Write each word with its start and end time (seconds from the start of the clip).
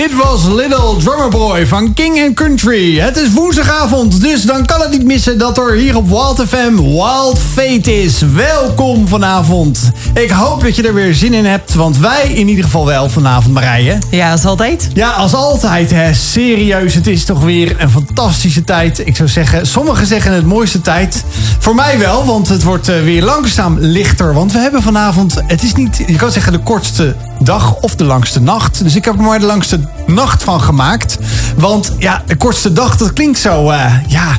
Dit 0.00 0.14
was 0.14 0.44
Little 0.44 0.96
Drummer 0.98 1.28
Boy 1.28 1.66
van 1.66 1.94
King 1.94 2.22
and 2.24 2.34
Country. 2.34 2.98
Het 2.98 3.16
is 3.16 3.32
woensdagavond, 3.32 4.20
dus 4.20 4.42
dan 4.42 4.66
kan 4.66 4.80
het 4.80 4.90
niet 4.90 5.04
missen 5.04 5.38
dat 5.38 5.58
er 5.58 5.72
hier 5.72 5.96
op 5.96 6.08
Wild 6.08 6.42
FM 6.48 6.76
Wild 6.76 7.38
Fate 7.52 8.02
is. 8.02 8.20
Welkom 8.20 9.08
vanavond. 9.08 9.90
Ik 10.14 10.30
hoop 10.30 10.62
dat 10.62 10.76
je 10.76 10.86
er 10.86 10.94
weer 10.94 11.14
zin 11.14 11.34
in 11.34 11.44
hebt, 11.44 11.74
want 11.74 11.98
wij 11.98 12.32
in 12.32 12.48
ieder 12.48 12.64
geval 12.64 12.86
wel 12.86 13.08
vanavond, 13.08 13.54
Marije. 13.54 13.98
Ja, 14.10 14.30
als 14.30 14.44
altijd. 14.44 14.88
Ja, 14.94 15.10
als 15.10 15.34
altijd, 15.34 15.90
hè. 15.90 16.14
Serieus, 16.14 16.94
het 16.94 17.06
is 17.06 17.24
toch 17.24 17.42
weer 17.42 17.76
een 17.78 17.90
fantastische 17.90 18.64
tijd. 18.64 19.06
Ik 19.06 19.16
zou 19.16 19.28
zeggen, 19.28 19.66
sommigen 19.66 20.06
zeggen 20.06 20.32
het 20.32 20.46
mooiste 20.46 20.80
tijd. 20.80 21.24
Voor 21.58 21.74
mij 21.74 21.98
wel, 21.98 22.24
want 22.24 22.48
het 22.48 22.62
wordt 22.62 22.88
eh, 22.88 23.02
weer 23.02 23.22
langzaam 23.22 23.78
lichter. 23.78 24.34
Want 24.34 24.52
we 24.52 24.58
hebben 24.58 24.82
vanavond, 24.82 25.34
het 25.46 25.62
is 25.62 25.74
niet, 25.74 26.02
je 26.06 26.16
kan 26.16 26.32
zeggen 26.32 26.52
de 26.52 26.58
kortste 26.58 27.16
dag 27.38 27.74
of 27.80 27.94
de 27.94 28.04
langste 28.04 28.40
nacht. 28.40 28.82
Dus 28.82 28.96
ik 28.96 29.04
heb 29.04 29.16
maar 29.16 29.40
de 29.40 29.46
langste 29.46 29.80
nacht 30.06 30.42
van 30.42 30.60
gemaakt. 30.60 31.18
Want 31.56 31.92
ja, 31.98 32.22
de 32.26 32.36
kortste 32.36 32.72
dag, 32.72 32.96
dat 32.96 33.12
klinkt 33.12 33.38
zo, 33.38 33.70
eh, 33.70 33.94
ja, 34.06 34.38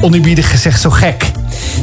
oneerbiedig 0.00 0.50
gezegd, 0.50 0.80
zo 0.80 0.90
gek. 0.90 1.30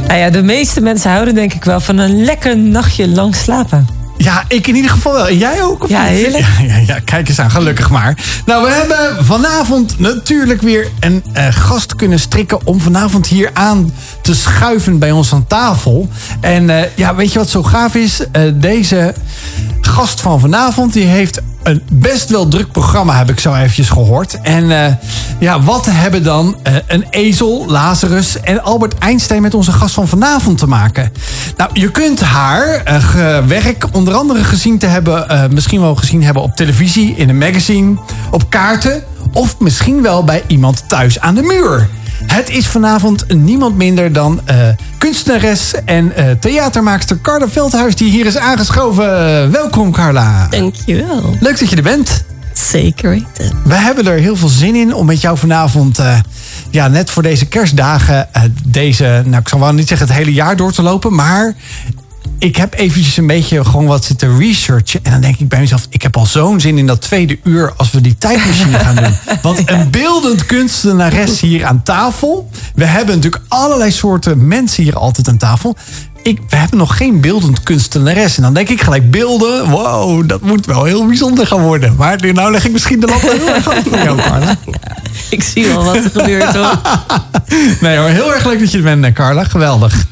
Nou 0.08 0.20
ja, 0.20 0.30
de 0.30 0.42
meeste 0.44 0.82
mensen 0.82 1.12
houden 1.12 1.36
denk 1.36 1.54
ik 1.54 1.64
wel 1.64 1.80
van 1.80 1.98
een 1.98 2.23
lekker 2.23 2.58
nachtje 2.58 3.08
lang 3.08 3.36
slapen. 3.36 3.88
Ja, 4.18 4.44
ik 4.48 4.68
in 4.68 4.76
ieder 4.76 4.92
geval 4.92 5.14
wel. 5.14 5.28
En 5.28 5.38
jij 5.38 5.64
ook? 5.64 5.84
Of 5.84 5.90
Ja, 5.90 6.02
niet? 6.04 6.12
heerlijk. 6.12 6.45
Ja, 6.59 6.66
ja, 6.66 6.78
ja, 6.88 7.00
kijk 7.04 7.30
eens 7.30 7.40
aan, 7.40 7.52
gelukkig 7.52 7.90
maar. 7.90 8.18
Nou, 8.45 8.64
we 8.64 8.70
hebben 8.70 9.26
vanavond 9.26 10.00
natuurlijk 10.00 10.62
weer 10.62 10.88
een 11.00 11.23
eh, 11.34 11.48
gast 11.50 11.95
kunnen 11.95 12.20
strikken... 12.20 12.59
om 12.67 12.80
vanavond 12.80 13.28
hier 13.28 13.50
aan 13.54 13.94
te 14.22 14.36
schuiven 14.36 15.00
bij 15.00 15.12
ons 15.12 15.34
aan 15.34 15.48
tafel. 15.48 16.09
En 16.42 16.70
eh, 16.70 16.84
ja, 16.95 17.16
weet 17.16 17.34
je 17.34 17.40
wat 17.40 17.50
zo 17.50 17.64
gaaf 17.64 17.95
is? 17.95 18.22
Deze 18.54 19.14
gast 19.81 20.22
van 20.22 20.40
vanavond, 20.40 20.94
die 20.94 21.06
heeft 21.06 21.40
een 21.63 21.81
best 21.91 22.30
wel 22.30 22.48
druk 22.48 22.72
programma, 22.72 23.18
heb 23.18 23.30
ik 23.30 23.40
zo 23.40 23.54
eventjes 23.54 23.90
gehoord. 23.90 24.41
En 24.41 24.86
eh, 24.86 24.94
ja, 25.40 25.62
wat 25.62 25.86
hebben 25.90 26.23
dan 26.23 26.55
eh, 26.63 26.73
een 26.88 27.05
ezel, 27.09 27.66
Lazarus 27.67 28.39
en 28.42 28.64
Albert 28.64 28.97
Einstein 28.97 29.42
met 29.42 29.53
onze 29.53 29.72
gast 29.72 29.94
van 29.94 30.08
vanavond 30.08 30.58
te 30.58 30.67
maken? 30.67 31.11
Nou, 31.58 31.69
je 31.73 31.92
kunt 31.92 32.22
haar 32.22 32.81
eh, 32.84 33.45
werk 33.45 33.86
onder 33.92 34.14
andere 34.14 34.44
gezien 34.44 34.78
te 34.78 34.88
hebben, 34.88 35.50
misschien 35.53 35.81
wel 35.81 35.95
gezien 35.95 36.23
hebben 36.23 36.44
op 36.44 36.56
televisie, 36.56 37.16
in 37.16 37.30
een 37.30 37.38
magazine, 37.38 37.97
op 38.31 38.50
kaarten 38.50 39.03
of 39.34 39.59
misschien 39.59 40.02
wel 40.02 40.23
bij 40.23 40.44
iemand 40.47 40.84
thuis 40.88 41.19
aan 41.19 41.36
de 41.36 41.41
muur. 41.41 41.89
Het 42.25 42.50
is 42.50 42.67
vanavond 42.67 43.34
niemand 43.34 43.78
minder 43.78 44.14
dan 44.14 44.42
eh, 44.45 44.58
kunstenares 44.98 45.73
en 45.86 46.16
eh, 46.16 46.31
theatermaakster 46.39 47.22
Carla 47.22 47.50
Veldhuis 47.50 47.95
die 47.95 48.12
hier 48.12 48.25
is 48.25 48.38
aangeschoven. 48.38 49.06
Welkom 49.52 49.92
Carla. 49.92 50.47
Dankjewel. 50.50 51.38
Leuk 51.40 51.59
dat 51.59 51.70
je 51.70 51.75
er 51.75 51.81
bent. 51.81 52.23
Zeker 52.53 53.09
weten. 53.09 53.58
We 53.64 53.75
hebben 53.75 54.08
er 54.08 54.20
heel 54.20 54.36
veel 54.36 54.47
zin 54.47 54.75
in 54.75 54.94
om 54.94 55.06
met 55.06 55.22
jou 55.22 55.38
vanavond, 55.38 56.00
eh, 56.00 56.20
ja, 56.70 56.88
net 56.88 57.09
voor 57.09 57.23
deze 57.23 57.45
kerstdagen, 57.45 58.30
deze, 58.64 59.22
nou 59.25 59.42
ik 59.42 59.47
zal 59.47 59.59
wel 59.59 59.73
niet 59.73 59.88
zeggen 59.88 60.08
het 60.08 60.16
hele 60.16 60.34
jaar 60.34 60.56
door 60.56 60.72
te 60.72 60.81
lopen, 60.81 61.16
maar 61.16 61.56
ik 62.40 62.56
heb 62.56 62.73
eventjes 62.73 63.18
een 63.18 63.28
beetje 63.28 63.66
gewoon 63.66 63.86
wat 63.86 64.06
zitten 64.06 64.38
researchen. 64.38 65.00
En 65.04 65.12
dan 65.12 65.22
denk 65.22 65.40
ik 65.40 65.48
bij 65.48 65.59
mezelf, 65.59 65.88
ik 65.90 66.02
heb 66.02 66.18
al 66.18 66.26
zo'n 66.26 66.59
zin 66.59 66.78
in 66.78 66.88
dat 66.88 67.02
tweede 67.02 67.40
uur 67.44 67.73
als 67.78 67.92
we 67.92 68.02
die 68.02 68.18
tijdmachine 68.18 68.80
gaan 68.80 68.96
doen. 68.96 69.14
Want 69.42 69.70
een 69.70 69.90
beeldend 69.90 70.46
kunstenares 70.46 71.40
hier 71.40 71.66
aan 71.66 71.84
tafel. 71.84 72.50
We 72.76 72.86
hebben 72.86 73.16
natuurlijk 73.16 73.44
allerlei 73.48 73.92
soorten 73.92 74.48
mensen 74.48 74.84
hier 74.84 74.96
altijd 74.96 75.28
aan 75.28 75.38
tafel. 75.38 75.76
Ik, 76.22 76.40
we 76.50 76.56
hebben 76.56 76.78
nog 76.78 76.98
geen 76.98 77.22
beeldend 77.22 77.64
kunstenares. 77.64 78.38
En 78.38 78.44
dan 78.44 78.53
denk 78.53 78.70
ik 78.70 78.81
gelijk 78.81 79.12
beelden. 79.12 79.70
Wow, 79.70 80.28
dat 80.28 80.42
moet 80.42 80.66
wel 80.66 80.84
heel 80.84 81.06
bijzonder 81.06 81.48
gaan 81.48 81.62
worden. 81.62 81.96
Maar 81.98 82.34
nou 82.34 82.52
leg 82.52 82.66
ik 82.66 82.72
misschien 82.72 83.00
de 83.00 83.08
lat 83.08 83.22
wel 83.22 83.31
heel 83.31 83.53
erg 83.53 83.66
hoog 83.66 83.84
voor 83.84 83.98
jou, 83.98 84.18
Carla. 84.18 84.58
Ik 85.30 85.44
zie 85.44 85.68
wel 85.68 85.84
wat 85.84 85.96
er 85.96 86.09
gebeurt 86.09 86.56
hoor. 86.56 86.81
Nee 87.81 87.98
hoor, 87.98 88.09
heel 88.09 88.34
erg 88.34 88.46
leuk 88.46 88.59
dat 88.59 88.72
je 88.72 88.78
er 88.78 88.84
bent, 88.84 89.06
eh, 89.06 89.14
Carla. 89.14 89.44
Geweldig. 89.44 90.06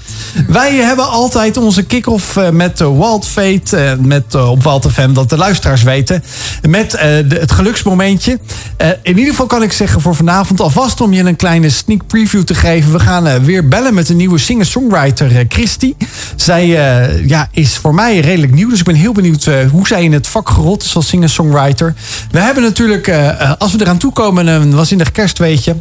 Wij 0.48 0.76
hebben 0.76 1.10
altijd 1.10 1.58
onze 1.58 1.84
kick-off 1.84 2.38
eh, 2.38 2.50
met 2.50 2.82
eh, 2.82 2.88
Wild 2.88 3.28
Fate, 3.28 3.78
eh, 3.78 3.92
met, 4.00 4.36
op 4.36 4.64
Wild 4.64 4.88
FM, 4.92 5.14
dat 5.14 5.30
de 5.30 5.38
luisteraars 5.38 5.84
weten. 5.84 6.24
Met 6.70 6.92
de- 6.92 7.38
het 7.40 7.52
geluksmomentje. 7.52 8.40
In 9.02 9.18
ieder 9.18 9.26
geval 9.32 9.46
kan 9.46 9.64
ik 9.64 9.72
zeggen 9.74 10.02
voor 10.02 10.16
vanavond 10.16 10.60
alvast 10.60 11.02
om 11.02 11.14
je 11.14 11.24
een 11.24 11.36
kleine 11.36 11.70
sneak 11.70 12.08
preview 12.08 12.44
te 12.44 12.56
geven. 12.56 12.92
We 12.92 13.00
gaan 13.00 13.44
weer 13.44 13.68
bellen 13.68 13.94
met 13.94 14.08
de 14.08 14.14
nieuwe 14.14 14.38
singer-songwriter 14.38 15.46
Christy. 15.50 15.94
Zij 16.36 16.68
ja, 17.28 17.48
is 17.52 17.78
voor 17.78 17.94
mij 17.94 18.20
redelijk 18.20 18.54
nieuw, 18.54 18.70
dus 18.70 18.80
ik 18.80 18.86
ben 18.86 18.96
heel 18.96 19.12
benieuwd 19.12 19.50
hoe 19.72 19.88
zij 19.88 20.04
in 20.04 20.14
het 20.14 20.28
vak 20.28 20.50
gerold 20.50 20.84
is 20.84 20.96
als 20.96 21.08
singer-songwriter. 21.08 21.94
We 22.32 22.40
hebben 22.40 22.64
natuurlijk, 22.64 23.12
als 23.58 23.72
we 23.72 23.82
eraan 23.82 23.98
toekomen, 23.98 24.48
een 24.48 24.76
waanzinnig 24.76 25.12
kerstweetje. 25.12 25.76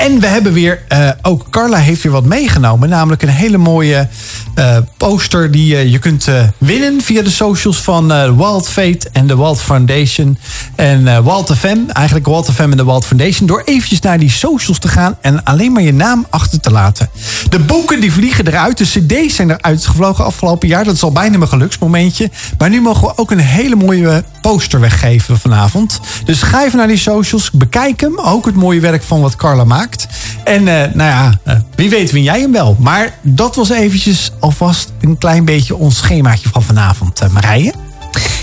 En 0.00 0.20
we 0.20 0.26
hebben 0.26 0.52
weer, 0.52 0.82
eh, 0.88 1.10
ook 1.22 1.46
Carla 1.50 1.78
heeft 1.78 2.02
weer 2.02 2.12
wat 2.12 2.24
meegenomen. 2.24 2.88
Namelijk 2.88 3.22
een 3.22 3.28
hele 3.28 3.58
mooie 3.58 4.08
eh, 4.54 4.76
poster 5.00 5.50
die 5.50 5.76
eh, 5.76 5.90
je 5.90 5.98
kunt 5.98 6.28
eh, 6.28 6.42
winnen 6.58 7.00
via 7.00 7.22
de 7.22 7.30
socials 7.30 7.76
van 7.76 8.12
eh, 8.12 8.36
Wild 8.36 8.68
Fate 8.68 9.08
en 9.12 9.26
de 9.26 9.36
Wild 9.36 9.60
Foundation. 9.60 10.38
En 10.74 11.08
eh 11.08 11.24
Wild 11.24 11.52
FM, 11.56 11.78
eigenlijk 11.92 12.26
Wild 12.26 12.50
FM 12.52 12.70
en 12.70 12.76
de 12.76 12.84
Wild 12.84 13.06
Foundation. 13.06 13.46
Door 13.46 13.62
eventjes 13.64 14.00
naar 14.00 14.18
die 14.18 14.30
socials 14.30 14.78
te 14.78 14.88
gaan 14.88 15.16
en 15.20 15.44
alleen 15.44 15.72
maar 15.72 15.82
je 15.82 15.92
naam 15.92 16.26
achter 16.30 16.60
te 16.60 16.70
laten. 16.70 17.08
De 17.48 17.58
boeken 17.58 18.00
die 18.00 18.12
vliegen 18.12 18.46
eruit. 18.46 18.78
De 18.78 18.84
cd's 18.84 19.34
zijn 19.34 19.50
eruit 19.50 19.86
gevlogen 19.86 20.24
afgelopen 20.24 20.68
jaar. 20.68 20.84
Dat 20.84 20.94
is 20.94 21.02
al 21.02 21.12
bijna 21.12 21.38
mijn 21.38 21.50
geluksmomentje. 21.50 22.30
Maar 22.58 22.70
nu 22.70 22.80
mogen 22.80 23.08
we 23.08 23.16
ook 23.16 23.30
een 23.30 23.38
hele 23.38 23.76
mooie 23.76 24.24
poster 24.42 24.80
weggeven 24.80 25.38
vanavond. 25.38 26.00
Dus 26.24 26.42
ga 26.42 26.64
even 26.64 26.78
naar 26.78 26.86
die 26.86 26.96
socials, 26.96 27.50
bekijk 27.50 28.00
hem. 28.00 28.18
Ook 28.18 28.46
het 28.46 28.54
mooie 28.54 28.80
werk 28.80 29.02
van 29.02 29.20
wat 29.20 29.36
Carla 29.36 29.64
maakt. 29.64 30.06
En 30.44 30.64
nou 30.64 30.92
ja, 30.94 31.40
wie 31.74 31.90
weet 31.90 32.10
win 32.10 32.22
jij 32.22 32.40
hem 32.40 32.52
wel. 32.52 32.76
Maar 32.78 33.14
dat 33.22 33.56
was 33.56 33.70
eventjes 33.70 34.32
alvast 34.40 34.89
een 35.00 35.18
klein 35.18 35.44
beetje 35.44 35.76
ons 35.76 35.96
schemaatje 35.96 36.48
van 36.48 36.62
vanavond, 36.62 37.20
eh, 37.20 37.28
Marije. 37.28 37.72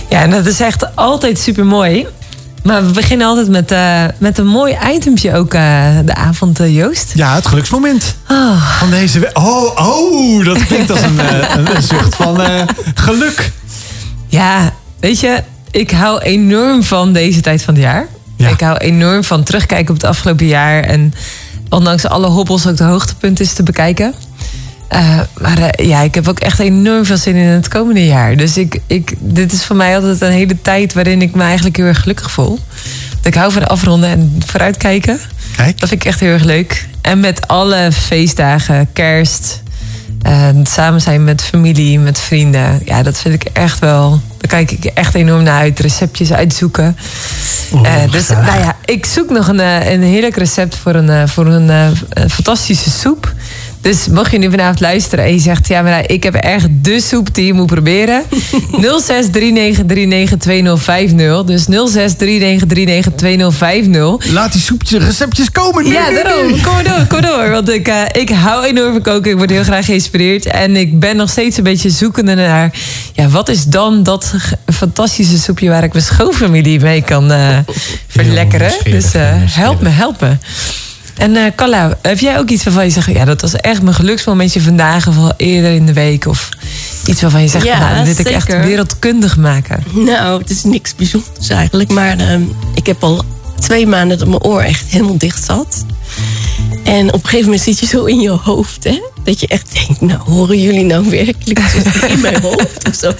Ja, 0.09 0.21
en 0.21 0.29
dat 0.29 0.45
is 0.45 0.59
echt 0.59 0.95
altijd 0.95 1.39
super 1.39 1.65
mooi. 1.65 2.07
Maar 2.63 2.85
we 2.85 2.91
beginnen 2.91 3.27
altijd 3.27 3.47
met, 3.49 3.71
eh, 3.71 4.03
met 4.17 4.37
een 4.37 4.47
mooi 4.47 4.77
itempje 4.93 5.35
ook 5.35 5.53
eh, 5.53 5.85
de 6.05 6.15
avond, 6.15 6.59
Joost. 6.67 7.11
Ja, 7.15 7.35
het 7.35 7.47
geluksmoment 7.47 8.15
Oh, 8.27 8.77
van 8.79 8.89
deze 8.89 9.19
week. 9.19 9.37
Oh, 9.37 9.87
oh, 9.87 10.45
dat 10.45 10.65
klinkt 10.65 10.89
als 10.89 11.01
een, 11.01 11.19
een, 11.19 11.75
een 11.75 11.81
zucht 11.83 12.15
van 12.15 12.41
geluk. 12.95 13.51
ja, 14.27 14.73
weet 14.99 15.19
je, 15.19 15.43
ik 15.71 15.91
hou 15.91 16.19
enorm 16.21 16.83
van 16.83 17.13
deze 17.13 17.41
tijd 17.41 17.63
van 17.63 17.73
het 17.73 17.83
jaar. 17.83 18.07
Ja. 18.37 18.49
Ik 18.49 18.59
hou 18.59 18.77
enorm 18.77 19.23
van 19.23 19.43
terugkijken 19.43 19.89
op 19.93 20.01
het 20.01 20.09
afgelopen 20.09 20.45
jaar. 20.45 20.83
En 20.83 21.13
ondanks 21.69 22.05
alle 22.05 22.27
hobbels 22.27 22.67
ook 22.67 22.77
de 22.77 22.83
hoogtepunten 22.83 23.45
is 23.45 23.53
te 23.53 23.63
bekijken. 23.63 24.13
Eh, 24.87 25.19
maar 25.37 25.57
eh, 25.57 25.87
ja, 25.87 26.01
ik 26.01 26.15
heb 26.15 26.27
ook 26.27 26.39
echt 26.39 26.59
enorm 26.59 27.05
veel 27.05 27.17
zin 27.17 27.35
in 27.35 27.47
het 27.47 27.67
komende 27.67 28.05
jaar. 28.05 28.35
Dus 28.35 28.57
ik, 28.57 28.79
ik, 28.87 29.13
dit 29.19 29.51
is 29.51 29.65
voor 29.65 29.75
mij 29.75 29.95
altijd 29.95 30.21
een 30.21 30.31
hele 30.31 30.61
tijd 30.61 30.93
waarin 30.93 31.21
ik 31.21 31.35
me 31.35 31.43
eigenlijk 31.43 31.77
heel 31.77 31.85
erg 31.85 31.99
gelukkig 31.99 32.31
voel. 32.31 32.59
Want 33.13 33.25
ik 33.25 33.33
hou 33.33 33.51
van 33.51 33.67
afronden 33.67 34.09
en 34.09 34.41
vooruitkijken. 34.45 35.19
Kijk, 35.55 35.79
Dat 35.79 35.89
vind 35.89 36.01
ik 36.01 36.07
echt 36.07 36.19
heel 36.19 36.31
erg 36.31 36.43
leuk. 36.43 36.87
En 37.01 37.19
met 37.19 37.47
alle 37.47 37.91
feestdagen, 37.91 38.89
kerst, 38.93 39.61
eh, 40.21 40.47
samen 40.63 41.01
zijn 41.01 41.23
met 41.23 41.41
familie, 41.41 41.99
met 41.99 42.19
vrienden. 42.19 42.81
Ja, 42.85 43.03
dat 43.03 43.17
vind 43.17 43.33
ik 43.33 43.43
echt 43.53 43.79
wel. 43.79 44.21
Daar 44.37 44.49
kijk 44.49 44.71
ik 44.71 44.85
echt 44.85 45.15
enorm 45.15 45.43
naar 45.43 45.59
uit. 45.59 45.79
Receptjes 45.79 46.33
uitzoeken. 46.33 46.97
Eh, 47.83 48.11
dus 48.11 48.27
nou 48.27 48.59
ja, 48.59 48.75
ik 48.85 49.05
zoek 49.05 49.29
nog 49.29 49.47
een, 49.47 49.59
een 49.91 50.01
heerlijk 50.03 50.37
recept 50.37 50.75
voor 50.75 50.95
een, 50.95 51.29
voor 51.29 51.45
een, 51.45 51.69
een 52.09 52.29
fantastische 52.29 52.89
soep. 52.89 53.33
Dus 53.87 54.07
mocht 54.07 54.31
je 54.31 54.37
nu 54.37 54.49
vanavond 54.49 54.79
luisteren 54.79 55.25
en 55.25 55.33
je 55.33 55.39
zegt... 55.39 55.67
ja, 55.67 55.81
maar 55.81 56.09
ik 56.09 56.23
heb 56.23 56.33
echt 56.33 56.67
de 56.71 57.01
soep 57.01 57.33
die 57.35 57.45
je 57.45 57.53
moet 57.53 57.65
proberen. 57.65 58.23
0639392050. 58.27 58.29
Dus 61.45 61.65
0639392050. 61.65 61.69
laat 64.31 64.51
die 64.51 64.61
soepjes 64.61 65.03
receptjes 65.03 65.51
komen. 65.51 65.83
nu, 65.83 65.91
Ja, 65.91 66.11
daarom. 66.11 66.61
Kom 66.61 66.73
maar 66.73 66.83
door, 66.83 67.05
kom 67.07 67.21
door. 67.21 67.49
Want 67.49 67.69
ik, 67.69 67.87
eh, 67.87 68.01
ik 68.11 68.29
hou 68.29 68.65
enorm 68.65 68.91
van 68.91 69.01
koken. 69.01 69.31
Ik 69.31 69.37
word 69.37 69.49
heel 69.49 69.63
graag 69.63 69.85
geïnspireerd. 69.85 70.45
En 70.45 70.75
ik 70.75 70.99
ben 70.99 71.15
nog 71.15 71.29
steeds 71.29 71.57
een 71.57 71.63
beetje 71.63 71.89
zoekende 71.89 72.35
naar... 72.35 72.73
Ja, 73.13 73.27
wat 73.27 73.49
is 73.49 73.63
dan 73.63 74.03
dat 74.03 74.33
fantastische 74.73 75.37
soepje... 75.37 75.69
waar 75.69 75.83
ik 75.83 75.93
mijn 75.93 76.05
schoonfamilie 76.05 76.79
mee 76.79 77.01
kan 77.01 77.31
eh, 77.31 77.57
verlekkeren. 78.07 78.71
Dus 78.83 79.13
eh, 79.13 79.33
help 79.45 79.81
me, 79.81 79.89
help 79.89 80.21
me. 80.21 80.37
En 81.17 81.55
Carla, 81.55 81.97
heb 82.01 82.19
jij 82.19 82.39
ook 82.39 82.49
iets 82.49 82.63
waarvan 82.63 82.83
je 82.83 82.89
zegt... 82.89 83.11
ja, 83.11 83.25
dat 83.25 83.41
was 83.41 83.55
echt 83.55 83.81
mijn 83.81 83.95
geluksmomentje 83.95 84.61
vandaag... 84.61 85.07
of 85.07 85.15
wel 85.15 85.33
eerder 85.37 85.71
in 85.71 85.85
de 85.85 85.93
week? 85.93 86.25
Of 86.25 86.49
iets 87.05 87.21
waarvan 87.21 87.41
je 87.41 87.47
zegt... 87.47 87.65
Ja, 87.65 87.79
nou, 87.79 88.05
dit 88.05 88.17
wil 88.17 88.25
ik 88.25 88.31
echt 88.31 88.47
wereldkundig 88.47 89.37
maken. 89.37 89.83
Nou, 89.93 90.41
het 90.41 90.49
is 90.49 90.63
niks 90.63 90.95
bijzonders 90.95 91.49
eigenlijk. 91.49 91.91
Maar 91.91 92.17
ehm, 92.17 92.41
ik 92.73 92.85
heb 92.85 93.03
al 93.03 93.25
twee 93.59 93.87
maanden 93.87 94.17
dat 94.17 94.27
mijn 94.27 94.43
oor 94.43 94.61
echt 94.61 94.85
helemaal 94.89 95.17
dicht 95.17 95.43
zat. 95.43 95.85
En 96.83 97.07
op 97.07 97.13
een 97.13 97.23
gegeven 97.23 97.45
moment 97.45 97.61
zit 97.61 97.79
je 97.79 97.85
zo 97.85 98.05
in 98.05 98.19
je 98.19 98.29
hoofd, 98.29 98.83
hè? 98.83 99.01
Dat 99.23 99.39
je 99.39 99.47
echt 99.47 99.73
denkt, 99.73 100.01
nou, 100.01 100.19
horen 100.19 100.61
jullie 100.61 100.83
nou 100.83 101.09
werkelijk 101.09 101.59
in 102.07 102.19
mijn 102.21 102.41
hoofd 102.41 102.87
of 102.87 102.95
zo? 102.95 103.13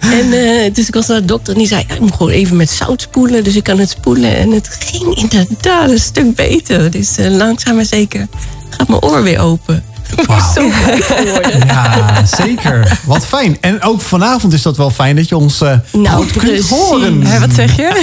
En 0.00 0.26
uh, 0.26 0.74
dus 0.74 0.88
ik 0.88 0.94
was 0.94 1.06
naar 1.06 1.20
de 1.20 1.26
dokter 1.26 1.52
en 1.52 1.58
die 1.58 1.68
zei, 1.68 1.80
ik 1.80 2.00
moet 2.00 2.12
gewoon 2.12 2.32
even 2.32 2.56
met 2.56 2.70
zout 2.70 3.00
spoelen. 3.00 3.44
Dus 3.44 3.56
ik 3.56 3.62
kan 3.62 3.78
het 3.78 3.90
spoelen. 3.90 4.36
En 4.36 4.50
het 4.50 4.68
ging 4.80 5.14
inderdaad 5.14 5.90
een 5.90 5.98
stuk 5.98 6.34
beter. 6.34 6.90
Dus 6.90 7.18
uh, 7.18 7.36
langzaam 7.36 7.74
maar 7.74 7.84
zeker 7.84 8.28
gaat 8.70 8.88
mijn 8.88 9.02
oor 9.02 9.22
weer 9.22 9.40
open. 9.40 9.84
Wauw. 10.26 10.52
Zo 10.54 10.68
blij 10.84 11.00
geworden. 11.00 11.66
Ja, 11.66 12.24
zeker. 12.26 12.98
Wat 13.04 13.26
fijn. 13.26 13.56
En 13.60 13.82
ook 13.82 14.00
vanavond 14.00 14.52
is 14.52 14.62
dat 14.62 14.76
wel 14.76 14.90
fijn 14.90 15.16
dat 15.16 15.28
je 15.28 15.36
ons 15.36 15.62
uh, 15.62 15.72
Nou, 15.92 16.16
goed 16.16 16.32
kunt 16.32 16.68
horen. 16.68 17.22
Hé, 17.26 17.40
wat 17.40 17.54
zeg 17.54 17.76
je? 17.76 18.02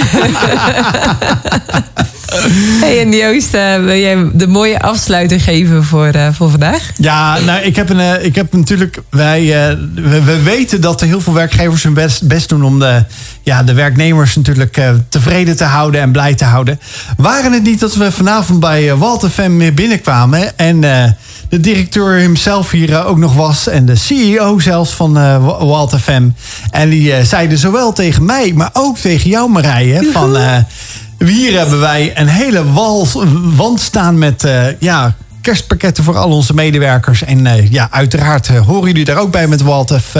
hey, 2.80 3.00
en 3.00 3.12
Joost, 3.12 3.54
eh, 3.54 3.76
wil 3.76 3.96
jij 3.96 4.30
de 4.32 4.46
mooie 4.46 4.80
afsluiter 4.80 5.40
geven 5.40 5.84
voor, 5.84 6.06
eh, 6.06 6.28
voor 6.32 6.50
vandaag? 6.50 6.90
Ja, 6.96 7.38
nou, 7.38 7.60
ik 7.62 7.76
heb, 7.76 7.88
een, 7.90 8.00
eh, 8.00 8.24
ik 8.24 8.34
heb 8.34 8.52
natuurlijk. 8.52 8.98
Wij, 9.10 9.46
we, 9.94 10.22
we 10.22 10.42
weten 10.42 10.80
dat 10.80 11.00
er 11.00 11.06
heel 11.06 11.20
veel 11.20 11.32
werkgevers 11.32 11.82
hun 11.82 11.94
best, 11.94 12.26
best 12.28 12.48
doen 12.48 12.64
om 12.64 12.78
de, 12.78 13.04
ja, 13.42 13.62
de 13.62 13.74
werknemers 13.74 14.36
natuurlijk 14.36 14.80
tevreden 15.08 15.56
te 15.56 15.64
houden 15.64 16.00
en 16.00 16.12
blij 16.12 16.34
te 16.34 16.44
houden. 16.44 16.80
Waren 17.16 17.52
het 17.52 17.62
niet 17.62 17.80
dat 17.80 17.94
we 17.94 18.12
vanavond 18.12 18.60
bij 18.60 18.96
Walter 18.96 19.28
Fem 19.28 19.58
weer 19.58 19.74
binnenkwamen 19.74 20.58
en 20.58 20.80
de 21.48 21.60
directeur 21.60 22.18
hemzelf 22.20 22.70
hier 22.70 23.04
ook 23.04 23.18
nog 23.18 23.34
was 23.34 23.68
en 23.68 23.86
de 23.86 23.96
CEO 23.96 24.58
zelfs 24.58 24.90
van 24.94 25.12
Wa- 25.12 25.64
Walter 25.64 25.98
Fem. 25.98 26.34
En 26.70 26.88
die 26.90 27.24
zeiden 27.24 27.58
zowel 27.58 27.92
tegen 27.92 28.24
mij, 28.24 28.52
maar 28.54 28.70
ook 28.72 28.98
tegen 28.98 29.30
jou, 29.30 29.50
Marije, 29.50 30.08
van. 30.12 30.36
Hier 31.28 31.58
hebben 31.58 31.80
wij 31.80 32.18
een 32.18 32.28
hele 32.28 32.72
wal, 32.72 33.08
wand 33.56 33.80
staan 33.80 34.18
met 34.18 34.44
eh, 34.44 34.80
ja, 34.80 35.14
kerstpakketten 35.40 36.04
voor 36.04 36.16
al 36.16 36.30
onze 36.30 36.54
medewerkers. 36.54 37.24
En 37.24 37.46
eh, 37.46 37.70
ja, 37.70 37.88
uiteraard 37.90 38.48
eh, 38.48 38.66
horen 38.66 38.86
jullie 38.86 39.04
daar 39.04 39.16
ook 39.16 39.30
bij 39.30 39.46
met 39.46 39.62
Walt, 39.62 39.94
F, 40.00 40.14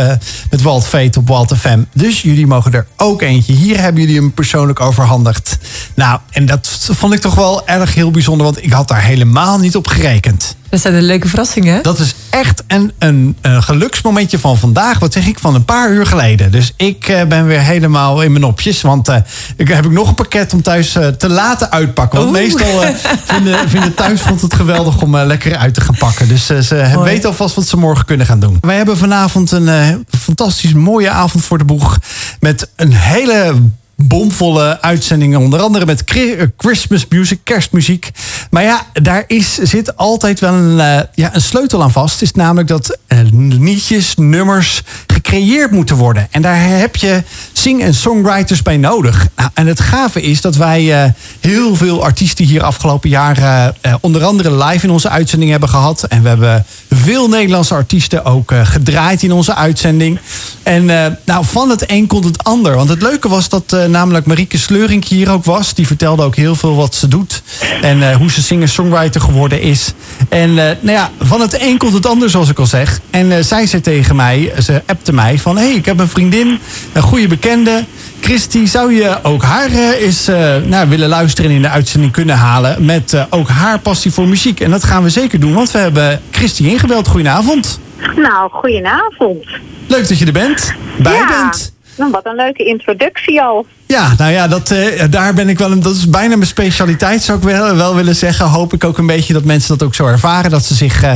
met 0.50 0.62
Walt 0.62 0.86
Veet 0.86 1.16
op 1.16 1.28
Walt 1.28 1.56
FM. 1.56 1.82
Dus 1.92 2.22
jullie 2.22 2.46
mogen 2.46 2.72
er 2.72 2.86
ook 2.96 3.22
eentje. 3.22 3.52
Hier 3.52 3.80
hebben 3.80 4.02
jullie 4.02 4.16
hem 4.16 4.32
persoonlijk 4.32 4.80
overhandigd. 4.80 5.58
Nou, 5.94 6.20
en 6.30 6.46
dat 6.46 6.88
vond 6.92 7.12
ik 7.12 7.20
toch 7.20 7.34
wel 7.34 7.66
erg 7.66 7.94
heel 7.94 8.10
bijzonder, 8.10 8.44
want 8.44 8.64
ik 8.64 8.72
had 8.72 8.88
daar 8.88 9.02
helemaal 9.02 9.58
niet 9.58 9.76
op 9.76 9.86
gerekend. 9.86 10.56
Dat 10.72 10.80
zijn 10.80 10.94
de 10.94 11.02
leuke 11.02 11.28
verrassingen. 11.28 11.82
Dat 11.82 11.98
is 11.98 12.14
echt 12.30 12.62
een, 12.66 12.92
een, 12.98 13.36
een 13.40 13.62
geluksmomentje 13.62 14.38
van 14.38 14.58
vandaag. 14.58 14.98
Wat 14.98 15.12
zeg 15.12 15.26
ik, 15.26 15.38
van 15.38 15.54
een 15.54 15.64
paar 15.64 15.90
uur 15.90 16.06
geleden. 16.06 16.50
Dus 16.50 16.72
ik 16.76 17.08
eh, 17.08 17.24
ben 17.24 17.46
weer 17.46 17.60
helemaal 17.60 18.22
in 18.22 18.30
mijn 18.30 18.44
nopjes. 18.44 18.80
Want 18.82 19.08
eh, 19.08 19.16
ik 19.56 19.68
heb 19.68 19.84
ik 19.84 19.90
nog 19.90 20.08
een 20.08 20.14
pakket 20.14 20.52
om 20.52 20.62
thuis 20.62 20.94
eh, 20.94 21.06
te 21.06 21.28
laten 21.28 21.70
uitpakken. 21.70 22.18
Want 22.18 22.30
Oeh. 22.30 22.40
meestal 22.40 22.94
vinden, 23.24 23.68
vinden 23.68 23.94
thuis 23.94 24.20
vond 24.20 24.40
het 24.40 24.54
geweldig 24.54 25.02
om 25.02 25.16
lekker 25.16 25.56
uit 25.56 25.74
te 25.74 25.80
gaan 25.80 25.96
pakken. 25.98 26.28
Dus 26.28 26.46
ze 26.46 26.90
Mooi. 26.94 27.10
weten 27.10 27.28
alvast 27.28 27.54
wat 27.54 27.66
ze 27.66 27.76
morgen 27.76 28.04
kunnen 28.04 28.26
gaan 28.26 28.40
doen. 28.40 28.58
Wij 28.60 28.76
hebben 28.76 28.96
vanavond 28.96 29.50
een 29.50 30.06
fantastisch 30.20 30.72
mooie 30.72 31.10
avond 31.10 31.44
voor 31.44 31.58
de 31.58 31.64
boeg. 31.64 31.98
Met 32.40 32.68
een 32.76 32.92
hele 32.92 33.54
bomvolle 34.02 34.80
uitzendingen. 34.80 35.40
Onder 35.40 35.60
andere 35.60 35.86
met 35.86 36.04
eh, 36.04 36.42
Christmas 36.56 37.06
music, 37.08 37.40
kerstmuziek. 37.44 38.10
Maar 38.50 38.62
ja, 38.62 38.86
daar 38.92 39.24
is, 39.26 39.54
zit 39.54 39.96
altijd 39.96 40.40
wel 40.40 40.52
een, 40.52 40.80
eh, 40.80 41.00
ja, 41.14 41.34
een 41.34 41.42
sleutel 41.42 41.82
aan 41.82 41.92
vast. 41.92 42.22
Is 42.22 42.32
namelijk 42.32 42.68
dat 42.68 42.98
eh, 43.06 43.18
liedjes, 43.32 44.14
nummers 44.16 44.82
gecreëerd 45.06 45.70
moeten 45.70 45.96
worden. 45.96 46.26
En 46.30 46.42
daar 46.42 46.68
heb 46.68 46.96
je 46.96 47.22
sing- 47.52 47.82
en 47.82 47.94
songwriters 47.94 48.62
bij 48.62 48.76
nodig. 48.76 49.28
Nou, 49.36 49.50
en 49.54 49.66
het 49.66 49.80
gave 49.80 50.22
is 50.22 50.40
dat 50.40 50.56
wij 50.56 51.14
heel 51.40 51.76
veel 51.76 52.04
artiesten 52.04 52.44
hier 52.44 52.62
afgelopen 52.62 53.08
jaar... 53.10 53.72
onder 54.00 54.24
andere 54.24 54.64
live 54.64 54.86
in 54.86 54.92
onze 54.92 55.08
uitzending 55.08 55.50
hebben 55.50 55.68
gehad. 55.68 56.02
En 56.02 56.22
we 56.22 56.28
hebben 56.28 56.64
veel 56.90 57.28
Nederlandse 57.28 57.74
artiesten 57.74 58.24
ook 58.24 58.52
gedraaid 58.62 59.22
in 59.22 59.32
onze 59.32 59.54
uitzending. 59.54 60.18
En 60.62 60.84
nou, 61.24 61.44
van 61.44 61.70
het 61.70 61.90
een 61.90 62.06
komt 62.06 62.24
het 62.24 62.44
ander. 62.44 62.74
Want 62.74 62.88
het 62.88 63.02
leuke 63.02 63.28
was 63.28 63.48
dat 63.48 63.76
namelijk 63.92 64.26
Marieke 64.26 64.58
Sleurink 64.58 65.04
hier 65.04 65.30
ook 65.30 65.44
was. 65.44 65.74
Die 65.74 65.86
vertelde 65.86 66.22
ook 66.22 66.36
heel 66.36 66.54
veel 66.54 66.76
wat 66.76 66.94
ze 66.94 67.08
doet. 67.08 67.42
En 67.82 68.10
eh, 68.10 68.16
hoe 68.16 68.30
ze 68.30 68.42
singer-songwriter 68.42 69.20
geworden 69.20 69.60
is. 69.60 69.92
En 70.28 70.48
eh, 70.48 70.76
nou 70.80 70.96
ja, 70.96 71.10
van 71.20 71.40
het 71.40 71.60
een 71.60 71.78
komt 71.78 71.92
het 71.92 72.06
ander, 72.06 72.30
zoals 72.30 72.48
ik 72.48 72.58
al 72.58 72.66
zeg. 72.66 73.00
En 73.10 73.32
eh, 73.32 73.42
zij 73.42 73.66
zei 73.66 73.82
tegen 73.82 74.16
mij, 74.16 74.52
ze 74.62 74.82
appte 74.86 75.12
mij 75.12 75.38
van... 75.38 75.56
hé, 75.56 75.62
hey, 75.62 75.74
ik 75.74 75.84
heb 75.84 75.98
een 75.98 76.08
vriendin, 76.08 76.58
een 76.92 77.02
goede 77.02 77.28
bekende... 77.28 77.84
Christy, 78.20 78.66
zou 78.66 78.94
je 78.94 79.18
ook 79.22 79.42
haar 79.42 79.70
eens 79.70 80.26
nou, 80.64 80.88
willen 80.88 81.08
luisteren 81.08 81.50
en 81.50 81.56
in 81.56 81.62
de 81.62 81.68
uitzending 81.68 82.12
kunnen 82.12 82.36
halen... 82.36 82.84
met 82.84 83.26
ook 83.30 83.48
haar 83.48 83.78
passie 83.78 84.12
voor 84.12 84.28
muziek? 84.28 84.60
En 84.60 84.70
dat 84.70 84.84
gaan 84.84 85.02
we 85.02 85.10
zeker 85.10 85.40
doen, 85.40 85.54
want 85.54 85.70
we 85.70 85.78
hebben 85.78 86.20
Christy 86.30 86.64
ingebeld. 86.64 87.08
Goedenavond. 87.08 87.80
Nou, 88.16 88.50
goedenavond. 88.50 89.46
Leuk 89.86 90.08
dat 90.08 90.18
je 90.18 90.26
er 90.26 90.32
bent, 90.32 90.74
bij 90.98 91.12
ja. 91.12 91.26
bent. 91.26 91.72
Nou, 91.96 92.10
wat 92.10 92.26
een 92.26 92.34
leuke 92.34 92.64
introductie 92.64 93.42
al. 93.42 93.66
Ja, 93.92 94.14
nou 94.18 94.32
ja, 94.32 94.48
dat, 94.48 94.70
eh, 94.70 95.02
daar 95.10 95.34
ben 95.34 95.48
ik 95.48 95.58
wel. 95.58 95.70
een- 95.70 95.82
Dat 95.82 95.94
is 95.94 96.08
bijna 96.10 96.36
mijn 96.36 96.48
specialiteit, 96.48 97.22
zou 97.22 97.38
ik 97.38 97.44
wel, 97.44 97.76
wel 97.76 97.94
willen 97.94 98.16
zeggen. 98.16 98.46
Hoop 98.46 98.72
ik 98.72 98.84
ook 98.84 98.98
een 98.98 99.06
beetje 99.06 99.32
dat 99.32 99.44
mensen 99.44 99.78
dat 99.78 99.86
ook 99.86 99.94
zo 99.94 100.06
ervaren. 100.06 100.50
Dat 100.50 100.64
ze 100.64 100.74
zich 100.74 101.02
eh, 101.02 101.12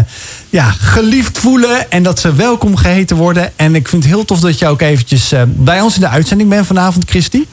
ja, 0.50 0.64
geliefd 0.70 1.38
voelen 1.38 1.90
en 1.90 2.02
dat 2.02 2.20
ze 2.20 2.34
welkom 2.34 2.76
geheten 2.76 3.16
worden. 3.16 3.52
En 3.56 3.74
ik 3.74 3.88
vind 3.88 4.02
het 4.02 4.12
heel 4.12 4.24
tof 4.24 4.40
dat 4.40 4.58
je 4.58 4.66
ook 4.66 4.80
eventjes 4.80 5.32
eh, 5.32 5.42
bij 5.46 5.80
ons 5.80 5.94
in 5.94 6.00
de 6.00 6.08
uitzending 6.08 6.48
bent 6.50 6.66
vanavond, 6.66 7.10
Christy. 7.10 7.44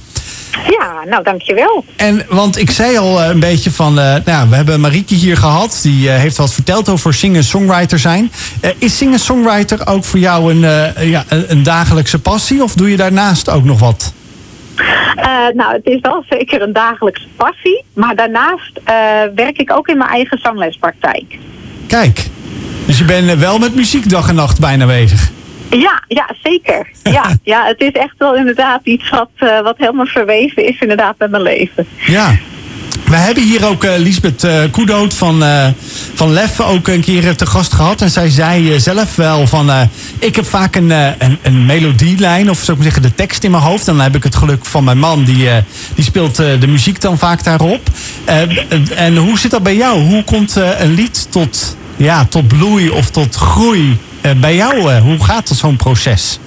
Ja, 0.51 1.09
nou 1.09 1.23
dankjewel. 1.23 1.85
En 1.95 2.25
want 2.29 2.57
ik 2.57 2.71
zei 2.71 2.97
al 2.97 3.21
een 3.23 3.39
beetje 3.39 3.71
van, 3.71 3.93
nou, 3.93 4.49
we 4.49 4.55
hebben 4.55 4.79
Marieke 4.79 5.15
hier 5.15 5.37
gehad. 5.37 5.79
Die 5.81 6.09
heeft 6.09 6.37
wat 6.37 6.53
verteld 6.53 6.89
over 6.89 7.13
singer-songwriter 7.13 7.99
zijn. 7.99 8.31
Is 8.77 8.97
singer-songwriter 8.97 9.87
ook 9.87 10.03
voor 10.03 10.19
jou 10.19 10.53
een, 10.53 10.59
ja, 11.09 11.23
een 11.27 11.63
dagelijkse 11.63 12.19
passie? 12.19 12.63
Of 12.63 12.73
doe 12.73 12.89
je 12.89 12.97
daarnaast 12.97 13.49
ook 13.49 13.63
nog 13.63 13.79
wat? 13.79 14.13
Eh, 14.75 15.47
nou, 15.53 15.73
het 15.73 15.85
is 15.85 15.99
wel 16.01 16.23
zeker 16.29 16.61
een 16.61 16.73
dagelijkse 16.73 17.27
passie. 17.35 17.83
Maar 17.93 18.15
daarnaast 18.15 18.79
eh, 18.83 18.93
werk 19.35 19.57
ik 19.57 19.71
ook 19.71 19.87
in 19.87 19.97
mijn 19.97 20.09
eigen 20.09 20.37
zanglespraktijk. 20.37 21.37
Kijk, 21.87 22.27
dus 22.85 22.97
je 22.97 23.05
bent 23.05 23.29
eh, 23.29 23.35
wel 23.35 23.59
met 23.59 23.75
muziek 23.75 24.09
dag 24.09 24.29
en 24.29 24.35
nacht 24.35 24.59
bijna 24.59 24.85
bezig. 24.85 25.31
Ja, 25.69 26.03
ja, 26.07 26.29
zeker. 26.43 26.87
Ja, 27.03 27.37
ja, 27.53 27.65
het 27.65 27.81
is 27.81 27.91
echt 27.91 28.15
wel 28.17 28.35
inderdaad 28.35 28.81
iets 28.83 29.09
wat, 29.09 29.29
wat 29.63 29.77
helemaal 29.77 30.05
verweven 30.05 30.67
is 30.67 30.79
inderdaad 30.79 31.15
met 31.17 31.31
mijn 31.31 31.43
leven. 31.43 31.87
Ja. 31.97 32.35
We 33.13 33.19
hebben 33.19 33.43
hier 33.43 33.65
ook 33.65 33.83
eh 33.83 33.97
Lisbeth 33.97 34.43
eh 34.43 34.63
Koedoot 34.71 35.13
van, 35.13 35.43
eh, 35.43 35.67
van 36.13 36.33
Lef 36.33 36.59
ook 36.59 36.87
een 36.87 37.01
keer 37.01 37.35
te 37.35 37.45
gast 37.45 37.73
gehad. 37.73 38.01
En 38.01 38.11
zij 38.11 38.29
zei 38.29 38.79
zelf 38.79 39.15
wel 39.15 39.47
van... 39.47 39.71
ik 40.19 40.35
heb 40.35 40.45
vaak 40.45 40.75
een, 40.75 40.89
een, 40.89 41.37
een 41.41 41.65
melodielijn, 41.65 42.49
of 42.49 42.63
zou 42.63 42.77
ik 42.77 42.83
zeggen 42.83 43.01
de 43.01 43.15
tekst 43.15 43.43
in 43.43 43.51
mijn 43.51 43.63
hoofd. 43.63 43.85
Dan 43.85 43.99
heb 43.99 44.15
ik 44.15 44.23
het 44.23 44.35
geluk 44.35 44.65
van 44.65 44.83
mijn 44.83 44.97
man, 44.97 45.23
die, 45.23 45.49
die 45.95 46.03
speelt 46.03 46.35
de 46.35 46.67
muziek 46.67 47.01
dan 47.01 47.17
vaak 47.17 47.43
daarop. 47.43 47.89
En 48.95 49.17
hoe 49.17 49.39
zit 49.39 49.51
dat 49.51 49.63
bij 49.63 49.75
jou? 49.75 49.99
Hoe 49.99 50.23
komt 50.23 50.55
een 50.55 50.93
lied 50.93 51.27
tot, 51.29 51.77
ja, 51.97 52.25
tot 52.25 52.47
bloei 52.47 52.89
of 52.89 53.09
tot 53.09 53.35
groei 53.35 53.97
bij 54.37 54.55
jou? 54.55 54.99
hoe 54.99 55.23
gaat 55.23 55.47
dat 55.47 55.57
zo'n 55.57 55.75
proces? 55.75 56.39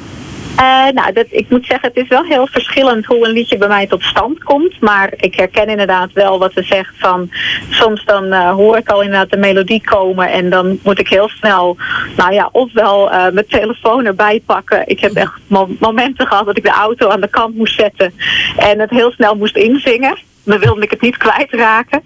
Eh, 0.57 0.89
nou, 0.93 1.13
dat, 1.13 1.27
ik 1.31 1.51
moet 1.51 1.67
zeggen, 1.67 1.89
het 1.89 2.03
is 2.03 2.09
wel 2.09 2.25
heel 2.25 2.47
verschillend 2.47 3.07
hoe 3.07 3.27
een 3.27 3.33
liedje 3.33 3.57
bij 3.57 3.69
mij 3.69 3.87
tot 3.87 4.03
stand 4.03 4.45
komt. 4.45 4.81
Maar 4.81 5.13
ik 5.17 5.35
herken 5.35 5.69
inderdaad 5.69 6.13
wel 6.13 6.39
wat 6.39 6.53
ze 6.53 6.63
zegt 6.63 6.95
van... 6.97 7.31
Soms 7.71 8.05
dan 8.05 8.33
eh, 8.33 8.51
hoor 8.51 8.77
ik 8.77 8.89
al 8.89 9.03
inderdaad 9.03 9.31
de 9.31 9.37
melodie 9.37 9.83
komen... 9.85 10.31
en 10.31 10.51
dan 10.51 10.79
moet 10.83 10.99
ik 10.99 11.09
heel 11.09 11.29
snel, 11.29 11.77
nou 12.17 12.33
ja, 12.33 12.49
ofwel 12.53 13.11
eh, 13.11 13.33
mijn 13.33 13.47
telefoon 13.47 14.05
erbij 14.05 14.43
pakken. 14.47 14.89
Ik 14.89 15.01
heb 15.01 15.13
echt 15.15 15.33
mo- 15.47 15.77
momenten 15.81 16.27
gehad 16.27 16.47
dat 16.47 16.57
ik 16.57 16.65
de 16.65 16.71
auto 16.71 17.09
aan 17.09 17.21
de 17.21 17.29
kant 17.29 17.57
moest 17.57 17.75
zetten... 17.75 18.13
en 18.57 18.81
het 18.81 18.91
heel 18.91 19.11
snel 19.11 19.35
moest 19.35 19.57
inzingen. 19.57 20.19
Dan 20.47 20.59
wilde 20.59 20.83
ik 20.83 20.91
het 20.91 21.01
niet 21.01 21.17
kwijtraken. 21.17 22.03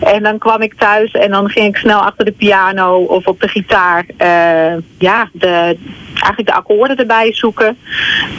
En 0.00 0.22
dan 0.22 0.38
kwam 0.38 0.62
ik 0.62 0.74
thuis 0.74 1.10
en 1.10 1.30
dan 1.30 1.48
ging 1.48 1.66
ik 1.66 1.76
snel 1.76 2.00
achter 2.00 2.24
de 2.24 2.32
piano 2.32 2.96
of 2.96 3.26
op 3.26 3.40
de 3.40 3.48
gitaar... 3.48 4.04
eh, 4.16 4.74
ja, 4.98 5.28
de, 5.32 5.76
eigenlijk 6.14 6.46
de 6.46 6.52
akkoorden 6.52 6.96
erbij 6.96 7.32
zoeken. 7.32 7.78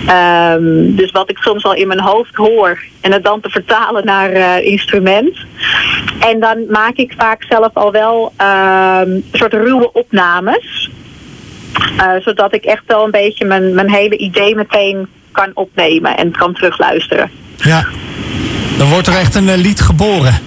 Ehm, 0.07 0.95
dus 0.95 1.11
wat 1.11 1.29
ik 1.29 1.37
soms 1.37 1.63
al 1.63 1.73
in 1.73 1.87
mijn 1.87 1.99
hoofd 1.99 2.35
hoor 2.35 2.83
en 3.01 3.11
het 3.11 3.23
dan 3.23 3.41
te 3.41 3.49
vertalen 3.49 4.05
naar 4.05 4.31
eh, 4.31 4.65
instrument. 4.65 5.37
En 6.19 6.39
dan 6.39 6.65
maak 6.69 6.95
ik 6.95 7.13
vaak 7.17 7.43
zelf 7.49 7.69
al 7.73 7.91
wel 7.91 8.33
ehm, 8.37 9.09
een 9.09 9.25
soort 9.31 9.53
ruwe 9.53 9.91
opnames. 9.91 10.89
Eh, 11.97 12.11
zodat 12.19 12.53
ik 12.53 12.63
echt 12.63 12.83
wel 12.87 13.03
een 13.03 13.11
beetje 13.11 13.45
mijn, 13.45 13.73
mijn 13.73 13.91
hele 13.91 14.17
idee 14.17 14.55
meteen 14.55 15.07
kan 15.31 15.51
opnemen 15.53 16.17
en 16.17 16.31
kan 16.31 16.53
terugluisteren. 16.53 17.31
Ja, 17.57 17.85
dan 18.83 18.91
wordt 18.91 19.07
er 19.07 19.17
echt 19.17 19.35
een 19.35 19.49
eh, 19.49 19.57
lied 19.57 19.81
geboren. 19.81 20.39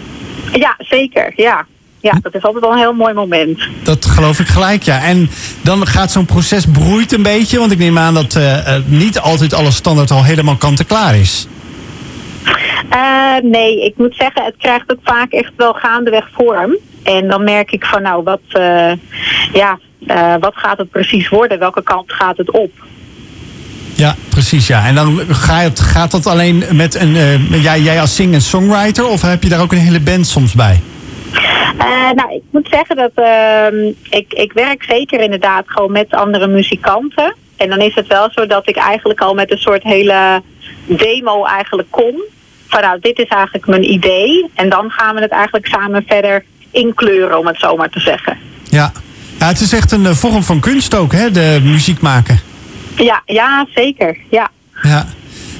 Ja, 0.52 0.74
zeker. 0.78 1.32
Ja. 1.36 1.66
ja, 2.00 2.18
dat 2.22 2.34
is 2.34 2.42
altijd 2.42 2.64
wel 2.64 2.72
een 2.72 2.78
heel 2.78 2.92
mooi 2.92 3.14
moment. 3.14 3.68
Dat 3.82 4.04
geloof 4.04 4.40
ik 4.40 4.46
gelijk, 4.46 4.82
ja. 4.82 5.02
En 5.02 5.30
dan 5.60 5.86
gaat 5.86 6.10
zo'n 6.10 6.24
proces 6.24 6.66
broeit 6.66 7.12
een 7.12 7.22
beetje. 7.22 7.58
Want 7.58 7.72
ik 7.72 7.78
neem 7.78 7.98
aan 7.98 8.14
dat 8.14 8.34
eh, 8.34 8.74
eh, 8.76 8.82
niet 8.86 9.18
altijd 9.18 9.54
alles 9.54 9.76
standaard 9.76 10.10
al 10.10 10.24
helemaal 10.24 10.56
kant-en-klaar 10.56 11.16
is. 11.16 11.46
Nee, 13.42 13.84
ik 13.84 13.94
moet 13.96 14.14
zeggen, 14.14 14.44
het 14.44 14.54
krijgt 14.58 14.92
ook 14.92 15.00
vaak 15.02 15.32
echt 15.32 15.52
wel 15.56 15.72
gaandeweg 15.72 16.28
vorm. 16.32 16.76
En 17.02 17.28
dan 17.28 17.44
merk 17.44 17.70
ik 17.70 17.84
van 17.84 18.02
nou, 18.02 18.22
wat, 18.22 18.40
ja, 19.52 19.78
wat 20.40 20.52
gaat 20.54 20.78
het 20.78 20.90
precies 20.90 21.28
worden? 21.28 21.58
Welke 21.58 21.82
kant 21.82 22.12
gaat 22.12 22.36
het 22.36 22.50
op? 22.50 22.70
Ja, 23.96 24.14
precies. 24.28 24.66
Ja. 24.66 24.86
En 24.86 24.94
dan 24.94 25.20
gaat, 25.28 25.80
gaat 25.80 26.10
dat 26.10 26.26
alleen 26.26 26.64
met 26.72 26.94
een. 26.94 27.16
eh, 27.16 27.62
jij, 27.62 27.80
jij 27.80 28.00
als 28.00 28.14
sing- 28.14 28.34
en 28.34 28.40
songwriter, 28.42 29.06
of 29.06 29.22
heb 29.22 29.42
je 29.42 29.48
daar 29.48 29.60
ook 29.60 29.72
een 29.72 29.78
hele 29.78 30.00
band 30.00 30.26
soms 30.26 30.52
bij? 30.52 30.80
Eh, 31.78 32.12
nou, 32.14 32.34
ik 32.34 32.42
moet 32.50 32.68
zeggen 32.70 32.96
dat 32.96 33.10
ehm, 33.14 33.76
ik, 34.10 34.32
ik 34.32 34.52
werk 34.52 34.84
zeker 34.88 35.20
inderdaad 35.20 35.64
gewoon 35.66 35.92
met 35.92 36.10
andere 36.10 36.46
muzikanten. 36.46 37.34
En 37.56 37.68
dan 37.68 37.78
is 37.80 37.94
het 37.94 38.06
wel 38.06 38.28
zo 38.30 38.46
dat 38.46 38.68
ik 38.68 38.76
eigenlijk 38.76 39.20
al 39.20 39.34
met 39.34 39.50
een 39.50 39.58
soort 39.58 39.82
hele 39.82 40.42
demo 40.84 41.44
eigenlijk 41.44 41.90
kom. 41.90 42.14
Van 42.68 42.80
nou, 42.80 42.98
dit 43.00 43.18
is 43.18 43.28
eigenlijk 43.28 43.66
mijn 43.66 43.92
idee. 43.92 44.50
En 44.54 44.68
dan 44.68 44.90
gaan 44.90 45.14
we 45.14 45.20
het 45.20 45.30
eigenlijk 45.30 45.66
samen 45.66 46.04
verder 46.06 46.44
inkleuren, 46.70 47.38
om 47.38 47.46
het 47.46 47.58
zo 47.58 47.76
maar 47.76 47.90
te 47.90 48.00
zeggen. 48.00 48.36
Ja. 48.70 48.92
ja 49.38 49.46
het 49.46 49.60
is 49.60 49.72
echt 49.72 49.92
een 49.92 50.06
eh, 50.06 50.12
vorm 50.12 50.42
van 50.42 50.60
kunst 50.60 50.94
ook, 50.94 51.12
hè, 51.12 51.30
de 51.30 51.60
muziek 51.62 52.00
maken. 52.00 52.40
Ja, 52.96 53.22
ja 53.26 53.66
zeker. 53.74 54.16
Ja. 54.30 54.50
Ja. 54.82 55.06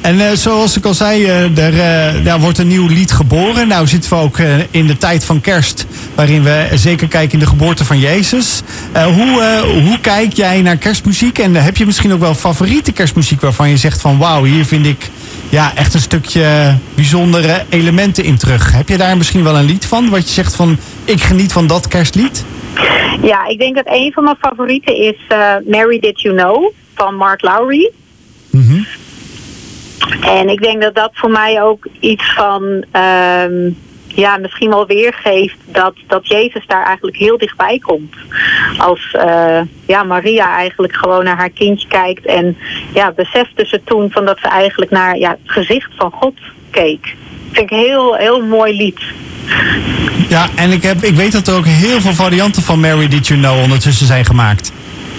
En 0.06 0.20
eh, 0.20 0.32
zoals 0.32 0.76
ik 0.76 0.84
al 0.84 0.94
zei, 0.94 1.24
eh, 1.24 1.58
er 1.58 1.78
eh, 1.78 2.24
daar 2.24 2.40
wordt 2.40 2.58
een 2.58 2.68
nieuw 2.68 2.86
lied 2.86 3.12
geboren. 3.12 3.68
Nou 3.68 3.86
zitten 3.86 4.10
we 4.10 4.16
ook 4.16 4.38
in 4.70 4.86
de 4.86 4.96
tijd 4.98 5.24
van 5.24 5.40
kerst, 5.40 5.86
waarin 6.14 6.42
we 6.42 6.68
zeker 6.74 7.08
kijken 7.08 7.32
in 7.32 7.38
de 7.38 7.46
geboorte 7.46 7.84
van 7.84 7.98
Jezus. 7.98 8.62
Hoe, 8.92 9.62
hoe 9.84 9.98
kijk 10.00 10.32
jij 10.32 10.62
naar 10.62 10.76
kerstmuziek? 10.76 11.38
En 11.38 11.54
heb 11.54 11.76
je 11.76 11.86
misschien 11.86 12.12
ook 12.12 12.20
wel 12.20 12.34
favoriete 12.34 12.92
kerstmuziek 12.92 13.40
waarvan 13.40 13.68
je 13.68 13.76
zegt 13.76 14.00
van 14.00 14.18
wauw, 14.18 14.44
hier 14.44 14.64
vind 14.64 14.86
ik 14.86 15.10
ja, 15.48 15.72
echt 15.74 15.94
een 15.94 16.00
stukje 16.00 16.74
bijzondere 16.94 17.64
elementen 17.68 18.24
in 18.24 18.36
terug. 18.36 18.72
Heb 18.72 18.88
je 18.88 18.96
daar 18.96 19.16
misschien 19.16 19.42
wel 19.42 19.56
een 19.56 19.64
lied 19.64 19.86
van, 19.86 20.08
wat 20.08 20.28
je 20.28 20.34
zegt 20.34 20.56
van 20.56 20.78
ik 21.04 21.22
geniet 21.22 21.52
van 21.52 21.66
dat 21.66 21.88
kerstlied? 21.88 22.44
ja, 23.22 23.46
ik 23.46 23.58
denk 23.58 23.74
dat 23.76 23.86
een 23.86 24.12
van 24.12 24.24
mijn 24.24 24.36
favorieten 24.40 24.96
is 24.96 25.16
Mary 25.66 25.98
Did 25.98 26.20
You 26.20 26.36
Know 26.36 26.72
van 26.96 27.14
Mark 27.14 27.42
Lowry. 27.42 27.90
Mhm. 28.50 28.82
En 30.20 30.48
ik 30.48 30.62
denk 30.62 30.82
dat 30.82 30.94
dat 30.94 31.10
voor 31.12 31.30
mij 31.30 31.62
ook 31.62 31.86
iets 32.00 32.32
van, 32.34 32.84
ehm, 32.90 33.70
ja, 34.06 34.36
misschien 34.36 34.68
wel 34.68 34.86
weergeeft 34.86 35.56
dat, 35.64 35.94
dat 36.06 36.28
Jezus 36.28 36.66
daar 36.66 36.84
eigenlijk 36.84 37.16
heel 37.16 37.38
dichtbij 37.38 37.78
komt. 37.78 38.14
Als 38.78 39.10
eh, 39.12 39.60
ja, 39.86 40.02
Maria 40.02 40.56
eigenlijk 40.56 40.94
gewoon 40.94 41.24
naar 41.24 41.36
haar 41.36 41.50
kindje 41.50 41.88
kijkt 41.88 42.26
en 42.26 42.56
ja, 42.94 43.12
besefte 43.12 43.66
ze 43.66 43.80
toen 43.84 44.10
van 44.10 44.24
dat 44.24 44.38
ze 44.38 44.48
eigenlijk 44.48 44.90
naar 44.90 45.16
ja, 45.16 45.30
het 45.30 45.52
gezicht 45.52 45.90
van 45.96 46.10
God 46.10 46.34
keek. 46.70 47.14
Vind 47.52 47.70
ik 47.70 47.78
een 47.78 47.84
heel, 47.84 48.14
heel 48.14 48.40
mooi 48.46 48.76
lied. 48.76 49.00
Ja, 50.28 50.48
en 50.54 50.70
ik, 50.70 50.82
heb, 50.82 51.02
ik 51.02 51.14
weet 51.14 51.32
dat 51.32 51.48
er 51.48 51.56
ook 51.56 51.66
heel 51.66 52.00
veel 52.00 52.14
varianten 52.14 52.62
van 52.62 52.80
Mary 52.80 53.08
Did 53.08 53.26
You 53.26 53.40
Know 53.40 53.62
ondertussen 53.62 54.06
zijn 54.06 54.24
gemaakt. 54.24 54.72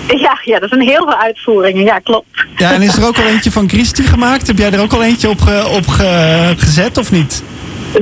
Ja, 0.26 0.40
ja, 0.44 0.60
dat 0.60 0.70
zijn 0.70 0.82
heel 0.82 1.06
veel 1.06 1.18
uitvoeringen. 1.18 1.84
Ja, 1.84 2.00
klopt. 2.00 2.46
Ja, 2.58 2.72
en 2.74 2.82
is 2.82 2.96
er 2.98 3.06
ook 3.06 3.18
al 3.18 3.24
eentje 3.26 3.52
van 3.52 3.70
Christy 3.70 4.04
gemaakt? 4.04 4.48
Heb 4.48 4.58
jij 4.58 4.72
er 4.72 4.82
ook 4.82 4.94
al 4.94 5.04
eentje 5.04 5.30
op, 5.30 5.42
ge- 5.42 5.68
op 5.72 5.88
ge- 5.88 6.54
gezet 6.58 6.98
of 6.98 7.12
niet? 7.12 7.44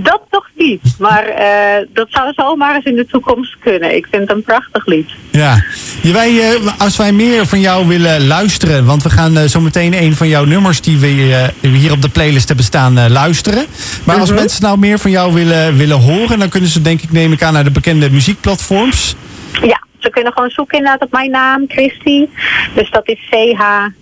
Dat 0.01 0.21
toch 0.29 0.50
niet. 0.57 0.81
Maar 1.00 1.24
eh, 1.25 1.85
dat 1.93 2.07
zou 2.09 2.33
zomaar 2.35 2.75
eens 2.75 2.85
in 2.85 2.95
de 2.95 3.05
toekomst 3.05 3.55
kunnen. 3.59 3.95
Ik 3.95 4.07
vind 4.12 4.21
het 4.21 4.38
een 4.38 4.43
prachtig 4.43 4.85
lied. 4.85 5.09
Ja. 5.31 5.63
Wij, 6.03 6.39
eh, 6.53 6.71
als 6.77 6.97
wij 6.97 7.12
meer 7.12 7.45
van 7.45 7.59
jou 7.59 7.88
willen 7.88 8.27
luisteren, 8.27 8.85
want 8.85 9.03
we 9.03 9.09
gaan 9.09 9.38
eh, 9.38 9.43
zo 9.47 9.59
meteen 9.62 10.03
een 10.03 10.15
van 10.15 10.27
jouw 10.27 10.43
nummers 10.45 10.81
die 10.81 10.97
we 10.97 11.51
hier 11.62 11.91
op 11.91 12.01
de 12.01 12.09
playlist 12.09 12.47
hebben 12.47 12.65
staan 12.65 13.09
luisteren. 13.12 13.65
Maar 14.03 14.19
als 14.19 14.29
Mhm. 14.29 14.39
mensen 14.39 14.62
nou 14.63 14.77
meer 14.77 15.00
van 15.00 15.12
jou 15.12 15.33
willen, 15.33 15.77
willen 15.77 16.00
horen, 16.00 16.39
dan 16.39 16.50
kunnen 16.50 16.69
ze 16.69 16.81
denk 16.81 17.01
ik, 17.01 17.12
neem 17.12 17.31
ik 17.31 17.43
aan, 17.43 17.53
naar 17.53 17.63
de 17.63 17.71
bekende 17.71 18.09
muziekplatforms. 18.12 19.15
Ja, 19.62 19.81
ze 20.05 20.12
kunnen 20.12 20.33
gewoon 20.33 20.50
zoeken 20.50 20.77
inderdaad 20.77 21.01
op 21.01 21.12
mijn 21.12 21.31
naam, 21.31 21.65
Christy. 21.67 22.27
Dus 22.75 22.89
dat 22.91 23.07
is 23.07 23.19
C-H-R-I-S-T-I-E. 23.29 23.97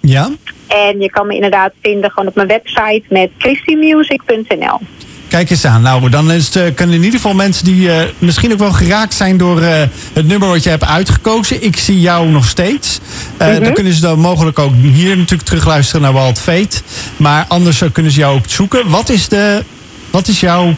Ja. 0.00 0.30
En 0.66 1.00
je 1.00 1.10
kan 1.10 1.26
me 1.26 1.34
inderdaad 1.34 1.72
vinden 1.82 2.10
gewoon 2.10 2.28
op 2.28 2.34
mijn 2.34 2.48
website 2.48 3.02
met 3.08 3.30
christymusic.nl. 3.38 4.80
Kijk 5.28 5.50
eens 5.50 5.64
aan. 5.64 5.82
Nou, 5.82 6.08
dan 6.08 6.30
is 6.30 6.46
het, 6.46 6.56
eh, 6.56 6.74
kunnen 6.74 6.96
in 6.96 7.02
ieder 7.02 7.20
geval 7.20 7.34
mensen 7.34 7.64
die 7.64 7.92
eh, 7.92 8.08
misschien 8.18 8.52
ook 8.52 8.58
wel 8.58 8.72
geraakt 8.72 9.14
zijn 9.14 9.36
door 9.36 9.62
eh, 9.62 9.82
het 10.12 10.26
nummer 10.26 10.48
wat 10.48 10.62
je 10.62 10.70
hebt 10.70 10.84
uitgekozen. 10.84 11.62
Ik 11.64 11.76
zie 11.76 12.00
jou 12.00 12.28
nog 12.28 12.46
steeds. 12.46 13.00
Mhm. 13.38 13.62
Dan 13.62 13.72
kunnen 13.72 13.92
ze 13.92 14.00
dan 14.00 14.18
mogelijk 14.18 14.58
ook 14.58 14.72
hier 14.74 15.16
natuurlijk 15.16 15.48
terugluisteren 15.48 16.02
naar 16.02 16.12
Walt 16.12 16.38
Fate. 16.38 16.80
Maar 17.16 17.44
anders 17.48 17.82
kunnen 17.92 18.12
ze 18.12 18.18
jou 18.18 18.36
ook 18.36 18.44
zoeken. 18.46 18.88
Wat 18.88 19.08
is, 19.08 19.28
de, 19.28 19.62
wat 20.10 20.28
is 20.28 20.40
jouw 20.40 20.74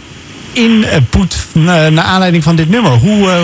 input 0.53 1.47
eh, 1.55 1.63
naar 1.65 2.05
aanleiding 2.05 2.43
van 2.43 2.57
dit 2.57 2.69
nummer? 2.69 2.91
Hoe, 2.91 3.29
eh, 3.29 3.43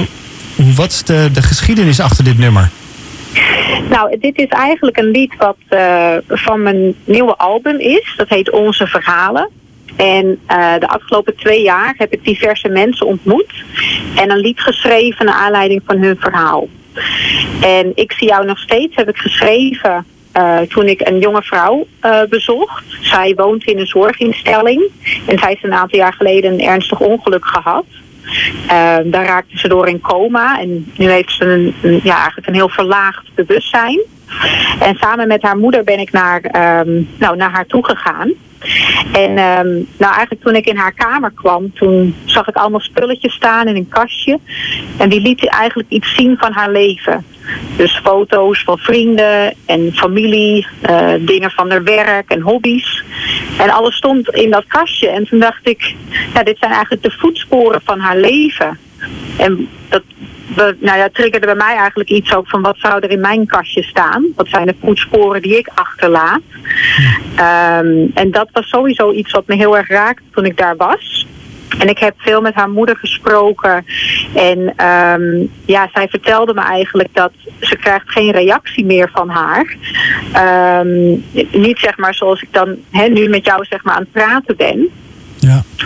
hoe, 0.56 0.74
wat 0.74 0.90
is 0.90 1.02
de, 1.02 1.28
de 1.32 1.42
geschiedenis 1.42 2.00
achter 2.00 2.24
dit 2.24 2.38
nummer? 2.38 2.70
Nou, 3.88 4.18
dit 4.18 4.38
is 4.38 4.48
eigenlijk 4.48 4.96
een 4.96 5.10
lied 5.10 5.36
wat 5.36 5.56
eh, 5.68 6.16
van 6.28 6.62
mijn 6.62 6.94
nieuwe 7.04 7.36
album 7.36 7.78
is. 7.78 8.14
Dat 8.16 8.28
heet 8.28 8.50
Onze 8.50 8.86
Verhalen. 8.86 9.48
En 9.96 10.38
eh, 10.46 10.74
de 10.78 10.88
afgelopen 10.88 11.36
twee 11.36 11.62
jaar 11.62 11.94
heb 11.98 12.12
ik 12.12 12.24
diverse 12.24 12.68
mensen 12.68 13.06
ontmoet. 13.06 13.64
En 14.16 14.30
een 14.30 14.38
lied 14.38 14.60
geschreven 14.60 15.26
naar 15.26 15.34
aanleiding 15.34 15.82
van 15.84 15.98
hun 16.02 16.16
verhaal. 16.20 16.68
En 17.60 17.92
Ik 17.94 18.12
zie 18.12 18.28
jou 18.28 18.46
nog 18.46 18.58
steeds 18.58 18.96
heb 18.96 19.08
ik 19.08 19.16
geschreven 19.16 20.04
eh, 20.32 20.58
toen 20.58 20.86
ik 20.86 21.08
een 21.08 21.18
jonge 21.18 21.42
vrouw 21.42 21.86
eh, 22.00 22.22
bezocht. 22.28 22.84
Zij 23.00 23.34
woont 23.36 23.64
in 23.64 23.78
een 23.78 23.86
zorginstelling. 23.86 24.82
En 25.26 25.38
zij 25.38 25.48
heeft 25.48 25.64
een 25.64 25.72
aantal 25.74 25.98
jaar 25.98 26.12
geleden 26.12 26.52
een 26.52 26.66
ernstig 26.66 27.00
ongeluk 27.00 27.46
gehad. 27.46 27.84
Eh, 28.68 28.96
daar 29.04 29.24
raakte 29.24 29.58
ze 29.58 29.68
door 29.68 29.88
in 29.88 30.00
coma. 30.00 30.60
En 30.60 30.92
nu 30.96 31.10
heeft 31.10 31.32
ze 31.32 31.44
een, 31.44 32.00
ja, 32.02 32.16
eigenlijk 32.16 32.46
een 32.46 32.54
heel 32.54 32.68
verlaagd 32.68 33.34
bewustzijn. 33.34 34.00
En 34.80 34.96
samen 34.96 35.28
met 35.28 35.42
haar 35.42 35.56
moeder 35.56 35.84
ben 35.84 35.98
ik 35.98 36.12
naar, 36.12 36.40
ehm, 36.40 37.02
nou, 37.18 37.36
naar 37.36 37.50
haar 37.50 37.66
toe 37.66 37.84
gegaan. 37.84 38.32
En 39.12 39.38
ehm, 39.38 39.68
nou, 39.98 40.12
eigenlijk 40.14 40.42
toen 40.42 40.54
ik 40.54 40.66
in 40.66 40.76
haar 40.76 40.92
kamer 40.92 41.32
kwam, 41.34 41.72
toen 41.72 42.14
zag 42.24 42.48
ik 42.48 42.56
allemaal 42.56 42.80
spulletjes 42.80 43.34
staan 43.34 43.68
in 43.68 43.76
een 43.76 43.88
kastje. 43.88 44.38
En 44.96 45.08
die 45.08 45.20
liet 45.20 45.48
eigenlijk 45.48 45.88
iets 45.88 46.14
zien 46.14 46.36
van 46.38 46.52
haar 46.52 46.70
leven. 46.70 47.24
Dus 47.76 48.00
foto's 48.04 48.62
van 48.62 48.78
vrienden 48.78 49.54
en 49.66 49.92
familie, 49.94 50.66
eh, 50.80 51.12
dingen 51.20 51.50
van 51.50 51.70
haar 51.70 51.82
werk 51.82 52.30
en 52.30 52.40
hobby's. 52.40 53.04
En 53.58 53.70
alles 53.70 53.96
stond 53.96 54.28
in 54.28 54.50
dat 54.50 54.64
kastje. 54.66 55.08
En 55.08 55.26
toen 55.26 55.38
dacht 55.38 55.68
ik, 55.68 55.94
ja, 56.34 56.42
dit 56.42 56.58
zijn 56.58 56.72
eigenlijk 56.72 57.02
de 57.02 57.16
voetsporen 57.18 57.80
van 57.84 57.98
haar 57.98 58.16
leven. 58.16 58.78
En 59.36 59.68
dat 59.88 60.02
nou 60.58 60.98
ja, 60.98 61.08
triggerde 61.12 61.46
bij 61.46 61.54
mij 61.54 61.76
eigenlijk 61.76 62.10
iets 62.10 62.34
ook 62.34 62.48
van 62.48 62.62
wat 62.62 62.76
zou 62.78 63.00
er 63.00 63.10
in 63.10 63.20
mijn 63.20 63.46
kastje 63.46 63.82
staan? 63.82 64.26
Wat 64.36 64.48
zijn 64.48 64.66
de 64.66 64.74
voetsporen 64.80 65.42
die 65.42 65.58
ik 65.58 65.68
achterlaat? 65.74 66.40
Ehm, 67.36 68.06
en 68.14 68.30
dat 68.30 68.48
was 68.52 68.68
sowieso 68.68 69.12
iets 69.12 69.32
wat 69.32 69.46
me 69.46 69.54
heel 69.54 69.76
erg 69.76 69.88
raakte 69.88 70.22
toen 70.30 70.44
ik 70.44 70.56
daar 70.56 70.76
was. 70.76 71.26
En 71.78 71.88
ik 71.88 71.98
heb 71.98 72.14
veel 72.16 72.40
met 72.40 72.54
haar 72.54 72.70
moeder 72.70 72.96
gesproken. 72.96 73.84
En 74.34 74.72
ehm, 74.76 75.46
ja, 75.64 75.88
zij 75.92 76.08
vertelde 76.08 76.54
me 76.54 76.60
eigenlijk 76.60 77.08
dat 77.12 77.32
ze 77.60 77.76
krijgt 77.76 78.10
geen 78.10 78.30
reactie 78.30 78.84
meer 78.84 79.10
van 79.12 79.28
haar. 79.28 79.76
Ehm, 80.32 81.10
niet 81.50 81.78
zeg 81.78 81.96
maar 81.96 82.14
zoals 82.14 82.42
ik 82.42 82.52
dan 82.52 82.76
nu 82.90 83.28
met 83.28 83.44
jou 83.44 83.64
zeg 83.64 83.84
maar 83.84 83.94
aan 83.94 84.02
het 84.02 84.12
praten 84.12 84.56
ben. 84.56 84.88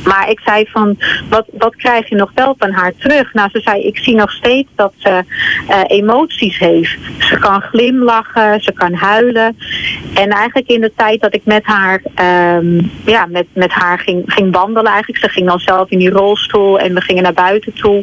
Maar 0.05 0.31
ik 0.31 0.41
zei 0.41 0.67
van, 0.71 0.99
wat, 1.29 1.47
wat 1.53 1.77
krijg 1.77 2.09
je 2.09 2.15
nog 2.15 2.31
wel 2.35 2.55
van 2.59 2.71
haar 2.71 2.93
terug? 2.99 3.33
Nou, 3.33 3.49
ze 3.53 3.61
zei, 3.61 3.83
ik 3.83 3.99
zie 3.99 4.15
nog 4.15 4.33
steeds 4.33 4.69
dat 4.75 4.93
ze 4.97 5.25
eh, 5.69 5.81
emoties 5.87 6.59
heeft. 6.59 6.99
Ze 7.19 7.39
kan 7.39 7.61
glimlachen, 7.61 8.61
ze 8.61 8.73
kan 8.73 8.95
huilen. 8.95 9.57
En 10.15 10.31
eigenlijk 10.31 10.69
in 10.69 10.81
de 10.81 10.93
tijd 10.97 11.21
dat 11.21 11.35
ik 11.35 11.45
met 11.45 11.65
haar, 11.65 12.03
ehm, 12.15 12.81
ja, 13.05 13.27
met, 13.27 13.47
met 13.53 13.73
haar 13.73 13.99
ging, 13.99 14.23
ging 14.27 14.53
wandelen 14.53 14.93
eigenlijk. 14.93 15.25
Ze 15.25 15.29
ging 15.29 15.47
dan 15.47 15.61
zelf 15.61 15.91
in 15.91 15.99
die 15.99 16.11
rolstoel 16.11 16.79
en 16.79 16.95
we 16.95 17.01
gingen 17.01 17.23
naar 17.23 17.33
buiten 17.33 17.73
toe. 17.73 18.03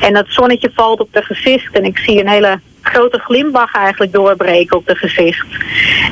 En 0.00 0.12
dat 0.12 0.26
zonnetje 0.28 0.70
valt 0.74 1.00
op 1.00 1.08
haar 1.12 1.24
gezicht 1.24 1.74
en 1.74 1.84
ik 1.84 1.98
zie 1.98 2.20
een 2.20 2.28
hele 2.28 2.60
grote 2.90 3.18
glimlach 3.18 3.74
eigenlijk 3.74 4.12
doorbreken 4.12 4.76
op 4.76 4.86
de 4.86 4.94
gezicht. 4.94 5.46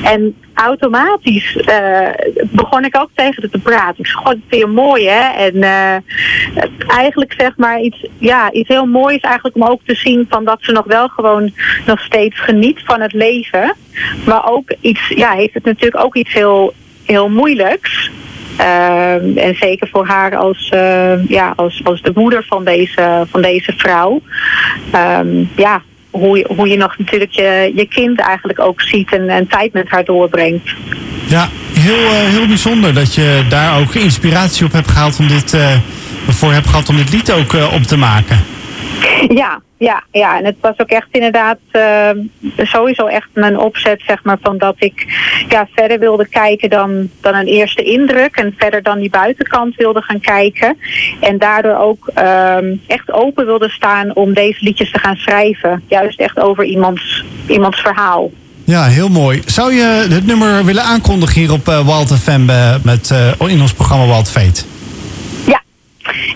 En 0.05 0.37
automatisch 0.55 1.57
eh, 1.57 2.09
begon 2.51 2.85
ik 2.85 2.97
ook 2.97 3.11
tegen 3.15 3.43
haar 3.43 3.51
te 3.51 3.59
praten. 3.59 3.99
Ik 3.99 4.07
zei, 4.07 4.25
god, 4.25 4.33
het 4.33 4.43
vind 4.49 4.63
je 4.63 4.67
mooi 4.67 5.09
hè? 5.09 5.45
En 5.45 5.63
eh, 5.63 5.97
eigenlijk 6.89 7.35
zeg 7.39 7.57
maar 7.57 7.81
iets, 7.81 8.07
ja, 8.19 8.53
iets 8.53 8.69
heel 8.69 8.87
moois 8.87 9.21
eigenlijk 9.21 9.57
om 9.57 9.65
ook 9.65 9.81
te 9.85 9.95
zien 9.95 10.27
van 10.29 10.45
dat 10.45 10.59
ze 10.61 10.73
nog 10.73 10.85
wel 10.85 11.09
gewoon 11.09 11.53
nog 11.87 12.01
steeds 12.01 12.41
geniet 12.41 12.81
van 12.85 13.01
het 13.01 13.13
leven. 13.13 13.75
Maar 14.27 14.51
ook 14.51 14.73
iets, 14.81 15.09
ja, 15.09 15.33
heeft 15.33 15.55
het 15.55 15.65
natuurlijk 15.65 16.05
ook 16.05 16.17
iets 16.17 16.33
heel, 16.33 16.75
heel 17.05 17.29
moeilijks. 17.29 18.11
Ehm, 18.59 19.37
en 19.37 19.55
zeker 19.55 19.89
voor 19.89 20.07
haar 20.07 20.37
als, 20.37 20.69
eh, 20.69 21.29
ja, 21.29 21.53
als, 21.57 21.81
als 21.85 22.03
de 22.03 22.13
moeder 22.15 22.45
van 22.45 22.65
deze, 22.65 23.27
van 23.31 23.43
deze 23.43 23.73
vrouw. 23.77 24.21
Ehm, 24.93 25.45
ja, 25.57 25.83
hoe 26.11 26.39
je, 26.39 26.47
hoe 26.57 26.69
je 26.69 26.77
nog 26.77 26.99
natuurlijk 26.99 27.31
je, 27.31 27.73
je 27.75 27.87
kind 27.87 28.21
eigenlijk 28.21 28.61
ook 28.61 28.81
ziet 28.81 29.13
en, 29.13 29.29
en 29.29 29.47
tijd 29.47 29.73
met 29.73 29.89
haar 29.89 30.05
doorbrengt. 30.05 30.75
Ja, 31.27 31.49
heel 31.73 32.07
eh, 32.07 32.29
heel 32.29 32.47
bijzonder 32.47 32.95
dat 32.95 33.15
je 33.15 33.45
daar 33.49 33.81
ook 33.81 33.95
inspiratie 33.95 34.67
op 34.67 34.73
hebt 34.73 34.91
gehaald 34.91 35.19
om 35.19 35.29
dit, 35.29 35.55
eh, 35.55 35.77
voor 36.29 36.53
hebt 36.53 36.69
gehad 36.69 36.89
om 36.89 36.97
dit 36.97 37.13
lied 37.13 37.33
ook 37.33 37.55
eh, 37.55 37.73
op 37.73 37.83
te 37.83 37.97
maken. 37.97 38.45
Ja, 39.29 39.61
ja, 39.77 40.03
ja. 40.13 40.39
En 40.39 40.45
het 40.45 40.57
was 40.61 40.79
ook 40.79 40.89
echt 40.89 41.09
inderdaad 41.11 41.59
eh, 41.71 42.11
sowieso 42.57 43.07
echt 43.07 43.29
mijn 43.33 43.59
opzet, 43.59 44.03
zeg 44.07 44.25
maar, 44.25 44.39
van 44.43 44.59
dat 44.59 44.75
ik 44.79 45.07
ja, 45.49 45.69
verder 45.75 45.99
wilde 45.99 46.29
kijken 46.29 46.71
dan, 46.71 47.09
dan 47.21 47.35
een 47.35 47.47
eerste 47.47 47.83
indruk. 47.83 48.37
En 48.37 48.55
verder 48.59 48.83
dan 48.83 48.99
die 48.99 49.11
buitenkant 49.11 49.75
wilde 49.77 50.03
gaan 50.03 50.21
kijken. 50.21 50.79
En 51.21 51.39
daardoor 51.39 51.77
ook 51.77 52.11
ehm, 52.15 52.75
echt 52.87 53.13
open 53.13 53.47
wilde 53.47 53.69
staan 53.69 54.15
om 54.15 54.35
deze 54.35 54.59
liedjes 54.65 54.91
te 54.91 54.99
gaan 54.99 55.17
schrijven. 55.17 55.83
Juist 55.89 56.21
echt 56.21 56.41
over 56.41 56.65
iemands, 56.65 57.25
iemands 57.47 57.81
verhaal. 57.81 58.31
Ja, 58.69 58.85
heel 58.85 59.09
mooi. 59.09 59.43
Zou 59.47 59.75
je 59.75 60.07
het 60.09 60.27
nummer 60.27 60.65
willen 60.65 60.83
aankondigen 60.83 61.41
hier 61.41 61.53
op 61.53 61.69
uh, 61.69 61.87
Wild 61.87 62.13
FM 62.19 62.49
eh, 62.49 62.75
met, 62.83 63.11
eh, 63.11 63.49
in 63.51 63.61
ons 63.61 63.73
programma 63.73 64.07
Wild 64.07 64.31
Fate? 64.31 64.63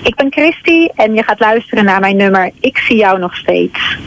Ik 0.03 0.15
ben 0.15 0.33
Christy 0.33 0.89
en 0.95 1.15
je 1.15 1.23
gaat 1.23 1.41
luisteren 1.41 1.85
naar 1.85 2.01
mijn 2.01 2.17
nummer 2.17 2.51
Ik 2.61 2.79
zie 2.79 2.97
jou 2.97 3.19
nog 3.19 3.37
steeds. 3.37 3.99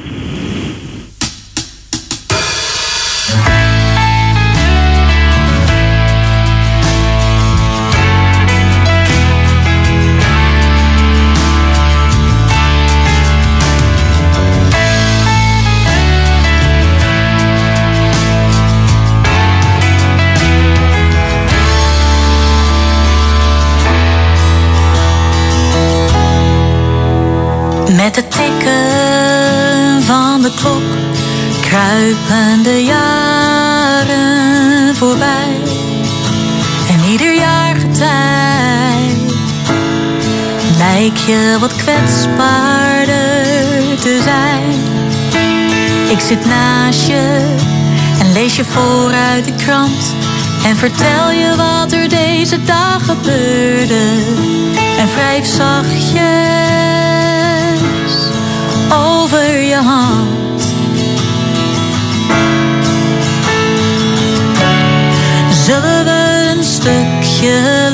De 32.61 32.83
jaren 32.83 34.15
voorbij. 34.95 35.57
En 36.89 36.99
ieder 37.11 37.35
jaargetij 37.35 39.17
lijk 40.77 41.17
je 41.17 41.57
wat 41.59 41.75
kwetsbaarder 41.75 43.45
te 44.01 44.19
zijn. 44.23 44.79
Ik 46.09 46.19
zit 46.19 46.45
naast 46.45 47.07
je 47.07 47.53
en 48.19 48.31
lees 48.31 48.55
je 48.55 48.65
voor 48.65 49.11
uit 49.11 49.45
de 49.45 49.53
krant. 49.55 50.13
En 50.65 50.75
vertel 50.75 51.31
je 51.31 51.53
wat 51.55 51.91
er 51.91 52.09
deze 52.09 52.63
dag 52.63 53.05
gebeurde. 53.05 54.01
En 54.97 55.07
wrijf 55.13 55.45
zachtjes 55.45 56.21
over 58.89 59.61
je 59.61 59.75
hand. 59.75 60.64
Zullen 65.65 66.05
we 66.05 66.51
een 66.55 66.63
stukje 66.63 67.84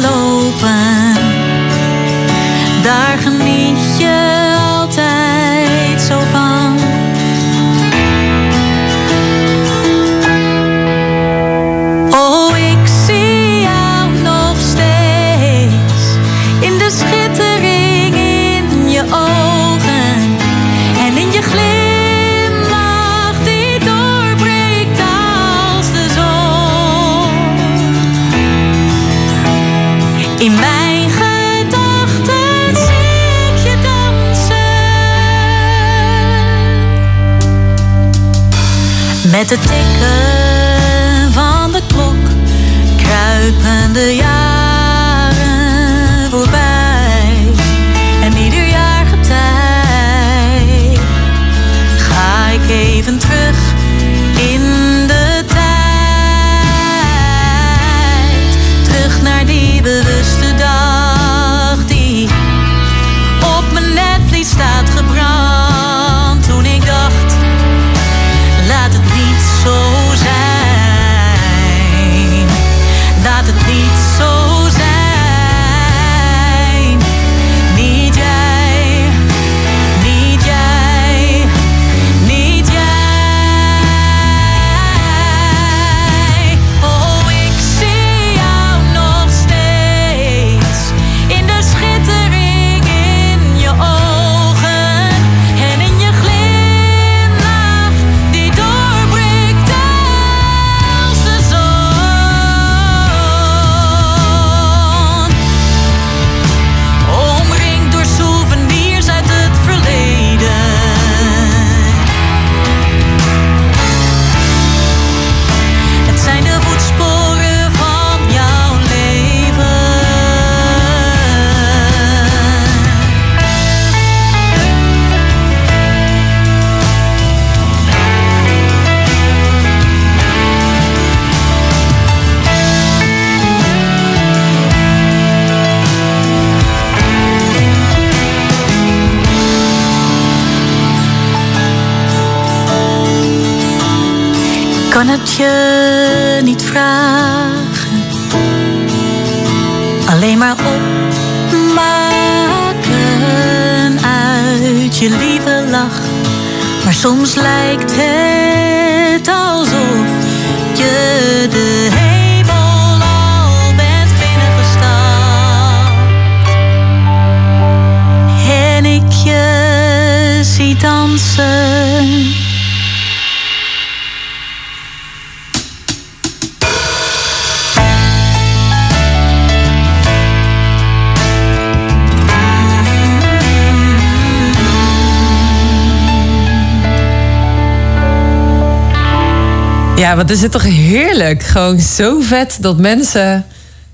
Gewoon 191.52 191.80
zo 191.80 192.20
vet 192.22 192.58
dat 192.62 192.78
mensen 192.78 193.46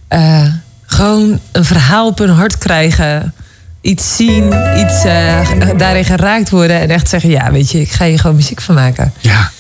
eh, 0.08 0.46
gewoon 0.86 1.40
een 1.52 1.66
verhaal 1.66 2.08
op 2.08 2.18
hun 2.18 2.30
hart 2.30 2.58
krijgen. 2.58 3.34
Iets 3.82 4.16
zien, 4.16 4.44
iets 4.78 5.04
eh, 5.04 5.50
daarin 5.78 6.06
geraakt 6.06 6.50
worden. 6.50 6.80
En 6.80 6.90
echt 6.90 7.10
zeggen, 7.10 7.30
ja, 7.30 7.52
weet 7.52 7.72
je, 7.72 7.82
ik 7.82 7.92
ga 7.92 8.06
hier 8.06 8.20
gewoon 8.20 8.36
muziek 8.36 8.62
van 8.62 8.76
maken. 8.76 9.14
Ja. 9.20 9.52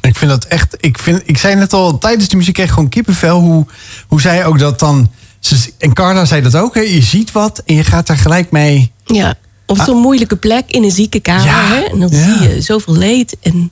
Ik 0.00 0.16
vind 0.16 0.30
dat 0.30 0.44
echt. 0.44 0.76
Ik, 0.80 0.98
vind, 0.98 1.22
ik 1.24 1.38
zei 1.38 1.54
net 1.54 1.72
al 1.72 1.98
tijdens 1.98 2.28
de 2.28 2.36
muziek 2.36 2.58
echt 2.58 2.72
gewoon 2.72 2.88
kippenvel. 2.88 3.40
Hoe, 3.40 3.66
hoe 4.06 4.20
zij 4.20 4.44
ook 4.46 4.58
dat 4.58 4.78
dan. 4.78 5.10
ze- 5.40 5.72
En 5.78 5.92
Carla 5.92 6.24
zei 6.24 6.42
dat 6.42 6.56
ook. 6.56 6.74
Hè, 6.74 6.80
je 6.80 7.02
ziet 7.02 7.32
wat 7.32 7.62
en 7.66 7.74
je 7.74 7.84
gaat 7.84 8.06
daar 8.06 8.16
gelijk 8.18 8.50
mee. 8.50 8.92
Ja, 9.04 9.34
op 9.66 9.78
zo'n 9.78 10.00
moeilijke 10.00 10.36
plek 10.36 10.64
in 10.70 10.82
een 10.82 10.90
ziekenkamer. 10.90 11.44
Ja, 11.44 11.64
Hè? 11.66 11.80
En 11.80 11.98
dan 11.98 12.08
ja. 12.10 12.22
zie 12.38 12.48
je 12.48 12.60
zoveel 12.60 12.96
leed. 12.96 13.36
En, 13.42 13.70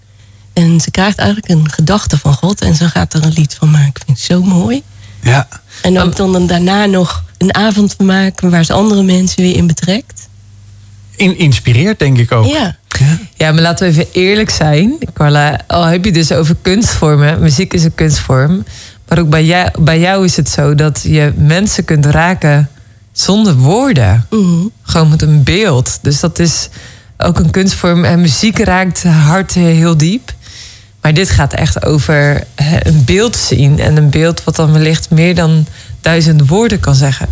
en 0.56 0.80
ze 0.80 0.90
krijgt 0.90 1.18
eigenlijk 1.18 1.48
een 1.48 1.70
gedachte 1.70 2.18
van 2.18 2.32
God. 2.32 2.60
En 2.60 2.74
ze 2.74 2.88
gaat 2.88 3.14
er 3.14 3.24
een 3.24 3.32
lied 3.32 3.54
van 3.54 3.70
maken. 3.70 3.88
Ik 3.88 4.02
vind 4.06 4.18
het 4.18 4.26
zo 4.26 4.42
mooi. 4.42 4.82
Ja. 5.22 5.48
En 5.82 5.98
ook 6.00 6.16
dan, 6.16 6.32
dan 6.32 6.46
daarna 6.46 6.86
nog 6.86 7.24
een 7.38 7.54
avond 7.54 7.94
van 7.96 8.06
maken... 8.06 8.50
waar 8.50 8.64
ze 8.64 8.72
andere 8.72 9.02
mensen 9.02 9.42
weer 9.42 9.56
in 9.56 9.66
betrekt. 9.66 10.28
In, 11.16 11.38
inspireert, 11.38 11.98
denk 11.98 12.18
ik 12.18 12.32
ook. 12.32 12.46
Ja. 12.46 12.76
Ja. 12.98 13.18
Ja, 13.34 13.52
maar 13.52 13.62
laten 13.62 13.86
we 13.86 13.92
even 13.92 14.12
eerlijk 14.12 14.50
zijn. 14.50 14.98
Carla, 15.14 15.60
al 15.66 15.84
heb 15.84 16.04
je 16.04 16.12
dus 16.12 16.32
over 16.32 16.56
kunstvormen. 16.62 17.40
Muziek 17.40 17.74
is 17.74 17.84
een 17.84 17.94
kunstvorm. 17.94 18.64
Maar 19.08 19.18
ook 19.18 19.28
bij 19.28 19.44
jou, 19.44 19.70
bij 19.80 20.00
jou 20.00 20.24
is 20.24 20.36
het 20.36 20.48
zo 20.48 20.74
dat 20.74 21.00
je 21.02 21.32
mensen 21.36 21.84
kunt 21.84 22.06
raken 22.06 22.70
zonder 23.12 23.54
woorden. 23.54 24.26
Mhm. 24.30 24.66
Gewoon 24.82 25.08
met 25.08 25.22
een 25.22 25.42
beeld. 25.42 25.98
Dus 26.02 26.20
dat 26.20 26.38
is 26.38 26.68
ook 27.18 27.38
een 27.38 27.50
kunstvorm. 27.50 28.04
En 28.04 28.20
muziek 28.20 28.58
raakt 28.58 29.02
het 29.02 29.12
hart 29.12 29.52
heel 29.52 29.96
diep. 29.96 30.34
Maar 31.06 31.14
dit 31.14 31.30
gaat 31.30 31.54
echt 31.54 31.84
over 31.84 32.44
een 32.82 33.04
beeld 33.04 33.36
zien. 33.36 33.78
En 33.78 33.96
een 33.96 34.10
beeld 34.10 34.44
wat 34.44 34.56
dan 34.56 34.72
wellicht 34.72 35.10
meer 35.10 35.34
dan 35.34 35.66
duizend 36.00 36.48
woorden 36.48 36.80
kan 36.80 36.94
zeggen. 36.94 37.28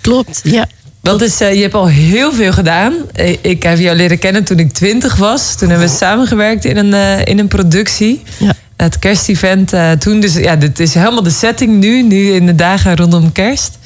Klopt, 0.00 0.40
ja. 0.44 0.66
Dat 1.02 1.20
is, 1.20 1.40
eh, 1.40 1.54
je 1.54 1.60
hebt 1.60 1.74
al 1.74 1.88
heel 1.88 2.32
veel 2.32 2.52
gedaan. 2.52 2.92
Eh, 3.12 3.36
Ik 3.40 3.62
heb 3.62 3.78
jou 3.78 3.96
leren 3.96 4.18
kennen 4.18 4.44
toen 4.44 4.58
ik 4.58 4.72
twintig 4.72 5.16
was. 5.16 5.56
Toen 5.56 5.68
hebben 5.68 5.88
we 5.88 5.94
samengewerkt 5.94 6.64
in 6.64 6.76
een, 6.76 6.94
eh, 6.94 7.24
in 7.24 7.38
een 7.38 7.48
productie. 7.48 8.22
Ja. 8.38 8.52
Het 8.76 8.98
kerstevent 8.98 9.72
eh, 9.72 9.90
toen. 9.90 10.20
Dus 10.20 10.34
ja, 10.34 10.56
dit 10.56 10.80
is 10.80 10.94
helemaal 10.94 11.22
de 11.22 11.30
setting 11.30 11.78
nu. 11.78 12.02
Nu 12.02 12.32
in 12.32 12.46
de 12.46 12.54
dagen 12.54 12.96
rondom 12.96 13.32
kerst. 13.32 13.78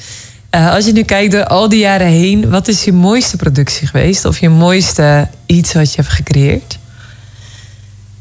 Als 0.51 0.87
je 0.87 0.93
nu 0.93 1.03
kijkt 1.03 1.33
door 1.33 1.47
al 1.47 1.69
die 1.69 1.79
jaren 1.81 2.07
heen. 2.07 2.51
Wat 2.51 2.69
is 2.69 2.85
je 2.85 2.93
mooiste 2.93 3.37
productie 3.37 3.87
geweest? 3.87 4.25
Of 4.25 4.39
je 4.39 4.49
mooiste 4.49 5.29
iets 5.47 5.73
wat 5.73 5.91
je 5.95 6.01
hebt 6.01 6.15
gecreëerd? 6.15 6.79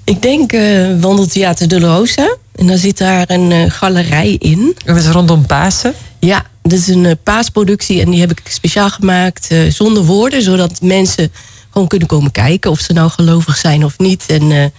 Ik 0.05 0.21
denk 0.21 0.53
eh 0.53 0.99
Wandeltheater 0.99 1.67
de 1.67 1.79
Rosa. 1.79 2.35
En 2.55 2.67
dan 2.67 2.77
zit 2.77 2.97
daar 2.97 3.29
een 3.29 3.51
eh, 3.51 3.71
galerij 3.71 4.35
in. 4.39 4.75
Dat 4.85 4.97
is 4.97 5.07
rondom 5.07 5.45
Pasen. 5.45 5.93
Ja, 6.19 6.45
dat 6.61 6.79
is 6.79 6.87
een 6.87 7.05
eh, 7.05 7.11
paasproductie 7.23 8.01
en 8.01 8.11
die 8.11 8.19
heb 8.19 8.31
ik 8.31 8.41
speciaal 8.49 8.89
gemaakt 8.89 9.49
zonder 9.69 10.03
woorden, 10.03 10.41
zodat 10.41 10.81
mensen 10.81 11.31
gewoon 11.69 11.87
kunnen 11.87 12.07
komen 12.07 12.31
kijken 12.31 12.71
of 12.71 12.79
ze 12.79 12.93
nou 12.93 13.09
gelovig 13.09 13.57
zijn 13.57 13.85
of 13.85 13.97
niet. 13.97 14.23
En 14.27 14.73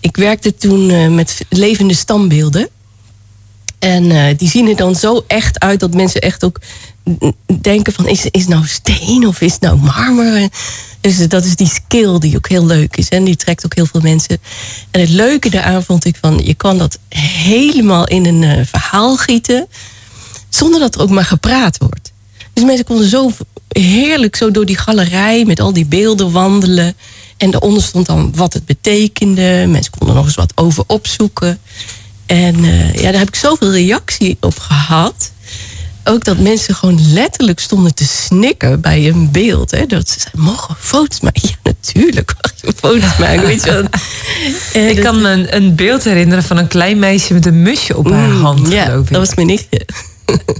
ik 0.00 0.16
werkte 0.16 0.54
toen 0.54 1.14
met 1.14 1.44
levende 1.48 1.94
standbeelden. 1.94 2.68
En 3.78 4.36
die 4.36 4.48
zien 4.48 4.68
er 4.68 4.76
dan 4.76 4.94
zo 4.94 5.24
echt 5.26 5.60
uit 5.60 5.80
dat 5.80 5.94
mensen 5.94 6.20
echt 6.20 6.44
ook 6.44 6.60
denken 7.60 7.92
van 7.92 8.06
is, 8.06 8.26
is 8.30 8.46
nou 8.46 8.66
steen 8.66 9.26
of 9.26 9.40
is 9.40 9.58
nou 9.58 9.76
marmer? 9.76 10.48
Dus 11.00 11.28
dat 11.28 11.44
is 11.44 11.56
die 11.56 11.68
skill 11.68 12.18
die 12.18 12.36
ook 12.36 12.48
heel 12.48 12.66
leuk 12.66 12.96
is 12.96 13.08
en 13.08 13.24
die 13.24 13.36
trekt 13.36 13.64
ook 13.64 13.74
heel 13.74 13.86
veel 13.86 14.00
mensen. 14.00 14.38
En 14.90 15.00
het 15.00 15.08
leuke 15.08 15.50
daaraan 15.50 15.82
vond 15.82 16.04
ik 16.04 16.16
van 16.20 16.40
je 16.44 16.54
kan 16.54 16.78
dat 16.78 16.98
helemaal 17.18 18.06
in 18.06 18.26
een 18.26 18.42
eh, 18.42 18.64
verhaal 18.66 19.16
gieten 19.16 19.66
zonder 20.48 20.80
dat 20.80 20.94
er 20.94 21.00
ook 21.00 21.10
maar 21.10 21.24
gepraat 21.24 21.78
wordt. 21.78 22.12
Dus 22.52 22.64
mensen 22.64 22.84
konden 22.84 23.08
zo 23.08 23.30
heerlijk 23.68 24.36
zo 24.36 24.50
door 24.50 24.66
die 24.66 24.78
galerij 24.78 25.44
met 25.44 25.60
al 25.60 25.72
die 25.72 25.86
beelden 25.86 26.32
wandelen. 26.32 26.94
En 27.36 27.50
daaronder 27.50 27.82
stond 27.82 28.06
dan 28.06 28.32
wat 28.34 28.52
het 28.52 28.66
betekende. 28.66 29.64
Mensen 29.68 29.92
konden 29.98 30.16
nog 30.16 30.24
eens 30.24 30.34
wat 30.34 30.52
over 30.54 30.84
opzoeken. 30.86 31.58
En 32.26 32.64
eh, 32.64 32.94
ja, 32.94 33.10
daar 33.10 33.18
heb 33.18 33.28
ik 33.28 33.34
zoveel 33.34 33.72
reactie 33.72 34.36
op 34.40 34.58
gehad. 34.58 35.32
Ook 36.04 36.24
dat 36.24 36.38
mensen 36.38 36.74
gewoon 36.74 37.12
letterlijk 37.12 37.60
stonden 37.60 37.94
te 37.94 38.04
snikken 38.06 38.80
bij 38.80 39.08
een 39.08 39.30
beeld. 39.30 39.70
Hè? 39.70 39.86
Dat 39.86 40.08
ze 40.08 40.20
zeiden, 40.20 40.40
mogen 40.42 40.74
we 40.74 40.80
foto's 40.80 41.20
maken? 41.20 41.42
Ja, 41.48 41.56
natuurlijk 41.64 42.34
mag 42.42 42.52
je 42.60 42.72
foto's 42.76 43.16
maken. 43.18 43.42
Weet 43.46 43.64
je 43.64 43.84
Ik 44.88 44.94
dat- 44.96 45.04
kan 45.04 45.20
me 45.20 45.28
een, 45.30 45.56
een 45.56 45.74
beeld 45.74 46.04
herinneren 46.04 46.44
van 46.44 46.56
een 46.56 46.68
klein 46.68 46.98
meisje 46.98 47.32
met 47.32 47.46
een 47.46 47.62
musje 47.62 47.96
op 47.96 48.10
haar 48.10 48.28
Mm, 48.28 48.42
hand, 48.42 48.68
Ja, 48.72 48.86
dat 48.88 49.08
was 49.08 49.34
mijn 49.34 49.46
nichtje. 49.46 49.86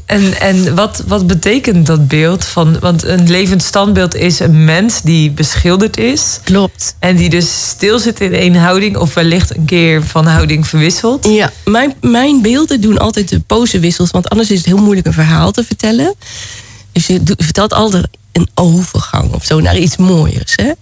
En, 0.06 0.40
en 0.40 0.74
wat, 0.74 1.02
wat 1.06 1.26
betekent 1.26 1.86
dat 1.86 2.08
beeld? 2.08 2.44
Van, 2.44 2.78
want 2.80 3.04
een 3.04 3.30
levend 3.30 3.62
standbeeld 3.62 4.14
is 4.14 4.38
een 4.38 4.64
mens 4.64 5.02
die 5.02 5.30
beschilderd 5.30 5.96
is. 5.96 6.40
Klopt. 6.44 6.96
En 6.98 7.16
die 7.16 7.30
dus 7.30 7.68
stilzit 7.68 8.20
in 8.20 8.34
één 8.34 8.54
houding. 8.54 8.96
Of 8.96 9.14
wellicht 9.14 9.56
een 9.56 9.64
keer 9.64 10.02
van 10.02 10.26
houding 10.26 10.66
verwisselt. 10.66 11.26
Ja, 11.26 11.52
mijn, 11.64 11.94
mijn 12.00 12.42
beelden 12.42 12.80
doen 12.80 12.98
altijd 12.98 13.28
de 13.28 13.40
posewissels. 13.40 14.10
Want 14.10 14.28
anders 14.28 14.50
is 14.50 14.56
het 14.56 14.66
heel 14.66 14.82
moeilijk 14.82 15.06
een 15.06 15.12
verhaal 15.12 15.52
te 15.52 15.64
vertellen. 15.64 16.14
Dus 16.92 17.06
je 17.06 17.20
vertelt 17.36 17.72
altijd 17.72 18.08
een 18.32 18.48
overgang 18.54 19.32
of 19.32 19.44
zo 19.44 19.60
naar 19.60 19.78
iets 19.78 19.96
mooiers. 19.96 20.52
Hè? 20.56 20.72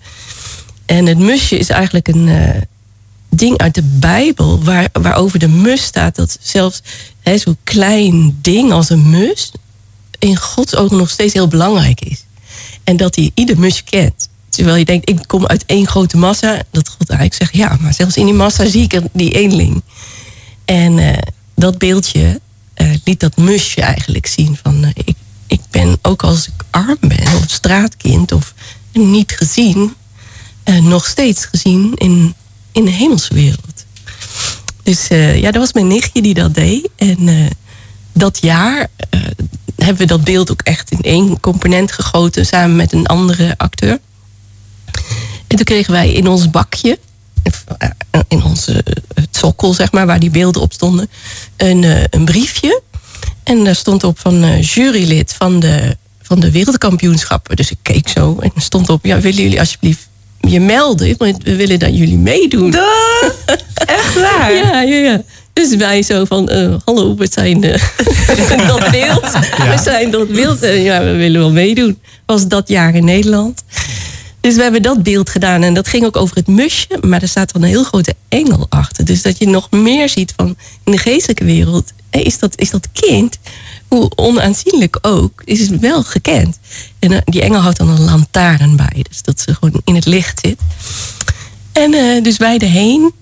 En 0.86 1.06
het 1.06 1.18
musje 1.18 1.58
is 1.58 1.68
eigenlijk 1.68 2.08
een 2.08 2.28
eh, 2.28 2.62
ding 3.30 3.58
uit 3.58 3.74
de 3.74 3.82
Bijbel. 3.82 4.64
Waar, 4.64 4.88
waarover 4.92 5.38
de 5.38 5.48
mus 5.48 5.82
staat. 5.82 6.16
Dat 6.16 6.38
zelfs 6.40 6.82
zo'n 7.36 7.56
klein 7.64 8.38
ding 8.42 8.72
als 8.72 8.90
een 8.90 9.10
mus. 9.10 9.52
in 10.18 10.36
Gods 10.36 10.76
ogen 10.76 10.96
nog 10.96 11.10
steeds 11.10 11.32
heel 11.32 11.48
belangrijk 11.48 12.00
is. 12.00 12.24
En 12.84 12.96
dat 12.96 13.14
hij 13.14 13.30
ieder 13.34 13.58
musje 13.58 13.82
kent. 13.82 14.28
Terwijl 14.48 14.76
je 14.76 14.84
denkt, 14.84 15.08
ik 15.08 15.18
kom 15.26 15.46
uit 15.46 15.64
één 15.66 15.86
grote 15.86 16.16
massa. 16.16 16.62
Dat 16.70 16.88
God 16.88 17.08
eigenlijk 17.10 17.34
zegt, 17.34 17.56
ja, 17.56 17.78
maar 17.80 17.94
zelfs 17.94 18.16
in 18.16 18.24
die 18.24 18.34
massa 18.34 18.66
zie 18.66 18.82
ik 18.82 19.00
die 19.12 19.32
eenling. 19.32 19.82
En 20.64 20.98
eh, 20.98 21.18
dat 21.54 21.78
beeldje 21.78 22.40
eh, 22.74 22.90
liet 23.04 23.20
dat 23.20 23.36
musje 23.36 23.80
eigenlijk 23.80 24.26
zien 24.26 24.58
van 24.62 24.84
eh, 24.84 24.90
ik, 24.94 25.16
ik 25.46 25.60
ben 25.70 25.98
ook 26.02 26.22
als 26.22 26.46
ik 26.46 26.64
arm 26.70 26.98
ben 27.00 27.36
of 27.36 27.44
straatkind 27.46 28.32
of 28.32 28.54
niet 28.92 29.32
gezien, 29.32 29.94
nog 30.82 31.06
steeds 31.06 31.44
gezien 31.44 31.94
in, 31.94 32.34
in 32.72 32.84
de 32.84 32.90
hemelse 32.90 33.34
wereld. 33.34 33.84
Dus 34.82 35.08
eh, 35.08 35.40
ja, 35.40 35.50
dat 35.50 35.62
was 35.62 35.72
mijn 35.72 35.86
nichtje 35.86 36.22
die 36.22 36.34
dat 36.34 36.54
deed. 36.54 36.88
En 36.96 37.28
eh, 37.28 37.50
dat 38.12 38.38
jaar 38.40 38.88
eh, 39.10 39.20
hebben 39.76 39.96
we 39.96 40.04
dat 40.04 40.24
beeld 40.24 40.50
ook 40.50 40.62
echt 40.62 40.90
in 40.90 41.00
één 41.00 41.40
component 41.40 41.92
gegoten 41.92 42.46
samen 42.46 42.76
met 42.76 42.92
een 42.92 43.06
andere 43.06 43.54
acteur. 43.56 43.98
En 45.46 45.56
toen 45.56 45.64
kregen 45.64 45.92
wij 45.92 46.12
in 46.12 46.28
ons 46.28 46.50
bakje, 46.50 46.98
in 48.28 48.42
onze 48.42 48.84
sokkel, 49.30 49.74
zeg 49.74 49.92
maar, 49.92 50.06
waar 50.06 50.20
die 50.20 50.30
beelden 50.30 50.62
op 50.62 50.72
stonden, 50.72 51.10
een, 51.56 52.08
een 52.10 52.24
briefje. 52.24 52.82
En 53.42 53.64
daar 53.64 53.74
stond 53.74 54.04
op 54.04 54.18
van 54.18 54.60
jurylid 54.60 55.32
van 55.32 55.60
de, 55.60 55.96
van 56.22 56.40
de 56.40 56.50
wereldkampioenschappen. 56.50 57.56
Dus 57.56 57.70
ik 57.70 57.78
keek 57.82 58.08
zo 58.08 58.38
en 58.38 58.52
stond 58.56 58.88
op, 58.88 59.04
ja, 59.04 59.20
willen 59.20 59.42
jullie 59.42 59.58
alsjeblieft 59.58 60.08
je 60.40 60.60
melden? 60.60 61.14
Want 61.18 61.42
we 61.42 61.56
willen 61.56 61.78
dat 61.78 61.96
jullie 61.96 62.18
meedoen. 62.18 62.74
Echt 63.74 64.14
waar? 64.14 64.52
Ja, 64.62 64.82
ja, 64.82 64.96
ja. 64.96 65.22
Dus 65.52 65.76
wij 65.76 66.02
zo 66.02 66.24
van, 66.24 66.48
eh, 66.48 66.74
hallo, 66.84 67.14
we 67.14 67.28
zijn 67.30 67.64
eh, 67.64 67.82
dat 68.68 68.90
beeld. 68.90 69.30
We 69.56 69.78
zijn 69.82 70.10
dat 70.10 70.28
beeld. 70.28 70.62
En 70.62 70.82
ja, 70.82 71.04
we 71.04 71.10
willen 71.16 71.40
wel 71.40 71.52
meedoen. 71.52 71.98
Was 72.26 72.48
dat 72.48 72.68
jaar 72.68 72.94
in 72.94 73.04
Nederland. 73.04 73.62
Dus 74.40 74.56
we 74.56 74.62
hebben 74.62 74.82
dat 74.82 75.02
beeld 75.02 75.30
gedaan. 75.30 75.62
En 75.62 75.74
dat 75.74 75.88
ging 75.88 76.04
ook 76.04 76.16
over 76.16 76.36
het 76.36 76.46
musje. 76.46 76.98
Maar 77.00 77.22
er 77.22 77.28
staat 77.28 77.52
dan 77.52 77.62
een 77.62 77.68
heel 77.68 77.84
grote 77.84 78.14
engel 78.28 78.66
achter. 78.68 79.04
Dus 79.04 79.22
dat 79.22 79.38
je 79.38 79.48
nog 79.48 79.70
meer 79.70 80.08
ziet 80.08 80.32
van 80.36 80.56
in 80.84 80.92
de 80.92 80.98
geestelijke 80.98 81.44
wereld. 81.44 81.92
Is 82.10 82.38
dat, 82.38 82.58
is 82.58 82.70
dat 82.70 82.88
kind, 82.92 83.38
hoe 83.90 84.10
onaanzienlijk 84.14 84.98
ook, 85.02 85.42
is 85.44 85.60
het 85.68 85.80
wel 85.80 86.02
gekend. 86.02 86.58
En 86.98 87.12
eh, 87.12 87.18
die 87.24 87.42
engel 87.42 87.60
houdt 87.60 87.78
dan 87.78 87.88
een 87.88 88.04
lantaarn 88.04 88.76
bij. 88.76 89.04
Dus 89.08 89.22
dat 89.22 89.40
ze 89.40 89.54
gewoon 89.54 89.80
in 89.84 89.94
het 89.94 90.06
licht 90.06 90.40
zit. 90.42 90.58
En 91.72 91.94
eh, 91.94 92.22
dus 92.22 92.36
wij 92.36 92.58
erheen 92.58 93.12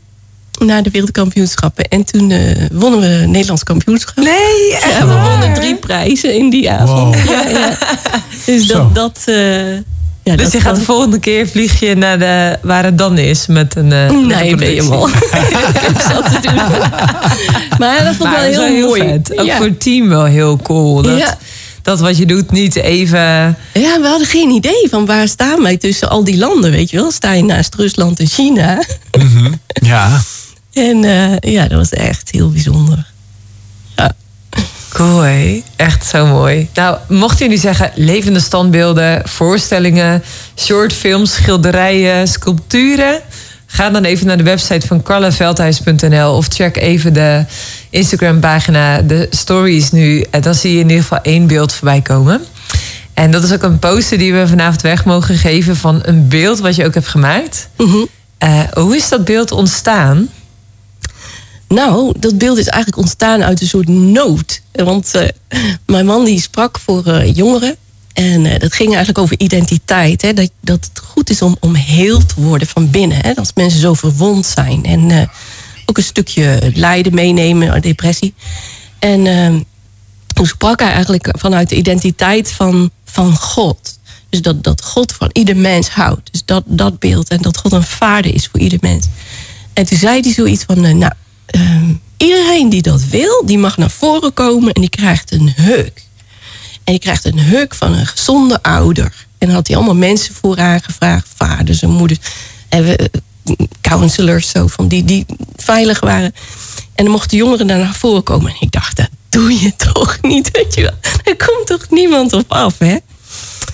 naar 0.58 0.82
de 0.82 0.90
wereldkampioenschappen. 0.90 1.84
En 1.88 2.04
toen 2.04 2.30
eh, 2.30 2.66
wonnen 2.72 3.00
we 3.00 3.26
Nederlands 3.26 3.62
kampioenschap. 3.62 4.16
Nee, 4.16 4.72
echt 4.72 4.92
Ja, 4.92 5.06
we 5.06 5.28
wonnen 5.28 5.54
drie 5.54 5.74
prijzen 5.74 6.34
in 6.34 6.50
die 6.50 6.70
avond. 6.70 7.14
Wow. 7.14 7.30
Ja, 7.30 7.48
ja. 7.48 7.78
Dus 8.46 8.66
Zo. 8.66 8.74
dat... 8.74 8.94
dat 8.94 9.22
eh, 9.24 9.78
ja, 10.30 10.36
Dus 10.36 10.52
je 10.52 10.60
gaat 10.60 10.76
de 10.76 10.82
volgende 10.82 11.18
keer 11.18 11.48
vlieg 11.48 11.80
je 11.80 11.94
naar 11.96 12.18
de, 12.18 12.58
waar 12.62 12.84
het 12.84 12.98
dan 12.98 13.18
is 13.18 13.46
met 13.46 13.76
een. 13.76 13.92
eh, 13.92 14.04
een 14.06 14.26
Nee, 14.26 14.54
ben 14.56 14.74
je 14.74 14.82
productie. 14.82 14.88
mal. 14.88 15.08
Ik 15.08 15.80
heb 15.80 16.00
zat 16.10 16.24
te 16.24 16.48
doen. 16.48 16.54
Maar 17.78 18.04
dat 18.04 18.14
vond 18.14 18.30
ik 18.32 18.38
wel 18.38 18.64
heel, 18.64 18.86
mooi. 18.86 19.00
vet. 19.02 19.38
Ook 19.38 19.46
ja. 19.46 19.56
voor 19.56 19.66
het 19.66 19.80
team 19.80 20.08
wel 20.08 20.24
heel 20.24 20.56
cool. 20.56 21.02
Dat, 21.02 21.18
Ja. 21.18 21.38
dat 21.82 22.00
wat 22.00 22.16
je 22.18 22.26
doet 22.26 22.50
niet 22.50 22.76
even. 22.76 23.18
ja, 23.72 24.00
we 24.00 24.06
hadden 24.06 24.26
geen 24.26 24.50
idee 24.50 24.86
van 24.90 25.06
waar 25.06 25.28
staan 25.28 25.62
wij 25.62 25.76
tussen 25.76 26.10
al 26.10 26.24
die 26.24 26.38
landen, 26.38 26.70
weet 26.70 26.90
je 26.90 26.96
wel. 26.96 27.10
Sta 27.10 27.32
je 27.32 27.44
naast 27.44 27.74
Rusland 27.74 28.18
en 28.20 28.26
China. 28.26 28.82
Ja. 29.82 30.08
En 30.72 31.04
eh, 31.04 31.52
ja, 31.52 31.68
dat 31.68 31.78
was 31.78 31.90
echt 31.90 32.28
heel 32.30 32.50
bijzonder. 32.50 33.06
Cool? 34.98 35.62
Echt 35.76 36.06
zo 36.06 36.26
mooi. 36.26 36.68
Nou, 36.74 36.98
mochten 37.08 37.38
jullie 37.38 37.60
zeggen 37.60 37.90
levende 37.94 38.40
standbeelden, 38.40 39.28
voorstellingen, 39.28 40.22
shortfilms, 40.56 41.32
schilderijen, 41.32 42.28
sculpturen... 42.28 43.20
ga 43.66 43.90
dan 43.90 44.04
even 44.04 44.26
naar 44.26 44.36
de 44.36 44.42
website 44.42 44.86
van 44.86 45.02
carlaveldhuis.nl 45.02 46.36
of 46.36 46.46
check 46.48 46.76
even 46.76 47.12
de 47.12 47.44
Instagram-pagina, 47.90 49.02
de 49.02 49.26
stories 49.30 49.90
nu. 49.90 50.24
En 50.30 50.40
dan 50.40 50.54
zie 50.54 50.72
je 50.72 50.80
in 50.80 50.88
ieder 50.88 51.02
geval 51.02 51.22
één 51.22 51.46
beeld 51.46 51.72
voorbij 51.72 52.00
komen. 52.00 52.44
En 53.14 53.30
dat 53.30 53.42
is 53.42 53.52
ook 53.52 53.62
een 53.62 53.78
poster 53.78 54.18
die 54.18 54.32
we 54.32 54.48
vanavond 54.48 54.80
weg 54.80 55.04
mogen 55.04 55.36
geven 55.36 55.76
van 55.76 56.00
een 56.02 56.28
beeld 56.28 56.58
wat 56.58 56.76
je 56.76 56.84
ook 56.84 56.94
hebt 56.94 57.08
gemaakt. 57.08 57.68
Mhm. 57.76 57.96
Eh, 58.38 58.60
hoe 58.72 58.96
is 58.96 59.08
dat 59.08 59.24
beeld 59.24 59.52
ontstaan? 59.52 60.28
Nou, 61.68 62.14
dat 62.18 62.38
beeld 62.38 62.58
is 62.58 62.66
eigenlijk 62.66 63.02
ontstaan 63.02 63.42
uit 63.42 63.60
een 63.60 63.66
soort 63.66 63.88
nood. 63.88 64.62
Want 64.72 65.14
eh, 65.14 65.28
mijn 65.86 66.06
man 66.06 66.24
die 66.24 66.40
sprak 66.40 66.78
voor 66.78 67.06
eh, 67.06 67.34
jongeren. 67.34 67.76
En 68.12 68.46
eh, 68.46 68.60
dat 68.60 68.72
ging 68.72 68.88
eigenlijk 68.88 69.18
over 69.18 69.40
identiteit. 69.40 70.22
Hè? 70.22 70.32
Dat, 70.32 70.50
dat 70.60 70.88
het 70.92 71.02
goed 71.04 71.30
is 71.30 71.42
om, 71.42 71.56
om 71.60 71.74
heel 71.74 72.26
te 72.26 72.34
worden 72.36 72.68
van 72.68 72.90
binnen. 72.90 73.18
Hè? 73.20 73.36
Als 73.36 73.50
mensen 73.54 73.80
zo 73.80 73.94
verwond 73.94 74.46
zijn. 74.46 74.84
En 74.84 75.30
ook 75.86 75.96
een 75.96 76.02
stukje 76.02 76.70
lijden 76.74 77.14
meenemen, 77.14 77.82
depressie. 77.82 78.34
En 78.98 79.26
eh, 79.26 79.54
toen 80.32 80.46
sprak 80.46 80.80
hij 80.80 80.92
eigenlijk 80.92 81.28
vanuit 81.38 81.68
de 81.68 81.76
identiteit 81.76 82.52
van, 82.52 82.90
van 83.04 83.36
God. 83.36 83.98
Dus 84.28 84.42
dat, 84.42 84.64
dat 84.64 84.84
God 84.84 85.12
van 85.12 85.30
ieder 85.32 85.56
mens 85.56 85.88
houdt. 85.88 86.32
Dus 86.32 86.44
dat, 86.44 86.62
dat 86.66 86.98
beeld. 86.98 87.28
En 87.28 87.42
dat 87.42 87.56
God 87.56 87.72
een 87.72 87.82
vader 87.82 88.34
is 88.34 88.46
voor 88.46 88.60
ieder 88.60 88.78
mens. 88.80 89.06
En 89.72 89.86
toen 89.86 89.98
zei 89.98 90.20
hij 90.20 90.32
zoiets 90.32 90.64
van... 90.64 90.98
nou, 90.98 91.12
ehm, 91.50 91.92
iedereen 92.16 92.68
die 92.68 92.82
dat 92.82 93.04
wil, 93.04 93.42
die 93.46 93.58
mag 93.58 93.76
naar 93.76 93.90
voren 93.90 94.34
komen... 94.34 94.72
en 94.72 94.80
die 94.80 94.90
krijgt 94.90 95.32
een 95.32 95.52
heuk. 95.56 96.06
En 96.84 96.92
die 96.92 96.98
krijgt 96.98 97.24
een 97.24 97.38
heuk 97.38 97.74
van 97.74 97.92
een 97.92 98.06
gezonde 98.06 98.62
ouder. 98.62 99.26
En 99.38 99.46
dan 99.46 99.56
had 99.56 99.66
hij 99.66 99.76
allemaal 99.76 99.94
mensen 99.94 100.34
vooraan 100.34 100.82
gevraagd. 100.82 101.28
Vaders 101.36 101.82
en 101.82 101.90
moeders. 101.90 102.18
En 102.68 102.84
we, 102.84 102.96
eh, 102.96 103.06
counselors, 103.80 104.48
zo 104.50 104.66
van 104.66 104.88
die, 104.88 105.04
die 105.04 105.26
veilig 105.56 106.00
waren. 106.00 106.34
En 106.94 107.04
dan 107.04 107.12
mochten 107.12 107.36
jongeren 107.36 107.66
daar 107.66 107.78
naar 107.78 107.94
voren 107.94 108.22
komen. 108.22 108.50
En 108.50 108.56
ik 108.60 108.72
dacht, 108.72 108.96
dat 108.96 109.08
doe 109.28 109.60
je 109.60 109.76
toch 109.76 110.18
niet, 110.22 110.50
weet 110.52 110.74
je 110.74 110.82
wel. 110.82 110.94
Er 111.24 111.36
komt 111.46 111.66
toch 111.66 111.86
niemand 111.90 112.32
op 112.32 112.52
af, 112.52 112.78
hè? 112.78 112.96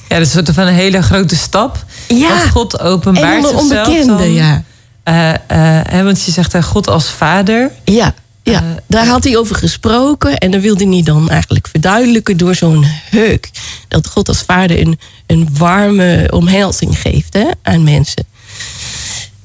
Ja, 0.09 0.21
dat 0.21 0.21
is 0.21 0.35
een 0.35 0.45
soort 0.45 0.57
van 0.57 0.67
een 0.67 0.75
hele 0.75 1.03
grote 1.03 1.37
stap. 1.37 1.85
Ja. 2.09 2.39
God 2.49 2.81
openbaart 2.81 3.35
En 3.35 3.43
zichzelf 3.43 3.61
onbekende, 3.63 4.17
dan. 4.17 4.33
ja. 4.33 4.65
Eh, 5.05 5.31
eh, 5.31 5.39
hè, 5.87 6.03
want 6.03 6.25
je 6.25 6.31
zegt 6.33 6.53
hij 6.53 6.63
God 6.63 6.89
als 6.89 7.09
vader. 7.09 7.71
Ja, 7.85 8.15
ja. 8.43 8.63
Eh, 8.63 8.69
daar 8.87 9.07
had 9.07 9.25
hij 9.25 9.37
over 9.37 9.57
gesproken. 9.57 10.39
En 10.39 10.51
dan 10.51 10.61
wilde 10.61 10.87
hij 10.89 11.03
dan 11.03 11.31
eigenlijk 11.31 11.69
verduidelijken 11.69 12.37
door 12.37 12.55
zo'n 12.55 12.85
heuk. 13.11 13.51
Dat 13.89 14.07
God 14.07 14.29
als 14.29 14.43
vader 14.43 14.81
een, 14.81 14.99
een 15.27 15.49
warme 15.59 16.29
omhelzing 16.31 17.01
geeft 17.01 17.35
hè, 17.35 17.47
aan 17.63 17.85
mensen. 17.85 18.25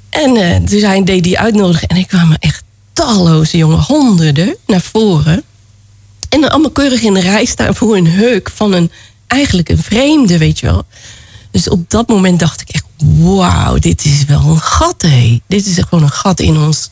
En 0.10 0.36
eh 0.36 0.56
dus 0.65 0.82
hij 0.82 1.04
deed 1.04 1.24
die 1.24 1.39
uitnodiging. 1.39 1.91
En 1.91 1.98
ik 1.98 2.08
kwamen 2.08 2.38
echt 2.39 2.63
talloze 2.93 3.58
jongen, 3.58 3.80
honderden, 3.80 4.56
naar 4.67 4.82
voren. 4.82 5.43
En 6.30 6.41
dan 6.41 6.50
allemaal 6.50 6.72
keurig 6.72 7.02
in 7.02 7.13
de 7.13 7.19
rij 7.19 7.45
staan 7.45 7.76
voor 7.76 7.95
een 7.98 8.08
heuk 8.08 8.50
van 8.56 8.74
een, 8.74 8.91
eigenlijk 9.28 9.69
een 9.69 9.84
vreemde, 9.84 10.38
weet 10.38 10.60
je 10.60 10.65
wel. 10.65 10.86
Dus 11.52 11.69
op 11.69 11.89
dat 11.89 12.08
moment 12.08 12.39
dacht 12.39 12.62
ik 12.62 12.69
echt, 12.69 12.84
wauw, 13.03 13.77
dit 13.77 14.05
is 14.05 14.25
wel 14.25 14.41
een 14.41 14.59
gat, 14.62 15.01
hé. 15.01 15.41
Dit 15.47 15.65
is 15.65 15.77
gewoon 15.89 16.03
een 16.03 16.12
gat 16.12 16.39
in 16.39 16.57
ons 16.57 16.89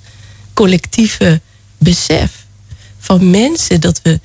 collectieve 0.53 1.41
besef 1.77 2.45
van 2.99 3.29
mensen. 3.29 3.81
Dat 3.81 3.99
we, 4.03 4.19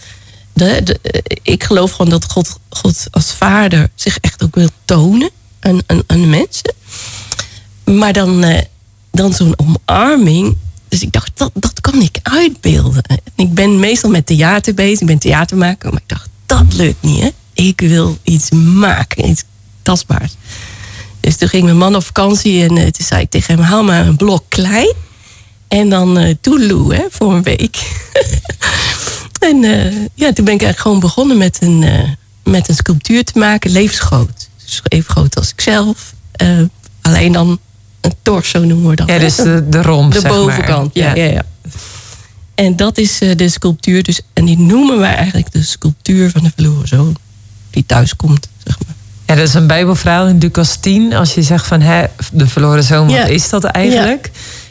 de- 0.52 0.98
ik 1.42 1.64
geloof 1.64 1.90
gewoon 1.90 2.10
dat 2.10 2.30
God, 2.30 2.58
God 2.70 3.06
als 3.10 3.32
vader 3.32 3.90
zich 3.94 4.18
echt 4.18 4.42
ook 4.42 4.54
wil 4.54 4.68
tonen 4.84 5.30
aan, 5.60 5.80
aan, 6.06 6.30
mensen. 6.30 6.74
Maar 7.84 8.12
dan, 8.12 8.42
eh, 8.44 8.62
dan 9.10 9.32
zo'n 9.32 9.54
omarming. 9.56 10.56
Dus 10.88 11.00
ik 11.02 11.12
dacht, 11.12 11.30
dat, 11.34 11.50
dat 11.54 11.80
kan 11.80 12.00
ik 12.02 12.18
uitbeelden. 12.22 13.02
En 13.02 13.18
Ik 13.36 13.54
ben 13.54 13.78
meestal 13.80 14.10
met 14.10 14.26
theater 14.26 14.74
bezig. 14.74 15.00
Ik 15.00 15.06
ben 15.06 15.18
theatermaker. 15.18 15.92
Maar 15.92 16.00
ik 16.00 16.08
dacht, 16.08 16.28
dat 16.46 16.72
lukt 16.74 17.02
niet. 17.02 17.20
Hè? 17.20 17.28
Ik 17.52 17.80
wil 17.80 18.18
iets 18.22 18.50
maken. 18.50 19.28
Iets 19.28 19.44
tastbaars. 19.82 20.32
Dus 21.22 21.36
toen 21.36 21.48
ging 21.48 21.64
mijn 21.64 21.76
man 21.76 21.96
op 21.96 22.04
vakantie. 22.04 22.62
En 22.62 22.76
eh, 22.76 22.82
toen 22.82 23.06
zei 23.06 23.22
ik 23.22 23.30
tegen 23.30 23.54
hem, 23.54 23.64
haal 23.64 23.84
maar 23.84 24.06
een 24.06 24.16
blok 24.16 24.44
klei. 24.48 24.92
En 25.68 25.88
dan 25.88 26.36
toeloe, 26.40 26.94
hè, 26.94 27.04
voor 27.10 27.34
een 27.34 27.42
week. 27.42 27.76
en 29.48 29.64
eh, 29.64 29.92
ja, 30.14 30.32
toen 30.32 30.44
ben 30.44 30.54
ik 30.54 30.62
eigenlijk 30.62 30.78
gewoon 30.78 31.00
begonnen 31.00 31.36
met 31.36 31.58
een, 31.60 31.84
met 32.44 32.68
een 32.68 32.74
sculptuur 32.74 33.24
te 33.24 33.38
maken. 33.38 33.70
Levensgroot. 33.70 34.48
Dus 34.64 34.80
even 34.88 35.10
groot 35.10 35.36
als 35.36 35.50
ikzelf. 35.50 36.14
Alleen 37.02 37.32
dan 37.32 37.58
een 38.00 38.14
torso 38.22 38.64
noemen 38.64 38.90
we 38.90 38.96
dat. 38.96 39.08
Ja, 39.08 39.12
hè? 39.14 39.20
dus 39.20 39.36
de, 39.36 39.68
de 39.68 39.82
romp, 39.82 40.12
de 40.12 40.20
zeg 40.20 40.30
maar. 40.30 40.40
bovenkant. 40.40 40.94
Ja, 40.94 41.14
ja. 41.14 41.24
Ja, 41.24 41.44
En 42.54 42.76
dat 42.76 42.98
is 42.98 43.18
de 43.18 43.48
sculptuur. 43.48 44.02
Dus, 44.02 44.20
en 44.32 44.44
die 44.44 44.58
noemen 44.58 44.98
wij 44.98 45.14
eigenlijk 45.14 45.52
de 45.52 45.62
sculptuur 45.62 46.30
van 46.30 46.42
de 46.42 46.50
verloren 46.54 46.88
zoon. 46.88 47.16
Die 47.70 47.86
thuis 47.86 48.16
komt, 48.16 48.48
zeg 48.64 48.78
maar. 48.78 48.81
Ja, 49.26 49.34
dat 49.34 49.48
is 49.48 49.54
een 49.54 49.66
bijbelverhaal 49.66 50.26
in 50.26 50.38
Lucas 50.38 50.76
10. 50.76 51.12
Als 51.12 51.34
je 51.34 51.42
zegt 51.42 51.66
van 51.66 51.80
hè, 51.80 52.04
de 52.32 52.46
verloren 52.46 52.84
zoon, 52.84 53.06
wat 53.06 53.14
Ja. 53.16 53.24
is 53.24 53.48
dat 53.48 53.64
eigenlijk? 53.64 54.30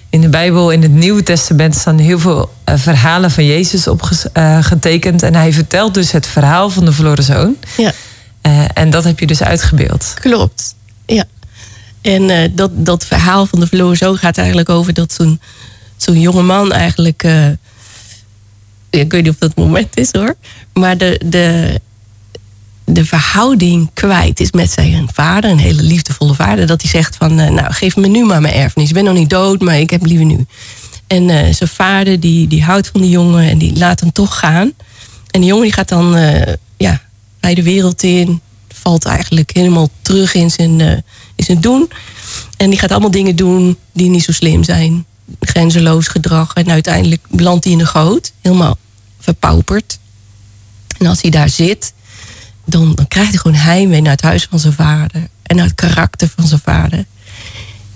In 0.10 0.22
de 0.22 0.30
Bijbel, 0.30 0.70
in 0.72 0.82
het 0.82 0.92
Nieuwe 0.92 1.24
Testament, 1.24 1.76
staan 1.76 1.98
heel 1.98 2.20
veel 2.20 2.54
eh, 2.64 2.76
verhalen 2.78 3.32
van 3.32 3.46
Jezus 3.46 3.88
opgetekend. 3.88 5.24
en 5.24 5.36
hij 5.36 5.54
vertelt 5.54 5.94
dus 5.94 6.12
het 6.12 6.28
verhaal 6.28 6.70
van 6.70 6.86
de 6.86 6.92
verloren 6.92 7.24
zoon. 7.24 7.56
Ja. 7.78 7.92
Eh, 8.42 8.66
en 8.74 8.90
dat 8.90 9.04
heb 9.04 9.20
je 9.20 9.28
dus 9.28 9.44
uitgebeeld. 9.44 10.14
Klopt, 10.20 10.76
ja. 11.06 11.24
En 12.02 12.30
eh, 12.30 12.50
dat, 12.52 12.72
dat 12.74 13.06
verhaal 13.06 13.46
van 13.46 13.60
de 13.60 13.68
verloren 13.68 13.98
zoon 13.98 14.18
gaat 14.18 14.38
eigenlijk 14.38 14.70
over 14.70 14.94
dat 14.94 15.14
zo'n 15.14 15.42
zo'n 15.98 16.20
jonge 16.20 16.42
man 16.42 16.72
eigenlijk... 16.72 17.24
eh, 17.24 17.48
ik 18.90 19.12
weet 19.12 19.24
niet 19.24 19.30
of 19.30 19.36
dat 19.40 19.50
het 19.50 19.58
moment 19.58 19.98
is 19.98 20.10
hoor. 20.12 20.36
Maar 20.74 20.98
de, 20.98 21.22
de, 21.26 21.82
de 22.94 23.06
verhouding 23.06 23.90
kwijt 23.94 24.40
is 24.40 24.52
met 24.52 24.72
zijn 24.72 25.10
vader. 25.14 25.50
Een 25.50 25.58
hele 25.58 25.82
liefdevolle 25.84 26.34
vader. 26.34 26.68
Dat 26.68 26.82
hij 26.82 26.92
zegt 26.92 27.16
van, 27.16 27.40
eh, 27.40 27.50
nou 27.50 27.74
geef 27.74 27.96
me 27.96 28.08
nu 28.08 28.26
maar 28.26 28.42
mijn 28.42 28.54
erfenis. 28.54 28.88
Ik 28.88 28.94
ben 28.94 29.04
nog 29.04 29.14
niet 29.14 29.30
dood, 29.30 29.62
maar 29.62 29.80
ik 29.80 29.90
heb 29.90 30.06
liever 30.06 30.26
nu. 30.26 30.46
En 31.08 31.30
eh, 31.30 31.54
zijn 31.54 31.70
vader 31.70 32.20
die, 32.20 32.48
die 32.48 32.64
houdt 32.64 32.88
van 32.88 33.02
die 33.02 33.10
jongen 33.10 33.50
en 33.50 33.58
die 33.58 33.78
laat 33.78 34.00
hem 34.00 34.12
toch 34.12 34.40
gaan. 34.40 34.74
En 35.32 35.40
die 35.40 35.50
jongen 35.50 35.64
die 35.64 35.74
gaat 35.74 35.90
dan 35.90 36.16
eh, 36.16 36.54
ja, 36.78 37.02
bij 37.40 37.54
de 37.54 37.64
wereld 37.64 38.04
in. 38.04 38.42
Valt 38.74 39.06
eigenlijk 39.06 39.52
helemaal 39.54 39.90
terug 40.02 40.34
in 40.34 40.52
zijn, 40.52 40.80
in 41.36 41.44
zijn 41.44 41.62
doen. 41.62 41.90
En 42.58 42.70
die 42.70 42.80
gaat 42.80 42.92
allemaal 42.92 43.12
dingen 43.12 43.36
doen 43.36 43.78
die 43.94 44.10
niet 44.10 44.24
zo 44.24 44.32
slim 44.32 44.64
zijn. 44.64 45.06
Grenzeloos 45.40 46.08
gedrag. 46.08 46.54
En 46.54 46.70
uiteindelijk 46.72 47.26
belandt 47.30 47.64
hij 47.64 47.74
in 47.74 47.80
de 47.80 47.86
goot. 47.86 48.32
Helemaal 48.42 48.78
verpauperd. 49.20 50.00
En 50.98 51.08
als 51.08 51.22
hij 51.22 51.32
daar 51.32 51.50
zit, 51.50 51.94
dan, 52.72 52.96
dan 52.96 53.08
krijgt 53.08 53.30
hij 53.30 53.40
gewoon 53.40 53.58
heimwee 53.58 54.02
naar 54.02 54.12
het 54.12 54.22
huis 54.22 54.48
van 54.50 54.60
zijn 54.60 54.74
vader. 54.74 55.28
En 55.44 55.56
naar 55.56 55.66
het 55.66 55.76
karakter 55.76 56.32
van 56.36 56.48
zijn 56.48 56.62
vader. 56.64 57.06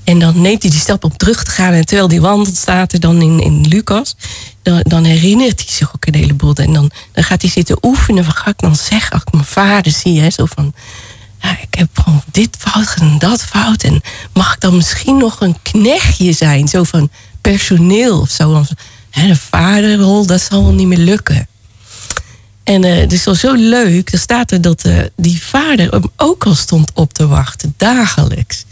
En 0.04 0.20
dan 0.20 0.42
neemt 0.42 0.62
hij 0.62 0.72
die 0.72 0.80
stap 0.80 1.04
om 1.04 1.18
terug 1.18 1.44
te 1.44 1.52
gaan. 1.52 1.74
En 1.74 1.86
terwijl 1.86 2.08
die 2.08 2.22
wandelt, 2.22 2.58
staat 2.58 2.94
er 2.94 3.00
dan 3.00 3.22
in, 3.22 3.40
in 3.40 3.68
Lucas. 3.68 4.16
Dan, 4.64 4.80
dan 4.82 5.04
herinnert 5.04 5.60
hij 5.60 5.70
zich 5.70 5.96
ook 5.96 6.06
een 6.06 6.16
heleboel. 6.16 6.54
En 6.54 6.74
dan, 6.74 6.92
dan 7.12 7.24
gaat 7.24 7.42
hij 7.42 7.52
zitten 7.52 7.78
oefenen. 7.82 8.24
Van 8.24 8.34
ga 8.34 8.50
ik 8.50 8.60
dan 8.60 8.76
zeggen, 8.76 9.12
als 9.12 9.22
ik 9.22 9.32
mijn 9.32 9.46
vader 9.46 9.92
zie. 9.92 10.20
Hè, 10.22 10.30
zo 10.30 10.46
van, 10.46 10.74
ja, 11.42 11.58
ik 11.62 11.74
heb 11.74 11.90
gewoon 11.94 12.24
dit 12.32 12.56
fout 12.60 12.94
en 13.00 13.16
dat 13.18 13.44
fout. 13.44 13.84
En 13.84 14.02
mag 14.34 14.54
ik 14.54 14.62
dan 14.62 14.76
misschien 14.76 15.18
nog 15.18 15.42
een 15.42 15.56
knechtje 15.62 16.34
zijn? 16.34 16.68
Zo 16.68 16.84
van 16.84 17.10
personeel 17.42 18.20
of 18.20 18.30
zo. 18.30 18.64
Hè, 19.10 19.28
de 19.28 19.36
vaderrol, 19.36 20.26
dat 20.26 20.42
zal 20.42 20.64
wel 20.64 20.74
niet 20.74 20.88
meer 20.88 20.98
lukken. 20.98 21.48
En 22.66 22.84
eh, 22.84 22.98
het 22.98 23.14
is 23.14 23.24
wel 23.24 23.36
zo 23.36 23.54
leuk. 23.54 24.12
Er 24.12 24.20
staat 24.20 24.52
er 24.52 24.62
dat 24.62 24.84
eh, 24.84 24.98
die 25.16 25.44
vader 25.44 25.92
hem 25.92 26.04
ook 26.18 26.46
al 26.46 26.56
stond 26.56 26.92
op 26.94 27.14
te 27.14 27.28
wachten, 27.28 27.74
dagelijks. 27.78 28.66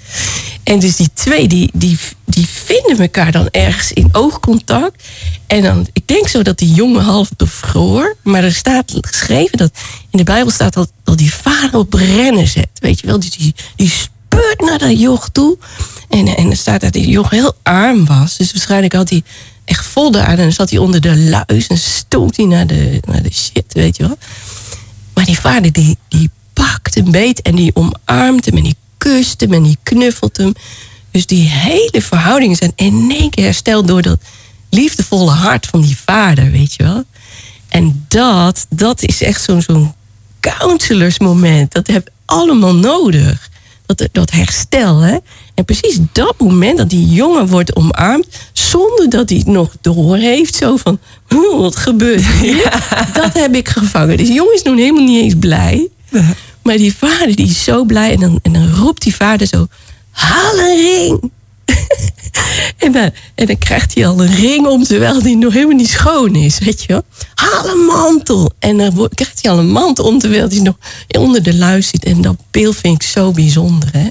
En 0.63 0.79
dus 0.79 0.95
die 0.95 1.09
twee, 1.13 1.47
die, 1.47 1.69
die, 1.73 1.97
die 2.25 2.47
vinden 2.47 2.99
elkaar 2.99 3.31
dan 3.31 3.47
ergens 3.51 3.91
in 3.91 4.09
oogcontact. 4.11 5.03
En 5.47 5.61
dan, 5.61 5.87
ik 5.93 6.07
denk 6.07 6.27
zo 6.27 6.41
dat 6.41 6.57
die 6.57 6.73
jongen 6.73 7.03
half 7.03 7.29
bevroor. 7.37 8.15
Maar 8.23 8.43
er 8.43 8.53
staat 8.53 8.93
geschreven 9.01 9.57
dat 9.57 9.71
in 10.09 10.17
de 10.17 10.23
Bijbel 10.23 10.51
staat 10.51 10.73
dat, 10.73 10.91
dat 11.03 11.17
die 11.17 11.33
vader 11.33 11.79
op 11.79 11.93
rennen 11.93 12.47
zet. 12.47 12.69
Weet 12.73 12.99
je 12.99 13.07
wel, 13.07 13.19
die, 13.19 13.31
die, 13.37 13.55
die 13.75 13.91
naar 14.57 14.77
dat 14.77 14.99
joch 14.99 15.29
toe. 15.29 15.57
En, 16.09 16.27
en 16.27 16.49
er 16.49 16.57
staat 16.57 16.81
dat 16.81 16.93
die 16.93 17.09
joch 17.09 17.29
heel 17.29 17.53
arm 17.63 18.05
was. 18.05 18.37
Dus 18.37 18.51
waarschijnlijk 18.51 18.93
had 18.93 19.09
hij 19.09 19.23
echt 19.65 19.85
vol 19.85 20.15
aan. 20.15 20.25
En 20.25 20.37
dan 20.37 20.51
zat 20.51 20.69
hij 20.69 20.79
onder 20.79 21.01
de 21.01 21.17
luis 21.17 21.67
en 21.67 21.77
stoomt 21.77 22.37
hij 22.37 22.45
naar 22.45 22.67
de, 22.67 22.99
naar 23.05 23.23
de 23.23 23.33
shit, 23.33 23.73
weet 23.73 23.97
je 23.97 24.07
wel. 24.07 24.17
Maar 25.13 25.25
die 25.25 25.39
vader 25.39 25.71
die, 25.71 25.97
die 26.07 26.29
pakt 26.53 26.95
hem 26.95 27.11
beet 27.11 27.41
en 27.41 27.55
die 27.55 27.75
omarmt 27.75 28.45
hem 28.45 28.57
en 28.57 28.63
die 28.63 28.75
kust 28.97 29.41
hem 29.41 29.53
en 29.53 29.63
die 29.63 29.77
knuffelt 29.83 30.37
hem. 30.37 30.53
Dus 31.11 31.25
die 31.25 31.49
hele 31.49 32.01
verhoudingen 32.01 32.55
zijn 32.55 32.71
in 32.75 33.13
één 33.17 33.29
keer 33.29 33.43
hersteld 33.43 33.87
doordat 33.87 34.19
liefdevolle 34.69 35.31
hart 35.31 35.65
van 35.65 35.81
die 35.81 35.97
vader, 36.05 36.51
weet 36.51 36.73
je 36.73 36.83
wel. 36.83 37.03
En 37.69 38.05
dat, 38.07 38.65
dat 38.69 39.01
is 39.01 39.21
echt 39.21 39.43
zo'n 39.43 39.61
zo'n 39.61 39.93
counselorsmoment. 40.39 41.71
Dat 41.71 41.87
heb 41.87 42.05
je 42.05 42.11
allemaal 42.25 42.75
nodig. 42.75 43.49
Dat, 43.85 44.09
dat 44.11 44.31
herstel, 44.31 44.99
hè. 44.99 45.17
En 45.53 45.65
precies 45.65 45.99
dat 46.11 46.35
moment 46.39 46.77
dat 46.77 46.89
die 46.89 47.07
jongen 47.07 47.47
wordt 47.47 47.75
omarmd... 47.75 48.27
zonder 48.53 49.09
dat 49.09 49.29
hij 49.29 49.37
het 49.37 49.47
nog 49.47 49.71
door 49.81 50.15
heeft. 50.15 50.55
Zo 50.55 50.77
van, 50.77 50.99
"Oeh, 51.33 51.59
wat 51.59 51.75
gebeurt 51.75 52.25
hier? 52.25 52.81
Dat 53.13 53.33
heb 53.33 53.55
ik 53.55 53.69
gevangen. 53.69 54.17
Dus 54.17 54.27
die 54.27 54.35
jongen 54.35 54.53
is 54.53 54.61
nog 54.61 54.75
helemaal 54.75 55.03
niet 55.03 55.21
eens 55.21 55.35
blij. 55.39 55.87
Maar 56.61 56.77
die 56.77 56.95
vader 56.95 57.35
die 57.35 57.49
is 57.49 57.63
zo 57.63 57.83
blij. 57.83 58.11
En 58.11 58.19
dan, 58.19 58.39
en 58.41 58.53
dan 58.53 58.69
roept 58.69 59.01
die 59.03 59.15
vader 59.15 59.47
zo... 59.47 59.67
Haal 60.11 60.59
een 60.59 60.75
ring! 60.75 61.31
en, 62.85 62.91
dan, 62.91 63.11
en 63.35 63.45
dan 63.45 63.57
krijgt 63.57 63.93
hij 63.93 64.07
al 64.07 64.21
een 64.21 64.35
ring 64.35 64.67
om... 64.67 64.83
terwijl 64.83 65.21
die 65.21 65.37
nog 65.37 65.53
helemaal 65.53 65.75
niet 65.75 65.89
schoon 65.89 66.35
is, 66.35 66.59
weet 66.59 66.81
je 66.81 66.87
wel. 66.87 67.03
Haal 67.33 67.69
een 67.69 67.85
mantel! 67.85 68.51
En 68.59 68.77
dan 68.77 69.09
krijgt 69.13 69.39
hij 69.41 69.51
al 69.51 69.59
een 69.59 69.71
mantel 69.71 70.05
om... 70.05 70.19
terwijl 70.19 70.49
hij 70.49 70.59
nog 70.59 70.75
onder 71.17 71.43
de 71.43 71.55
luis 71.55 71.87
zit. 71.87 72.03
En 72.03 72.21
dat 72.21 72.35
beeld 72.51 72.75
vind 72.75 73.03
ik 73.03 73.07
zo 73.07 73.31
bijzonder, 73.31 73.89
hè. 73.91 74.07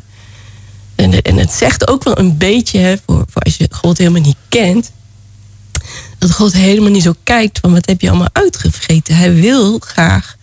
En, 0.95 1.23
en 1.23 1.37
het 1.37 1.53
zegt 1.53 1.89
ook 1.89 2.05
wel 2.05 2.19
een 2.19 2.37
beetje, 2.37 2.79
hè, 2.79 2.95
voor, 3.07 3.25
als 3.33 3.57
je 3.57 3.69
God 3.71 3.99
helemaal 3.99 4.21
niet 4.21 4.37
kent... 4.49 4.91
dat 6.19 6.33
God 6.33 6.53
helemaal 6.53 6.91
niet 6.91 7.03
zo 7.03 7.15
kijkt 7.23 7.59
van 7.59 7.73
wat 7.73 7.87
heb 7.87 8.01
je 8.01 8.09
allemaal 8.09 8.29
uitgevreten. 8.33 9.17
Hij 9.17 9.35
wil 9.35 9.79
graag 9.79 10.37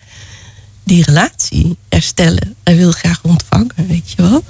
die 0.84 1.04
relatie 1.04 1.76
herstellen. 1.88 2.54
Hij 2.64 2.76
wil 2.76 2.92
graag 2.92 3.18
ontvangen, 3.22 3.74
weet 3.88 4.12
je 4.16 4.22
wel. 4.22 4.44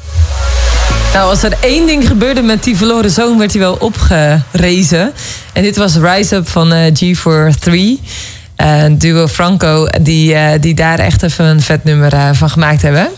Nou, 1.13 1.31
als 1.31 1.43
er 1.43 1.57
één 1.61 1.87
ding 1.87 2.07
gebeurde 2.07 2.43
met 2.43 2.65
die 2.65 2.77
verloren 2.77 3.11
zoon, 3.11 3.39
werd 3.39 3.53
hij 3.53 3.61
wel 3.61 3.75
opgerezen. 3.75 5.13
En 5.53 5.63
dit 5.63 5.77
was 5.77 5.97
Rise 5.97 6.37
Up 6.37 6.49
van 6.49 6.73
eh, 6.73 6.93
G43. 6.93 8.01
Eh, 8.61 8.85
duo 8.91 9.29
Franco, 9.29 9.87
die, 10.01 10.35
eh, 10.35 10.61
die 10.61 10.75
daar 10.75 10.99
echt 10.99 11.23
even 11.23 11.45
een 11.45 11.61
vet 11.61 11.85
nummer 11.85 12.13
eh, 12.13 12.29
van 12.33 12.51
gemaakt 12.51 12.83
hebben. 12.83 13.09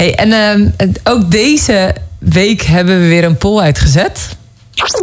Hey, 0.00 0.14
en 0.14 0.32
ehm, 0.32 0.90
ook 1.04 1.30
deze 1.30 1.94
week 2.18 2.62
hebben 2.62 3.00
we 3.00 3.06
weer 3.06 3.24
een 3.24 3.36
poll 3.36 3.60
uitgezet. 3.60 4.28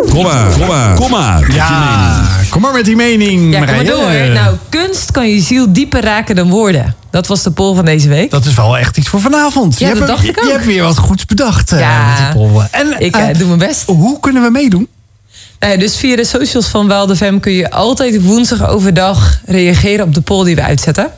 Kom 0.09 0.23
maar, 0.23 0.51
kom 0.51 0.67
maar, 0.67 0.95
kom 0.95 1.11
maar. 1.11 1.51
Ja, 1.51 2.27
kom 2.49 2.61
maar 2.61 2.73
met 2.73 2.85
die 2.85 2.95
mening, 2.95 3.53
Ja, 3.53 3.65
kom 3.65 3.75
maar 3.75 3.85
door. 3.85 4.11
Nou, 4.33 4.55
kunst 4.69 5.11
kan 5.11 5.29
je 5.29 5.41
ziel 5.41 5.73
dieper 5.73 6.03
raken 6.03 6.35
dan 6.35 6.49
woorden. 6.49 6.95
Dat 7.11 7.27
was 7.27 7.43
de 7.43 7.51
poll 7.51 7.75
van 7.75 7.85
deze 7.85 8.09
week. 8.09 8.31
Dat 8.31 8.45
is 8.45 8.53
wel 8.53 8.77
echt 8.77 8.97
iets 8.97 9.07
voor 9.07 9.21
vanavond. 9.21 9.79
Ja, 9.79 9.87
je, 9.87 9.93
dat 9.93 10.03
hebt, 10.03 10.11
dacht 10.11 10.25
je, 10.25 10.31
ik 10.31 10.39
ook. 10.39 10.45
je 10.45 10.51
hebt 10.51 10.65
weer 10.65 10.83
wat 10.83 10.97
goeds 10.97 11.25
bedacht 11.25 11.71
eh, 11.71 11.79
Ja, 11.79 12.07
met 12.07 12.17
die 12.17 12.43
pollen. 12.43 12.67
En 12.71 12.95
Ik 12.99 13.15
eh, 13.15 13.29
eh, 13.29 13.37
doe 13.37 13.47
mijn 13.47 13.59
best. 13.59 13.85
hoe 13.85 14.19
kunnen 14.19 14.43
we 14.43 14.49
meedoen? 14.49 14.87
Nou 15.59 15.73
ja, 15.73 15.79
dus 15.79 15.95
via 15.95 16.15
de 16.15 16.25
socials 16.25 16.67
van 16.67 16.87
WildFM 16.87 17.39
kun 17.39 17.51
je 17.51 17.71
altijd 17.71 18.23
woensdag 18.23 18.67
overdag 18.67 19.39
reageren 19.45 20.05
op 20.05 20.13
de 20.13 20.21
poll 20.21 20.45
die 20.45 20.55
we 20.55 20.63
uitzetten. 20.63 21.11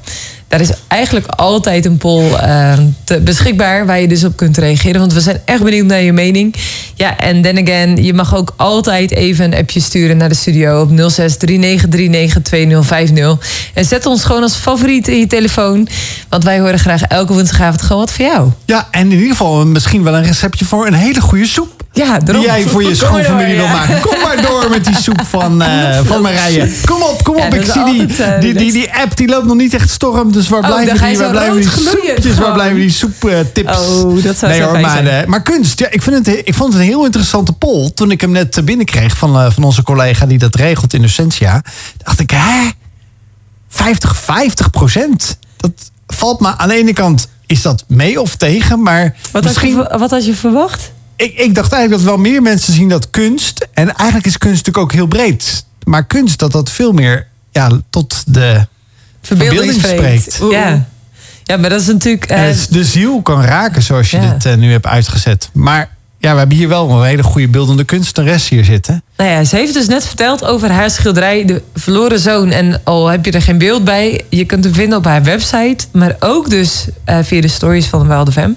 Daar 0.49 0.61
is 0.61 0.69
eigenlijk 0.87 1.25
altijd 1.27 1.85
een 1.85 1.97
poll 1.97 2.33
eh, 2.33 2.73
te- 3.03 3.19
beschikbaar 3.19 3.85
waar 3.85 3.99
je 4.01 4.07
dus 4.07 4.23
op 4.23 4.35
kunt 4.35 4.57
reageren. 4.57 4.99
Want 4.99 5.13
we 5.13 5.21
zijn 5.21 5.41
echt 5.45 5.63
benieuwd 5.63 5.85
naar 5.85 6.01
je 6.01 6.13
mening. 6.13 6.55
Ja, 6.95 7.17
en 7.17 7.41
then 7.41 7.57
again, 7.67 8.03
je 8.03 8.13
mag 8.13 8.35
ook 8.35 8.53
altijd 8.57 9.11
even 9.11 9.45
een 9.45 9.55
appje 9.59 9.79
sturen 9.79 10.17
naar 10.17 10.29
de 10.29 10.35
studio 10.35 10.81
op 10.81 10.89
0639392050. 10.89 10.93
En 13.73 13.85
zet 13.85 14.05
ons 14.05 14.23
gewoon 14.23 14.41
als 14.41 14.55
favoriet 14.55 15.07
in 15.07 15.17
je 15.19 15.27
telefoon. 15.27 15.87
Want 16.29 16.43
wij 16.43 16.59
horen 16.59 16.79
graag 16.79 17.01
elke 17.01 17.33
woensdagavond 17.33 17.81
gewoon 17.81 18.01
wat 18.01 18.11
voor 18.11 18.25
jou. 18.25 18.49
Ja, 18.65 18.87
en 18.91 19.05
in 19.05 19.11
ieder 19.11 19.27
geval 19.29 19.65
misschien 19.65 20.03
wel 20.03 20.15
een 20.15 20.23
receptje 20.25 20.65
voor 20.65 20.87
een 20.87 20.93
hele 20.93 21.21
goede 21.21 21.45
soep. 21.45 21.78
Ja, 21.93 22.19
daarom. 22.19 22.43
Die 22.43 22.53
jij 22.53 22.63
voor 22.67 22.83
je 22.83 22.97
Kom 22.97 22.97
maar 23.11 23.23
schoonfamilie 23.23 23.57
door, 23.57 23.67
wil 23.67 23.75
maken. 23.77 24.01
Kom 24.01 24.21
maar 24.21 24.41
door 24.41 24.69
met 24.69 24.85
die 24.85 24.95
soep 24.95 25.21
van, 25.25 25.61
eh, 25.63 25.99
van 26.03 26.21
Marije. 26.21 26.71
Kom 26.85 27.01
op, 27.01 27.23
kom 27.23 27.35
op. 27.35 27.53
Ik 27.53 27.65
zie 27.71 27.83
die, 27.83 28.23
eh, 28.25 28.39
die, 28.41 28.53
die, 28.53 28.71
die 28.71 28.93
app 28.93 29.17
die 29.17 29.27
loopt 29.27 29.45
nog 29.45 29.55
niet 29.55 29.73
echt 29.73 29.89
storm. 29.89 30.31
Dus 30.31 30.49
waar 30.49 30.59
Oh, 30.59 30.65
blijven 30.67 31.07
die, 31.07 31.17
waar 31.17 31.29
blijven 31.31 31.55
die 31.61 31.69
soepjes? 31.69 32.37
Waar 32.37 32.53
blijven 32.53 32.77
die 32.79 32.89
soeptips? 32.89 33.77
Oh, 33.77 34.23
dat 34.23 34.37
zou 34.37 34.51
nee, 34.51 34.61
hoor, 34.61 34.79
maar, 34.79 34.91
zijn. 34.91 35.07
eh, 35.07 35.25
maar 35.25 35.41
kunst, 35.41 35.79
ja, 35.79 35.87
ik, 35.89 36.01
vind 36.01 36.25
het, 36.27 36.41
ik 36.47 36.53
vond 36.53 36.73
het 36.73 36.81
een 36.81 36.87
heel 36.87 37.05
interessante 37.05 37.51
poll. 37.53 37.89
Toen 37.93 38.11
ik 38.11 38.21
hem 38.21 38.31
net 38.31 38.61
binnenkreeg 38.65 39.17
van, 39.17 39.51
van 39.51 39.63
onze 39.63 39.83
collega 39.83 40.25
die 40.25 40.37
dat 40.37 40.55
regelt 40.55 40.93
in 40.93 41.03
Essentia. 41.03 41.61
Dacht 42.03 42.19
ik, 42.19 42.29
hè? 42.31 42.69
50, 43.69 44.17
50 44.17 44.69
procent. 44.69 45.37
Dat 45.57 45.71
valt 46.07 46.39
me 46.39 46.57
aan 46.57 46.67
de 46.67 46.75
ene 46.75 46.93
kant, 46.93 47.27
is 47.45 47.61
dat 47.61 47.83
mee 47.87 48.21
of 48.21 48.35
tegen? 48.35 48.81
Maar 48.81 49.15
Wat, 49.31 49.43
misschien... 49.43 49.75
had 49.75 49.87
je, 49.91 49.97
wat 49.97 50.09
had 50.09 50.25
je 50.25 50.35
verwacht? 50.35 50.91
Ik, 51.19 51.33
ik 51.35 51.55
dacht 51.55 51.71
eigenlijk 51.71 52.03
dat 52.03 52.11
wel 52.13 52.21
meer 52.21 52.41
mensen 52.41 52.73
zien 52.73 52.89
dat 52.89 53.09
kunst. 53.09 53.67
En 53.73 53.95
eigenlijk 53.95 54.25
is 54.25 54.37
kunst 54.37 54.57
natuurlijk 54.65 54.85
ook 54.85 54.91
heel 54.91 55.07
breed. 55.07 55.65
Maar 55.83 56.05
kunst, 56.05 56.39
dat 56.39 56.51
dat 56.51 56.71
veel 56.71 56.91
meer 56.91 57.27
ja, 57.51 57.69
tot 57.89 58.23
de 58.27 58.67
verbeelding 59.21 59.73
spreekt. 59.73 60.39
Ja. 60.51 60.87
ja, 61.43 61.57
maar 61.57 61.69
dat 61.69 61.81
is 61.81 61.87
natuurlijk... 61.87 62.25
eh, 62.25 62.49
en 62.49 62.55
de 62.69 62.83
ziel 62.83 63.21
kan 63.21 63.41
raken, 63.43 63.81
zoals 63.81 64.11
je 64.11 64.17
Ja. 64.17 64.33
dit 64.33 64.45
eh, 64.45 64.55
nu 64.55 64.71
hebt 64.71 64.85
uitgezet. 64.85 65.49
Maar 65.53 65.89
ja, 66.19 66.31
we 66.31 66.37
hebben 66.39 66.57
hier 66.57 66.67
wel 66.67 66.89
een 66.89 67.03
hele 67.07 67.23
goede 67.23 67.47
beeldende 67.47 67.83
kunstenares 67.83 68.49
hier 68.49 68.63
zitten. 68.65 69.03
nou 69.17 69.29
ja, 69.29 69.43
ze 69.43 69.55
heeft 69.55 69.73
dus 69.73 69.87
net 69.87 70.05
verteld 70.05 70.45
over 70.45 70.69
haar 70.71 70.89
schilderij 70.89 71.45
De 71.45 71.61
Verloren 71.75 72.19
Zoon. 72.19 72.51
En 72.51 72.81
al 72.83 73.07
heb 73.07 73.25
je 73.25 73.31
er 73.31 73.41
geen 73.41 73.57
beeld 73.57 73.83
bij, 73.83 74.21
je 74.29 74.45
kunt 74.45 74.63
hem 74.63 74.73
vinden 74.73 74.97
op 74.97 75.05
haar 75.05 75.23
website. 75.23 75.85
Maar 75.91 76.15
ook 76.19 76.49
dus 76.49 76.85
eh, 77.03 77.17
via 77.21 77.41
de 77.41 77.47
stories 77.47 77.85
van 77.85 78.07
Wild 78.07 78.33
FM. 78.33 78.49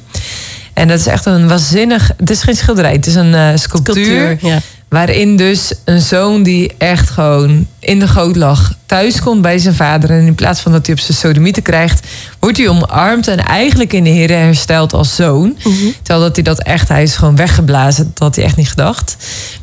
En 0.83 0.89
dat 0.89 0.99
is 0.99 1.07
echt 1.07 1.27
een 1.27 1.49
waanzinnig... 1.49 2.11
Het 2.17 2.31
is 2.31 2.43
geen 2.43 2.57
schilderij, 2.57 2.93
het 2.93 3.07
is 3.07 3.15
een 3.15 3.35
eh, 3.35 3.49
sculptuur. 3.55 4.05
Sculptuur, 4.05 4.39
ja. 4.41 4.59
Waarin 4.89 5.37
dus 5.37 5.73
een 5.85 6.01
zoon 6.01 6.43
die 6.43 6.75
echt 6.79 7.11
gewoon 7.11 7.67
in 7.79 7.99
de 7.99 8.09
goot 8.09 8.37
lag... 8.37 8.75
thuis 8.87 9.21
komt 9.21 9.43
bij 9.43 9.59
zijn 9.59 9.75
vader. 9.75 10.11
En 10.11 10.27
in 10.27 10.35
plaats 10.35 10.61
van 10.61 10.73
dat 10.73 10.87
hij 10.87 10.95
op 10.95 11.01
zijn 11.01 11.19
sodomieten 11.19 11.63
krijgt... 11.63 12.07
wordt 12.39 12.59
hij 12.59 12.69
omarmd 12.69 13.29
en 13.29 13.39
eigenlijk 13.39 13.93
in 13.93 14.05
de 14.05 14.11
heren 14.11 14.39
hersteld 14.39 14.93
als 14.93 15.15
zoon. 15.15 15.57
Terwijl 16.03 16.27
dat 16.27 16.35
hij 16.35 16.45
dat 16.45 16.63
echt... 16.63 16.89
Hij 16.89 17.03
is 17.03 17.17
gewoon 17.17 17.37
weggeblazen. 17.37 18.05
Dat 18.05 18.23
had 18.23 18.37
hij 18.37 18.45
echt 18.45 18.57
niet 18.57 18.69
gedacht. 18.69 19.17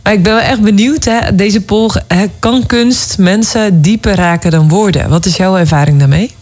Maar 0.04 0.14
ik 0.14 0.24
ben 0.24 0.34
wel 0.34 0.44
echt 0.44 0.62
benieuwd. 0.62 1.06
Hè, 1.06 1.36
deze 1.36 1.62
poll, 1.62 1.90
hè, 2.08 2.26
kan 2.40 2.66
kunst 2.66 3.18
mensen 3.18 3.82
dieper 3.82 4.16
raken 4.16 4.52
dan 4.52 4.70
woorden? 4.70 5.10
Wat 5.10 5.26
is 5.26 5.36
jouw 5.36 5.58
ervaring 5.58 6.00
daarmee? 6.00 6.36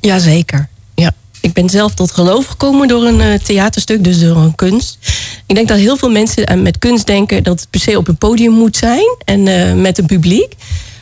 Jazeker. 0.00 0.68
Ik 1.44 1.52
ben 1.52 1.68
zelf 1.68 1.94
tot 1.94 2.10
geloof 2.10 2.46
gekomen 2.46 2.88
door 2.88 3.04
een 3.04 3.20
eh, 3.20 3.38
theaterstuk, 3.38 4.04
dus 4.04 4.20
door 4.20 4.36
een 4.36 4.54
kunst. 4.54 4.98
Ik 5.46 5.54
denk 5.54 5.68
dat 5.68 5.78
heel 5.78 5.96
veel 5.96 6.10
mensen 6.10 6.46
eh, 6.46 6.60
met 6.60 6.78
kunst 6.78 7.06
denken 7.06 7.42
dat 7.42 7.60
het 7.60 7.70
per 7.70 7.80
se 7.80 7.98
op 7.98 8.08
een 8.08 8.16
podium 8.16 8.52
moet 8.52 8.76
zijn 8.76 9.16
en 9.24 9.48
eh, 9.48 9.74
met 9.74 9.98
een 9.98 10.06
publiek. 10.06 10.54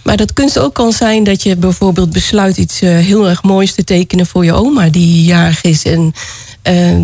Maar 0.03 0.17
dat 0.17 0.33
kunst 0.33 0.59
ook 0.59 0.75
kan 0.75 0.93
zijn 0.93 1.25
dat 1.25 1.43
je 1.43 1.57
bijvoorbeeld 1.57 2.11
besluit 2.11 2.57
iets 2.57 2.81
heel 2.81 3.29
erg 3.29 3.43
moois 3.43 3.75
te 3.75 3.85
tekenen 3.85 4.27
voor 4.27 4.45
je 4.45 4.53
oma 4.53 4.89
die 4.89 5.25
jarig 5.25 5.63
is. 5.63 5.85
En 5.85 6.15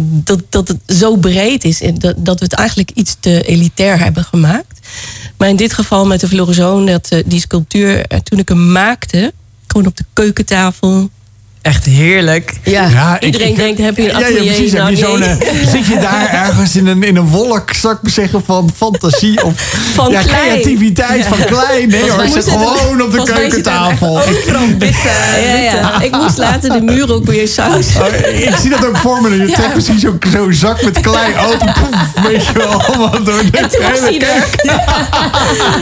dat, 0.01 0.43
dat 0.49 0.69
het 0.69 0.79
zo 0.87 1.17
breed 1.17 1.65
is 1.65 1.83
en 1.83 1.99
dat, 1.99 2.15
dat 2.17 2.39
we 2.39 2.45
het 2.45 2.55
eigenlijk 2.55 2.91
iets 2.95 3.17
te 3.21 3.43
elitair 3.43 3.99
hebben 3.99 4.25
gemaakt. 4.25 4.81
Maar 5.37 5.49
in 5.49 5.57
dit 5.57 5.73
geval 5.73 6.07
met 6.07 6.21
de 6.21 6.29
verloren 6.29 6.55
zoon, 6.55 6.87
dat, 6.87 7.23
die 7.27 7.41
sculptuur, 7.41 8.07
toen 8.23 8.39
ik 8.39 8.49
hem 8.49 8.73
maakte, 8.73 9.33
gewoon 9.67 9.87
op 9.87 9.97
de 9.97 10.05
keukentafel, 10.13 11.11
Echt 11.69 11.85
heerlijk. 11.85 12.53
ja, 12.65 13.21
iedereen 13.21 13.49
ik- 13.49 13.57
denkt, 13.57 13.81
heb 13.81 13.97
je 13.97 14.03
een 14.03 14.09
Ja, 14.09 14.19
ja, 14.19 14.25
atelier? 14.27 14.53
precies. 14.55 14.73
Heb 14.73 14.81
Nou, 14.81 14.91
je 14.91 14.97
zo'n, 14.97 15.19
nee. 15.19 15.29
eh, 15.29 15.69
zit 15.69 15.87
je 15.87 15.99
daar 16.01 16.29
ergens 16.47 16.77
in 16.77 16.87
een, 16.87 17.03
in 17.03 17.17
een 17.17 17.27
wolk, 17.29 17.73
zou 17.73 17.95
ik 17.95 17.99
maar 18.03 18.13
zeggen, 18.13 18.43
van 18.45 18.71
fantasie 18.77 19.45
of 19.45 19.53
Van 19.95 20.11
ja, 20.11 20.23
creativiteit 20.23 21.27
van 21.27 21.39
klein? 21.45 21.89
Nee 21.89 22.11
hoor, 22.11 22.25
ik 22.25 22.33
zit 22.33 22.49
gewoon 22.49 23.03
op 23.03 23.13
de 23.13 23.23
keukentafel. 23.23 24.21
ja, 25.47 25.57
ja. 25.57 26.01
Ik 26.03 26.17
moest 26.17 26.39
later 26.39 26.71
de 26.71 26.81
muur 26.81 27.13
ook 27.13 27.25
weer 27.25 27.49
saus. 27.49 27.87
Oh, 27.97 28.07
ik 28.49 28.55
zie 28.61 28.71
dat 28.71 28.87
ook 28.87 28.97
voor 28.97 29.21
me. 29.23 29.31
Je 29.37 29.47
Ja. 29.49 29.55
trekt 29.55 29.73
precies 29.73 30.01
zo'n 30.01 30.19
zo'n 30.33 30.53
zak 30.53 30.83
met 30.85 31.01
klei 31.01 31.33
open. 31.53 31.73
Poef, 31.73 32.23
weet 32.29 32.47
je 32.47 32.53
wel. 32.53 32.83
Allemaal 32.83 33.11
door 33.25 33.43
de 33.51 33.59
En 33.59 33.69
toen 33.71 33.83
was 33.91 33.99
hij 34.01 34.13
hele- 34.13 34.25
er. 34.25 34.47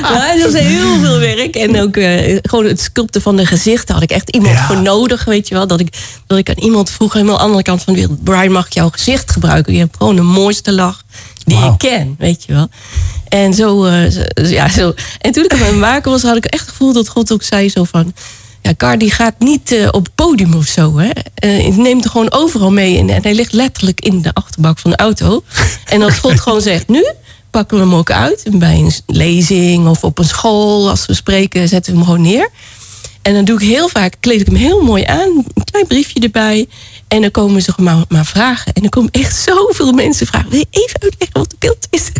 Ja, 0.02 0.34
dat 0.42 0.52
was 0.52 0.60
heel 0.60 0.98
veel 1.00 1.18
werk. 1.18 1.54
En 1.56 1.80
ook 1.80 1.96
eh, 1.96 2.38
gewoon 2.42 2.64
het 2.64 2.80
sculpten 2.80 3.22
van 3.22 3.36
de 3.36 3.46
gezichten 3.46 3.94
had 3.94 4.02
ik 4.02 4.10
echt 4.10 4.30
iemand 4.30 4.54
Ja. 4.54 4.66
voor 4.66 4.80
nodig. 4.82 5.24
Weet 5.24 5.48
je 5.48 5.54
wel. 5.54 5.66
Dat 5.66 5.75
ik, 5.80 5.98
dat 6.26 6.38
ik 6.38 6.48
aan 6.48 6.58
iemand 6.64 6.90
vroeg 6.90 7.12
helemaal 7.12 7.34
aan 7.34 7.40
de 7.40 7.44
andere 7.46 7.62
kant 7.62 7.82
van 7.82 7.94
de 7.94 8.00
wereld. 8.00 8.24
Brian, 8.24 8.52
mag 8.52 8.66
ik 8.66 8.72
jouw 8.72 8.88
gezicht 8.90 9.30
gebruiken? 9.30 9.72
Je 9.72 9.78
hebt 9.78 9.96
gewoon 9.96 10.16
de 10.16 10.22
mooiste 10.22 10.72
lach 10.72 11.02
die 11.44 11.64
ik 11.64 11.78
ken. 11.78 12.14
Weet 12.18 12.44
je 12.44 12.52
wel. 12.52 12.68
En 13.28 13.54
zo, 13.54 13.84
eh, 13.84 14.10
zo- 14.10 14.42
ja, 14.46 14.68
zo. 14.68 14.94
En 15.20 15.32
toen 15.32 15.44
ik 15.44 15.52
aan 15.52 15.58
het 15.60 15.76
maken 15.76 16.10
was, 16.10 16.22
had 16.22 16.36
ik 16.36 16.44
echt 16.44 16.60
het 16.62 16.70
gevoel 16.70 16.92
dat 16.92 17.08
God 17.08 17.32
ook 17.32 17.42
zei 17.42 17.68
zo 17.68 17.84
van... 17.84 18.14
Ja, 18.62 18.74
Car 18.76 18.98
die 18.98 19.10
gaat 19.10 19.34
niet 19.38 19.72
eh, 19.72 19.88
op 19.90 20.04
het 20.04 20.14
podium 20.14 20.54
of 20.54 20.66
zo. 20.66 20.98
Hè. 20.98 21.10
Eh, 21.34 21.76
neemt 21.76 22.04
er 22.04 22.10
gewoon 22.10 22.32
overal 22.32 22.70
mee. 22.70 22.98
En, 22.98 23.10
en 23.10 23.22
hij 23.22 23.34
ligt 23.34 23.52
letterlijk 23.52 24.00
in 24.00 24.22
de 24.22 24.34
achterbak 24.34 24.78
van 24.78 24.90
de 24.90 24.96
auto. 24.96 25.42
En 25.84 26.02
als 26.02 26.18
God 26.18 26.40
gewoon 26.40 26.60
zegt, 26.60 26.88
nu 26.88 27.12
pakken 27.50 27.76
we 27.78 27.82
hem 27.82 27.94
ook 27.94 28.10
uit. 28.10 28.42
Bij 28.52 28.74
een 28.78 28.92
lezing 29.06 29.88
of 29.88 30.04
op 30.04 30.18
een 30.18 30.24
school. 30.24 30.88
Als 30.90 31.06
we 31.06 31.14
spreken, 31.14 31.68
zetten 31.68 31.92
we 31.92 31.98
hem 31.98 32.06
gewoon 32.06 32.22
neer. 32.22 32.48
En 33.26 33.34
dan 33.34 33.44
doe 33.44 33.60
ik 33.60 33.68
heel 33.68 33.88
vaak, 33.88 34.16
kleed 34.20 34.40
ik 34.40 34.46
hem 34.46 34.56
heel 34.56 34.82
mooi 34.82 35.04
aan. 35.04 35.28
Een 35.54 35.64
klein 35.64 35.86
briefje 35.86 36.20
erbij. 36.20 36.66
En 37.08 37.20
dan 37.20 37.30
komen 37.30 37.62
ze 37.62 37.72
maar, 37.76 38.04
maar 38.08 38.26
vragen. 38.26 38.72
En 38.72 38.80
dan 38.80 38.90
komen 38.90 39.10
echt 39.10 39.36
zoveel 39.48 39.92
mensen 39.92 40.26
vragen. 40.26 40.50
Wil 40.50 40.58
je 40.58 40.66
even 40.70 41.00
uitleggen 41.00 41.38
wat 41.38 41.50
de 41.50 41.56
beeld 41.58 41.86
is? 41.90 42.10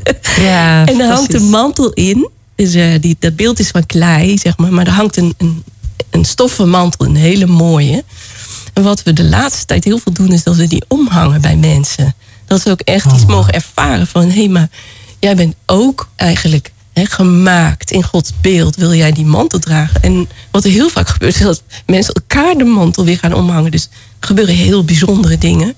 Ja, 0.40 0.80
en 0.86 0.98
dan 0.98 1.06
hangt 1.06 1.22
fantastisch. 1.22 1.50
mantel 1.50 1.92
in. 1.92 2.28
Dus 2.54 2.74
eh, 2.74 3.00
die, 3.00 3.16
dat 3.18 3.36
beeld 3.36 3.58
is 3.58 3.68
van 3.68 3.86
klei, 3.86 4.38
zeg 4.38 4.56
maar. 4.56 4.72
Maar 4.72 4.86
er 4.86 4.92
hangt 4.92 5.16
een, 5.16 5.34
een, 5.38 5.64
een 6.10 6.24
stoffen 6.24 6.68
mantel, 6.68 7.06
een 7.06 7.16
hele 7.16 7.46
mooie. 7.46 8.04
En 8.72 8.82
wat 8.82 9.02
we 9.02 9.12
de 9.12 9.24
laatste 9.24 9.66
tijd 9.66 9.84
heel 9.84 9.98
veel 9.98 10.12
doen, 10.12 10.32
is 10.32 10.42
dat 10.42 10.56
we 10.56 10.66
die 10.66 10.84
omhangen 10.88 11.40
bij 11.40 11.56
mensen. 11.56 12.14
Dat 12.46 12.60
ze 12.60 12.70
ook 12.70 12.80
echt 12.80 13.12
iets 13.12 13.26
mogen 13.26 13.52
ervaren 13.52 14.06
van... 14.06 14.22
hé, 14.22 14.38
hey, 14.38 14.48
maar 14.48 14.68
jij 15.18 15.36
bent 15.36 15.54
ook 15.66 16.08
eigenlijk 16.16 16.72
gemaakt 17.04 17.90
in 17.90 18.02
Gods 18.02 18.32
beeld. 18.40 18.76
Wil 18.76 18.94
jij 18.94 19.12
die 19.12 19.24
mantel 19.24 19.58
dragen? 19.58 20.02
En 20.02 20.28
wat 20.50 20.64
er 20.64 20.70
heel 20.70 20.88
vaak 20.88 21.08
gebeurt, 21.08 21.34
is 21.34 21.40
dat 21.40 21.62
mensen 21.86 22.14
elkaar 22.14 22.54
de 22.54 22.64
mantel 22.64 23.04
weer 23.04 23.18
gaan 23.18 23.34
omhangen. 23.34 23.70
Dus 23.70 23.88
er 24.20 24.26
gebeuren 24.26 24.54
heel 24.54 24.84
bijzondere 24.84 25.38
dingen. 25.38 25.74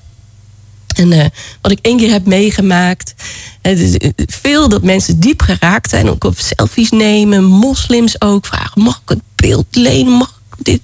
En 0.94 1.12
eh, 1.12 1.26
wat 1.60 1.72
ik 1.72 1.78
één 1.82 1.96
keer 1.96 2.10
heb 2.10 2.26
meegemaakt. 2.26 3.14
eh, 3.60 3.76
dus, 3.76 3.96
eh, 3.96 4.10
veel 4.16 4.68
dat 4.68 4.82
mensen 4.82 5.20
diep 5.20 5.42
geraakt 5.42 5.90
zijn. 5.90 6.10
Ook 6.10 6.24
op 6.24 6.38
selfies 6.38 6.90
nemen. 6.90 7.44
Moslims 7.44 8.20
ook 8.20 8.46
vragen: 8.46 8.82
mag 8.82 9.00
ik 9.02 9.08
het 9.08 9.22
beeld 9.34 9.66
lenen? 9.70 10.12
Mag 10.12 10.40
ik 10.58 10.64
dit? 10.64 10.80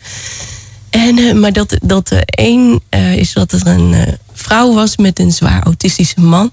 En, 0.90 1.40
maar 1.40 1.52
dat, 1.52 1.78
dat 1.82 2.10
één 2.24 2.80
is 3.14 3.32
dat 3.32 3.52
er 3.52 3.66
een 3.66 4.18
vrouw 4.32 4.74
was 4.74 4.96
met 4.96 5.18
een 5.18 5.32
zwaar 5.32 5.62
autistische 5.62 6.20
man. 6.20 6.50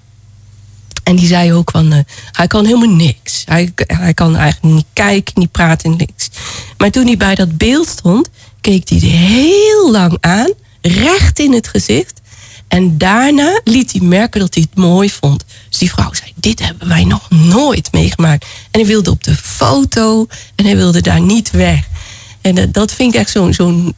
En 1.11 1.17
die 1.17 1.27
zei 1.27 1.53
ook 1.53 1.71
van, 1.71 1.91
eh, 1.91 1.99
hij 2.31 2.47
kan 2.47 2.65
helemaal 2.65 2.95
niks. 2.95 3.43
Hij, 3.45 3.71
hij 3.75 4.13
kan 4.13 4.35
eigenlijk 4.35 4.73
niet 4.73 4.85
kijken, 4.93 5.33
niet 5.35 5.51
praten, 5.51 5.95
niks. 5.97 6.29
Maar 6.77 6.91
toen 6.91 7.05
hij 7.05 7.17
bij 7.17 7.35
dat 7.35 7.57
beeld 7.57 7.87
stond, 7.87 8.29
keek 8.61 8.89
hij 8.89 8.97
er 8.97 9.07
heel 9.07 9.91
lang 9.91 10.17
aan, 10.19 10.51
recht 10.81 11.39
in 11.39 11.53
het 11.53 11.67
gezicht. 11.67 12.21
En 12.67 12.97
daarna 12.97 13.61
liet 13.63 13.91
hij 13.91 14.01
merken 14.01 14.39
dat 14.39 14.53
hij 14.53 14.67
het 14.69 14.83
mooi 14.83 15.09
vond. 15.09 15.45
Dus 15.69 15.79
die 15.79 15.91
vrouw 15.91 16.13
zei, 16.13 16.31
dit 16.35 16.65
hebben 16.65 16.87
wij 16.87 17.03
nog 17.03 17.29
nooit 17.29 17.91
meegemaakt. 17.91 18.45
En 18.71 18.79
hij 18.79 18.89
wilde 18.89 19.11
op 19.11 19.23
de 19.23 19.35
foto 19.35 20.27
en 20.55 20.65
hij 20.65 20.75
wilde 20.75 21.01
daar 21.01 21.21
niet 21.21 21.51
weg. 21.51 21.87
En 22.41 22.57
eh, 22.57 22.67
dat 22.71 22.91
vind 22.91 23.13
ik 23.13 23.19
echt 23.19 23.31
zo'n 23.31 23.53
zo'n 23.53 23.95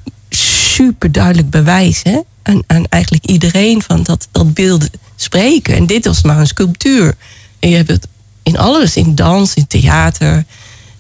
super 0.74 1.12
duidelijk 1.12 1.50
bewijs 1.50 2.04
hè? 2.04 2.20
Aan, 2.44 2.64
aan 2.68 2.86
eigenlijk 2.90 3.26
iedereen 3.26 3.82
van 3.82 4.04
dat, 4.04 4.28
dat 4.32 4.54
beelden 4.54 4.90
spreken. 5.16 5.76
En 5.76 5.86
dit 5.86 6.06
was 6.06 6.22
maar 6.22 6.40
een 6.40 6.48
sculptuur. 6.48 7.16
En 7.60 7.70
je 7.70 7.76
hebt 7.76 7.90
het 7.90 8.08
in 8.44 8.58
alles, 8.58 8.96
in 8.96 9.16
dans, 9.16 9.54
in 9.54 9.68
theater. 9.68 10.46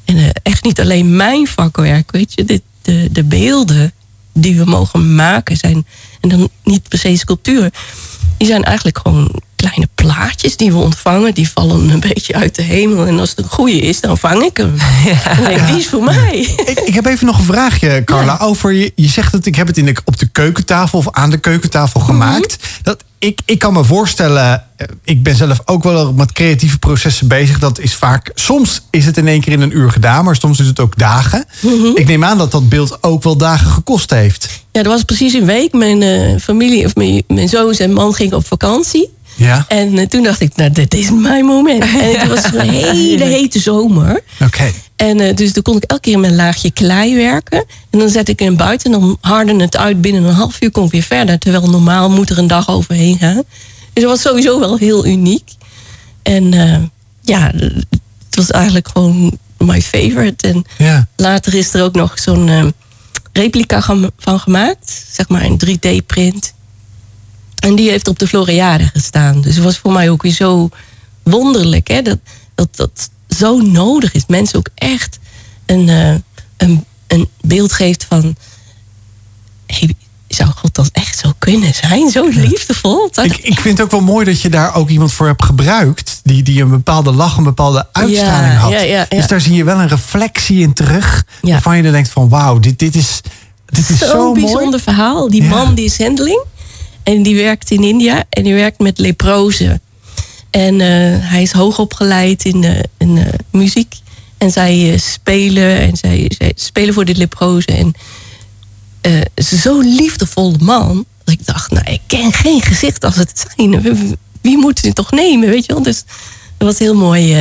En 0.05 0.17
eh, 0.17 0.29
echt 0.43 0.63
niet 0.63 0.79
alleen 0.79 1.15
mijn 1.15 1.47
vakwerk, 1.47 2.11
weet 2.11 2.33
je. 2.35 2.45
Dit, 2.45 2.61
de, 2.81 3.09
de 3.11 3.23
beelden 3.23 3.93
die 4.33 4.57
we 4.57 4.65
mogen 4.65 5.15
maken 5.15 5.57
zijn, 5.57 5.85
en 6.21 6.29
dan 6.29 6.49
niet 6.63 6.87
per 6.87 6.99
se 6.99 7.17
sculptuur, 7.17 7.73
die 8.37 8.47
zijn 8.47 8.63
eigenlijk 8.63 8.97
gewoon 8.97 9.41
kleine 9.69 9.87
plaatjes 9.95 10.57
die 10.57 10.71
we 10.71 10.77
ontvangen. 10.77 11.33
Die 11.33 11.49
vallen 11.49 11.89
een 11.89 11.99
beetje 11.99 12.33
uit 12.33 12.55
de 12.55 12.61
hemel. 12.61 13.05
En 13.05 13.19
als 13.19 13.29
het 13.29 13.37
een 13.39 13.49
goede 13.49 13.79
is, 13.79 14.01
dan 14.01 14.17
vang 14.17 14.43
ik 14.43 14.57
hem. 14.57 14.75
Denk, 15.43 15.59
ik, 15.59 15.67
die 15.67 15.77
is 15.77 15.87
voor 15.87 16.03
mij. 16.03 16.55
Ik, 16.65 16.79
ik 16.79 16.93
heb 16.93 17.05
even 17.05 17.25
nog 17.25 17.37
een 17.37 17.45
vraagje, 17.45 18.03
Carla. 18.03 18.37
Over 18.39 18.71
je, 18.71 18.91
je 18.95 19.07
zegt 19.07 19.31
dat 19.31 19.45
ik 19.45 19.55
heb 19.55 19.67
het 19.67 19.77
in 19.77 19.85
de, 19.85 19.95
op 20.05 20.17
de 20.17 20.27
keukentafel 20.27 20.99
of 20.99 21.07
aan 21.11 21.29
de 21.29 21.37
keukentafel 21.37 21.99
Mhm. 21.99 22.09
gemaakt. 22.09 22.57
Dat, 22.83 23.03
ik, 23.19 23.39
ik 23.45 23.59
kan 23.59 23.73
me 23.73 23.83
voorstellen, 23.83 24.63
eh, 24.75 24.87
ik 25.03 25.23
ben 25.23 25.35
zelf 25.35 25.61
ook 25.65 25.83
wel 25.83 26.13
met 26.13 26.31
creatieve 26.31 26.77
processen 26.79 27.27
bezig. 27.27 27.59
Dat 27.59 27.79
is 27.79 27.95
vaak, 27.95 28.31
soms 28.35 28.81
is 28.89 29.05
het 29.05 29.17
in 29.17 29.27
één 29.27 29.41
keer 29.41 29.53
in 29.53 29.61
een 29.61 29.77
uur 29.77 29.91
gedaan, 29.91 30.23
maar 30.25 30.35
soms 30.35 30.59
is 30.59 30.67
het 30.67 30.79
ook 30.79 30.97
dagen. 30.97 31.45
Mhm. 31.61 31.85
Ik 31.95 32.07
neem 32.07 32.23
aan 32.23 32.37
dat 32.37 32.51
dat 32.51 32.69
beeld 32.69 32.97
ook 33.01 33.23
wel 33.23 33.37
dagen 33.37 33.67
gekost 33.67 34.09
heeft. 34.09 34.47
Ja, 34.71 34.83
dat 34.83 34.91
was 34.91 35.03
precies 35.03 35.33
een 35.33 35.45
week. 35.45 35.73
Mijn 35.73 36.01
eh, 36.01 36.39
familie, 36.41 36.85
of 36.85 36.95
mijn, 36.95 37.23
mijn 37.27 37.49
zoon 37.49 37.71
en 37.73 37.93
man 37.93 38.13
gingen 38.13 38.37
op 38.37 38.47
vakantie. 38.47 39.09
Ja, 39.35 39.65
En 39.67 39.97
eh, 39.97 40.05
toen 40.07 40.23
dacht 40.23 40.41
ik, 40.41 40.55
nou, 40.55 40.71
dit 40.71 40.93
is 40.93 41.09
mijn 41.11 41.45
moment. 41.45 41.83
En 42.01 42.19
het 42.19 42.27
was 42.27 42.43
een 42.53 42.69
hele 42.69 43.23
hete 43.25 43.59
zomer. 43.59 44.21
oké. 44.41 44.71
En 44.95 45.19
eh, 45.19 45.35
dus 45.35 45.53
dan 45.53 45.63
kon 45.63 45.77
ik 45.77 45.83
elke 45.83 46.01
keer 46.01 46.19
met 46.19 46.29
een 46.29 46.35
laagje 46.35 46.71
klei 46.71 47.15
werken. 47.15 47.65
En 47.89 47.99
dan 47.99 48.09
zet 48.09 48.29
ik 48.29 48.39
hem 48.39 48.55
buiten 48.57 48.93
en 48.93 48.99
dan 48.99 49.17
harde 49.21 49.55
het 49.55 49.77
uit. 49.77 50.01
Binnen 50.01 50.23
een 50.23 50.33
half 50.33 50.57
uur 50.61 50.71
kon 50.71 50.85
ik 50.85 50.91
weer 50.91 51.01
verder. 51.03 51.39
Terwijl 51.39 51.69
normaal 51.69 52.09
moet 52.09 52.29
er 52.29 52.37
een 52.37 52.47
dag 52.47 52.69
overheen 52.69 53.17
gaan. 53.17 53.43
Dus 53.93 54.03
dat 54.03 54.11
was 54.11 54.21
sowieso 54.21 54.59
wel 54.59 54.77
heel 54.77 55.05
uniek. 55.05 55.49
En 56.23 56.53
eh, 56.53 56.77
ja, 57.21 57.51
het 57.55 58.35
was 58.35 58.51
eigenlijk 58.51 58.87
gewoon 58.93 59.37
my 59.57 59.81
favorite. 59.81 60.47
En 60.47 60.65
Ja. 60.77 61.07
later 61.15 61.53
is 61.53 61.73
er 61.73 61.83
ook 61.83 61.95
nog 61.95 62.13
zo'n 62.19 62.49
eh, 62.49 62.65
replica 63.33 63.81
van 64.17 64.39
gemaakt. 64.39 65.05
Zeg 65.11 65.27
maar 65.29 65.43
een 65.43 65.59
3D-print. 65.65 66.53
En 67.63 67.75
die 67.75 67.89
heeft 67.89 68.07
op 68.07 68.19
de 68.19 68.27
Floriade 68.27 68.89
gestaan. 68.93 69.41
Dus 69.41 69.55
het 69.55 69.63
was 69.63 69.77
voor 69.77 69.91
mij 69.91 70.09
ook 70.09 70.21
weer 70.21 70.31
zo 70.31 70.69
wonderlijk. 71.23 71.87
Hè? 71.87 72.01
Dat, 72.01 72.19
dat 72.55 72.67
dat 72.75 73.09
zo 73.37 73.57
nodig 73.59 74.13
is. 74.13 74.23
Mensen 74.27 74.57
ook 74.57 74.69
echt 74.75 75.19
een, 75.65 75.89
eh, 75.89 76.13
een, 76.57 76.85
een 77.07 77.29
beeld 77.41 77.73
geeft 77.73 78.05
van... 78.09 78.35
Hey, 79.67 79.95
zou 80.27 80.49
God 80.49 80.73
dat 80.75 80.89
echt 80.91 81.17
zo 81.19 81.33
kunnen 81.39 81.73
zijn? 81.73 82.09
Zo 82.09 82.27
liefdevol. 82.29 83.09
Dat- 83.11 83.25
Ik, 83.25 83.37
ik 83.37 83.59
vind 83.59 83.77
het 83.77 83.81
ook 83.85 83.91
wel 83.91 84.01
mooi 84.01 84.25
dat 84.25 84.41
je 84.41 84.49
daar 84.49 84.75
ook 84.75 84.89
iemand 84.89 85.13
voor 85.13 85.27
hebt 85.27 85.43
gebruikt. 85.43 86.19
Die, 86.23 86.43
die 86.43 86.61
een 86.61 86.69
bepaalde 86.69 87.11
lach, 87.11 87.37
een 87.37 87.43
bepaalde 87.43 87.87
uitstraling 87.91 88.53
Ja, 88.53 88.59
had. 88.59 88.71
ja, 88.71 88.79
ja, 88.79 88.85
ja. 88.85 89.05
Dus 89.09 89.27
daar 89.27 89.41
zie 89.41 89.53
je 89.55 89.63
wel 89.63 89.79
een 89.79 89.87
reflectie 89.87 90.59
in 90.59 90.73
terug. 90.73 91.25
Waarvan 91.41 91.77
je 91.77 91.83
dan 91.83 91.91
denkt 91.91 92.09
van 92.09 92.29
wauw, 92.29 92.59
dit, 92.59 92.79
dit 92.79 92.95
is, 92.95 93.21
dit 93.65 93.89
is 93.89 93.97
zo, 93.97 94.05
Zo'n 94.05 94.17
mooi. 94.25 94.41
bijzonder 94.41 94.79
verhaal. 94.79 95.29
Die 95.29 95.43
man 95.43 95.75
die 95.75 95.85
is 95.85 95.95
zendeling. 95.95 96.41
En 97.03 97.23
die 97.23 97.35
werkt 97.35 97.71
in 97.71 97.83
India. 97.83 98.23
En 98.29 98.43
die 98.43 98.53
werkt 98.53 98.79
met 98.79 98.99
leprozen. 98.99 99.81
En 100.49 100.81
eh, 100.81 100.87
hij 101.29 101.41
is 101.41 101.51
hoogopgeleid 101.51 102.45
in, 102.45 102.63
eh, 102.63 102.79
in 102.97 103.17
eh, 103.17 103.25
muziek. 103.51 103.95
En 104.37 104.51
zij 104.51 104.97
spelen. 104.97 105.79
En 105.79 105.97
zij, 105.97 106.31
zij 106.37 106.51
spelen 106.55 106.93
voor 106.93 107.05
de 107.05 107.15
leprozen. 107.15 107.77
En 107.77 107.93
zo'n 109.35 109.95
liefdevolle 109.95 110.57
man. 110.59 111.05
Dat 111.23 111.33
ik 111.33 111.45
dacht, 111.45 111.71
nou, 111.71 111.91
ik 111.91 112.01
ken 112.07 112.33
geen 112.33 112.61
gezicht 112.61 113.03
als 113.03 113.15
het 113.15 113.45
zijn. 113.55 113.81
Wie- 114.41 114.57
moet 114.57 114.81
het 114.81 114.95
toch 114.95 115.11
nemen, 115.11 115.49
weet 115.49 115.65
je 115.65 115.73
wel? 115.73 115.83
Dus 115.83 116.03
dat 116.57 116.67
was 116.67 116.79
heel 116.79 116.95
mooi 116.95 117.35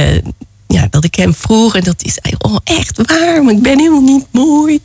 ja, 0.73 0.87
dat 0.91 1.05
ik 1.05 1.15
hem 1.15 1.35
vroeg. 1.35 1.77
En 1.77 1.85
dat 1.85 1.95
hij 1.99 2.13
zei, 2.23 2.35
oh, 2.39 2.57
echt 2.65 3.01
waar? 3.07 3.43
Maar 3.45 3.55
ik 3.55 3.63
ben 3.63 3.79
helemaal 3.79 4.01
niet 4.01 4.27
mooi. 4.31 4.75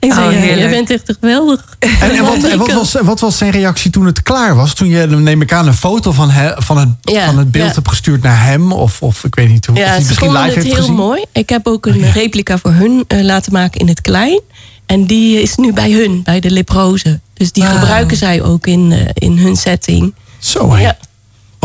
ik 0.00 0.12
zei, 0.12 0.26
Oh, 0.26 0.32
ja, 0.32 0.38
jij 0.38 0.40
heerlijk. 0.48 0.70
bent 0.70 0.90
echt 0.90 1.16
geweldig. 1.20 1.76
En, 1.78 1.90
en, 2.00 2.24
wat, 2.24 2.42
en 2.50 2.58
wat, 2.58 2.72
was, 2.72 2.92
wat 2.92 3.20
was 3.20 3.38
zijn 3.38 3.50
reactie 3.50 3.90
toen 3.90 4.06
het 4.06 4.22
klaar 4.22 4.54
was? 4.56 4.74
Toen 4.74 4.88
je, 4.88 5.06
neem 5.06 5.42
ik 5.42 5.52
aan, 5.52 5.66
een 5.66 5.74
foto 5.74 6.12
van, 6.12 6.30
he- 6.30 6.62
van, 6.62 6.78
het, 6.78 6.88
Ja, 7.00 7.26
van 7.26 7.38
het 7.38 7.50
beeld 7.50 7.68
ja. 7.68 7.74
hebt 7.74 7.88
gestuurd 7.88 8.22
naar 8.22 8.44
hem? 8.44 8.72
Of, 8.72 9.02
of 9.02 9.24
ik 9.24 9.34
weet 9.34 9.48
niet 9.48 9.66
hoe. 9.66 9.76
Ja, 9.76 9.86
hij 9.86 10.00
ze 10.00 10.06
misschien 10.06 10.26
vonden 10.26 10.42
live 10.42 10.54
het 10.54 10.64
heeft 10.64 10.76
heel 10.76 10.84
gezien. 10.86 11.00
mooi. 11.00 11.24
Ik 11.32 11.48
heb 11.48 11.66
ook 11.66 11.86
een 11.86 11.94
Oh, 11.94 12.00
ja. 12.00 12.10
replica 12.12 12.58
voor 12.58 12.72
hun 12.72 13.04
eh, 13.08 13.20
laten 13.22 13.52
maken 13.52 13.80
in 13.80 13.88
het 13.88 14.00
klein. 14.00 14.40
En 14.86 15.06
die 15.06 15.42
is 15.42 15.56
nu 15.56 15.72
bij 15.72 15.90
hun, 15.92 16.22
bij 16.24 16.40
de 16.40 16.50
leprozen. 16.50 17.22
Dus 17.34 17.52
die 17.52 17.64
Ah. 17.64 17.70
gebruiken 17.74 18.16
zij 18.16 18.42
ook 18.42 18.66
in, 18.66 18.92
eh, 18.92 19.00
in 19.14 19.38
hun 19.38 19.56
setting. 19.56 20.14
Zo, 20.38 20.74
hè. 20.74 20.80
Ja. 20.82 20.96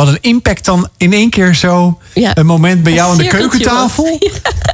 Wat 0.05 0.09
een 0.09 0.21
impact 0.21 0.65
dan 0.65 0.89
in 0.97 1.13
één 1.13 1.29
keer 1.29 1.55
zo. 1.55 1.99
Ja. 2.13 2.37
Een 2.37 2.45
moment 2.45 2.83
bij 2.83 2.93
jou 2.93 3.11
aan 3.11 3.17
de 3.17 3.27
keukentafel. 3.27 4.19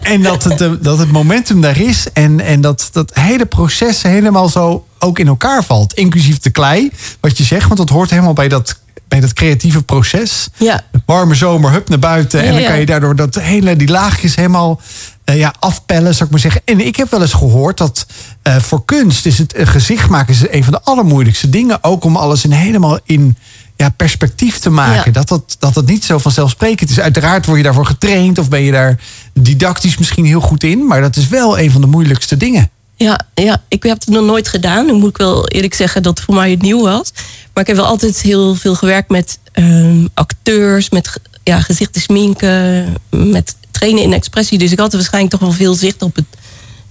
En 0.02 0.22
dat 0.22 0.44
het, 0.44 0.62
eh, 0.62 0.72
dat 0.82 0.98
het 0.98 1.12
momentum 1.12 1.62
daar 1.62 1.80
is. 1.80 2.06
En, 2.14 2.40
en 2.40 2.62
dat 2.62 2.90
dat 2.92 3.12
hele 3.14 3.46
proces 3.46 4.02
helemaal 4.02 4.50
zo 4.50 4.86
ook 5.00 5.20
in 5.20 5.28
elkaar 5.28 5.64
valt. 5.64 5.94
Inclusief 5.94 6.40
de 6.40 6.50
klei, 6.50 6.92
wat 7.20 7.38
je 7.38 7.44
zegt. 7.44 7.66
Want 7.68 7.78
dat 7.78 7.90
hoort 7.90 8.10
helemaal 8.10 8.34
bij 8.34 8.48
dat, 8.48 8.80
bij 9.08 9.20
dat 9.20 9.34
creatieve 9.34 9.84
proces. 9.84 10.48
Ja. 10.58 10.82
Warme 11.06 11.36
zomer, 11.36 11.72
hup 11.72 11.90
naar 11.90 12.00
buiten. 12.00 12.42
en 12.42 12.54
dan 12.54 12.64
kan 12.64 12.80
je 12.80 12.86
daardoor 12.86 13.16
dat 13.16 13.36
hele, 13.36 13.76
die 13.76 13.90
laagjes 13.90 14.36
helemaal 14.36 14.82
eh, 15.24 15.38
ja, 15.38 15.54
afpellen, 15.60 16.14
zou 16.14 16.24
ik 16.26 16.32
maar 16.32 16.40
zeggen. 16.40 16.62
En 16.66 16.80
ik 16.80 16.96
heb 16.96 17.12
wel 17.12 17.22
eens 17.22 17.34
gehoord 17.34 17.78
dat 17.78 18.06
eh, 18.42 18.56
voor 18.56 18.86
kunst 18.86 19.26
is 19.26 19.38
het 19.38 19.54
gezicht 19.58 20.10
maken 20.10 20.34
is 20.34 20.50
een 20.50 20.64
van 20.64 20.74
de 20.74 20.82
allermoeilijkste 20.84 21.50
dingen. 21.50 21.84
Ook 21.84 22.04
om 22.04 22.16
alles 22.16 22.44
in 22.44 22.52
helemaal 22.52 23.00
in 23.04 23.38
ja, 23.78 23.90
perspectief 23.90 24.58
te 24.58 24.70
maken. 24.70 25.04
Ja. 25.06 25.12
Dat, 25.12 25.28
dat, 25.28 25.56
dat 25.60 25.76
het 25.76 25.86
niet 25.86 26.06
zo 26.06 26.18
vanzelfsprekend 26.18 26.90
is. 26.90 27.00
Uiteraard 27.00 27.46
word 27.46 27.58
je 27.58 27.64
daarvoor 27.64 27.86
getraind 27.86 28.38
of 28.38 28.50
ben 28.50 28.62
je 28.62 28.72
daar 28.72 29.00
didactisch 29.34 29.98
misschien 29.98 30.26
heel 30.26 30.42
goed 30.42 30.64
in. 30.64 30.88
Maar 30.88 31.02
dat 31.02 31.16
is 31.16 31.28
wel 31.28 31.60
een 31.60 31.72
van 31.72 31.82
de 31.82 31.88
moeilijkste 31.88 32.38
dingen. 32.38 32.70
Ja, 32.96 33.20
ja, 33.34 33.64
ik 33.68 33.84
heb 33.84 34.00
het 34.00 34.08
nog 34.08 34.26
nooit 34.26 34.48
gedaan. 34.48 34.88
Dan 34.88 35.00
moet 35.00 35.10
ik 35.10 35.18
wel 35.18 35.48
eerlijk 35.48 35.74
zeggen 35.74 36.04
dat 36.04 36.18
het 36.18 36.26
voor 36.26 36.36
mij 36.36 36.52
het 36.52 36.62
nieuw 36.62 36.82
was. 36.84 37.12
Maar 37.54 37.64
ik 37.64 37.68
heb 37.68 37.76
wel 37.76 37.86
altijd 37.86 38.22
heel 38.22 38.56
veel 38.56 38.76
gewerkt 38.76 39.10
met 39.10 39.40
ehm, 39.52 40.08
acteurs, 40.14 40.90
met 40.90 41.20
ja, 41.44 41.62
gezichten 41.62 42.02
sminken, 42.02 42.96
met 43.10 43.56
trainen 43.72 44.04
in 44.04 44.14
expressie. 44.14 44.58
Dus 44.58 44.72
ik 44.72 44.80
had 44.80 44.94
waarschijnlijk 44.94 45.34
toch 45.34 45.42
wel 45.42 45.58
veel 45.58 45.74
zicht 45.74 46.02
op 46.02 46.16
het, 46.16 46.26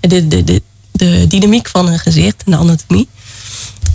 de, 0.00 0.28
de, 0.28 0.44
de, 0.44 0.62
de 0.92 1.26
dynamiek 1.28 1.68
van 1.68 1.88
een 1.88 1.98
gezicht 1.98 2.42
en 2.44 2.52
de 2.52 2.58
anatomie. 2.58 3.08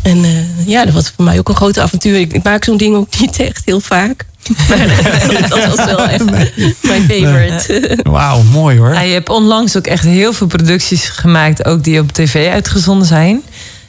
En 0.01 0.23
eh, 0.23 0.67
ja, 0.67 0.85
dat 0.85 0.93
was 0.93 1.11
voor 1.15 1.25
mij 1.25 1.37
ook 1.37 1.49
een 1.49 1.55
groot 1.55 1.79
avontuur. 1.79 2.19
Ik, 2.19 2.33
ik 2.33 2.43
maak 2.43 2.63
zo'n 2.63 2.77
ding 2.77 2.95
ook 2.95 3.19
niet 3.19 3.39
echt 3.39 3.61
heel 3.65 3.79
vaak. 3.79 4.25
Maar 4.69 5.47
dat 5.49 5.75
was 5.75 5.85
wel 5.85 6.07
echt 6.07 6.25
mijn 6.25 6.75
favorite. 6.81 7.97
Wauw, 8.03 8.41
mooi 8.41 8.77
hoor. 8.77 8.93
Ja, 8.93 9.01
je 9.01 9.13
hebt 9.13 9.29
onlangs 9.29 9.77
ook 9.77 9.87
echt 9.87 10.03
heel 10.03 10.33
veel 10.33 10.47
producties 10.47 11.05
gemaakt, 11.05 11.65
ook 11.65 11.83
die 11.83 11.99
op 11.99 12.11
tv 12.11 12.51
uitgezonden 12.51 13.07
zijn. 13.07 13.41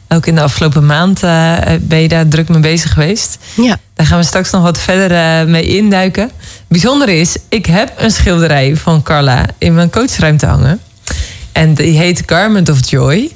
Ook 0.09 0.27
in 0.27 0.35
de 0.35 0.41
afgelopen 0.41 0.87
maand 0.87 1.23
eh, 1.23 1.59
ben 1.81 1.99
je 1.99 2.09
daar 2.09 2.29
druk 2.29 2.49
mee 2.49 2.61
bezig 2.61 2.93
geweest. 2.93 3.39
Ja. 3.57 3.79
Daar 3.95 4.07
gaan 4.07 4.19
we 4.19 4.25
straks 4.25 4.51
nog 4.51 4.63
wat 4.63 4.79
verder 4.79 5.11
eh, 5.17 5.47
mee 5.47 5.65
induiken. 5.65 6.31
Bijzonder 6.69 7.09
is, 7.09 7.37
ik 7.49 7.67
heb 7.67 7.93
een 7.97 8.11
schilderij 8.11 8.77
van 8.77 9.03
Carla 9.03 9.47
in 9.59 9.75
mijn 9.75 9.91
coachruimte 9.91 10.47
hangen. 10.47 10.81
En 11.53 11.75
die 11.75 11.97
heet 11.99 12.23
Garment 12.27 12.69
of 12.69 12.91
Joy. 12.91 13.31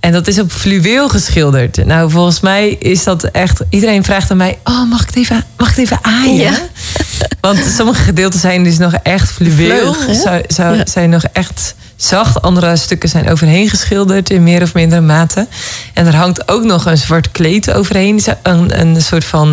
En 0.00 0.12
dat 0.12 0.26
is 0.28 0.38
op 0.38 0.52
fluweel 0.52 1.08
geschilderd. 1.08 1.84
Nou, 1.86 2.10
volgens 2.10 2.40
mij 2.40 2.68
is 2.70 3.04
dat 3.04 3.24
echt... 3.24 3.60
Iedereen 3.68 4.04
vraagt 4.04 4.30
aan 4.30 4.36
mij... 4.36 4.58
Oh, 4.64 4.90
mag 4.90 5.00
ik 5.00 5.06
het 5.06 5.16
even, 5.16 5.44
mag 5.56 5.68
ik 5.70 5.76
het 5.76 5.84
even 5.84 5.98
aaien? 6.02 6.34
Ja. 6.34 6.52
Want 7.40 7.58
sommige 7.76 8.02
gedeelten 8.02 8.40
zijn 8.40 8.64
dus 8.64 8.78
nog 8.78 8.92
echt 9.02 9.30
fluweel. 9.30 9.94
Vleug? 9.94 10.16
Zou, 10.20 10.42
zou, 10.48 10.76
Ja. 10.76 10.86
Zijn 10.86 11.10
nog 11.10 11.22
echt 11.32 11.74
zacht. 11.96 12.42
Andere 12.42 12.76
stukken 12.76 13.08
zijn 13.08 13.30
overheen 13.30 13.68
geschilderd 13.68 14.30
in 14.30 14.42
meer 14.42 14.62
of 14.62 14.74
mindere 14.74 15.00
mate. 15.00 15.46
En 15.94 16.06
er 16.06 16.14
hangt 16.16 16.48
ook 16.48 16.64
nog 16.64 16.86
een 16.86 16.98
zwart 16.98 17.30
kleed 17.30 17.72
overheen. 17.72 18.20
Een, 18.42 18.80
een 18.80 19.02
soort 19.02 19.24
van 19.24 19.50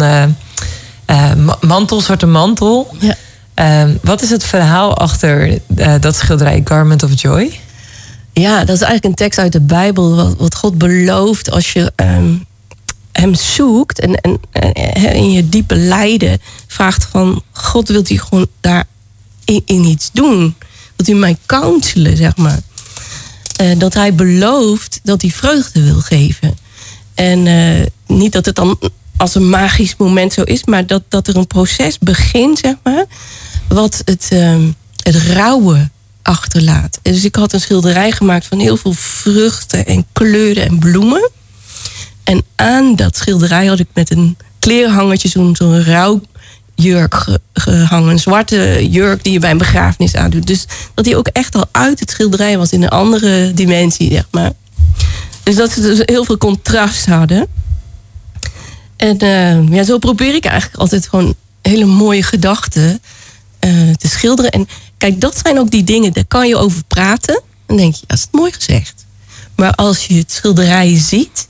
ma- 1.38 1.58
mantel, 1.62 2.02
zwarte 2.02 2.26
mantel. 2.26 2.96
Ja. 3.00 3.16
Ehm, 3.54 3.92
wat 4.02 4.22
is 4.22 4.30
het 4.30 4.44
verhaal 4.44 4.98
achter 4.98 5.60
eh, 5.76 5.94
dat 6.00 6.16
schilderij 6.16 6.62
Garment 6.64 7.04
of 7.04 7.22
Joy? 7.22 7.60
Ja, 8.40 8.58
dat 8.58 8.76
is 8.76 8.82
eigenlijk 8.82 9.04
een 9.04 9.14
tekst 9.16 9.40
uit 9.40 9.52
de 9.52 9.62
Bijbel. 9.62 10.36
Wat, 10.38 10.56
God 10.56 10.78
belooft 10.78 11.52
als 11.52 11.74
je 11.74 11.92
ehm, 11.96 12.36
hem 13.12 13.36
zoekt. 13.36 14.00
En, 14.00 14.16
en, 14.16 14.40
en 14.52 15.16
in 15.16 15.32
je 15.32 15.50
diepe 15.50 15.76
lijden 15.76 16.42
vraagt 16.68 17.08
van... 17.12 17.44
God, 17.52 17.88
wilt 17.88 18.10
u 18.10 18.20
gewoon 18.20 18.48
daar 18.62 18.86
in, 19.46 19.62
in 19.66 19.84
iets 19.84 20.10
doen? 20.14 20.56
Wilt 20.96 21.10
u 21.10 21.20
mij 21.20 21.38
counselen, 21.46 22.18
zeg 22.18 22.36
maar? 22.36 22.60
Eh, 23.56 23.80
dat 23.80 23.94
hij 23.94 24.16
belooft 24.16 25.00
dat 25.04 25.22
hij 25.22 25.32
vreugde 25.32 25.84
wil 25.84 26.00
geven. 26.00 26.58
En 27.14 27.48
eh, 27.48 27.86
niet 28.08 28.32
dat 28.32 28.46
het 28.46 28.56
dan 28.56 28.80
als 29.18 29.36
een 29.36 29.50
magisch 29.50 29.96
moment 29.98 30.34
zo 30.34 30.42
is... 30.42 30.64
maar 30.64 30.86
dat, 30.86 31.04
dat 31.08 31.28
er 31.28 31.36
een 31.36 31.48
proces 31.48 32.00
begint, 32.00 32.60
zeg 32.60 32.76
maar... 32.84 33.06
wat 33.68 34.02
het, 34.06 34.28
ehm, 34.30 34.72
het 35.04 35.16
rouwen 35.16 35.92
achterlaat. 36.28 37.00
Dus 37.02 37.24
ik 37.24 37.36
had 37.36 37.54
een 37.54 37.60
schilderij 37.62 38.12
gemaakt 38.12 38.46
van 38.46 38.60
heel 38.60 38.78
veel 38.78 38.94
vruchten 38.94 39.86
en 39.86 40.06
kleuren 40.14 40.66
en 40.68 40.80
bloemen. 40.80 41.30
En 42.24 42.44
aan 42.56 42.96
dat 42.96 43.18
schilderij 43.18 43.66
had 43.66 43.80
ik 43.80 43.88
met 43.94 44.12
een 44.12 44.38
kleerhangertje 44.60 45.28
zo'n 45.30 45.56
zo'n 45.56 45.84
rouwjurk 45.84 47.14
ge- 47.16 47.42
gehangen. 47.54 48.10
Een 48.10 48.20
zwarte 48.20 48.88
jurk 48.90 49.24
die 49.24 49.34
je 49.34 49.40
bij 49.40 49.52
een 49.52 49.58
begrafenis 49.58 50.16
aandoet. 50.16 50.48
Dus 50.48 50.66
dat 50.94 51.06
die 51.06 51.18
ook 51.18 51.28
echt 51.28 51.56
al 51.56 51.66
uit 51.72 52.00
het 52.00 52.10
schilderij 52.10 52.58
was 52.58 52.72
in 52.72 52.84
een 52.84 52.90
andere 52.90 53.54
dimensie, 53.54 54.12
zeg 54.12 54.28
maar. 54.32 54.52
Dus 55.44 55.56
dat 55.56 55.72
ze 55.72 55.82
dus 55.82 56.00
heel 56.06 56.26
veel 56.26 56.38
contrast 56.38 57.06
hadden. 57.06 57.48
En 58.98 59.18
eh, 59.18 59.68
ja, 59.70 59.84
zo 59.84 59.98
probeer 59.98 60.36
ik 60.36 60.46
eigenlijk 60.46 60.80
altijd 60.80 61.08
gewoon 61.08 61.36
hele 61.62 61.86
mooie 61.86 62.24
gedachten 62.24 63.02
eh, 63.60 63.72
te 63.98 64.08
schilderen. 64.08 64.52
En 64.52 64.68
kijk, 64.98 65.22
dat 65.22 65.40
zijn 65.44 65.60
ook 65.60 65.72
die 65.72 65.84
dingen, 65.84 66.14
daar 66.14 66.26
kan 66.28 66.48
je 66.48 66.56
over 66.58 66.84
praten. 66.88 67.42
Dan 67.66 67.78
denk 67.78 67.96
je, 67.96 68.04
dat 68.08 68.18
is 68.18 68.28
mooi 68.32 68.52
gezegd. 68.52 69.06
Maar 69.56 69.72
als 69.76 70.06
je 70.06 70.18
het 70.18 70.32
schilderij 70.32 70.98
ziet, 71.00 71.48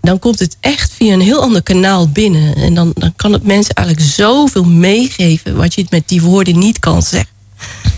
dan 0.00 0.18
komt 0.18 0.38
het 0.38 0.56
echt 0.60 0.92
via 0.92 1.12
een 1.12 1.20
heel 1.20 1.42
ander 1.42 1.62
kanaal 1.62 2.08
binnen. 2.08 2.54
En 2.56 2.74
dan, 2.74 2.92
dan 2.94 3.12
kan 3.16 3.32
het 3.32 3.46
mensen 3.46 3.74
eigenlijk 3.74 4.08
zoveel 4.08 4.64
meegeven 4.64 5.56
wat 5.56 5.74
je 5.74 5.86
met 5.90 6.08
die 6.08 6.22
woorden 6.22 6.58
niet 6.58 6.78
kan 6.78 7.02
zeggen. 7.02 7.30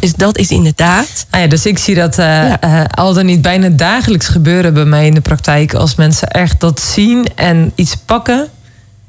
Dus 0.00 0.12
dat 0.14 0.38
is 0.38 0.48
inderdaad. 0.48 1.26
Nou 1.30 1.42
ja, 1.42 1.48
dus 1.48 1.66
ik 1.66 1.78
zie 1.78 1.94
dat 1.94 2.18
eh, 2.18 2.26
Ja. 2.26 2.60
eh, 2.60 2.84
al 2.90 3.14
dan 3.14 3.26
niet 3.26 3.42
bijna 3.42 3.68
dagelijks 3.68 4.26
gebeuren 4.28 4.74
bij 4.74 4.84
mij 4.84 5.06
in 5.06 5.14
de 5.14 5.20
praktijk. 5.20 5.74
Als 5.74 5.94
mensen 5.94 6.28
echt 6.28 6.60
dat 6.60 6.80
zien 6.80 7.26
en 7.34 7.72
iets 7.74 7.96
pakken. 8.06 8.48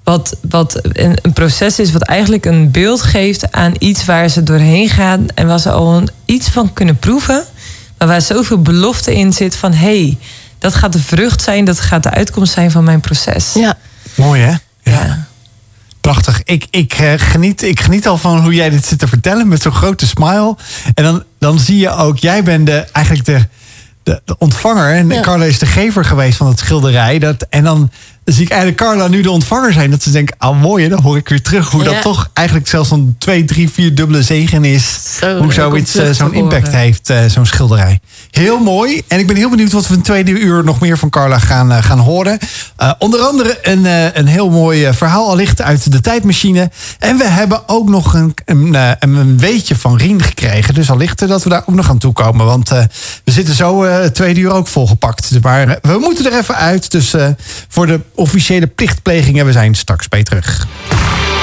Wat, 0.06 0.38
wat 0.50 0.80
een, 0.82 1.18
een 1.22 1.34
proces 1.34 1.80
is 1.80 1.92
wat 1.92 2.02
eigenlijk 2.02 2.46
een 2.46 2.72
beeld 2.72 3.02
geeft 3.02 3.52
aan 3.52 3.74
iets 3.78 4.06
waar 4.06 4.30
ze 4.30 4.44
doorheen 4.44 4.90
gaan. 4.90 5.26
En 5.34 5.48
waar 5.48 5.60
ze 5.60 5.72
al 5.72 5.94
een, 5.98 6.10
iets 6.26 6.50
van 6.50 6.74
kunnen 6.74 6.98
proeven. 6.98 7.44
Maar 7.98 8.08
waar 8.08 8.22
zoveel 8.22 8.62
belofte 8.62 9.16
in 9.16 9.34
zit 9.34 9.56
van 9.56 9.74
hé, 9.74 10.00
hey, 10.00 10.18
dat 10.60 10.76
gaat 10.76 10.94
de 10.94 11.00
vrucht 11.00 11.42
zijn, 11.42 11.66
dat 11.66 11.80
gaat 11.80 12.04
de 12.04 12.10
uitkomst 12.10 12.54
zijn 12.54 12.72
van 12.72 12.84
mijn 12.84 13.00
proces. 13.00 13.54
Ja, 13.54 13.78
Mooi 14.16 14.42
hè? 14.42 14.56
Ja. 14.92 15.28
Prachtig. 16.02 16.42
Ik, 16.44 16.68
ik, 16.70 16.94
eh, 16.94 17.14
geniet, 17.18 17.62
ik 17.62 17.80
geniet 17.80 18.08
al 18.08 18.18
van 18.18 18.40
hoe 18.42 18.54
jij 18.54 18.70
dit 18.70 18.86
zit 18.86 19.00
te 19.00 19.08
vertellen 19.08 19.48
met 19.48 19.62
zo'n 19.62 19.72
grote 19.72 20.08
smile. 20.08 20.56
En 20.94 21.04
dan, 21.04 21.24
dan 21.40 21.60
zie 21.60 21.78
je 21.78 21.90
ook, 21.90 22.18
jij 22.18 22.44
bent 22.44 22.66
de, 22.66 22.86
eigenlijk 22.92 23.26
de, 23.26 23.46
de, 24.04 24.22
de 24.26 24.38
ontvanger. 24.38 24.94
En 24.94 25.10
Ja. 25.10 25.22
Carla 25.22 25.46
is 25.46 25.60
de 25.60 25.66
gever 25.66 26.06
geweest 26.06 26.38
van 26.38 26.48
het 26.48 26.60
schilderij. 26.60 27.20
Dat, 27.20 27.46
en 27.50 27.64
dan 27.64 27.92
zie 28.26 28.44
ik 28.44 28.50
eigenlijk 28.50 28.82
Carla 28.82 29.08
nu 29.08 29.22
de 29.22 29.32
ontvanger 29.32 29.74
zijn. 29.74 29.92
Dat 29.92 30.04
ze 30.04 30.12
denkt, 30.12 30.34
ah 30.38 30.62
mooi 30.62 30.84
hè, 30.84 30.90
dan 30.90 31.02
hoor 31.02 31.18
ik 31.18 31.30
weer 31.30 31.42
terug 31.42 31.70
hoe 31.72 31.84
Ja. 31.84 31.92
dat 31.92 32.02
toch 32.02 32.30
eigenlijk 32.34 32.68
zelfs 32.68 32.92
een 32.92 33.16
twee, 33.20 33.46
drie, 33.46 33.70
vier 33.70 33.96
dubbele 33.96 34.22
zegen 34.22 34.66
is. 34.66 35.00
Zo, 35.20 35.38
hoe 35.38 35.54
zoiets, 35.54 35.92
te 35.92 36.14
zo'n 36.14 36.34
impact 36.34 36.72
heeft, 36.72 37.10
eh, 37.10 37.26
zo'n 37.28 37.46
schilderij. 37.46 38.00
Heel 38.32 38.60
mooi. 38.60 39.02
En 39.08 39.20
ik 39.20 39.28
ben 39.28 39.36
heel 39.36 39.50
benieuwd 39.50 39.72
wat 39.72 39.84
we 39.84 39.90
in 39.90 39.96
het 39.96 40.04
tweede 40.06 40.32
uur 40.32 40.64
nog 40.64 40.80
meer 40.80 40.98
van 40.98 41.10
Carla 41.10 41.40
gaan, 41.40 41.72
eh, 41.72 41.84
gaan 41.84 42.00
horen. 42.00 42.38
Onder 43.00 43.20
andere 43.20 43.58
een, 43.62 43.86
een 44.20 44.28
heel 44.28 44.50
mooi 44.50 44.94
verhaal 44.94 45.30
allicht 45.30 45.62
uit 45.62 45.92
de 45.92 46.02
tijdmachine. 46.02 46.72
En 47.00 47.18
we 47.18 47.24
hebben 47.28 47.70
ook 47.70 47.90
nog 47.90 48.14
een, 48.14 48.34
een, 48.46 48.76
een 49.00 49.38
weetje 49.40 49.76
van 49.76 49.98
Rien 49.98 50.22
gekregen. 50.22 50.74
Dus 50.74 50.90
allicht 50.90 51.28
dat 51.28 51.44
we 51.44 51.50
daar 51.50 51.64
ook 51.66 51.76
nog 51.76 51.90
aan 51.90 51.98
toe 51.98 52.14
komen. 52.14 52.46
Want 52.46 52.70
we 52.70 53.32
zitten 53.32 53.56
zo 53.56 53.84
het 53.84 54.16
tweede 54.16 54.40
uur 54.40 54.52
ook 54.52 54.68
volgepakt. 54.68 55.30
Maar 55.42 55.80
we 55.82 55.98
moeten 56.00 56.26
er 56.32 56.38
even 56.40 56.56
uit. 56.56 56.92
Dus 56.92 57.14
voor 57.68 57.88
de 57.88 58.00
officiële 58.16 58.68
plichtplegingen, 58.68 59.46
we 59.46 59.52
zijn 59.52 59.76
straks 59.76 60.08
bij 60.08 60.24
terug. 60.24 60.68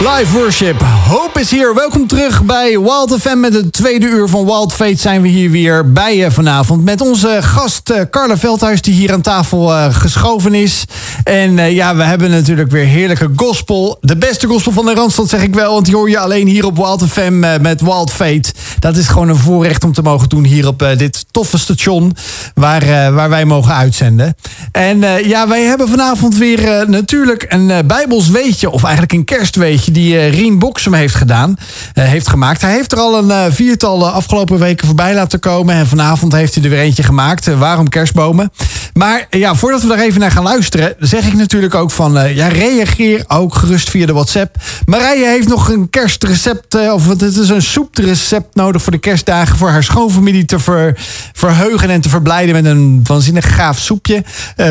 Live 0.02 0.38
worship. 0.38 0.82
Hope 1.08 1.40
is 1.40 1.50
hier. 1.50 1.74
Welkom 1.74 2.06
terug 2.06 2.42
bij 2.42 2.80
Wild 2.80 3.16
FM. 3.20 3.40
Met 3.40 3.54
het 3.54 3.72
tweede 3.72 4.06
uur 4.06 4.28
van 4.28 4.44
Wild 4.44 4.72
Fate 4.72 4.96
zijn 4.96 5.22
we 5.22 5.28
hier 5.28 5.50
weer 5.50 5.92
bij 5.92 6.16
je 6.16 6.30
vanavond. 6.30 6.84
Met 6.84 7.00
onze 7.00 7.38
gast 7.40 7.90
eh, 7.90 8.00
Carla 8.10 8.36
Veldhuis 8.36 8.82
die 8.82 8.94
hier 8.94 9.12
aan 9.12 9.20
tafel 9.20 9.74
eh, 9.74 9.94
geschoven 9.94 10.54
is. 10.54 10.84
En 11.24 11.58
eh, 11.58 11.72
ja, 11.72 11.96
we 11.96 12.02
hebben 12.02 12.30
natuurlijk 12.30 12.70
weer 12.70 12.84
heerlijke 12.84 13.30
gospel. 13.36 13.98
De 14.00 14.16
beste 14.16 14.46
gospel 14.46 14.72
van 14.72 14.84
de 14.84 14.94
Randstad 14.94 15.28
zeg 15.28 15.42
ik 15.42 15.54
wel. 15.54 15.72
Want 15.72 15.84
die 15.84 15.94
hoor 15.94 16.10
je 16.10 16.18
alleen 16.18 16.46
hier 16.46 16.66
op 16.66 16.76
Wild 16.76 17.04
FM 17.08 17.38
met 17.60 17.80
Wild 17.80 18.12
Fate. 18.12 18.52
Dat 18.78 18.96
is 18.96 19.08
gewoon 19.08 19.28
een 19.28 19.36
voorrecht 19.36 19.84
om 19.84 19.92
te 19.92 20.02
mogen 20.02 20.28
doen 20.28 20.44
hier 20.44 20.66
op 20.66 20.94
dit 20.96 21.24
toffe 21.30 21.58
station. 21.58 22.16
Waar, 22.54 23.12
waar 23.12 23.28
wij 23.28 23.44
mogen 23.44 23.74
uitzenden. 23.74 24.36
En 24.72 24.98
ja, 25.24 25.48
wij 25.48 25.62
hebben 25.62 25.88
vanavond 25.88 26.36
weer 26.36 26.61
eh, 26.62 26.86
natuurlijk 26.86 27.44
een 27.48 27.70
eh, 27.70 27.78
Bijbels 27.84 28.28
weetje. 28.28 28.70
Of 28.70 28.82
eigenlijk 28.82 29.12
een 29.12 29.24
kerstweetje 29.24 29.92
die 29.92 30.18
eh, 30.18 30.30
Rien 30.30 30.58
Boksem 30.58 30.94
heeft 30.94 31.14
gedaan. 31.14 31.56
heeft 31.92 32.28
gemaakt. 32.28 32.60
Hij 32.60 32.72
heeft 32.72 32.92
er 32.92 32.98
al 32.98 33.30
een 33.30 33.52
viertal 33.52 34.08
afgelopen 34.08 34.58
weken 34.58 34.86
voorbij 34.86 35.14
laten 35.14 35.40
komen. 35.40 35.74
En 35.74 35.86
vanavond 35.86 36.32
heeft 36.32 36.54
hij 36.54 36.64
er 36.64 36.70
weer 36.70 36.78
eentje 36.78 37.02
gemaakt. 37.02 37.54
Waarom 37.54 37.88
kerstbomen? 37.88 38.52
Maar 38.92 39.26
ja, 39.30 39.54
voordat 39.54 39.82
we 39.82 39.88
daar 39.88 39.98
even 39.98 40.20
naar 40.20 40.30
gaan 40.30 40.42
luisteren, 40.42 40.94
zeg 40.98 41.26
ik 41.26 41.34
natuurlijk 41.34 41.74
ook 41.74 41.90
van 41.90 42.34
ja, 42.34 42.48
reageer 42.48 43.24
ook 43.28 43.54
gerust 43.54 43.90
via 43.90 44.06
de 44.06 44.12
WhatsApp. 44.12 44.56
Marije 44.84 45.26
heeft 45.26 45.48
nog 45.48 45.68
een 45.68 45.90
kerstrecept, 45.90 46.90
of 46.92 47.08
het 47.08 47.22
is 47.22 47.48
een 47.48 47.62
soeprecept 47.62 48.54
nodig 48.54 48.82
voor 48.82 48.92
de 48.92 48.98
kerstdagen 48.98 49.56
voor 49.56 49.68
haar 49.68 49.84
schoonfamilie 49.84 50.44
te 50.44 50.58
ver- 50.58 50.98
verheugen 51.32 51.90
en 51.90 52.00
te 52.00 52.08
verblijden 52.08 52.54
met 52.54 52.64
een 52.64 53.00
waanzinnig 53.04 53.54
gaaf 53.54 53.78
soepje. 53.78 54.24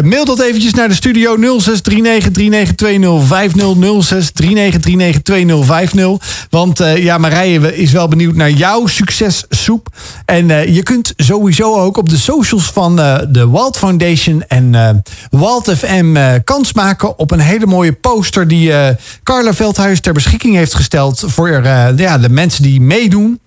Mail 0.04 0.26
dat 0.26 0.40
eventjes 0.40 0.74
naar 0.74 0.88
de 0.88 0.96
studio 0.96 1.36
0639392050 1.90 1.92
0639392050. 6.02 6.26
Want 6.50 6.80
eh, 6.80 7.04
ja, 7.04 7.18
Marije 7.18 7.76
is 7.76 7.92
wel 7.92 8.08
benieuwd 8.08 8.36
naar 8.36 8.50
jouw 8.50 8.88
successoep. 8.88 9.88
En 10.26 10.52
eh, 10.52 10.76
je 10.76 10.84
kunt 10.84 11.14
sowieso 11.16 11.76
ook 11.76 11.98
op 11.98 12.10
de 12.10 12.18
socials 12.18 12.72
van 12.72 13.00
eh, 13.00 13.20
de 13.30 13.48
Walt 13.48 13.78
Foundation 13.78 14.44
en 14.48 15.04
Walt 15.30 15.72
FM 15.78 16.40
kans 16.44 16.74
maken 16.74 17.20
op 17.20 17.32
een 17.32 17.40
hele 17.40 17.66
mooie 17.66 17.94
poster 17.94 18.48
die 18.48 18.74
Carla 19.24 19.54
Veldhuis 19.54 20.00
ter 20.00 20.14
beschikking 20.14 20.56
heeft 20.56 20.74
gesteld 20.74 21.24
voor 21.26 21.50
ja, 21.96 22.18
de 22.18 22.30
mensen 22.30 22.64
die 22.64 22.82
meedoen. 22.82 23.40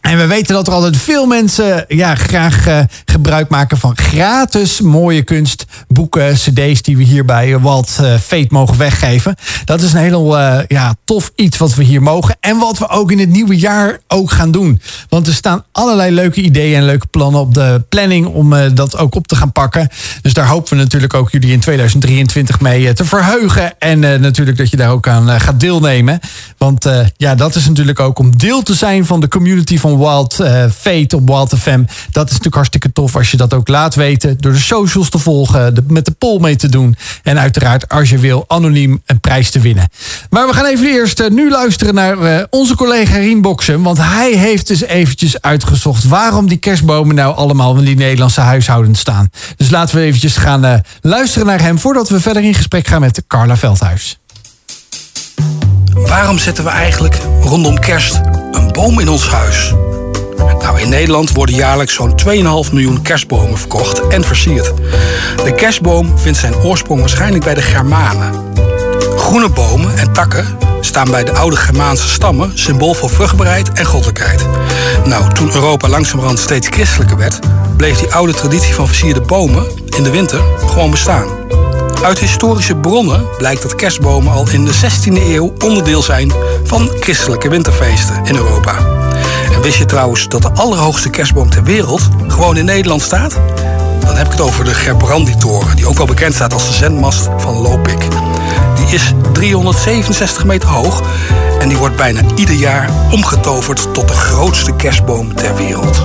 En 0.00 0.16
we 0.16 0.26
weten 0.26 0.54
dat 0.54 0.66
er 0.66 0.72
altijd 0.72 0.96
veel 0.96 1.26
mensen 1.26 1.84
ja, 1.88 2.14
graag 2.14 2.66
eh, 2.66 2.80
gebruik 3.04 3.48
maken 3.48 3.78
van 3.78 3.96
gratis 3.96 4.80
mooie 4.80 5.22
kunst, 5.22 5.64
boeken, 5.88 6.34
cd's 6.34 6.82
die 6.82 6.96
we 6.96 7.02
hier 7.02 7.24
bij 7.24 7.58
Walt 7.58 7.90
Fate 8.22 8.46
mogen 8.48 8.78
weggeven. 8.78 9.34
Dat 9.64 9.80
is 9.80 9.92
een 9.92 10.00
heel 10.00 10.38
eh, 10.38 10.58
ja, 10.68 10.94
tof 11.04 11.32
iets 11.34 11.58
wat 11.58 11.74
we 11.74 11.82
hier 11.82 12.02
mogen. 12.02 12.36
En 12.40 12.58
wat 12.58 12.78
we 12.78 12.88
ook 12.88 13.10
in 13.10 13.18
het 13.18 13.28
nieuwe 13.28 13.56
jaar 13.56 13.98
ook 14.08 14.30
gaan 14.30 14.50
doen. 14.50 14.80
Want 15.08 15.26
er 15.26 15.34
staan 15.34 15.64
allerlei 15.72 16.14
leuke 16.14 16.40
ideeën 16.40 16.76
en 16.76 16.84
leuke 16.84 17.06
plannen 17.06 17.40
op 17.40 17.54
de 17.54 17.84
planning 17.88 18.26
om 18.26 18.74
dat 18.74 18.96
ook 18.96 19.14
op 19.14 19.26
te 19.26 19.36
gaan 19.36 19.52
pakken. 19.52 19.88
Dus 20.22 20.32
daar 20.32 20.46
hopen 20.46 20.76
we 20.76 20.82
natuurlijk 20.82 21.14
ook 21.14 21.30
jullie 21.30 21.52
in 21.52 21.60
2023 21.60 22.60
mee 22.60 22.92
te 22.92 23.04
verheugen. 23.04 23.78
En 23.78 24.00
natuurlijk 24.00 24.56
dat 24.56 24.70
je 24.70 24.76
daar 24.76 24.90
ook 24.90 25.08
aan 25.08 25.40
gaat 25.40 25.60
deelnemen. 25.60 26.20
Want 26.58 26.88
ja, 27.16 27.34
dat 27.34 27.54
is 27.54 27.66
natuurlijk 27.66 28.00
ook 28.00 28.18
om 28.18 28.36
deel 28.36 28.62
te 28.62 28.74
zijn 28.74 29.06
van 29.06 29.20
de 29.20 29.28
community 29.28 29.78
van 29.78 29.89
Wild 29.98 30.40
eh, 30.40 30.64
Fate 30.78 31.16
op 31.16 31.28
Wild 31.28 31.54
FM. 31.58 31.82
Dat 32.10 32.24
is 32.24 32.30
natuurlijk 32.30 32.54
hartstikke 32.54 32.92
tof 32.92 33.16
als 33.16 33.30
je 33.30 33.36
dat 33.36 33.54
ook 33.54 33.68
laat 33.68 33.94
weten. 33.94 34.36
Door 34.38 34.52
de 34.52 34.58
socials 34.58 35.10
te 35.10 35.18
volgen, 35.18 35.84
met 35.88 36.04
de 36.04 36.14
poll 36.18 36.40
mee 36.40 36.56
te 36.56 36.68
doen. 36.68 36.96
En 37.22 37.38
uiteraard, 37.38 37.88
als 37.88 38.10
je 38.10 38.18
wil, 38.18 38.44
anoniem 38.48 39.02
een 39.06 39.20
prijs 39.20 39.50
te 39.50 39.60
winnen. 39.60 39.88
Maar 40.30 40.46
we 40.46 40.52
gaan 40.52 40.64
even 40.66 40.86
eerst 40.86 41.20
eh, 41.20 41.30
nu 41.30 41.50
luisteren 41.50 41.94
naar 41.94 42.18
eh, 42.18 42.44
onze 42.50 42.74
collega 42.74 43.16
Rien 43.16 43.42
Boksen. 43.42 43.82
Want 43.82 43.98
hij 43.98 44.32
heeft 44.32 44.66
dus 44.66 44.82
eventjes 44.82 45.40
uitgezocht 45.40 46.04
waarom 46.04 46.48
die 46.48 46.58
kerstbomen 46.58 47.14
nou 47.14 47.36
allemaal 47.36 47.76
in 47.76 47.84
die 47.84 47.96
Nederlandse 47.96 48.40
huishoudens 48.40 49.00
staan. 49.00 49.30
Dus 49.56 49.70
laten 49.70 49.96
we 49.96 50.02
eventjes 50.02 50.36
gaan 50.36 50.82
luisteren 51.00 51.46
naar 51.46 51.60
hem 51.60 51.78
voordat 51.78 52.08
we 52.08 52.20
verder 52.20 52.42
in 52.42 52.54
gesprek 52.54 52.86
gaan 52.86 53.00
met 53.00 53.22
Carla 53.26 53.56
Veldhuis. 53.56 54.18
Waarom 56.06 56.38
zetten 56.38 56.64
we 56.64 56.70
eigenlijk 56.70 57.18
rondom 57.40 57.78
kerst 57.78 58.20
een 58.50 58.72
boom 58.72 59.00
in 59.00 59.08
ons 59.08 59.28
huis? 59.28 59.74
Nou, 60.58 60.80
in 60.80 60.88
Nederland 60.88 61.32
worden 61.32 61.54
jaarlijks 61.54 61.94
zo'n 61.94 62.14
2,5 62.26 62.72
miljoen 62.72 63.02
kerstbomen 63.02 63.58
verkocht 63.58 64.08
en 64.08 64.24
versierd. 64.24 64.72
De 65.44 65.54
kerstboom 65.54 66.18
vindt 66.18 66.38
zijn 66.38 66.56
oorsprong 66.56 67.00
waarschijnlijk 67.00 67.44
bij 67.44 67.54
de 67.54 67.62
Germanen. 67.62 68.32
Groene 69.16 69.48
bomen 69.48 69.98
en 69.98 70.12
takken 70.12 70.58
staan 70.80 71.10
bij 71.10 71.24
de 71.24 71.32
oude 71.32 71.56
Germaanse 71.56 72.08
stammen 72.08 72.58
symbool 72.58 72.94
voor 72.94 73.10
vruchtbaarheid 73.10 73.72
en 73.72 73.84
goddelijkheid. 73.84 74.46
Nou, 75.04 75.32
toen 75.32 75.54
Europa 75.54 75.88
langzamerhand 75.88 76.38
steeds 76.38 76.68
christelijker 76.68 77.16
werd, 77.16 77.38
bleef 77.76 77.98
die 77.98 78.14
oude 78.14 78.32
traditie 78.32 78.74
van 78.74 78.86
versierde 78.86 79.20
bomen 79.20 79.66
in 79.96 80.02
de 80.02 80.10
winter 80.10 80.40
gewoon 80.66 80.90
bestaan. 80.90 81.28
Uit 82.02 82.18
historische 82.18 82.76
bronnen 82.76 83.26
blijkt 83.38 83.62
dat 83.62 83.74
kerstbomen 83.74 84.32
al 84.32 84.48
in 84.50 84.64
de 84.64 84.72
16e 84.72 85.22
eeuw 85.26 85.52
onderdeel 85.64 86.02
zijn 86.02 86.32
van 86.64 86.90
christelijke 87.00 87.48
winterfeesten 87.48 88.24
in 88.24 88.36
Europa. 88.36 88.74
En 89.52 89.62
wist 89.62 89.78
je 89.78 89.84
trouwens 89.84 90.28
dat 90.28 90.42
de 90.42 90.50
allerhoogste 90.52 91.10
kerstboom 91.10 91.50
ter 91.50 91.62
wereld 91.62 92.08
gewoon 92.26 92.56
in 92.56 92.64
Nederland 92.64 93.02
staat? 93.02 93.38
Dan 94.00 94.16
heb 94.16 94.26
ik 94.26 94.32
het 94.32 94.40
over 94.40 94.64
de 94.64 94.74
Gerbrandi-toren, 94.74 95.76
die 95.76 95.86
ook 95.86 95.96
wel 95.96 96.06
bekend 96.06 96.34
staat 96.34 96.52
als 96.52 96.66
de 96.66 96.72
zendmast 96.72 97.28
van 97.36 97.58
Lopik. 97.58 98.08
Die 98.76 98.94
is 98.94 99.12
367 99.32 100.44
meter 100.44 100.68
hoog 100.68 101.02
en 101.58 101.68
die 101.68 101.78
wordt 101.78 101.96
bijna 101.96 102.20
ieder 102.34 102.54
jaar 102.54 102.90
omgetoverd 103.12 103.94
tot 103.94 104.08
de 104.08 104.14
grootste 104.14 104.72
kerstboom 104.72 105.34
ter 105.34 105.56
wereld. 105.56 106.02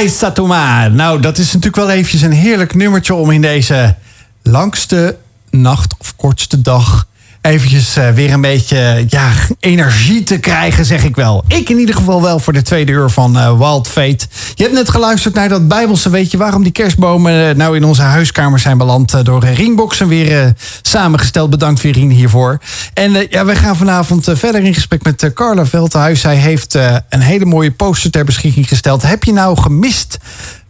IJs 0.00 0.18
Satoma. 0.18 0.88
Nou, 0.88 1.20
dat 1.20 1.38
is 1.38 1.46
natuurlijk 1.46 1.76
wel 1.76 1.90
eventjes 1.90 2.22
een 2.22 2.32
heerlijk 2.32 2.74
nummertje 2.74 3.14
om 3.14 3.30
in 3.30 3.40
deze 3.40 3.96
langste 4.42 5.16
nacht 5.50 5.94
of 5.98 6.16
kortste 6.16 6.60
dag 6.60 7.06
eventjes 7.40 7.96
eh, 7.96 8.10
weer 8.10 8.32
een 8.32 8.40
beetje 8.40 9.04
ja, 9.08 9.30
energie 9.60 10.22
te 10.22 10.38
krijgen, 10.38 10.84
zeg 10.84 11.04
ik 11.04 11.16
wel. 11.16 11.44
Ik 11.46 11.68
in 11.68 11.78
ieder 11.78 11.94
geval 11.94 12.22
wel 12.22 12.38
voor 12.38 12.52
de 12.52 12.62
tweede 12.62 12.92
uur 12.92 13.10
van 13.10 13.38
eh, 13.38 13.58
Wild 13.58 13.88
Fate. 13.88 14.26
Je 14.54 14.62
hebt 14.62 14.74
net 14.74 14.90
geluisterd 14.90 15.34
naar 15.34 15.48
dat 15.48 15.68
Bijbelse. 15.68 16.10
Weet 16.10 16.30
je 16.30 16.36
waarom 16.36 16.62
die 16.62 16.72
kerstbomen 16.72 17.48
eh, 17.48 17.54
nou 17.54 17.76
in 17.76 17.84
onze 17.84 18.02
huiskamer 18.02 18.58
zijn 18.58 18.78
beland? 18.78 19.24
door 19.24 19.44
Ringboxen 19.44 20.08
weer 20.08 20.54
samengesteld. 20.82 21.50
Bedankt 21.50 21.80
weer 21.80 21.92
Rien 21.92 22.10
hiervoor. 22.10 22.58
En 22.94 23.26
ja, 23.30 23.44
wij 23.44 23.56
gaan 23.56 23.76
vanavond 23.76 24.28
verder 24.32 24.62
in 24.62 24.74
gesprek 24.74 25.02
met 25.02 25.30
Carla 25.34 25.66
Veldhuis. 25.66 26.20
Zij 26.20 26.36
heeft 26.36 26.74
een 27.08 27.20
hele 27.20 27.44
mooie 27.44 27.70
poster 27.70 28.10
ter 28.10 28.24
beschikking 28.24 28.68
gesteld. 28.68 29.02
Heb 29.02 29.24
je 29.24 29.32
nou 29.32 29.60
gemist 29.60 30.18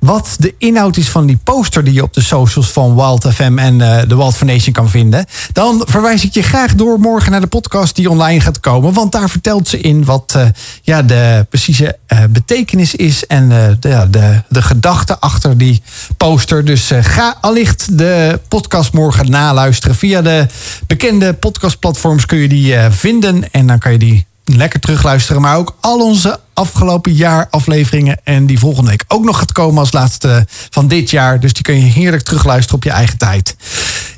wat 0.01 0.37
de 0.39 0.55
inhoud 0.59 0.97
is 0.97 1.09
van 1.09 1.27
die 1.27 1.39
poster 1.45 1.85
die 1.85 1.95
je 1.95 2.03
op 2.03 2.15
de 2.15 2.23
socials 2.23 2.71
van 2.71 2.95
Wild 2.95 3.27
FM 3.35 3.59
en 3.59 3.81
eh, 3.81 4.09
de 4.09 4.17
Wild 4.17 4.37
Foundation 4.37 4.73
kan 4.73 4.89
vinden, 4.89 5.27
dan 5.53 5.83
verwijs 5.87 6.25
ik 6.25 6.35
je 6.35 6.43
graag 6.43 6.75
door 6.75 7.01
morgen 7.01 7.31
naar 7.31 7.41
de 7.41 7.47
podcast 7.47 7.97
die 7.97 8.11
online 8.11 8.41
gaat 8.41 8.61
komen. 8.61 8.93
Want 8.93 9.13
daar 9.13 9.31
vertelt 9.31 9.69
ze 9.69 9.81
in 9.81 10.05
wat 10.05 10.35
eh, 10.37 10.47
ja, 10.83 11.03
de 11.03 11.47
precieze 11.49 11.99
eh, 12.07 12.19
betekenis 12.31 12.95
is 12.95 13.27
en 13.27 13.49
de, 13.81 14.07
de, 14.11 14.43
de 14.49 14.63
gedachte 14.63 15.21
achter 15.21 15.59
die 15.59 15.83
poster. 16.17 16.65
Dus 16.65 16.91
ga 17.01 17.37
allicht 17.41 17.99
de 17.99 18.41
podcast 18.49 18.93
morgen 18.93 19.31
naluisteren. 19.31 19.97
Via 19.97 20.23
de 20.23 20.47
bekende 20.87 21.33
podcastplatforms 21.33 22.27
kun 22.27 22.39
je 22.39 22.49
die 22.49 22.77
vinden 22.91 23.53
en 23.53 23.67
dan 23.67 23.79
kan 23.79 23.93
je 23.93 23.99
die 23.99 24.27
lekker 24.45 24.81
terugluisteren. 24.81 25.43
Maar 25.43 25.57
ook 25.57 25.77
al 25.81 26.01
onze 26.01 26.39
afgelopen 26.61 27.13
jaar 27.13 27.47
afleveringen. 27.51 28.19
En 28.25 28.47
die 28.47 28.59
volgende 28.59 28.91
week 28.91 29.05
ook 29.09 29.25
nog 29.25 29.39
gaat 29.39 29.53
komen 29.53 29.79
als 29.79 29.93
laatste 29.93 30.47
van 30.71 30.89
dit 30.89 31.11
jaar. 31.11 31.41
Dus 31.41 31.53
die 31.53 31.63
kun 31.63 31.75
je 31.75 31.93
heerlijk 31.93 32.23
terugluisteren 32.23 32.77
op 32.77 32.85
je 32.85 32.91
eigen 32.91 33.19
tijd. 33.19 33.57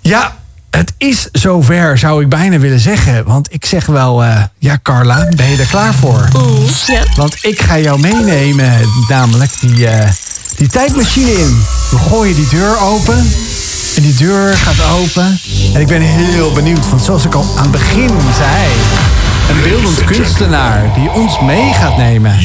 Ja, 0.01 0.37
het 0.71 0.93
is 0.99 1.29
zover 1.33 1.99
zou 1.99 2.23
ik 2.23 2.29
bijna 2.29 2.59
willen 2.59 2.81
zeggen. 2.81 3.25
Want 3.25 3.53
ik 3.53 3.65
zeg 3.65 3.87
wel, 3.87 4.25
eh, 4.25 4.43
ja 4.59 4.79
Carla, 4.83 5.29
ben 5.37 5.51
je 5.51 5.57
er 5.57 5.67
klaar 5.67 5.95
voor? 5.95 6.29
Ja. 6.87 7.03
Want 7.17 7.37
ik 7.41 7.61
ga 7.61 7.79
jou 7.79 8.01
meenemen, 8.01 8.73
namelijk 9.09 9.61
die, 9.61 9.87
eh, 9.87 10.11
die 10.57 10.69
tijdmachine 10.69 11.33
in. 11.33 11.63
We 11.91 11.97
gooien 11.97 12.35
die 12.35 12.49
deur 12.49 12.81
open. 12.81 13.31
En 13.97 14.03
die 14.03 14.15
deur 14.15 14.57
gaat 14.57 14.91
open. 14.91 15.41
En 15.75 15.81
ik 15.81 15.87
ben 15.87 16.01
heel 16.01 16.53
benieuwd, 16.53 16.89
want 16.91 17.03
zoals 17.03 17.25
ik 17.25 17.35
al 17.35 17.47
aan 17.57 17.63
het 17.63 17.71
begin 17.71 18.11
zei... 18.37 19.22
Een 19.51 19.63
beeldend 19.63 20.05
kunstenaar 20.05 20.95
die 20.95 21.11
ons 21.11 21.41
mee 21.41 21.73
gaat 21.73 21.97
nemen. 21.97 22.39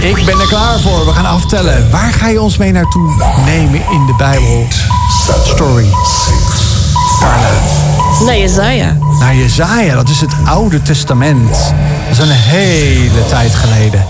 Ik 0.00 0.24
ben 0.24 0.40
er 0.40 0.46
klaar 0.46 0.80
voor. 0.80 1.06
We 1.06 1.12
gaan 1.12 1.26
aftellen. 1.26 1.90
Waar 1.90 2.12
ga 2.12 2.28
je 2.28 2.40
ons 2.40 2.56
mee 2.56 2.72
naartoe 2.72 3.34
nemen 3.44 3.80
in 3.90 4.06
de 4.06 4.14
Bijbel? 4.18 4.66
Story. 5.44 5.86
Carla. 7.20 7.50
naar 8.24 8.38
Jezaja. 8.38 8.96
Naar 9.18 9.34
Jezaja, 9.34 9.94
dat 9.94 10.08
is 10.08 10.20
het 10.20 10.32
Oude 10.44 10.82
Testament. 10.82 11.50
Dat 12.08 12.18
is 12.18 12.18
een 12.18 12.30
hele 12.30 13.26
tijd 13.28 13.54
geleden. 13.54 14.06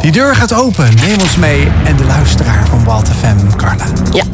Die 0.00 0.12
deur 0.12 0.34
gaat 0.34 0.52
open. 0.52 0.94
Neem 0.94 1.20
ons 1.20 1.36
mee. 1.36 1.68
En 1.84 1.96
de 1.96 2.04
luisteraar 2.04 2.66
van 2.66 2.84
Wild 2.84 3.08
FM, 3.08 3.56
Carla. 3.56 3.84
Ja. 4.12 4.24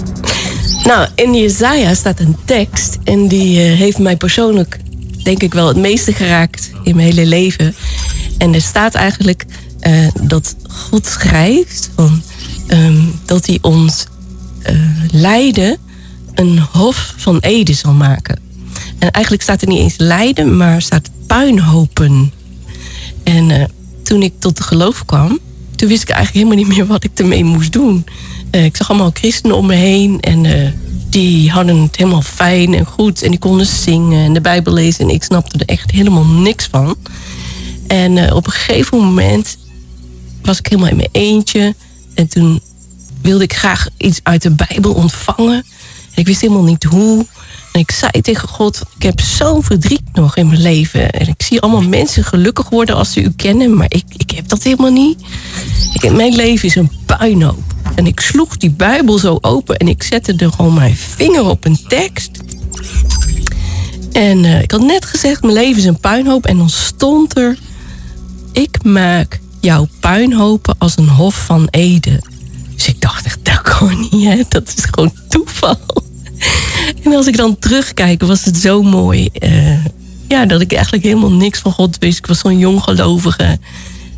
Nou, 0.84 1.06
in 1.14 1.34
Jezaja 1.34 1.94
staat 1.94 2.20
een 2.20 2.36
tekst 2.44 2.98
en 3.04 3.28
die 3.28 3.60
eh, 3.62 3.78
heeft 3.78 3.98
mij 3.98 4.16
persoonlijk, 4.16 4.78
denk 5.30 5.42
ik 5.42 5.54
wel, 5.54 5.68
het 5.68 5.76
meeste 5.76 6.12
geraakt 6.12 6.70
in 6.82 6.96
mijn 6.96 7.08
hele 7.08 7.26
leven. 7.26 7.74
En 8.38 8.54
er 8.54 8.60
staat 8.60 8.94
eigenlijk 8.94 9.44
eh, 9.80 10.08
dat 10.22 10.56
God 10.68 11.06
schrijft 11.06 11.90
van, 11.94 12.22
ehm, 12.66 13.00
dat 13.24 13.46
hij 13.46 13.58
ons 13.60 14.06
eh, 14.62 14.76
lijden 15.10 15.78
een 16.34 16.58
hof 16.58 17.14
van 17.16 17.38
Ede 17.38 17.72
zal 17.72 17.92
maken. 17.92 18.38
En 18.98 19.10
eigenlijk 19.10 19.44
staat 19.44 19.62
er 19.62 19.68
niet 19.68 19.78
eens 19.78 19.94
lijden, 19.96 20.56
maar 20.56 20.82
staat 20.82 21.10
puinhopen. 21.26 22.32
En 23.22 23.50
eh, 23.50 23.64
toen 24.02 24.22
ik 24.22 24.32
tot 24.38 24.56
de 24.56 24.62
geloof 24.62 25.04
kwam, 25.04 25.38
toen 25.76 25.88
wist 25.88 26.02
ik 26.02 26.08
eigenlijk 26.08 26.46
helemaal 26.46 26.64
niet 26.64 26.76
meer 26.76 26.86
wat 26.86 27.04
ik 27.04 27.10
ermee 27.14 27.44
moest 27.44 27.72
doen. 27.72 28.04
Ik 28.50 28.76
zag 28.76 28.90
allemaal 28.90 29.10
christenen 29.14 29.56
om 29.56 29.66
me 29.66 29.74
heen 29.74 30.20
en 30.20 30.44
die 31.10 31.50
hadden 31.50 31.76
het 31.76 31.96
helemaal 31.96 32.22
fijn 32.22 32.74
en 32.74 32.86
goed. 32.86 33.22
En 33.22 33.30
die 33.30 33.38
konden 33.38 33.66
zingen 33.66 34.24
en 34.24 34.32
de 34.32 34.40
Bijbel 34.40 34.72
lezen. 34.72 35.04
En 35.04 35.14
ik 35.14 35.22
snapte 35.22 35.58
er 35.58 35.66
echt 35.66 35.90
helemaal 35.90 36.26
niks 36.26 36.66
van. 36.66 36.96
En 37.86 38.18
eh, 38.18 38.36
op 38.36 38.46
een 38.46 38.52
gegeven 38.52 38.98
moment 38.98 39.56
was 40.42 40.58
ik 40.58 40.66
helemaal 40.66 40.90
in 40.90 40.96
mijn 40.96 41.08
eentje. 41.12 41.74
En 42.14 42.28
toen 42.28 42.60
wilde 43.22 43.44
ik 43.44 43.54
graag 43.54 43.88
iets 43.96 44.20
uit 44.22 44.42
de 44.42 44.50
Bijbel 44.50 44.92
ontvangen. 44.92 45.64
En 46.10 46.16
ik 46.16 46.26
wist 46.26 46.40
helemaal 46.40 46.62
niet 46.62 46.84
hoe. 46.84 47.26
En 47.72 47.80
ik 47.80 47.90
zei 47.90 48.20
tegen 48.20 48.48
God, 48.48 48.82
ik 48.96 49.02
heb 49.02 49.20
zo'n 49.20 49.62
verdriet 49.62 50.12
nog 50.12 50.36
in 50.36 50.46
mijn 50.46 50.60
leven. 50.60 51.10
En 51.10 51.28
ik 51.28 51.42
zie 51.42 51.60
allemaal 51.60 51.82
mensen 51.82 52.24
gelukkig 52.24 52.68
worden 52.68 52.96
als 52.96 53.12
ze 53.12 53.22
u 53.22 53.30
kennen. 53.36 53.76
Maar 53.76 53.86
ik, 53.88 54.04
ik 54.16 54.30
heb 54.30 54.48
dat 54.48 54.62
helemaal 54.62 54.90
niet. 54.90 55.20
Ik, 55.92 56.12
mijn 56.12 56.34
leven 56.34 56.68
is 56.68 56.74
een 56.74 56.90
puinhoop. 57.06 57.62
En 58.00 58.06
ik 58.06 58.20
sloeg 58.20 58.56
die 58.56 58.70
Bijbel 58.70 59.18
zo 59.18 59.38
open. 59.40 59.76
En 59.76 59.88
ik 59.88 60.02
zette 60.02 60.34
er 60.36 60.52
gewoon 60.52 60.74
mijn 60.74 60.96
vinger 60.96 61.44
op 61.44 61.64
een 61.64 61.78
tekst. 61.88 62.30
En 64.12 64.44
eh, 64.44 64.62
ik 64.62 64.70
had 64.70 64.80
net 64.80 65.04
gezegd, 65.04 65.42
mijn 65.42 65.54
leven 65.54 65.76
is 65.76 65.84
een 65.84 66.00
puinhoop. 66.00 66.46
En 66.46 66.56
dan 66.56 66.70
stond 66.70 67.36
er... 67.36 67.58
Ik 68.52 68.84
maak 68.84 69.40
jouw 69.60 69.88
puinhopen 70.00 70.74
als 70.78 70.98
een 70.98 71.08
hof 71.08 71.44
van 71.44 71.68
Ede. 71.70 72.22
Dus 72.74 72.86
ik 72.88 73.00
dacht 73.00 73.24
echt, 73.24 73.38
dat 73.42 73.60
kan 73.62 74.08
niet, 74.10 74.24
hè? 74.24 74.42
Dat 74.48 74.72
is 74.76 74.84
gewoon 74.84 75.12
toeval. 75.28 75.78
En 77.04 77.14
als 77.14 77.26
ik 77.26 77.36
dan 77.36 77.58
terugkijk, 77.58 78.22
was 78.22 78.44
het 78.44 78.56
zo 78.56 78.82
mooi. 78.82 79.28
eh, 79.32 79.84
ja, 80.28 80.46
dat 80.46 80.60
ik 80.60 80.72
eigenlijk 80.72 81.04
helemaal 81.04 81.32
niks 81.32 81.58
van 81.58 81.72
God 81.72 81.98
wist. 81.98 82.18
Ik 82.18 82.26
was 82.26 82.38
zo'n 82.38 82.58
jong 82.58 82.82
gelovige. 82.82 83.58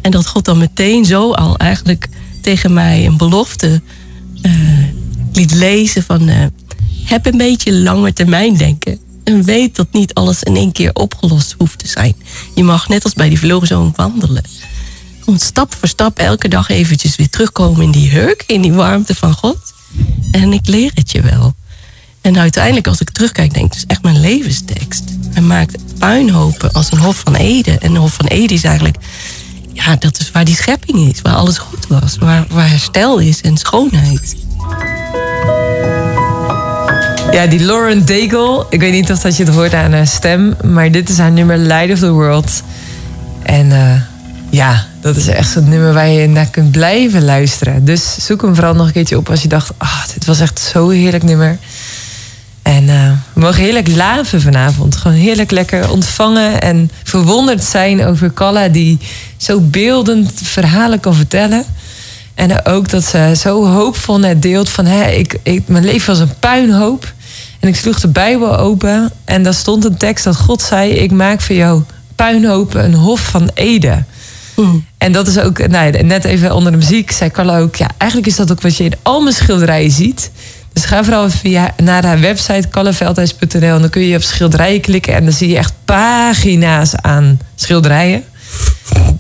En 0.00 0.10
dat 0.10 0.26
God 0.26 0.44
dan 0.44 0.58
meteen 0.58 1.04
zo 1.04 1.32
al 1.32 1.56
eigenlijk 1.56 2.08
tegen 2.42 2.72
mij 2.72 3.06
een 3.06 3.16
belofte 3.16 3.82
eh, 4.42 4.52
liet 5.32 5.54
lezen 5.54 6.02
van... 6.02 6.28
eh, 6.28 6.44
heb 7.04 7.26
een 7.26 7.36
beetje 7.36 7.72
langer 7.72 8.12
termijn 8.12 8.56
denken. 8.56 8.98
En 9.24 9.44
weet 9.44 9.76
dat 9.76 9.86
niet 9.92 10.14
alles 10.14 10.42
in 10.42 10.56
één 10.56 10.72
keer 10.72 10.90
opgelost 10.94 11.54
hoeft 11.58 11.78
te 11.78 11.88
zijn. 11.88 12.14
Je 12.54 12.62
mag 12.64 12.88
net 12.88 13.04
als 13.04 13.12
bij 13.12 13.28
die 13.28 13.38
verloren 13.38 13.66
zoon 13.66 13.92
wandelen. 13.96 14.42
Gewoon 15.20 15.38
stap 15.38 15.74
voor 15.78 15.88
stap 15.88 16.18
elke 16.18 16.48
dag 16.48 16.68
eventjes 16.68 17.16
weer 17.16 17.30
terugkomen 17.30 17.82
in 17.82 17.90
die 17.90 18.10
hurk, 18.10 18.44
in 18.46 18.62
die 18.62 18.72
warmte 18.72 19.14
van 19.14 19.34
God. 19.34 19.58
En 20.30 20.52
ik 20.52 20.66
leer 20.66 20.90
het 20.94 21.12
je 21.12 21.20
wel. 21.20 21.54
En 22.20 22.38
uiteindelijk, 22.38 22.86
als 22.86 23.00
ik 23.00 23.10
terugkijk, 23.10 23.54
denk 23.54 23.66
ik, 23.66 23.72
het 23.72 23.82
is 23.82 23.86
echt 23.86 24.02
mijn 24.02 24.20
levenstekst. 24.20 25.04
Hij 25.30 25.42
maakt 25.42 25.76
puinhopen 25.98 26.72
als 26.72 26.92
een 26.92 26.98
Hof 26.98 27.16
van 27.24 27.34
Ede. 27.34 27.78
En 27.78 27.92
de 27.92 27.98
Hof 27.98 28.14
van 28.14 28.26
Ede 28.26 28.54
is 28.54 28.64
eigenlijk, 28.64 28.96
ja, 29.72 29.96
dat 29.96 30.18
is 30.18 30.30
waar 30.30 30.44
die 30.44 30.54
schepping 30.54 30.98
is. 30.98 31.22
Waar 31.22 31.34
alles 31.34 31.58
goed 31.58 31.86
was. 31.88 32.16
Waar, 32.18 32.44
waar 32.50 32.68
herstel 32.68 33.18
is 33.18 33.40
en 33.40 33.56
schoonheid. 33.56 34.36
Ja, 37.32 37.46
die 37.46 37.60
Lauren 37.60 38.06
Daigle. 38.06 38.66
Ik 38.70 38.80
weet 38.80 38.92
niet 38.92 39.10
of 39.10 39.20
dat 39.20 39.36
je 39.36 39.44
het 39.44 39.54
hoort 39.54 39.74
aan 39.74 39.92
haar 39.92 40.06
stem. 40.06 40.54
Maar 40.64 40.90
dit 40.90 41.08
is 41.08 41.18
haar 41.18 41.32
nummer 41.32 41.58
Light 41.58 41.92
of 41.92 41.98
the 41.98 42.10
World. 42.10 42.62
En 43.42 43.72
eh, 43.72 44.00
ja, 44.50 44.86
dat 45.00 45.16
is 45.16 45.26
echt 45.26 45.50
zo'n 45.50 45.68
nummer 45.68 45.92
waar 45.92 46.08
je 46.08 46.28
naar 46.28 46.50
kunt 46.50 46.70
blijven 46.70 47.24
luisteren. 47.24 47.84
Dus 47.84 48.16
zoek 48.26 48.42
hem 48.42 48.54
vooral 48.54 48.74
nog 48.74 48.86
een 48.86 48.92
keertje 48.92 49.16
op 49.16 49.30
als 49.30 49.42
je 49.42 49.48
dacht... 49.48 49.72
ah, 49.76 50.02
dit 50.14 50.24
was 50.24 50.40
echt 50.40 50.60
zo'n 50.60 50.90
heerlijk 50.90 51.22
nummer. 51.22 51.58
En 52.62 52.88
eh, 52.88 53.12
we 53.32 53.40
mogen 53.40 53.62
heerlijk 53.62 53.88
laven 53.88 54.40
vanavond. 54.40 54.96
Gewoon 54.96 55.16
heerlijk 55.16 55.50
lekker 55.50 55.90
ontvangen 55.90 56.60
en 56.60 56.90
verwonderd 57.02 57.64
zijn 57.64 58.04
over 58.04 58.30
Kalla... 58.30 58.68
die 58.68 58.98
zo 59.36 59.60
beeldend 59.60 60.32
verhalen 60.42 61.00
kan 61.00 61.14
vertellen... 61.14 61.64
En 62.34 62.66
ook 62.66 62.88
dat 62.88 63.04
ze 63.04 63.34
zo 63.38 63.66
hoopvol 63.66 64.18
net 64.18 64.42
deelt 64.42 64.68
van... 64.68 64.86
Hè, 64.86 65.10
ik, 65.10 65.38
ik, 65.42 65.68
mijn 65.68 65.84
leven 65.84 66.06
was 66.06 66.18
een 66.18 66.38
puinhoop. 66.38 67.12
En 67.60 67.68
ik 67.68 67.76
sloeg 67.76 68.00
de 68.00 68.08
Bijbel 68.08 68.58
open 68.58 69.10
en 69.24 69.42
daar 69.42 69.54
stond 69.54 69.84
een 69.84 69.96
tekst 69.96 70.24
dat 70.24 70.36
God 70.36 70.62
zei... 70.62 70.90
ik 70.90 71.10
maak 71.10 71.40
voor 71.40 71.56
jou 71.56 71.82
puinhopen 72.16 72.84
een 72.84 72.94
hof 72.94 73.20
van 73.20 73.50
Ede. 73.54 74.04
En 74.98 75.12
dat 75.12 75.26
is 75.26 75.38
ook, 75.38 75.66
nou, 75.68 76.02
net 76.02 76.24
even 76.24 76.54
onder 76.54 76.72
de 76.72 76.78
muziek, 76.78 77.10
zei 77.10 77.30
Carla 77.30 77.58
ook... 77.58 77.76
ja, 77.76 77.90
eigenlijk 77.98 78.30
is 78.30 78.36
dat 78.36 78.50
ook 78.50 78.60
wat 78.60 78.76
je 78.76 78.84
in 78.84 78.94
al 79.02 79.20
mijn 79.20 79.34
schilderijen 79.34 79.90
ziet. 79.90 80.30
Dus 80.72 80.84
ga 80.84 81.04
vooral 81.04 81.30
via, 81.30 81.74
naar 81.82 82.04
haar 82.04 82.20
website 82.20 82.68
kalleveldhuis.nl... 82.68 83.74
en 83.74 83.80
dan 83.80 83.90
kun 83.90 84.02
je 84.02 84.16
op 84.16 84.22
schilderijen 84.22 84.80
klikken... 84.80 85.14
en 85.14 85.24
dan 85.24 85.32
zie 85.32 85.48
je 85.48 85.56
echt 85.56 85.72
pagina's 85.84 86.94
aan 86.96 87.38
schilderijen 87.54 88.24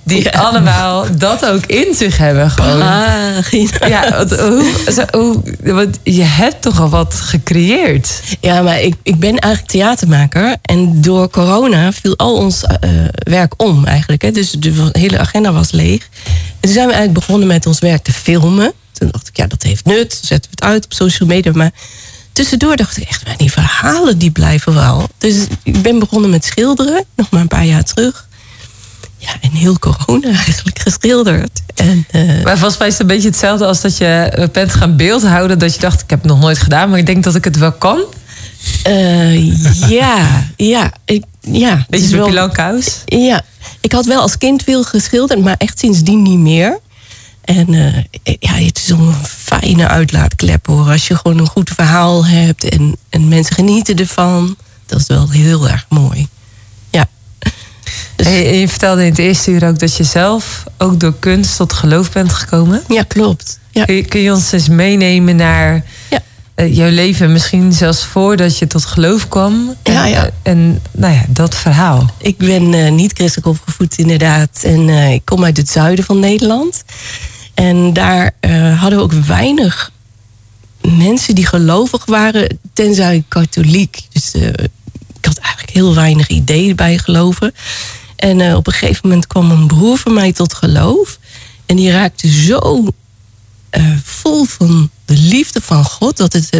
die 0.04 0.30
allemaal 0.38 1.06
dat 1.16 1.46
ook 1.46 1.66
in 1.66 1.94
zich 1.94 2.16
hebben. 2.16 2.50
Gewoon. 2.50 2.78
Ja, 3.88 4.10
want, 4.10 4.40
hoe, 4.40 4.64
zo- 4.92 5.18
hoe, 5.18 5.42
want 5.62 5.98
je 6.02 6.22
hebt 6.22 6.62
toch 6.62 6.80
al 6.80 6.88
wat 6.88 7.14
gecreëerd. 7.14 8.20
Ja, 8.40 8.62
maar 8.62 8.80
ik, 8.80 8.94
ik 9.02 9.18
ben 9.20 9.38
eigenlijk 9.38 9.72
theatermaker. 9.72 10.56
En 10.62 11.00
door 11.00 11.30
corona 11.30 11.92
viel 11.92 12.16
al 12.16 12.34
ons 12.36 12.64
eh, 12.64 12.90
werk 13.12 13.54
om 13.56 13.84
eigenlijk. 13.84 14.22
Hè. 14.22 14.30
Dus 14.30 14.50
de 14.50 14.88
hele 14.92 15.18
agenda 15.18 15.52
was 15.52 15.70
leeg. 15.70 16.08
En 16.24 16.60
toen 16.60 16.72
zijn 16.72 16.86
we 16.86 16.92
eigenlijk 16.92 17.26
begonnen 17.26 17.48
met 17.48 17.66
ons 17.66 17.78
werk 17.78 18.02
te 18.02 18.12
filmen. 18.12 18.72
Toen 19.02 19.10
dacht 19.12 19.28
ik, 19.28 19.36
ja, 19.36 19.46
dat 19.46 19.62
heeft 19.62 19.84
nut. 19.84 20.12
Zetten 20.22 20.50
we 20.50 20.56
het 20.64 20.64
uit 20.72 20.84
op 20.84 20.92
social 20.92 21.28
media. 21.28 21.52
Maar 21.52 21.70
tussendoor 22.32 22.76
dacht 22.76 22.96
ik 22.96 23.08
echt, 23.08 23.26
maar 23.26 23.36
die 23.36 23.52
verhalen 23.52 24.18
die 24.18 24.30
blijven 24.30 24.74
wel. 24.74 25.08
Dus 25.18 25.34
ik 25.62 25.82
ben 25.82 25.98
begonnen 25.98 26.30
met 26.30 26.44
schilderen. 26.44 27.04
Nog 27.16 27.30
maar 27.30 27.40
een 27.40 27.48
paar 27.48 27.64
jaar 27.64 27.84
terug. 27.84 28.28
Ja, 29.18 29.28
en 29.40 29.50
heel 29.50 29.78
corona 29.78 30.28
eigenlijk 30.46 30.78
geschilderd. 30.78 31.62
En, 31.74 32.06
eh, 32.10 32.42
Maar 32.44 32.58
volgens 32.58 32.78
mij 32.78 32.86
is 32.86 32.92
het 32.92 33.02
een 33.02 33.06
beetje 33.14 33.28
hetzelfde 33.28 33.66
als 33.66 33.80
dat 33.80 33.96
je 33.96 34.48
bent 34.52 34.74
gaan 34.74 34.96
beeldhouden. 34.96 35.58
Dat 35.58 35.74
je 35.74 35.80
dacht, 35.80 36.02
ik 36.02 36.10
heb 36.10 36.18
het 36.22 36.30
nog 36.30 36.40
nooit 36.40 36.58
gedaan, 36.58 36.90
maar 36.90 36.98
ik 36.98 37.06
denk 37.06 37.24
dat 37.24 37.34
ik 37.34 37.44
het 37.44 37.58
wel 37.58 37.72
kan. 37.72 38.00
eh, 38.82 39.88
ja, 39.90 40.46
ja, 40.56 40.92
ik, 41.04 41.24
ja. 41.40 41.86
Beetje 41.88 42.08
zo'n 42.08 42.18
wel-. 42.18 42.32
Ja, 43.04 43.42
ik 43.80 43.92
had 43.92 44.04
wel 44.06 44.20
als 44.20 44.38
kind 44.38 44.62
veel 44.62 44.82
geschilderd, 44.82 45.40
maar 45.40 45.54
echt 45.58 45.78
sindsdien 45.78 46.22
niet 46.22 46.38
meer. 46.38 46.78
En 47.44 47.74
eh, 47.74 48.34
ja, 48.40 48.52
het 48.52 48.76
is 48.78 48.86
zo'n 48.86 49.14
fijne 49.24 49.88
uitlaatklep 49.88 50.66
hoor. 50.66 50.88
Als 50.90 51.06
je 51.08 51.16
gewoon 51.16 51.38
een 51.38 51.46
goed 51.48 51.70
verhaal 51.74 52.26
hebt 52.26 52.64
en, 52.64 52.96
en 53.08 53.28
mensen 53.28 53.54
genieten 53.54 53.96
ervan. 53.96 54.56
Dat 54.86 55.00
is 55.00 55.06
wel 55.06 55.30
heel 55.30 55.68
erg 55.68 55.86
mooi. 55.88 56.28
Ja. 56.90 57.08
Dus- 58.16 58.26
En 58.26 58.32
je, 58.58 58.68
vertelde 58.68 59.02
in 59.04 59.08
het 59.10 59.18
eerste 59.18 59.50
uur 59.50 59.66
ook 59.68 59.78
dat 59.78 59.96
je 59.96 60.04
zelf 60.04 60.64
ook 60.78 61.00
door 61.00 61.14
kunst 61.18 61.56
tot 61.56 61.72
geloof 61.72 62.12
bent 62.12 62.32
gekomen. 62.32 62.82
Ja, 62.88 63.02
klopt. 63.02 63.58
Ja. 63.70 63.84
Kun, 63.84 63.94
je, 63.94 64.04
kun 64.04 64.20
je 64.20 64.32
ons 64.32 64.52
eens 64.52 64.68
meenemen 64.68 65.36
naar 65.36 65.84
Ja. 66.10 66.22
eh, 66.54 66.76
jouw 66.76 66.90
leven, 66.90 67.32
misschien 67.32 67.72
zelfs 67.72 68.04
voordat 68.04 68.58
je 68.58 68.66
tot 68.66 68.84
geloof 68.84 69.28
kwam? 69.28 69.74
Ja, 69.82 70.04
en, 70.04 70.10
ja. 70.10 70.24
eh, 70.24 70.30
en 70.42 70.82
nou 70.90 71.14
ja, 71.14 71.24
dat 71.28 71.54
verhaal. 71.54 72.10
Ik 72.18 72.36
ben 72.38 72.94
niet 72.94 73.12
christelijk 73.12 73.46
opgevoed, 73.46 73.98
inderdaad. 73.98 74.60
En 74.62 74.88
ik 74.88 75.24
kom 75.24 75.44
uit 75.44 75.56
het 75.56 75.70
zuiden 75.70 76.04
van 76.04 76.18
Nederland. 76.20 76.84
En 77.54 77.92
daar 77.92 78.34
eh, 78.40 78.80
hadden 78.80 78.98
we 78.98 79.04
ook 79.04 79.12
weinig 79.12 79.92
mensen 80.80 81.34
die 81.34 81.46
gelovig 81.46 82.04
waren, 82.04 82.58
tenzij 82.72 83.24
katholiek. 83.28 84.02
Dus 84.12 84.32
eh, 84.32 84.48
ik 85.18 85.24
had 85.24 85.38
eigenlijk 85.38 85.72
heel 85.72 85.94
weinig 85.94 86.28
ideeën 86.28 86.76
bij 86.76 86.98
geloven. 86.98 87.54
En 88.16 88.40
eh, 88.40 88.54
op 88.56 88.66
een 88.66 88.72
gegeven 88.72 89.00
moment 89.08 89.26
kwam 89.26 89.50
een 89.50 89.66
broer 89.66 89.98
van 89.98 90.12
mij 90.12 90.32
tot 90.32 90.54
geloof. 90.54 91.18
En 91.66 91.76
die 91.76 91.90
raakte 91.90 92.28
zo 92.28 92.86
vol 94.02 94.44
van 94.44 94.90
de 95.04 95.16
liefde 95.16 95.60
van 95.60 95.84
God 95.84 96.16
dat, 96.16 96.32
het, 96.32 96.50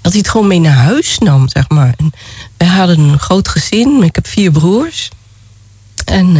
dat 0.00 0.12
hij 0.12 0.18
het 0.18 0.28
gewoon 0.28 0.46
mee 0.46 0.60
naar 0.60 0.76
huis 0.76 1.18
nam, 1.18 1.48
zeg 1.48 1.68
maar. 1.68 1.94
En 1.96 2.12
wij 2.56 2.68
hadden 2.68 2.98
een 2.98 3.18
groot 3.18 3.48
gezin, 3.48 4.02
ik 4.02 4.14
heb 4.14 4.26
vier 4.26 4.50
broers. 4.50 5.08
En, 6.04 6.36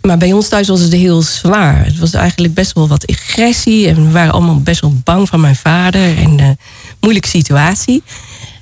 maar 0.00 0.18
bij 0.18 0.32
ons 0.32 0.48
thuis 0.48 0.68
was 0.68 0.80
het 0.80 0.92
heel 0.92 1.22
zwaar. 1.22 1.84
Het 1.84 1.98
was 1.98 2.12
eigenlijk 2.12 2.54
best 2.54 2.72
wel 2.72 2.88
wat 2.88 3.06
agressie. 3.06 3.88
En 3.88 4.06
we 4.06 4.10
waren 4.10 4.32
allemaal 4.32 4.60
best 4.60 4.80
wel 4.80 4.94
bang 5.04 5.28
van 5.28 5.40
mijn 5.40 5.56
vader. 5.56 6.16
En 6.16 6.40
eh 6.40 6.50
moeilijke 7.00 7.28
situatie. 7.28 8.02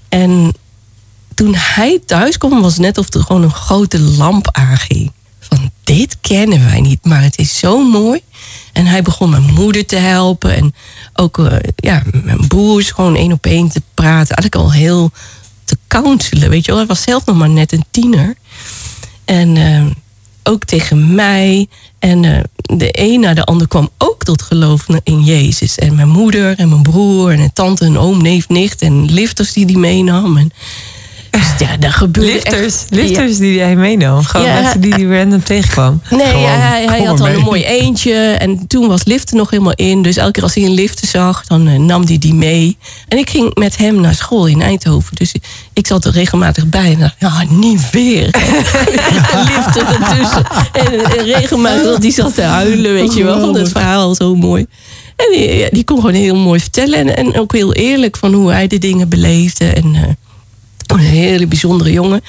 En 0.09 0.55
toen 1.35 1.55
hij 1.55 2.01
thuis 2.07 2.39
kwam, 2.39 2.63
was 2.63 2.73
het 2.73 2.83
net 2.83 2.99
of 2.99 3.15
er 3.15 3.23
gewoon 3.23 3.43
een 3.43 3.51
grote 3.51 4.01
lamp 4.01 4.49
aanging. 4.53 5.13
Van 5.41 5.71
dit 5.85 6.17
kennen 6.21 6.65
wij 6.65 6.81
niet, 6.81 7.05
maar 7.05 7.23
het 7.23 7.39
is 7.39 7.59
zo 7.59 7.89
mooi. 7.89 8.21
En 8.73 8.87
hij 8.87 9.03
begon 9.03 9.31
mijn 9.31 9.53
moeder 9.55 9.87
te 9.87 9.97
helpen. 9.97 10.57
En 10.57 10.75
ook 11.15 11.39
eh, 11.39 11.57
ja, 11.77 12.03
mijn 12.25 12.47
broers 12.49 12.91
gewoon 12.91 13.17
één 13.17 13.33
op 13.33 13.47
één 13.47 13.69
te 13.69 13.83
praten. 13.95 14.37
Eigenlijk 14.37 14.55
al 14.55 14.73
heel 14.73 15.11
te 15.65 15.79
counselen, 15.87 16.51
weet 16.51 16.65
je 16.65 16.71
wel. 16.71 16.81
Hij 16.81 16.89
was 16.89 17.03
zelf 17.03 17.27
nog 17.27 17.37
maar 17.37 17.51
net 17.51 17.73
een 17.73 17.85
tiener. 17.91 18.37
En 19.25 19.57
eh, 19.57 19.87
ook 20.49 20.65
tegen 20.65 21.15
mij. 21.15 21.69
En 21.99 22.25
eh, 22.25 22.41
de 22.77 22.89
een 22.93 23.21
na 23.21 23.35
de 23.35 23.45
ander 23.45 23.69
kwam 23.69 23.91
ook 23.99 24.25
tot 24.25 24.43
geloof 24.43 24.87
in 25.03 25.25
Jezus. 25.25 25.75
En 25.75 25.95
mijn 25.95 26.09
moeder 26.09 26.59
en 26.59 26.69
mijn 26.69 26.83
broer 26.83 27.31
en 27.31 27.41
een 27.41 27.53
tante 27.53 27.85
en 27.85 27.99
oom, 27.99 28.23
neef, 28.23 28.49
nicht. 28.49 28.83
En 28.83 29.13
lifters 29.13 29.53
die 29.53 29.67
die 29.67 29.79
meenam. 29.79 30.37
En, 30.37 30.53
dus 31.31 31.69
ja, 31.69 31.77
daar 31.77 31.93
gebeurde 31.93 32.33
Lifters, 32.33 32.65
echt... 32.65 32.87
lifters 32.91 33.39
die 33.39 33.55
jij 33.55 33.77
meenam. 33.77 34.23
Gewoon 34.23 34.47
Ja. 34.47 34.61
mensen 34.61 34.81
die 34.81 34.95
die 34.95 35.17
random 35.17 35.43
tegenkwam. 35.43 36.03
Nee, 36.11 36.27
Gewoon, 36.27 36.43
ja, 36.43 36.49
hij, 36.57 36.85
hij 36.87 37.03
had 37.03 37.21
al 37.21 37.29
een 37.29 37.41
mooi 37.41 37.65
eentje. 37.65 38.15
En 38.15 38.67
toen 38.67 38.89
was 38.89 39.05
liften 39.05 39.37
nog 39.37 39.51
helemaal 39.51 39.73
in. 39.75 40.03
Dus 40.03 40.17
elke 40.17 40.33
keer 40.33 40.43
als 40.43 40.55
hij 40.55 40.65
een 40.65 40.75
liften 40.75 41.09
zag, 41.09 41.45
dan 41.47 41.69
eh, 41.69 41.79
nam 41.79 42.05
hij 42.07 42.19
die 42.19 42.35
mee. 42.35 42.77
En 43.09 43.19
ik 43.19 43.31
ging 43.31 43.55
met 43.55 43.77
hem 43.77 44.01
naar 44.01 44.15
school 44.15 44.47
in 44.47 44.63
Eindhoven. 44.63 45.17
Dus 45.17 45.35
ik 45.73 45.87
zat 45.87 46.05
er 46.05 46.13
regelmatig 46.13 46.67
bij. 46.67 46.93
En 46.93 46.99
dacht, 46.99 47.15
ja, 47.19 47.45
niet 47.49 47.91
weer. 47.91 48.25
liften 49.51 49.87
ertussen. 49.87 50.47
En, 50.73 51.19
en 51.19 51.25
regelmatig, 51.25 51.99
die 51.99 52.13
zat 52.13 52.35
te 52.35 52.43
huilen, 52.43 52.93
weet 52.93 53.15
je 53.15 53.25
wel. 53.25 53.41
Van 53.41 53.55
het 53.55 53.69
verhaal, 53.69 54.15
zo 54.15 54.35
mooi. 54.35 54.67
En 55.17 55.27
die, 55.33 55.57
ja, 55.57 55.69
die 55.71 55.85
kon 55.85 55.97
gewoon 55.97 56.15
heel 56.15 56.37
mooi 56.37 56.61
vertellen. 56.61 56.99
En, 56.99 57.17
en 57.17 57.39
ook 57.41 57.53
heel 57.53 57.73
eerlijk 57.73 58.17
van 58.17 58.33
hoe 58.33 58.51
hij 58.51 58.67
de 58.67 58.79
dingen 58.79 59.09
beleefde. 59.09 59.65
En 59.67 59.95
eh, 59.95 60.03
een 60.93 60.99
hele 60.99 61.47
bijzondere 61.47 61.93
jongen. 61.93 62.21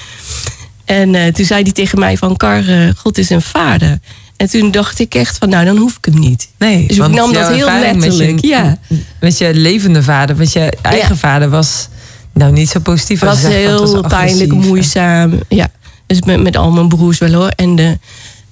En 0.84 1.14
eh, 1.14 1.32
toen 1.32 1.44
zei 1.44 1.62
hij 1.62 1.72
tegen 1.72 1.98
mij 1.98 2.16
van... 2.16 2.36
Kar, 2.36 2.68
eh, 2.68 2.88
God 2.96 3.18
is 3.18 3.30
een 3.30 3.42
vader. 3.42 3.98
En 4.36 4.50
toen 4.50 4.70
dacht 4.70 4.98
ik 4.98 5.14
echt 5.14 5.38
van, 5.38 5.48
nou, 5.48 5.64
dan 5.64 5.76
hoef 5.76 5.96
ik 5.96 6.04
hem 6.04 6.18
niet. 6.20 6.48
Nee, 6.58 6.86
Dus 6.86 6.96
ik 6.96 7.02
want 7.02 7.14
nam 7.14 7.32
dat 7.32 7.48
heel 7.48 7.58
ervaring 7.68 7.94
met 7.94 8.02
je- 8.04 8.08
letterlijk, 8.10 8.44
ja. 8.44 8.78
Met 9.20 9.38
je 9.38 9.54
levende 9.54 10.02
vader, 10.02 10.36
met 10.36 10.52
je 10.52 10.72
eigen 10.82 11.08
Ja. 11.14 11.16
vader 11.16 11.48
was 11.50 11.88
nou 12.32 12.52
niet 12.52 12.68
zo 12.68 12.80
positief. 12.80 13.22
Als 13.22 13.30
was 13.42 13.52
je 13.52 13.58
zegt, 13.58 13.72
want 13.72 13.88
heel 13.90 14.02
was 14.02 14.10
pijnlijk, 14.12 14.52
moeizaam. 14.52 15.40
Ja, 15.48 15.68
dus 16.06 16.22
met, 16.22 16.42
met 16.42 16.56
al 16.56 16.70
mijn 16.70 16.88
broers 16.88 17.18
wel 17.18 17.32
hoor. 17.32 17.48
En, 17.48 17.76
de, 17.76 17.98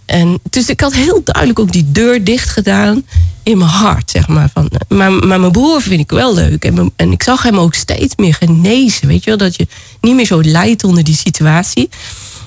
en 0.09 0.39
dus 0.51 0.69
ik 0.69 0.81
had 0.81 0.95
heel 0.95 1.21
duidelijk 1.25 1.59
ook 1.59 1.73
die 1.73 1.93
deur 1.93 2.25
dicht 2.25 2.49
gedaan 2.49 3.05
in 3.43 3.59
mijn 3.59 3.71
hart, 3.71 4.11
zeg 4.11 4.29
maar. 4.29 4.51
Van, 4.53 4.71
maar, 4.89 5.13
maar 5.13 5.41
mijn 5.41 5.53
broer 5.53 5.83
vind 5.83 6.01
ik 6.01 6.11
wel 6.11 6.35
leuk. 6.35 6.65
En, 6.65 6.93
en 6.97 7.13
ik 7.13 7.23
zag 7.23 7.43
hem 7.43 7.59
ook 7.59 7.75
steeds 7.75 8.17
meer 8.17 8.35
genezen, 8.35 9.09
weet 9.09 9.25
je 9.25 9.31
wel. 9.31 9.39
Dat 9.39 9.57
je 9.57 9.67
niet 10.01 10.15
meer 10.15 10.27
zo 10.27 10.43
lijdt 10.43 10.85
onder 10.85 11.05
die 11.05 11.17
situatie. 11.17 11.89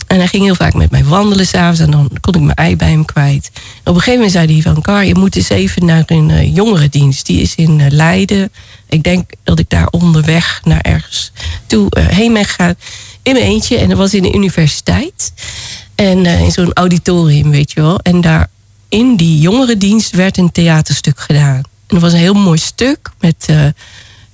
En 0.08 0.18
hij 0.18 0.28
ging 0.28 0.44
heel 0.44 0.56
vaak 0.56 0.74
met 0.74 0.92
mij 0.92 1.04
wandelen 1.04 1.48
s'avonds. 1.48 1.80
En 1.80 1.92
dan 1.92 2.10
kon 2.22 2.34
ik 2.34 2.42
mijn 2.42 2.56
ei 2.56 2.76
bij 2.76 2.90
hem 2.90 3.06
kwijt. 3.06 3.52
Op 3.54 3.88
een 3.88 3.94
gegeven 3.94 4.14
moment 4.14 4.32
zei 4.32 4.54
hij 4.54 4.62
van... 4.62 4.82
Kar, 4.82 5.06
je 5.06 5.16
moet 5.16 5.36
eens 5.36 5.50
even 5.50 5.86
naar 5.86 6.04
een 6.06 6.30
eh, 6.30 6.56
jongerendienst. 6.56 7.26
Die 7.26 7.42
is 7.42 7.56
in 7.56 7.80
eh, 7.80 7.90
Leiden. 7.90 8.52
Ik 8.90 9.04
denk 9.04 9.32
dat 9.44 9.60
ik 9.60 9.70
daar 9.70 9.88
onderweg 9.88 10.62
naar 10.64 10.82
ergens 10.82 11.32
toe 11.66 11.90
eh, 11.90 12.08
heen 12.08 12.34
ben 12.34 12.46
gegaan. 12.46 12.76
In 13.24 13.34
mijn 13.34 13.46
eentje. 13.46 13.78
En 13.78 13.90
dat 13.90 13.98
was 13.98 14.14
in 14.14 14.24
de 14.24 14.34
universiteit. 14.34 15.34
En 16.02 16.26
eh, 16.26 16.42
in 16.42 16.52
zo'n 16.52 16.74
auditorium, 16.74 17.52
weet 17.52 17.72
je 17.72 17.82
wel. 17.82 18.00
En 18.00 18.22
daar 18.22 18.50
in 18.90 19.16
die 19.16 19.40
jongerendienst 19.40 20.16
werd 20.16 20.38
een 20.38 20.52
theaterstuk 20.52 21.20
gedaan. 21.20 21.56
En 21.56 21.64
dat 21.88 22.02
was 22.02 22.12
een 22.12 22.18
heel 22.20 22.34
mooi 22.34 22.58
stuk 22.58 23.10
met... 23.20 23.46
eh, 23.48 23.66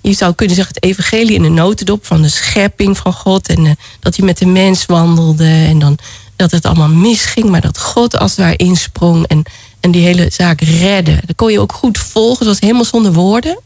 je 0.01 0.13
zou 0.13 0.34
kunnen 0.34 0.55
zeggen 0.55 0.76
het 0.76 0.84
evangelie 0.84 1.34
in 1.34 1.43
een 1.43 1.53
notendop 1.53 2.05
van 2.05 2.22
de 2.22 2.30
schepping 2.30 2.97
van 2.97 3.13
God. 3.13 3.47
En 3.47 3.65
eh, 3.65 3.72
dat 3.99 4.15
hij 4.15 4.26
met 4.26 4.38
de 4.38 4.45
mens 4.45 4.86
wandelde. 4.86 5.65
En 5.68 5.80
dan 5.80 5.97
dat 6.36 6.51
het 6.51 6.65
allemaal 6.65 6.89
misging, 6.89 7.49
maar 7.49 7.61
dat 7.61 7.80
God 7.80 8.18
als 8.18 8.36
ware 8.36 8.55
insprong 8.55 9.28
en, 9.28 9.43
en 9.80 9.91
die 9.91 10.03
hele 10.03 10.30
zaak 10.32 10.61
redde. 10.61 11.20
Dat 11.26 11.36
kon 11.36 11.51
je 11.51 11.59
ook 11.59 11.74
goed 11.74 11.97
volgen. 11.97 12.38
Het 12.38 12.47
was 12.47 12.59
helemaal 12.59 12.86
zonder 12.86 13.13
woorden. 13.13 13.59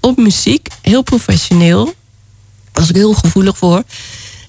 Op 0.00 0.16
muziek, 0.16 0.68
heel 0.82 1.02
professioneel. 1.02 1.84
Daar 1.84 1.94
was 2.72 2.88
ik 2.88 2.94
heel 2.96 3.14
gevoelig 3.14 3.58
voor. 3.58 3.82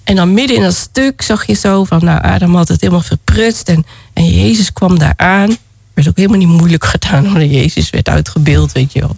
En 0.08 0.16
dan 0.16 0.34
midden 0.34 0.56
in 0.56 0.62
dat 0.62 0.76
stuk 0.76 1.22
zag 1.22 1.48
je 1.48 1.54
zo 1.54 1.84
van, 1.84 2.00
nou, 2.04 2.22
Adam 2.22 2.56
had 2.56 2.68
het 2.68 2.82
helemaal 2.82 3.02
verprutst. 3.02 3.70
En, 3.70 3.86
en 4.14 4.26
Jezus 4.26 4.74
kwam 4.74 5.00
daar 5.00 5.14
aan. 5.16 5.58
werd 5.94 6.08
ook 6.08 6.18
helemaal 6.18 6.38
niet 6.38 6.48
moeilijk 6.48 6.86
gedaan, 6.86 7.28
omdat 7.28 7.50
Jezus 7.50 7.90
werd 7.90 8.10
uitgebeeld, 8.10 8.72
weet 8.72 8.94
je 8.94 9.00
wel. 9.00 9.16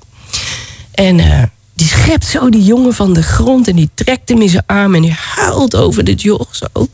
En 0.91 1.19
eh, 1.19 1.43
die 1.73 1.87
schept 1.87 2.25
zo 2.25 2.49
die 2.49 2.63
jongen 2.63 2.93
van 2.93 3.13
de 3.13 3.23
grond 3.23 3.67
en 3.67 3.75
die 3.75 3.89
trekt 3.93 4.29
hem 4.29 4.41
in 4.41 4.49
zijn 4.49 4.63
arm 4.65 4.95
en 4.95 5.01
die 5.01 5.15
huilt 5.35 5.75
over 5.75 6.03
dit 6.03 6.21
joch 6.21 6.55
zo. 6.55 6.87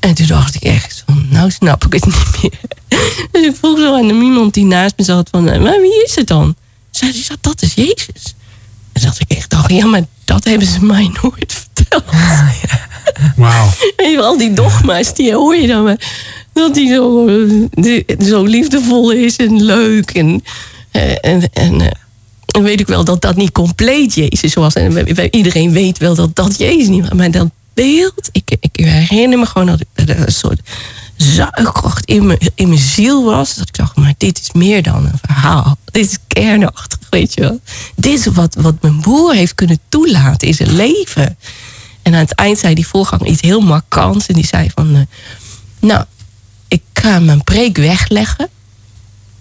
En 0.00 0.14
toen 0.14 0.26
dacht 0.26 0.54
ik 0.54 0.62
echt, 0.62 1.04
nou 1.28 1.50
snap 1.50 1.84
ik 1.84 1.92
het 1.92 2.04
niet 2.04 2.26
meer. 2.42 2.60
Dus 3.30 3.46
ik 3.46 3.56
vroeg 3.56 3.78
zo 3.78 3.94
aan 3.94 4.22
iemand 4.22 4.54
die 4.54 4.64
naast 4.64 4.94
me 4.96 5.04
zat 5.04 5.28
van, 5.30 5.48
eh, 5.48 5.60
maar 5.62 5.80
wie 5.80 6.04
is 6.04 6.14
het 6.14 6.26
dan? 6.26 6.56
Zei 6.90 7.12
die, 7.12 7.26
dat 7.40 7.62
is 7.62 7.74
Jezus. 7.74 8.34
En 8.92 9.02
dat 9.02 9.20
ik 9.20 9.36
echt 9.36 9.50
dacht, 9.50 9.70
ja, 9.70 9.86
maar 9.86 10.06
dat 10.24 10.44
hebben 10.44 10.66
ze 10.66 10.84
mij 10.84 11.10
nooit 11.22 11.47
Wauw. 13.36 13.68
Al 14.20 14.38
die 14.38 14.52
dogma's, 14.52 15.14
die 15.14 15.34
hoor 15.34 15.56
je 15.56 15.66
dan 15.66 15.82
maar. 15.84 16.00
Dat 16.52 16.76
hij 16.76 16.86
zo, 16.86 17.26
die- 17.70 18.04
zo 18.24 18.44
liefdevol 18.44 19.10
is 19.12 19.36
en 19.36 19.62
leuk. 19.64 20.10
En, 20.10 20.44
eh, 20.90 21.10
en, 21.20 21.50
en, 21.52 21.80
eh, 21.80 21.90
en 22.46 22.62
weet 22.62 22.80
ik 22.80 22.86
wel 22.86 23.04
dat 23.04 23.20
dat 23.22 23.36
niet 23.36 23.52
compleet 23.52 24.14
Jezus 24.14 24.54
was. 24.54 24.74
En 24.74 25.08
iedereen 25.30 25.72
weet 25.72 25.98
wel 25.98 26.14
dat 26.14 26.36
dat 26.36 26.58
Jezus 26.58 26.88
niet 26.88 27.02
was. 27.08 27.12
Maar 27.18 27.30
dat 27.30 27.48
beeld, 27.74 28.28
ik, 28.32 28.56
ik 28.60 28.84
herinner 28.84 29.38
me 29.38 29.46
gewoon 29.46 29.66
dat, 29.66 29.80
ik, 29.80 30.08
een 30.08 30.32
soort 30.32 30.60
zuigkracht 31.16 32.04
in, 32.04 32.26
me, 32.26 32.38
in 32.54 32.68
mijn 32.68 32.80
ziel 32.80 33.24
was. 33.24 33.54
Dat 33.54 33.68
ik 33.68 33.76
dacht, 33.76 33.96
maar 33.96 34.14
dit 34.18 34.40
is 34.40 34.52
meer 34.52 34.82
dan 34.82 35.04
een 35.04 35.18
verhaal. 35.22 35.76
Dit 35.84 36.04
is 36.06 36.16
kernachtig, 36.26 36.98
weet 37.10 37.34
je 37.34 37.40
wel. 37.40 37.60
Dit 37.96 38.18
is 38.18 38.26
wat, 38.26 38.54
wat 38.60 38.74
mijn 38.82 39.00
broer 39.00 39.34
heeft 39.34 39.54
kunnen 39.54 39.78
toelaten 39.88 40.48
in 40.48 40.54
zijn 40.54 40.74
leven. 40.76 41.36
En 42.08 42.14
aan 42.14 42.20
het 42.20 42.34
eind 42.34 42.58
zei 42.58 42.74
die 42.74 42.86
voorganger 42.86 43.26
iets 43.26 43.40
heel 43.40 43.60
markants. 43.60 44.26
En 44.26 44.34
die 44.34 44.46
zei 44.46 44.70
van... 44.74 44.94
eh, 44.94 45.00
nou, 45.80 46.04
ik 46.68 46.82
ga 46.92 47.18
mijn 47.18 47.44
preek 47.44 47.76
wegleggen. 47.76 48.48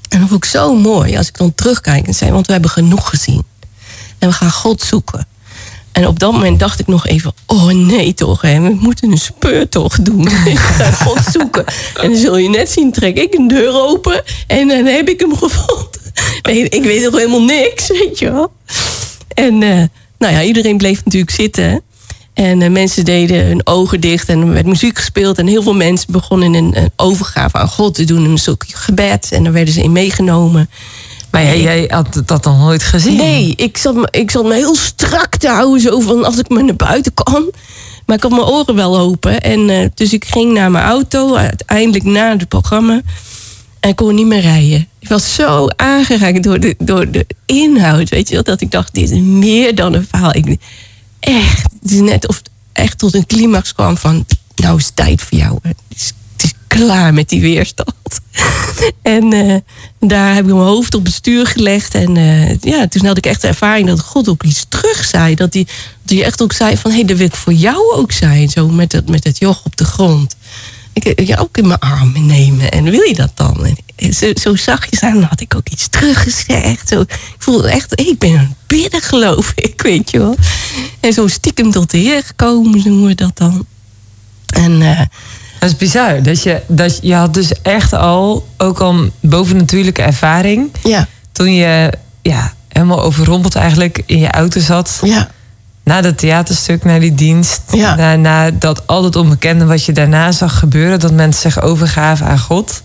En 0.10 0.20
dat 0.20 0.30
vond 0.30 0.44
ik 0.44 0.50
zo 0.50 0.76
mooi 0.76 1.18
als 1.18 1.28
ik 1.28 1.38
dan 1.38 1.56
terugkijk 1.56 2.08
en 2.08 2.14
zei... 2.14 2.32
want 2.32 2.46
we 2.46 2.52
hebben 2.52 2.72
genoeg 2.72 3.10
gezien. 3.10 3.44
En 4.20 4.30
we 4.30 4.36
gaan 4.36 4.52
God 4.52 4.82
zoeken. 4.82 5.28
En 5.92 6.08
op 6.08 6.20
dat 6.20 6.32
moment 6.32 6.60
dacht 6.60 6.80
ik 6.80 6.88
nog 6.88 7.08
even... 7.08 7.34
oh 7.46 7.66
nee 7.66 8.14
toch, 8.14 8.42
hè, 8.42 8.62
we 8.62 8.78
moeten 8.80 9.12
een 9.12 9.18
speurtocht 9.18 10.06
doen. 10.06 10.28
ik 10.46 10.60
ga 10.60 10.92
God 10.92 11.20
zoeken. 11.32 11.66
En 12.02 12.12
dan 12.12 12.20
zul 12.20 12.38
je 12.38 12.50
net 12.50 12.70
zien, 12.70 12.92
trek 12.92 13.18
ik 13.18 13.34
een 13.34 13.48
deur 13.48 13.74
open... 13.74 14.24
en 14.48 14.68
dan 14.68 14.86
heb 14.86 15.10
ik 15.10 15.20
hem 15.20 15.38
gevonden. 15.38 16.02
Ik 16.70 16.84
weet 16.84 17.04
nog 17.04 17.16
helemaal 17.16 17.44
niks, 17.44 17.88
weet 17.88 18.20
je 18.20 18.32
wel. 18.32 18.52
En 19.34 19.64
eh, 19.64 19.84
nou 20.18 20.34
ja, 20.34 20.44
iedereen 20.44 20.78
bleef 20.78 21.06
natuurlijk 21.06 21.32
zitten. 21.32 21.82
En 22.38 22.62
eh, 22.62 22.70
mensen 22.70 23.06
deden 23.06 23.46
hun 23.46 23.62
ogen 23.64 24.02
dicht 24.02 24.30
en 24.30 24.42
er 24.42 24.54
werd 24.54 24.66
muziek 24.66 24.98
gespeeld. 24.98 25.38
En 25.38 25.48
heel 25.48 25.62
veel 25.62 25.76
mensen 25.76 26.12
begonnen 26.12 26.54
een, 26.54 26.78
een 26.78 26.92
overgave 26.96 27.58
aan 27.58 27.68
God 27.68 27.94
te 27.94 28.04
doen. 28.04 28.24
Een 28.24 28.38
soort 28.38 28.66
gebed. 28.68 29.32
En 29.32 29.44
daar 29.44 29.54
werden 29.54 29.74
ze 29.74 29.82
in 29.82 29.92
meegenomen. 29.92 30.70
Maar 31.32 31.44
jij, 31.44 31.62
jij 31.62 31.86
had 31.88 32.22
dat 32.26 32.44
nog 32.44 32.58
nooit 32.58 32.84
gezien? 32.84 33.16
Nee, 33.16 33.54
ik 33.56 33.78
zat, 33.78 33.96
me, 33.96 34.08
ik 34.12 34.32
zat 34.32 34.46
me 34.46 34.54
heel 34.54 34.76
strak 34.76 35.36
te 35.36 35.48
houden. 35.48 35.82
Zo 35.82 36.00
van 36.00 36.26
als 36.26 36.38
ik 36.38 36.50
maar 36.50 36.64
naar 36.64 36.76
buiten 36.76 37.14
kan. 37.14 37.52
Maar 38.06 38.16
ik 38.16 38.24
had 38.24 38.32
mijn 38.32 38.44
oren 38.44 38.76
wel 38.76 38.98
open. 38.98 39.42
En 39.42 39.70
eh, 39.70 39.88
dus 39.94 40.14
ik 40.14 40.26
ging 40.26 40.54
naar 40.54 40.72
mijn 40.72 40.86
auto. 40.86 41.36
Uiteindelijk 41.36 42.04
na 42.04 42.38
het 42.38 42.48
programma. 42.48 43.02
En 43.80 43.90
ik 43.90 43.96
kon 43.96 44.16
niet 44.16 44.26
meer 44.28 44.42
rijden. 44.42 44.88
Ik 45.00 45.08
was 45.08 45.36
zo 45.36 45.68
aangeraakt 45.76 46.44
door 46.44 46.60
de, 46.60 46.76
door 46.78 47.12
de 47.12 47.26
inhoud. 47.46 48.10
Weet 48.10 48.28
je 48.28 48.34
wel, 48.34 48.44
dat 48.44 48.62
ik 48.62 48.72
dacht, 48.72 48.94
dit 48.94 49.12
is 49.12 49.20
meer 49.20 49.76
dan 49.76 49.94
een 49.94 50.08
verhaal. 50.10 50.36
Ik, 50.36 50.58
echt, 51.20 51.68
net 51.82 52.28
of 52.28 52.42
echt 52.74 52.98
tot 52.98 53.14
een 53.14 53.26
climax 53.26 53.74
kwam 53.74 53.98
van... 53.98 54.26
nou 54.56 54.78
is 54.78 54.86
het 54.86 54.96
tijd 54.96 55.22
voor 55.22 55.38
jou. 55.38 55.60
Het 55.62 55.78
is, 55.88 56.14
klaar 56.68 57.14
met 57.14 57.30
die 57.30 57.42
weerstand. 57.42 57.94
en 59.02 59.34
eh, 59.34 59.56
daar 60.00 60.34
heb 60.34 60.46
ik 60.46 60.54
mijn 60.54 60.66
hoofd 60.66 60.96
op 60.96 61.06
het 61.06 61.14
stuur 61.14 61.48
gelegd. 61.48 61.96
En 61.96 62.18
eh, 62.18 62.60
ja, 62.60 62.88
toen 62.88 63.06
had 63.06 63.18
ik 63.18 63.26
echt 63.26 63.42
de 63.42 63.48
ervaring 63.48 63.88
dat 63.88 64.02
God 64.02 64.30
ook 64.30 64.44
iets 64.44 64.66
terug 64.70 65.06
zei. 65.06 65.36
Dat 65.36 65.54
hij, 65.54 65.68
dat 66.04 66.18
echt 66.18 66.42
ook 66.42 66.54
zei 66.54 66.78
van... 66.78 66.92
hé, 66.92 66.98
hey, 66.98 67.06
dat 67.06 67.18
wil 67.18 67.28
ik 67.28 67.36
voor 67.36 67.54
jou 67.54 67.94
ook 67.94 68.12
zijn. 68.12 68.50
Zo 68.50 68.68
met 68.68 68.92
het, 68.92 69.10
met 69.10 69.24
het 69.24 69.38
joch 69.38 69.62
op 69.66 69.78
de 69.78 69.86
grond. 69.86 70.36
Ik 70.98 71.16
wil 71.16 71.26
je 71.28 71.38
ook 71.38 71.58
in 71.58 71.68
mijn 71.68 71.80
armen 71.80 72.26
nemen. 72.26 72.72
En 72.72 72.84
wil 72.84 73.02
je 73.02 73.14
dat 73.16 73.32
dan? 73.34 73.78
En 73.96 74.14
zo, 74.14 74.32
zo 74.42 74.56
zachtjes 74.56 75.02
aan 75.02 75.22
had 75.22 75.42
ik 75.42 75.56
ook 75.56 75.70
iets 75.70 75.88
teruggezegd. 75.88 76.88
Zo, 76.90 77.02
ik 77.02 77.36
voelde 77.38 77.70
echt, 77.70 77.92
hey, 77.96 78.06
ik 78.06 78.20
ben 78.20 78.32
aan 78.38 78.40
het 78.58 78.68
bidden 78.68 79.02
geloof 79.02 79.52
ik, 79.70 79.82
weet 79.82 80.12
je 80.12 80.18
wel. 80.20 80.36
En 81.00 81.14
zo 81.14 81.28
stiekem 81.28 81.72
tot 81.72 81.92
de 81.92 81.98
Heer 81.98 82.24
gekomen, 82.24 82.82
noemen 82.84 83.08
we 83.08 83.16
dat 83.16 83.38
dan. 83.38 83.66
En 84.54 84.82
eh, 84.82 85.00
Dat 85.60 85.70
is 85.70 85.76
bizar. 85.76 86.24
Dat 86.24 86.44
je, 86.44 86.62
dat 86.68 87.00
je 87.02 87.14
had 87.14 87.34
dus 87.34 87.62
echt 87.62 87.94
al, 87.94 88.48
ook 88.58 88.80
al 88.80 89.10
bovennatuurlijke 89.20 90.02
ervaring. 90.02 90.72
ja, 90.84 91.08
Toen 91.32 91.54
je 91.54 91.94
ja, 92.22 92.54
helemaal 92.68 93.02
overrompeld 93.02 93.56
eigenlijk 93.56 94.04
in 94.06 94.20
je 94.20 94.32
auto 94.32 94.60
zat. 94.60 95.00
ja, 95.04 95.32
Na 95.88 96.02
dat 96.02 96.18
theaterstuk, 96.18 96.84
na 96.84 97.00
die 97.00 97.16
dienst. 97.16 97.62
Ja. 97.72 97.96
Na, 97.96 98.16
na 98.16 98.52
dat 98.52 98.88
al 98.88 99.02
dat 99.02 99.16
onbekende 99.16 99.66
wat 99.66 99.84
je 99.84 99.92
daarna 99.92 100.32
zag 100.32 100.60
gebeuren. 100.60 101.00
Dat 101.00 101.12
mensen 101.12 101.52
zich 101.52 101.62
overgaven 101.62 102.26
aan 102.26 102.40
God. 102.40 102.82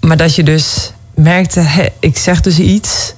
Maar 0.00 0.16
dat 0.16 0.34
je 0.34 0.42
dus 0.42 0.92
merkte, 1.14 1.60
hé, 1.60 1.86
ik 2.00 2.16
zeg 2.16 2.40
dus 2.40 2.58
iets. 2.58 3.14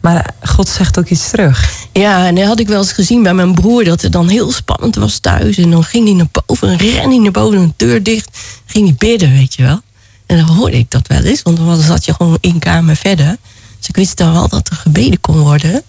Maar 0.00 0.34
God 0.42 0.68
zegt 0.68 0.98
ook 0.98 1.08
iets 1.08 1.30
terug. 1.30 1.70
ja, 1.92 2.26
en 2.26 2.34
dat 2.34 2.44
had 2.44 2.60
ik 2.60 2.68
wel 2.68 2.78
eens 2.78 2.92
gezien 2.92 3.22
bij 3.22 3.34
mijn 3.34 3.54
broer... 3.54 3.84
dat 3.84 4.00
het 4.00 4.12
dan 4.12 4.28
heel 4.28 4.52
spannend 4.52 4.94
was 4.94 5.18
thuis. 5.18 5.56
En 5.56 5.70
dan 5.70 5.84
ging 5.84 6.04
hij 6.04 6.14
naar 6.14 6.44
boven 6.46 6.68
en 6.68 7.08
hij 7.10 7.18
naar 7.18 7.30
boven... 7.30 7.58
en 7.58 7.74
de 7.76 7.86
deur 7.86 8.02
dicht, 8.02 8.38
ging 8.66 8.86
hij 8.86 8.94
bidden, 8.98 9.32
weet 9.32 9.54
je 9.54 9.62
wel. 9.62 9.80
En 10.26 10.36
dan 10.36 10.46
hoorde 10.46 10.78
ik 10.78 10.90
dat 10.90 11.06
wel 11.06 11.22
eens, 11.22 11.42
want 11.42 11.56
dan 11.56 11.80
zat 11.80 12.04
je 12.04 12.14
gewoon 12.14 12.38
één 12.40 12.58
kamer 12.58 12.96
verder. 12.96 13.36
Dus 13.78 13.88
ik 13.88 13.96
wist 13.96 14.16
dan 14.16 14.32
wel 14.32 14.48
dat 14.48 14.68
er 14.68 14.76
gebeden 14.76 15.20
kon 15.20 15.38
worden. 15.38 15.82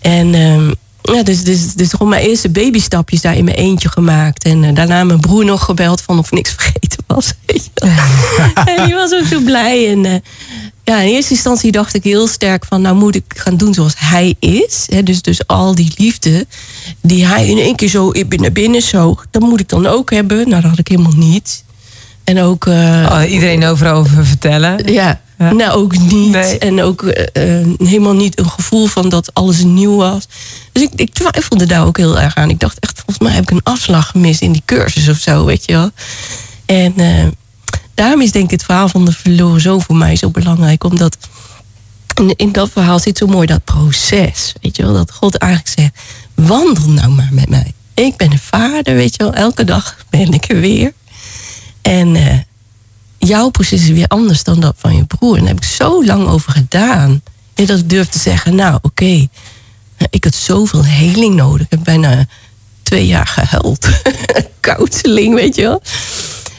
En 0.00 0.34
ehm, 0.34 0.72
ja, 1.12 1.22
dus, 1.22 1.42
dus, 1.44 1.74
dus 1.74 1.90
gewoon 1.90 2.08
mijn 2.08 2.26
eerste 2.26 2.48
babystapjes 2.48 3.20
daar 3.20 3.36
in 3.36 3.44
mijn 3.44 3.56
eentje 3.56 3.88
gemaakt. 3.88 4.44
En 4.44 4.64
eh, 4.64 4.74
daarna 4.74 5.04
mijn 5.04 5.20
broer 5.20 5.44
nog 5.44 5.64
gebeld 5.64 6.00
van 6.00 6.18
of 6.18 6.30
niks 6.30 6.50
vergeten 6.56 7.04
was. 7.06 7.32
en 8.76 8.84
die 8.84 8.94
was 8.94 9.12
ook 9.12 9.26
zo 9.26 9.40
blij. 9.40 9.90
En 9.90 10.04
eh, 10.04 10.14
ja, 10.84 10.98
in 11.00 11.08
eerste 11.08 11.32
instantie 11.32 11.72
dacht 11.72 11.94
ik 11.94 12.04
heel 12.04 12.26
sterk 12.26 12.64
van... 12.64 12.80
nou 12.82 12.96
moet 12.96 13.14
ik 13.14 13.24
gaan 13.28 13.56
doen 13.56 13.74
zoals 13.74 13.94
hij 13.96 14.34
is. 14.38 14.86
Dus, 15.04 15.22
dus 15.22 15.46
al 15.46 15.74
die 15.74 15.92
liefde 15.96 16.46
die 17.00 17.26
hij 17.26 17.46
in 17.48 17.58
één 17.58 17.76
keer 17.76 17.88
zo 17.88 18.12
naar 18.28 18.52
binnen 18.52 18.82
zoog... 18.82 19.26
dat 19.30 19.42
moet 19.42 19.60
ik 19.60 19.68
dan 19.68 19.86
ook 19.86 20.10
hebben. 20.10 20.48
Nou, 20.48 20.60
dat 20.60 20.70
had 20.70 20.78
ik 20.78 20.88
helemaal 20.88 21.16
niet. 21.16 21.64
En 22.24 22.40
ook... 22.40 22.66
eh, 22.66 23.08
Oh, 23.12 23.30
iedereen 23.30 23.64
overal 23.64 23.94
over 23.96 24.26
vertellen. 24.26 24.92
ja, 24.92 25.20
Ja. 25.38 25.52
nou 25.52 25.70
ook 25.70 25.98
niet. 25.98 26.30
Nee. 26.30 26.58
En 26.58 26.82
ook 26.82 27.02
eh, 27.02 27.60
eh, 27.60 27.66
helemaal 27.78 28.14
niet 28.14 28.38
een 28.38 28.48
gevoel 28.48 28.86
van 28.86 29.08
dat 29.08 29.34
alles 29.34 29.62
nieuw 29.62 29.96
was. 29.96 30.28
Dus 30.72 30.82
ik, 30.82 30.90
ik 30.94 31.14
twijfelde 31.14 31.66
daar 31.66 31.86
ook 31.86 31.96
heel 31.96 32.20
erg 32.20 32.34
aan. 32.34 32.50
Ik 32.50 32.60
dacht 32.60 32.78
echt, 32.78 32.94
volgens 32.94 33.18
mij 33.18 33.32
heb 33.32 33.42
ik 33.42 33.50
een 33.50 33.62
afslag 33.62 34.08
gemist 34.08 34.40
in 34.40 34.52
die 34.52 34.62
cursus 34.64 35.08
of 35.08 35.16
zo, 35.16 35.44
weet 35.44 35.64
je 35.66 35.72
wel. 35.72 35.90
En 36.66 36.92
eh, 36.96 37.26
daarom 37.94 38.20
is 38.20 38.32
denk 38.32 38.44
ik 38.44 38.50
het 38.50 38.64
verhaal 38.64 38.88
van 38.88 39.04
de 39.04 39.12
verloren 39.12 39.60
zoon 39.60 39.82
voor 39.82 39.96
mij 39.96 40.16
zo 40.16 40.30
belangrijk. 40.30 40.84
Omdat 40.84 41.16
in, 42.14 42.32
in 42.36 42.52
dat 42.52 42.70
verhaal 42.70 42.98
zit 42.98 43.18
zo 43.18 43.26
mooi 43.26 43.46
dat 43.46 43.64
proces. 43.64 44.52
Weet 44.60 44.76
je 44.76 44.82
wel, 44.82 44.92
dat 44.92 45.12
God 45.12 45.36
eigenlijk 45.36 45.72
zegt, 45.78 45.94
wandel 46.34 46.88
nou 46.88 47.08
maar 47.10 47.30
met 47.32 47.48
mij. 47.48 47.72
Ik 47.94 48.16
ben 48.16 48.32
een 48.32 48.38
vader, 48.38 48.94
weet 48.94 49.14
je 49.16 49.24
wel. 49.24 49.34
Elke 49.34 49.64
dag 49.64 49.96
ben 50.10 50.32
ik 50.32 50.50
er 50.50 50.60
weer. 50.60 50.92
En 51.82 52.16
jouw 53.26 53.48
proces 53.48 53.82
is 53.82 53.88
weer 53.88 54.06
anders 54.06 54.44
dan 54.44 54.60
dat 54.60 54.74
van 54.78 54.96
je 54.96 55.04
broer. 55.04 55.34
En 55.34 55.40
daar 55.40 55.48
heb 55.48 55.62
ik 55.62 55.70
zo 55.70 56.04
lang 56.04 56.26
over 56.28 56.52
gedaan. 56.52 57.22
En 57.54 57.66
dat 57.66 57.78
ik 57.78 57.88
durf 57.88 58.08
te 58.08 58.18
zeggen, 58.18 58.54
nou 58.54 58.78
oké, 58.82 59.28
ik 60.10 60.24
had 60.24 60.34
zoveel 60.34 60.84
heling 60.84 61.34
nodig. 61.34 61.66
Ik 61.66 61.70
heb 61.70 61.84
bijna 61.84 62.26
twee 62.82 63.06
jaar 63.06 63.26
gehuild. 63.26 63.88
Counseling, 64.60 65.34
weet 65.34 65.54
je 65.54 65.62
wel. 65.62 65.82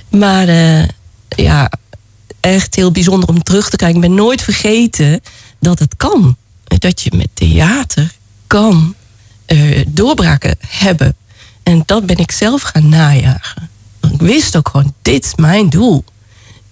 Maar 0.09 0.47
eh, 0.47 0.83
ja, 1.29 1.71
echt 2.39 2.75
heel 2.75 2.91
bijzonder 2.91 3.29
om 3.29 3.43
terug 3.43 3.69
te 3.69 3.75
kijken. 3.75 3.95
Ik 3.95 4.07
ben 4.07 4.15
nooit 4.15 4.41
vergeten 4.41 5.21
dat 5.59 5.79
het 5.79 5.95
kan. 5.97 6.37
Dat 6.63 7.01
je 7.01 7.11
met 7.15 7.29
theater 7.33 8.11
kan 8.47 8.95
eh, 9.45 9.85
doorbraken 9.87 10.57
hebben. 10.67 11.15
En 11.63 11.83
dat 11.85 12.05
ben 12.05 12.17
ik 12.17 12.31
zelf 12.31 12.61
gaan 12.61 12.89
najagen. 12.89 13.69
Ik 14.11 14.21
wist 14.21 14.57
ook 14.57 14.69
gewoon, 14.69 14.93
dit 15.01 15.25
is 15.25 15.35
mijn 15.35 15.69
doel. 15.69 16.03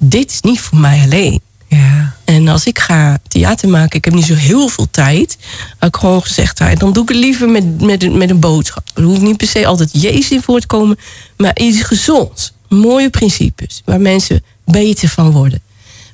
Dit 0.05 0.31
is 0.31 0.41
niet 0.41 0.59
voor 0.59 0.77
mij 0.77 1.01
alleen. 1.03 1.41
Ja. 1.67 2.15
En 2.25 2.47
als 2.47 2.65
ik 2.65 2.79
ga 2.79 3.17
theater 3.27 3.69
maken, 3.69 3.97
ik 3.97 4.05
heb 4.05 4.13
niet 4.13 4.25
zo 4.25 4.33
heel 4.35 4.67
veel 4.67 4.87
tijd. 4.91 5.37
Had 5.79 5.89
ik 5.89 5.95
gewoon 5.95 6.21
gezegd, 6.21 6.59
ah, 6.61 6.75
dan 6.79 6.93
doe 6.93 7.03
ik 7.03 7.09
het 7.09 7.17
liever 7.17 7.49
met, 7.49 7.81
met, 7.81 8.03
een- 8.03 8.17
met 8.17 8.29
een 8.29 8.39
boodschap. 8.39 8.83
Er 8.93 9.03
hoeft 9.03 9.21
niet 9.21 9.37
per 9.37 9.47
se 9.47 9.65
altijd 9.67 9.89
Jezus 10.01 10.31
in 10.31 10.41
voor 10.41 10.59
te 10.59 10.67
komen. 10.67 10.97
Maar 11.37 11.57
iets 11.59 11.81
gezonds. 11.81 12.51
Mooie 12.69 13.09
principes. 13.09 13.81
Waar 13.85 14.01
mensen 14.01 14.43
beter 14.65 15.09
van 15.09 15.31
worden. 15.31 15.61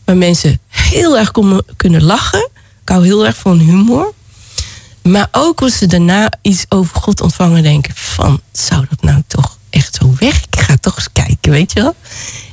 Waar 0.05 0.17
mensen 0.17 0.59
heel 0.67 1.17
erg 1.17 1.31
komen- 1.31 1.65
kunnen 1.75 2.03
lachen. 2.03 2.49
Ik 2.81 2.89
hou 2.89 3.05
heel 3.05 3.25
erg 3.25 3.37
van 3.37 3.57
humor. 3.59 4.13
Maar 5.03 5.27
ook 5.31 5.61
als 5.61 5.77
ze 5.77 5.85
daarna 5.85 6.31
iets 6.41 6.65
over 6.69 6.95
God 7.01 7.21
ontvangen, 7.21 7.63
denken 7.63 7.93
van, 7.95 8.41
zou 8.51 8.85
dat 8.89 9.01
nou 9.01 9.21
toch 9.27 9.57
echt 9.69 9.97
zo 10.01 10.13
werken? 10.19 10.47
Ik 10.51 10.59
ga 10.59 10.75
toch 10.77 10.95
eens 10.95 11.09
kijken, 11.13 11.51
weet 11.51 11.73
je 11.73 11.81
wel? 11.81 11.95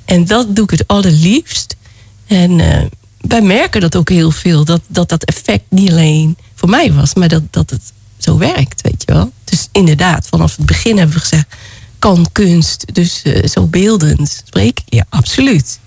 En 0.07 0.24
dat 0.24 0.57
doe 0.57 0.64
ik 0.64 0.70
het 0.70 0.86
allerliefst. 0.86 1.76
En 2.26 2.61
eh, 2.61 2.86
wij 3.20 3.42
merken 3.42 3.80
dat 3.80 3.96
ook 3.96 4.09
heel 4.09 4.30
veel, 4.30 4.64
dat, 4.64 4.80
dat 4.86 5.09
dat 5.09 5.24
effect 5.24 5.64
niet 5.68 5.90
alleen 5.90 6.36
voor 6.54 6.68
mij 6.68 6.92
was, 6.92 7.14
maar 7.14 7.28
dat, 7.28 7.42
dat 7.50 7.70
het 7.70 7.92
zo 8.18 8.38
werkt, 8.38 8.80
weet 8.80 9.02
je 9.07 9.12
wel? 9.12 9.32
Dus 9.44 9.68
inderdaad, 9.72 10.26
vanaf 10.26 10.57
het 10.57 10.66
begin 10.66 10.96
hebben 10.98 11.14
we 11.14 11.20
gezegd, 11.20 11.46
kan 11.98 12.26
kunst 12.32 12.94
dus 12.94 13.22
eh, 13.22 13.48
zo 13.48 13.66
beeldend 13.66 14.42
spreken? 14.46 14.84
Ja, 14.86 15.07
absoluut. 15.09 15.80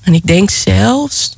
En 0.00 0.14
ik 0.14 0.26
denk 0.26 0.50
zelfs 0.50 1.36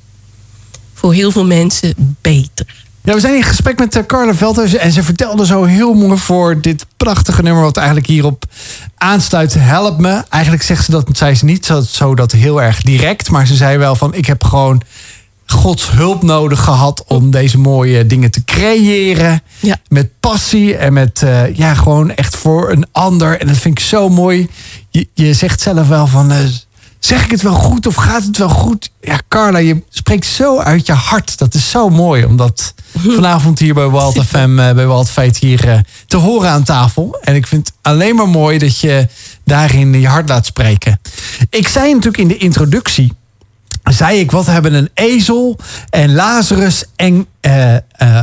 voor 0.94 1.14
heel 1.14 1.30
veel 1.30 1.44
mensen 1.44 2.16
beter. 2.20 2.86
Ja, 3.07 3.14
we 3.14 3.20
zijn 3.20 3.34
in 3.34 3.42
gesprek 3.42 3.78
met 3.78 3.96
eh, 3.96 4.02
Carla 4.07 4.34
Veldhuizen 4.34 4.80
en 4.80 4.92
ze 4.92 5.02
vertelde 5.02 5.46
zo 5.46 5.64
heel 5.64 5.94
mooi 5.94 6.18
voor 6.18 6.61
dit 6.61 6.86
prachtige 6.96 7.42
nummer 7.42 7.62
wat 7.62 7.76
eigenlijk 7.76 8.07
hierop 8.07 8.44
aansluit. 8.96 9.54
Help 9.59 9.98
me. 9.98 10.22
Eigenlijk 10.28 10.62
zegt 10.62 10.84
ze 10.84 10.90
dat, 10.90 11.09
zei 11.12 11.34
ze 11.34 11.44
niet 11.44 11.66
zo, 11.66 11.80
zo 11.80 12.14
dat 12.14 12.32
heel 12.32 12.62
erg 12.62 12.82
direct, 12.82 13.30
maar 13.30 13.46
ze 13.46 13.54
zei 13.54 13.78
wel 13.78 13.94
van 13.94 14.14
ik 14.14 14.26
heb 14.26 14.44
gewoon 14.44 14.82
Gods 15.46 15.90
hulp 15.90 16.22
nodig 16.22 16.61
gehad 16.61 17.04
om 17.07 17.30
deze 17.30 17.59
mooie 17.59 18.07
dingen 18.07 18.30
te 18.30 18.44
creëren. 18.44 19.42
Ja. 19.61 19.76
Met 19.88 20.11
passie 20.20 20.76
en 20.76 20.92
met 20.92 21.22
eh, 21.22 21.57
ja, 21.57 21.74
gewoon 21.74 22.11
echt 22.11 22.36
voor 22.36 22.70
een 22.70 22.86
ander. 22.92 23.40
En 23.40 23.46
dat 23.46 23.57
vind 23.57 23.78
ik 23.78 23.84
zo 23.84 24.09
mooi. 24.09 24.48
Je, 24.90 25.09
je 25.14 25.34
zegt 25.34 25.61
zelf 25.61 25.88
wel 25.88 26.07
van. 26.07 26.32
eh, 26.32 26.38
zeg 26.99 27.24
ik 27.24 27.30
het 27.30 27.42
wel 27.42 27.55
goed 27.55 27.86
of 27.86 27.94
gaat 27.94 28.22
het 28.24 28.38
wel 28.38 28.49
goed? 28.49 28.90
Ja, 29.01 29.20
Carla, 29.28 29.59
je 29.59 29.82
spreekt 29.90 30.26
zo 30.26 30.59
uit 30.59 30.86
je 30.86 30.92
hart. 30.92 31.38
Dat 31.38 31.55
is 31.55 31.70
zo 31.70 31.88
mooi 31.88 32.24
om 32.24 32.36
dat 32.36 32.74
vanavond 33.16 33.59
hier 33.59 33.74
bij 33.74 33.88
Walt 33.88 34.22
FM, 34.24 34.59
eh, 34.59 34.72
bij 34.72 34.86
Walt 34.86 35.11
Feit 35.11 35.38
hier 35.38 35.68
eh, 35.68 35.78
te 36.07 36.16
horen 36.16 36.51
aan 36.51 36.62
tafel. 36.62 37.18
En 37.20 37.34
ik 37.34 37.47
vind 37.47 37.66
het 37.66 37.76
alleen 37.82 38.16
maar 38.16 38.28
mooi 38.28 38.59
dat 38.59 38.80
je 38.80 39.09
daarin 39.44 40.01
je 40.01 40.09
hart 40.09 40.28
laat 40.28 40.47
spreken. 40.47 41.01
Ik 41.51 41.68
zei 41.68 41.88
natuurlijk 41.92 42.18
in 42.18 42.28
de 42.28 42.36
introductie 42.36 43.12
zei 43.93 44.18
ik, 44.18 44.30
wat 44.30 44.47
hebben 44.47 44.74
een 44.74 44.91
ezel 44.95 45.59
en 45.91 46.14
Lazarus 46.14 46.84
en 46.97 47.26
eh, 47.41 47.74
eh, 47.74 47.80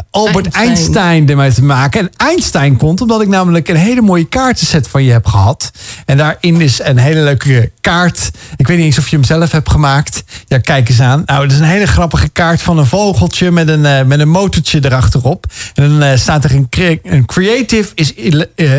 Albert 0.09 0.45
Einstein. 0.45 0.68
Einstein. 0.68 1.30
ermee 1.30 1.53
te 1.53 1.64
maken. 1.64 1.99
En 1.99 2.09
Einstein 2.18 2.78
komt 2.78 3.01
omdat 3.01 3.22
ik 3.22 3.28
namelijk 3.28 3.68
een 3.68 3.76
hele 3.76 4.01
mooie 4.01 4.26
kaartenset 4.26 4.88
van 4.88 5.03
je 5.03 5.11
heb 5.11 5.26
gehad. 5.26 5.72
En 6.05 6.18
daarin 6.18 6.61
is 6.61 6.80
een 6.80 6.97
hele 6.97 7.22
leuke 7.22 7.72
kaart. 7.82 8.32
Ik 8.55 8.68
weet 8.68 8.78
niet 8.78 8.86
eens 8.86 8.97
of 8.97 9.07
je 9.09 9.16
hem 9.16 9.26
zelf 9.26 9.51
hebt 9.51 9.70
gemaakt. 9.70 10.24
Ja, 10.47 10.57
kijk 10.57 10.89
eens 10.89 10.99
aan. 11.01 11.24
Nou, 11.26 11.43
het 11.43 11.51
is 11.51 11.59
een 11.59 11.66
hele 11.66 11.88
grappige 11.88 12.30
kaart 12.30 12.61
van 12.61 12.78
een 12.78 12.86
vogeltje 12.86 13.51
met 13.51 13.68
een, 13.68 13.86
eh, 13.86 14.05
met 14.05 14.20
een 14.20 14.30
motortje 14.30 14.86
erachterop. 14.86 15.45
En 15.74 15.99
dan 15.99 16.18
staat 16.18 16.43
er 16.43 16.51
een, 16.55 16.70
cre- 16.70 16.99
een 17.03 17.26
creative 17.26 17.91
is 17.95 18.14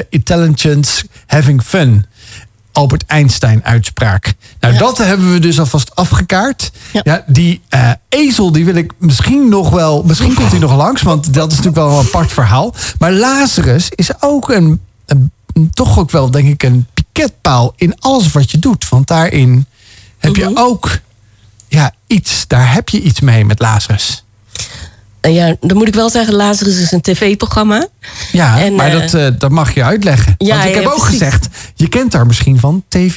intelligence 0.09 1.05
having 1.27 1.63
fun. 1.63 2.07
Albert 2.75 3.05
Einstein 3.07 3.65
uitspraak. 3.65 4.35
Nou, 4.61 4.73
Ja. 4.75 4.79
dat 4.81 4.99
hebben 4.99 5.33
we 5.33 5.39
dus 5.39 5.59
alvast 5.59 5.95
afgekaart. 5.95 6.71
Ja. 6.93 7.01
Ja. 7.05 7.25
die 7.27 7.61
eh, 7.69 7.91
ezel, 8.09 8.53
die 8.53 8.65
wil 8.65 8.75
ik 8.75 8.93
misschien 8.99 9.49
nog 9.49 9.71
wel... 9.71 10.03
Misschien 10.03 10.35
komt 10.35 10.51
hij 10.51 10.59
nog 10.61 10.77
langs, 10.77 11.03
want 11.03 11.35
dat 11.35 11.53
is 11.53 11.57
natuurlijk 11.59 11.87
wel 11.87 11.99
een 11.99 12.07
apart 12.07 12.33
verhaal. 12.33 12.75
Maar 12.99 13.13
Lazarus 13.13 13.89
is 13.91 14.11
ook 14.23 14.49
een, 14.51 14.81
een- 15.07 15.33
toch 15.73 15.99
ook 15.99 16.11
wel, 16.11 16.31
denk 16.31 16.49
ik, 16.49 16.63
een 16.63 16.87
piketpaal 16.95 17.73
in 17.77 17.95
alles 18.01 18.33
wat 18.33 18.51
je 18.51 18.59
doet. 18.59 18.89
Want 18.89 19.07
daarin 19.07 19.67
heb 20.19 20.37
je 20.37 20.45
Mhm. 20.45 20.59
ook 20.59 20.99
ja, 21.69 21.93
iets, 22.07 22.45
daar 22.47 22.73
heb 22.73 22.89
je 22.89 23.01
iets 23.01 23.21
mee 23.21 23.45
met 23.45 23.59
Lazarus. 23.61 24.24
En 25.25 25.33
ja, 25.33 25.57
dan 25.61 25.77
moet 25.77 25.89
ik 25.89 25.95
wel 25.95 26.11
zeggen, 26.11 26.35
Lazarus 26.35 26.79
is 26.81 26.93
een 26.93 27.01
tv-programma. 27.01 27.87
Ja, 28.33 28.61
En, 28.61 28.75
maar 28.75 28.87
eh, 28.93 29.01
dat, 29.01 29.15
eh, 29.15 29.27
dat 29.39 29.51
mag 29.51 29.75
je 29.75 29.83
uitleggen. 29.85 30.35
Ja, 30.39 30.55
Want 30.57 30.69
ik 30.69 30.75
ja, 30.75 30.81
heb 30.81 30.89
ook 30.89 30.95
precies. 30.99 31.19
gezegd, 31.19 31.49
je 31.75 31.89
kent 31.89 32.13
haar 32.13 32.27
misschien 32.27 32.59
van 32.59 32.85
tv. 32.89 33.17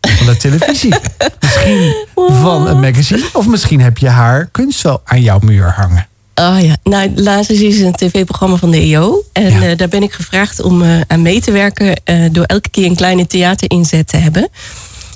Van 0.00 0.26
de 0.26 0.36
televisie. 0.36 0.94
misschien 1.40 1.94
van 2.14 2.66
een 2.66 2.80
magazine. 2.80 3.24
Of 3.32 3.46
misschien 3.46 3.80
heb 3.80 3.98
je 3.98 4.08
haar 4.08 4.48
kunst 4.52 4.82
wel 4.82 5.00
aan 5.04 5.20
jouw 5.22 5.38
muur 5.42 5.72
hangen. 5.76 6.06
Oh 6.34 6.56
ja, 6.60 6.76
nou, 6.82 7.10
Lazarus 7.14 7.60
is 7.60 7.80
een 7.80 7.92
tv-programma 7.92 8.56
van 8.56 8.70
de 8.70 8.78
EO. 8.78 9.22
En 9.32 9.50
Ja. 9.52 9.62
eh, 9.62 9.76
daar 9.76 9.88
ben 9.88 10.02
ik 10.02 10.12
gevraagd 10.12 10.60
om 10.62 10.82
eh, 10.82 11.00
aan 11.06 11.22
mee 11.22 11.40
te 11.40 11.50
werken... 11.52 12.00
eh, 12.04 12.16
door 12.32 12.44
elke 12.44 12.68
keer 12.68 12.84
een 12.86 12.96
kleine 12.96 13.26
theaterinzet 13.26 14.08
te 14.08 14.16
hebben. 14.16 14.48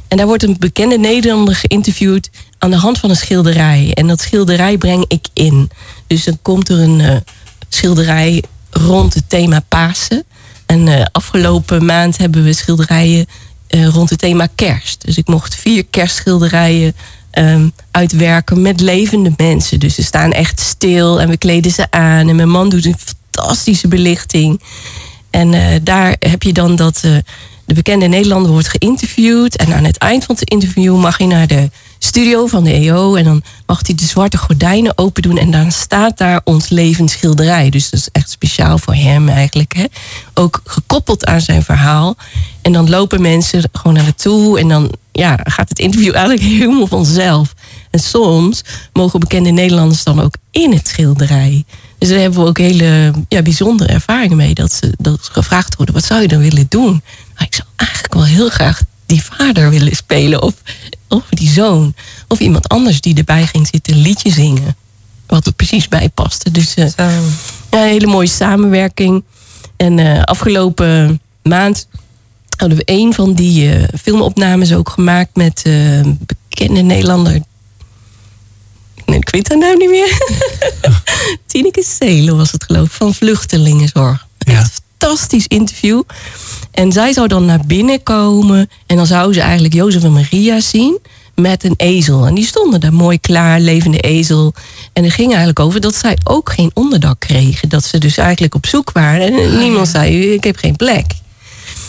En 0.09 0.17
daar 0.17 0.27
wordt 0.27 0.43
een 0.43 0.57
bekende 0.59 0.99
Nederlander 0.99 1.55
geïnterviewd... 1.55 2.31
aan 2.59 2.71
de 2.71 2.77
hand 2.77 2.99
van 2.99 3.11
een 3.11 3.17
schilderij. 3.17 3.91
En 3.95 4.07
dat 4.07 4.21
schilderij 4.21 4.79
breng 4.79 5.05
ik 5.09 5.27
in. 5.33 5.71
Dus 6.07 6.25
dan 6.25 6.39
komt 6.43 6.69
er 6.69 6.79
een 6.79 7.01
eh, 7.01 7.17
schilderij 7.69 8.43
rond 8.71 9.15
het 9.15 9.29
thema 9.29 9.61
Pasen. 9.69 10.25
En 10.67 10.89
eh, 10.89 11.07
afgelopen 11.13 11.85
maand 11.85 12.19
hebben 12.19 12.45
we 12.45 12.53
schilderijen 12.53 13.27
eh, 13.67 13.87
rond 13.87 14.11
het 14.11 14.19
thema 14.19 14.49
kerst. 14.55 15.05
Dus 15.05 15.17
ik 15.17 15.27
mocht 15.29 15.55
vier 15.55 15.85
kerstschilderijen 15.85 16.95
ehm, 17.31 17.69
uitwerken 17.91 18.63
met 18.63 18.81
levende 18.81 19.33
mensen. 19.37 19.81
Dus 19.81 19.95
ze 19.95 20.03
staan 20.03 20.33
echt 20.33 20.61
stil 20.61 21.21
en 21.21 21.29
we 21.29 21.37
kleden 21.37 21.71
ze 21.71 21.91
aan. 21.91 22.29
En 22.29 22.37
mijn 22.37 22.51
man 22.51 22.69
doet 22.69 22.85
een 22.85 22.97
fantastische 23.31 23.89
belichting. 23.89 24.63
En 25.31 25.81
daar 25.85 26.17
heb 26.19 26.43
je 26.43 26.53
dan 26.53 26.77
dat 26.77 27.01
de 27.65 27.75
bekende 27.75 28.07
Nederlander 28.07 28.53
wordt 28.53 28.69
geïnterviewd. 28.69 29.57
En 29.57 29.75
aan 29.75 29.85
het 29.85 29.99
eind 29.99 30.25
van 30.25 30.35
het 30.35 30.51
interview 30.51 30.97
mag 30.97 31.19
hij 31.19 31.27
naar 31.27 31.47
de 31.47 31.71
studio 31.99 32.47
van 32.47 32.65
de 32.65 32.73
EO. 32.73 33.15
En 33.15 33.25
dan 33.25 33.43
mag 33.67 33.81
hij 33.87 33.95
de 33.95 34.05
zwarte 34.05 34.39
gordijnen 34.39 34.99
open 34.99 35.23
doen. 35.23 35.39
En 35.39 35.51
dan 35.51 35.73
staat 35.73 36.19
daar 36.19 36.41
ons 36.45 36.69
levend 36.69 37.11
schilderij. 37.11 37.71
Dus 37.71 37.91
dat 37.91 38.01
is 38.01 38.09
echt 38.13 38.31
speciaal 38.31 38.79
voor 38.79 38.95
hem 38.95 39.29
eigenlijk. 39.29 39.73
Hè? 39.77 39.85
Ook 40.35 40.61
gekoppeld 40.65 41.27
aan 41.27 41.41
zijn 41.41 41.63
verhaal. 41.63 42.17
En 42.63 42.73
dan 42.73 42.91
lopen 42.91 43.21
mensen 43.21 43.63
gewoon 43.73 43.93
naar 43.93 44.03
naartoe. 44.03 44.59
En 44.59 44.69
dan 44.69 44.93
ja, 45.13 45.39
gaat 45.43 45.69
het 45.69 45.79
interview 45.79 46.15
eigenlijk 46.15 46.47
helemaal 46.53 46.87
vanzelf. 46.87 47.55
En 47.91 48.01
soms 48.01 48.63
mogen 48.93 49.21
bekende 49.21 49.51
Nederlanders 49.51 50.05
dan 50.05 50.21
ook 50.21 50.35
in 50.51 50.73
het 50.73 50.89
schilderij. 50.89 51.65
Dus 51.99 52.09
daar 52.09 52.19
hebben 52.19 52.41
we 52.41 52.49
ook 52.49 52.59
hele 52.59 53.13
ja, 53.29 53.43
bijzondere 53.43 53.93
ervaringen 53.93 54.37
mee. 54.37 54.55
Dat 54.55 54.73
ze, 54.73 54.93
dat 54.99 55.29
gevraagd 55.33 55.77
worden, 55.77 55.95
wat 55.95 56.05
zou 56.05 56.21
je 56.21 56.29
dan 56.29 56.39
willen 56.39 56.67
doen? 56.69 57.03
Nou, 57.35 57.47
ik 57.47 57.55
zou 57.55 57.69
eigenlijk 57.77 58.15
wel 58.15 58.25
heel 58.25 58.49
graag 58.49 58.83
die 59.07 59.25
vader 59.25 59.71
willen 59.71 59.97
spelen. 59.97 60.43
Of, 60.43 60.55
of 61.09 61.23
die 61.31 61.49
zoon. 61.49 61.95
Of 62.29 62.41
iemand 62.41 62.69
anders 62.69 63.01
die 63.01 63.17
erbij 63.17 63.47
ging 63.47 63.67
zitten 63.67 63.97
liedje 63.97 64.31
zingen. 64.31 64.77
Wat 65.27 65.47
er 65.47 65.53
precies 65.53 65.89
bij 65.89 66.09
paste. 66.09 66.51
Dus 66.51 66.75
eh, 66.75 66.87
ja, 66.97 67.11
een 67.71 67.89
hele 67.89 68.07
mooie 68.07 68.29
samenwerking. 68.29 69.25
En 69.77 69.99
eh, 69.99 70.23
afgelopen 70.23 71.21
maand 71.43 71.89
hadden 72.57 72.79
we 72.79 72.83
een 72.87 73.15
van 73.15 73.35
die 73.35 73.73
eh, 73.73 73.89
filmopnames 74.01 74.75
ook 74.75 74.89
gemaakt 74.89 75.37
met 75.37 75.63
eh, 75.63 76.01
bekende 76.27 76.81
Nederlander. 76.81 77.41
Nee, 79.05 79.19
ik 79.19 79.29
weet 79.29 79.49
haar 79.49 79.59
nou 79.59 79.77
niet 79.77 79.91
meer. 79.91 80.21
Tineke 81.47 81.83
Seelen 81.83 82.37
was 82.37 82.53
het 82.53 82.65
geloof 82.65 82.87
ik, 82.87 82.93
van 82.93 83.15
Vluchtelingenzorg. 83.15 84.27
Ja. 84.39 84.53
Echt 84.53 84.77
een 84.77 84.88
fantastisch 84.99 85.47
interview. 85.47 86.03
En 86.71 86.93
zij 86.93 87.13
zou 87.13 87.29
dan 87.29 87.45
naar 87.45 87.61
binnen 87.67 88.03
komen 88.03 88.71
en 88.87 88.97
dan 88.97 89.07
zou 89.07 89.33
ze 89.33 89.41
eigenlijk 89.41 89.75
Jozef 89.75 90.05
en 90.05 90.13
Maria 90.13 90.61
zien 90.61 90.99
met 91.35 91.65
een 91.65 91.75
ezel. 91.77 92.27
En 92.27 92.35
die 92.35 92.47
stonden 92.47 92.81
daar 92.81 92.93
mooi 92.93 93.21
klaar, 93.21 93.61
levende 93.61 94.01
ezel. 94.01 94.55
En 94.93 95.05
er 95.05 95.13
ging 95.13 95.29
eigenlijk 95.29 95.59
over 95.59 95.81
dat 95.81 95.95
zij 95.95 96.19
ook 96.25 96.53
geen 96.53 96.71
onderdak 96.75 97.21
kregen. 97.21 97.69
Dat 97.69 97.85
ze 97.85 97.99
dus 97.99 98.17
eigenlijk 98.17 98.55
op 98.55 98.67
zoek 98.67 98.93
waren. 98.93 99.33
En 99.33 99.59
niemand 99.59 99.89
zei, 99.89 100.33
ik 100.33 100.45
heb 100.45 100.57
geen 100.57 100.77
plek. 100.77 101.07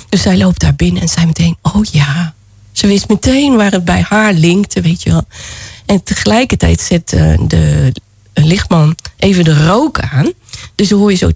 Dus 0.09 0.21
zij 0.21 0.37
loopt 0.37 0.61
daar 0.61 0.75
binnen 0.75 1.01
en 1.01 1.09
zei 1.09 1.25
meteen, 1.25 1.57
oh 1.61 1.83
ja. 1.83 2.33
Ze 2.71 2.87
wist 2.87 3.07
meteen 3.07 3.55
waar 3.55 3.71
het 3.71 3.85
bij 3.85 4.05
haar 4.09 4.33
linkte, 4.33 4.81
weet 4.81 5.03
je 5.03 5.09
wel. 5.09 5.23
En 5.85 6.03
tegelijkertijd 6.03 6.81
zet 6.81 7.13
eh, 7.13 7.33
de 7.47 7.91
lichtman 8.33 8.95
even 9.17 9.43
de 9.43 9.65
rook 9.65 9.99
aan. 9.99 10.33
Dus 10.79 10.87
dan 10.87 10.99
hoor 10.99 11.11
je 11.11 11.17
zo... 11.17 11.29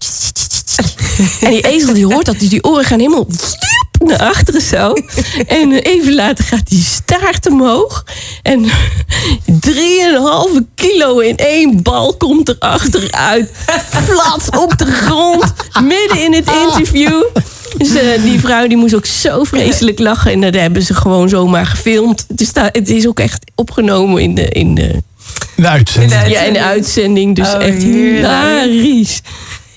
En 1.41 1.49
die 1.51 1.61
ezel 1.67 1.93
die 1.93 2.05
hoort 2.05 2.25
dat, 2.25 2.39
dus 2.39 2.49
die 2.49 2.63
oren 2.63 2.85
gaan 2.85 2.99
helemaal 2.99 3.27
naar 4.05 4.17
achteren 4.19 4.61
zo. 4.61 4.93
En 5.47 5.71
even 5.73 6.15
later 6.15 6.43
gaat 6.45 6.67
die 6.69 6.83
staart 6.83 7.47
omhoog. 7.49 8.05
En 8.41 8.65
3,5 8.65 8.71
kilo 10.75 11.19
in 11.19 11.37
één 11.37 11.81
bal 11.81 12.13
komt 12.17 12.49
er 12.49 12.55
achteruit. 12.59 13.51
Flats 14.03 14.49
op 14.49 14.77
de 14.77 14.85
grond, 14.85 15.43
midden 15.83 16.23
in 16.23 16.33
het 16.33 16.51
interview. 16.67 17.23
Dus 17.77 17.93
eh, 17.95 18.21
die 18.23 18.39
vrouw 18.39 18.67
die 18.67 18.77
moest 18.77 18.95
ook 18.95 19.05
zo 19.05 19.43
vreselijk 19.43 19.99
lachen. 19.99 20.31
En 20.31 20.41
dat 20.41 20.53
hebben 20.55 20.81
ze 20.83 20.93
gewoon 20.93 21.29
zomaar 21.29 21.65
gefilmd. 21.65 22.25
Is, 22.35 22.53
daar- 22.53 22.69
het 22.71 22.89
is 22.89 23.07
ook 23.07 23.19
echt 23.19 23.43
opgenomen 23.55 24.21
in 24.21 24.35
de, 24.35 24.49
in 24.49 24.75
de, 24.75 25.03
De 25.55 25.67
uitzending. 25.67 26.13
In 26.21 26.23
de 26.23 26.29
Ja, 26.29 26.41
in 26.41 26.53
de 26.53 26.63
uitzending. 26.63 27.35
Dus 27.35 27.53
Oh, 27.53 27.63
echt 27.63 27.83
hilarisch. 27.83 29.21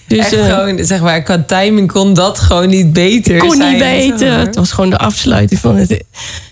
Dus 0.06 0.18
Echt 0.18 0.32
eh, 0.32 0.44
gewoon, 0.44 0.84
zeg 0.84 1.00
maar, 1.00 1.22
qua 1.22 1.42
timing 1.46 1.92
kon 1.92 2.14
dat 2.14 2.38
gewoon 2.40 2.68
niet 2.68 2.92
beter 2.92 3.38
kon 3.38 3.56
zijn. 3.56 3.70
niet 3.72 3.78
beter. 3.82 4.38
Het 4.38 4.54
was 4.56 4.72
gewoon 4.72 4.90
de 4.90 4.98
afsluiting 4.98 5.60
van 5.60 5.76
het. 5.76 6.04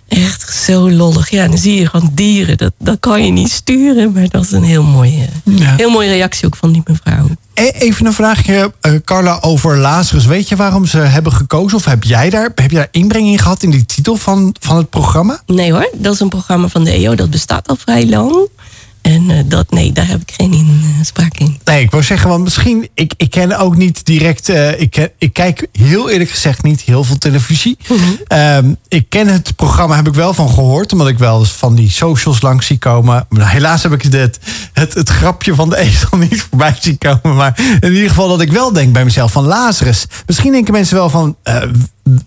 Echt 0.08 0.54
zo 0.64 0.90
lollig. 0.90 1.30
Ja, 1.30 1.48
dan 1.48 1.58
zie 1.58 1.80
je 1.80 1.88
gewoon 1.88 2.10
dieren. 2.14 2.56
Dat, 2.56 2.72
dat 2.78 2.96
kan 3.00 3.24
je 3.24 3.30
niet 3.32 3.50
sturen. 3.50 4.12
Maar 4.12 4.28
dat 4.28 4.44
is 4.44 4.50
een 4.52 4.62
heel 4.62 4.82
mooie, 4.82 5.28
Ja. 5.44 5.74
heel 5.76 5.90
mooie 5.90 6.08
reactie 6.08 6.46
ook 6.46 6.56
van 6.56 6.72
die 6.72 6.82
mevrouw. 6.86 7.26
E- 7.54 7.68
Even 7.68 8.06
een 8.06 8.12
vraagje, 8.12 8.72
eh, 8.80 8.92
Carla, 9.04 9.38
over 9.40 9.76
Lazarus. 9.78 10.26
Weet 10.26 10.48
je 10.48 10.56
waarom 10.56 10.86
ze 10.86 10.98
hebben 10.98 11.32
gekozen? 11.32 11.76
Of 11.78 11.84
heb 11.84 12.04
jij 12.04 12.30
daar, 12.30 12.42
heb 12.54 12.70
jij 12.70 12.80
daar 12.80 12.88
inbreng 12.90 13.26
in 13.26 13.38
gehad 13.38 13.62
in 13.62 13.70
die 13.70 13.86
titel 13.86 14.16
van, 14.16 14.54
van 14.60 14.76
het 14.76 14.90
programma? 14.90 15.40
Nee 15.46 15.72
hoor, 15.72 15.90
dat 15.94 16.14
is 16.14 16.20
een 16.20 16.28
programma 16.28 16.68
van 16.68 16.84
de 16.84 16.90
EO. 16.90 17.14
Dat 17.14 17.30
bestaat 17.30 17.68
al 17.68 17.76
vrij 17.76 18.06
lang. 18.06 18.48
En 19.04 19.30
eh, 19.30 19.38
dat, 19.46 19.70
nee, 19.70 19.92
daar 19.92 20.06
heb 20.08 20.20
ik 20.20 20.32
geen 20.36 20.52
inspraak 20.98 21.38
in. 21.38 21.58
Nee, 21.64 21.82
ik 21.82 21.90
wou 21.90 22.02
zeggen, 22.02 22.28
want 22.28 22.44
misschien, 22.44 22.88
ik, 22.94 23.14
ik 23.16 23.30
ken 23.30 23.58
ook 23.58 23.76
niet 23.76 24.06
direct, 24.06 24.48
eh, 24.48 24.80
ik, 24.80 25.10
ik 25.18 25.32
kijk 25.32 25.66
heel 25.72 26.10
eerlijk 26.10 26.30
gezegd 26.30 26.62
niet 26.62 26.80
heel 26.80 27.04
veel 27.04 27.18
televisie. 27.18 27.78
Ehm, 28.26 28.74
ik 28.88 29.08
ken 29.08 29.28
het 29.28 29.56
programma, 29.56 29.96
heb 29.96 30.08
ik 30.08 30.14
wel 30.14 30.34
van 30.34 30.48
gehoord, 30.48 30.92
omdat 30.92 31.08
ik 31.08 31.18
wel 31.18 31.38
eens 31.38 31.50
van 31.50 31.74
die 31.74 31.90
socials 31.90 32.42
langs 32.42 32.66
zie 32.66 32.78
komen. 32.78 33.26
Maar 33.28 33.50
helaas 33.50 33.82
heb 33.82 33.92
ik 33.92 34.02
het, 34.02 34.38
het, 34.72 34.94
het 34.94 35.08
grapje 35.08 35.54
van 35.54 35.68
de 35.68 35.76
ezel 35.76 36.18
niet 36.30 36.42
voorbij 36.42 36.76
zien 36.80 36.98
komen. 36.98 37.36
Maar 37.36 37.60
in 37.80 37.92
ieder 37.92 38.08
geval 38.08 38.28
dat 38.28 38.40
ik 38.40 38.52
wel 38.52 38.72
denk 38.72 38.92
bij 38.92 39.04
mezelf 39.04 39.32
van 39.32 39.44
Lazarus. 39.44 40.06
Misschien 40.26 40.52
denken 40.52 40.72
mensen 40.72 40.96
wel 40.96 41.10
van, 41.10 41.36
eh, 41.42 41.62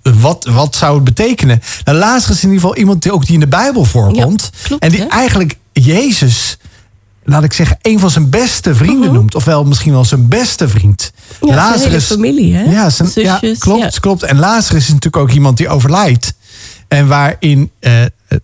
wat, 0.02 0.46
wat 0.52 0.76
zou 0.76 0.96
het 0.96 1.04
betekenen? 1.04 1.62
Nou, 1.84 1.98
Lazarus 1.98 2.38
is 2.38 2.44
in 2.44 2.50
ieder 2.50 2.62
geval 2.62 2.78
iemand 2.78 3.02
die 3.04 3.12
ook 3.12 3.26
die 3.26 3.34
in 3.34 3.40
de 3.40 3.48
Bijbel 3.48 3.86
voorkomt. 3.86 4.50
Ja, 4.54 4.60
klopt, 4.68 4.84
en 4.84 4.90
die 4.90 5.08
eigenlijk 5.08 5.58
Jezus 5.74 6.58
laat 7.30 7.44
ik 7.44 7.54
zeggen, 7.54 7.78
een 7.82 8.00
van 8.00 8.12
zijn 8.12 8.30
beste 8.30 8.76
vrienden 8.76 9.14
noemt. 9.14 9.36
Ofwel 9.36 9.64
misschien 9.64 9.92
wel 9.92 10.06
zijn 10.06 10.28
beste 10.28 10.68
vriend. 10.68 11.12
Ja, 11.42 11.78
zijn 11.78 11.90
hele 11.90 12.02
familie, 12.02 12.56
hè? 12.56 12.64
Ja, 12.64 12.90
zijn, 12.90 13.10
ja 13.14 13.38
Zusjes, 13.40 13.60
klopt, 13.60 13.94
ja. 13.94 14.00
klopt. 14.00 14.24
En 14.24 14.40
Lazarus 14.40 14.84
is 14.84 14.94
natuurlijk 14.94 15.18
ook 15.24 15.32
iemand 15.32 15.58
die 15.58 15.70
overlijdt. 15.70 16.34
En 16.88 17.08
waarin 17.08 17.72
eh, 17.80 17.92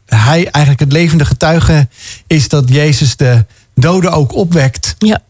hij 0.06 0.50
eigenlijk 0.50 0.80
het 0.80 0.92
levende 0.92 1.26
getuige 1.26 1.88
is 2.28 2.50
dat 2.50 2.70
Jezus 2.70 3.16
de 3.16 3.46
doden 3.76 4.12
ook 4.12 4.36
opwekt. 4.36 4.96
Ja, 4.98 5.22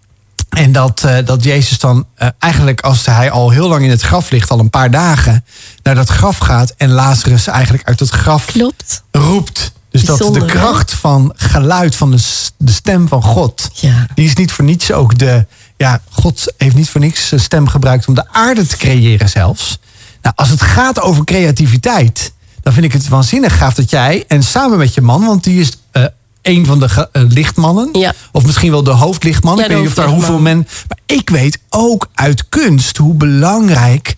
En 0.49 0.71
dat, 0.71 1.03
eh, 1.03 1.25
dat 1.25 1.43
Jezus 1.43 1.79
dan 1.79 2.05
eh, 2.15 2.27
eigenlijk, 2.39 2.81
als 2.81 3.05
hij 3.05 3.31
al 3.31 3.49
heel 3.49 3.67
lang 3.67 3.83
in 3.83 3.89
het 3.89 4.01
graf 4.01 4.29
ligt, 4.29 4.49
al 4.49 4.59
een 4.59 4.69
paar 4.69 4.91
dagen, 4.91 5.45
naar 5.83 5.95
dat 5.95 6.09
graf 6.09 6.37
gaat. 6.37 6.73
En 6.77 6.89
Lazarus 6.91 7.47
eigenlijk 7.47 7.87
uit 7.87 7.99
het 7.99 8.09
graf 8.09 8.45
klopt. 8.45 9.03
roept. 9.11 9.71
Dus 10.01 10.05
dat 10.05 10.33
de 10.33 10.39
hè? 10.39 10.45
kracht 10.45 10.93
van 10.93 11.31
geluid 11.35 11.95
van 11.95 12.11
de, 12.11 12.23
de 12.57 12.71
stem 12.71 13.07
van 13.07 13.23
God. 13.23 13.69
Ja. 13.73 14.07
Die 14.15 14.25
is 14.25 14.33
niet 14.35 14.51
voor 14.51 14.65
niets 14.65 14.91
ook 14.91 15.17
de. 15.17 15.45
Ja, 15.77 16.01
God 16.09 16.53
heeft 16.57 16.75
niet 16.75 16.89
voor 16.89 17.01
niks 17.01 17.27
zijn 17.27 17.41
stem 17.41 17.67
gebruikt 17.67 18.07
om 18.07 18.13
de 18.13 18.27
aarde 18.31 18.67
te 18.67 18.77
creëren 18.77 19.29
zelfs. 19.29 19.79
Nou, 20.21 20.35
als 20.35 20.49
het 20.49 20.61
gaat 20.61 21.01
over 21.01 21.23
creativiteit, 21.23 22.33
dan 22.61 22.73
vind 22.73 22.85
ik 22.85 22.93
het 22.93 23.07
waanzinnig 23.07 23.57
gaaf 23.57 23.73
dat 23.73 23.89
jij 23.89 24.23
en 24.27 24.43
samen 24.43 24.77
met 24.77 24.93
je 24.93 25.01
man, 25.01 25.25
want 25.25 25.43
die 25.43 25.59
is 25.59 25.71
eh 25.91 26.03
een 26.41 26.65
van 26.65 26.79
de 26.79 26.89
ge- 26.89 27.09
eh, 27.11 27.23
lichtmannen, 27.27 27.89
Ja. 27.91 28.13
of 28.31 28.45
misschien 28.45 28.71
wel 28.71 28.83
de 28.83 28.91
hoofdlichtman. 28.91 29.57
Ja, 29.57 29.63
ik 29.63 29.69
weet 29.69 29.79
niet 29.79 29.87
of 29.87 29.93
daar 29.93 30.07
hoeveel 30.07 30.39
men. 30.39 30.57
Maar 30.87 30.97
ik 31.05 31.29
weet 31.29 31.59
ook 31.69 32.07
uit 32.13 32.49
kunst 32.49 32.97
hoe 32.97 33.13
belangrijk 33.13 34.15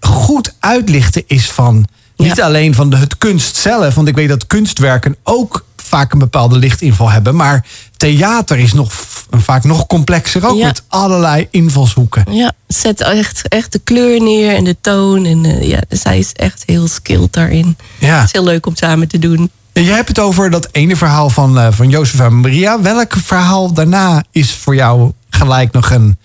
goed 0.00 0.54
uitlichten 0.58 1.22
is 1.26 1.50
van. 1.50 1.86
Niet 2.16 2.42
alleen 2.42 2.74
van 2.74 2.90
de, 2.90 2.96
het 2.96 3.18
kunst 3.18 3.56
zelf, 3.56 3.94
want 3.94 4.08
ik 4.08 4.14
weet 4.14 4.28
dat 4.28 4.46
kunstwerken 4.46 5.16
ook 5.22 5.64
vaak 5.76 6.12
een 6.12 6.18
bepaalde 6.18 6.58
lichtinval 6.58 7.10
hebben. 7.10 7.36
Maar 7.36 7.64
theater 7.96 8.58
is 8.58 8.72
nog, 8.72 8.92
vaak 9.30 9.64
nog 9.64 9.86
complexer 9.86 10.46
ook 10.46 10.56
Ja. 10.58 10.66
met 10.66 10.82
allerlei 10.88 11.48
invalshoeken. 11.50 12.24
Ja, 12.30 12.52
zet 12.68 13.00
echt, 13.00 13.48
echt 13.48 13.72
de 13.72 13.78
kleur 13.78 14.20
neer 14.22 14.54
en 14.54 14.64
de 14.64 14.76
toon. 14.80 15.24
En 15.24 15.44
eh, 15.44 15.68
ja, 15.68 15.80
dus 15.88 16.02
hij 16.02 16.18
is 16.18 16.32
echt 16.32 16.62
heel 16.66 16.88
skilled 16.88 17.32
daarin. 17.32 17.76
Ja. 17.98 18.16
Het 18.16 18.24
is 18.24 18.32
heel 18.32 18.44
leuk 18.44 18.66
om 18.66 18.76
samen 18.76 19.08
te 19.08 19.18
doen. 19.18 19.50
En 19.72 19.84
jij 19.84 19.94
hebt 19.94 20.08
het 20.08 20.18
over 20.18 20.50
dat 20.50 20.68
ene 20.72 20.96
verhaal 20.96 21.30
van, 21.30 21.58
eh, 21.58 21.68
van 21.70 21.88
Jozef 21.88 22.20
en 22.20 22.40
Maria. 22.40 22.80
Welk 22.80 23.12
verhaal 23.24 23.72
daarna 23.72 24.24
is 24.30 24.52
voor 24.54 24.74
jou 24.74 25.12
gelijk 25.30 25.72
nog 25.72 25.90
een, 25.90 26.18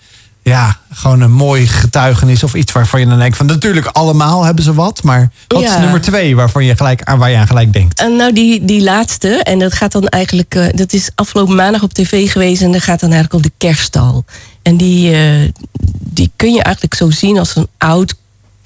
ja, 0.44 0.78
gewoon 0.92 1.22
een 1.22 1.32
mooi 1.32 1.68
getuigenis 1.68 2.44
of 2.44 2.54
iets 2.54 2.72
waarvan 2.72 3.00
je 3.00 3.06
dan 3.06 3.20
denkt 3.20 3.38
van 3.38 3.46
natuurlijk 3.46 3.86
allemaal 3.86 4.44
hebben 4.44 4.64
ze 4.64 4.74
wat, 4.74 5.04
maar 5.04 5.32
wat 5.48 5.62
is 5.62 5.78
nummer 5.78 6.02
twee 6.02 6.36
waarvan 6.36 6.66
je 6.66 6.76
gelijk 6.76 7.04
aan 7.04 7.20
waar 7.20 7.30
je 7.30 7.38
aan 7.38 7.48
gelijk 7.48 7.74
denkt? 7.74 8.00
En 8.00 8.16
nou, 8.16 8.34
die, 8.34 8.66
die 8.66 8.82
laatste, 8.82 9.30
en 9.30 9.60
dat 9.60 9.74
gaat 9.74 9.92
dan 9.92 10.08
eigenlijk, 10.08 10.56
eh, 10.56 10.66
dat 10.74 10.94
is 10.94 11.12
afgelopen 11.16 11.56
maandag 11.56 11.84
op 11.84 11.94
tv 11.94 12.32
geweest 12.32 12.62
en 12.62 12.72
dat 12.72 12.82
gaat 12.82 13.00
dan 13.00 13.12
eigenlijk 13.12 13.46
op 13.46 13.52
de 13.52 13.58
kerststal. 13.68 14.26
En 14.62 14.78
die, 14.78 15.14
eh, 15.16 15.50
die 16.00 16.32
kun 16.36 16.54
je 16.54 16.64
eigenlijk 16.64 16.96
zo 16.96 17.10
zien 17.10 17.40
als 17.40 17.56
een 17.56 17.68
oud 17.78 18.14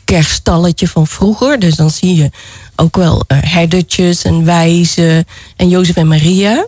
kerststalletje 0.05 0.87
van 0.87 1.07
vroeger. 1.07 1.59
Dus 1.59 1.75
dan 1.75 1.89
zie 1.89 2.15
je 2.15 2.31
ook 2.75 2.95
wel 2.95 3.23
eh, 3.27 3.37
herdertjes 3.41 4.23
en 4.23 4.45
wijzen 4.45 5.25
en 5.55 5.69
Jozef 5.69 5.95
en 5.95 6.07
Maria. 6.07 6.67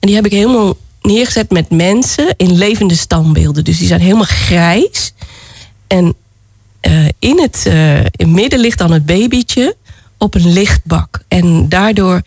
En 0.00 0.06
die 0.08 0.14
heb 0.14 0.26
ik 0.26 0.32
helemaal 0.32 0.76
neergezet 1.06 1.50
met 1.50 1.70
mensen 1.70 2.34
in 2.36 2.52
levende 2.52 2.94
standbeelden. 2.94 3.64
Dus 3.64 3.78
die 3.78 3.86
zijn 3.86 4.00
helemaal 4.00 4.24
grijs. 4.24 5.12
En 5.86 6.14
eh, 6.80 7.06
in 7.18 7.40
het 7.40 7.62
eh, 7.66 7.98
in 7.98 8.10
het 8.16 8.28
midden 8.28 8.58
ligt 8.58 8.78
dan 8.78 8.92
het 8.92 9.06
babytje 9.06 9.76
op 10.18 10.34
een 10.34 10.52
lichtbak. 10.52 11.24
En 11.28 11.68
daardoor 11.68 12.22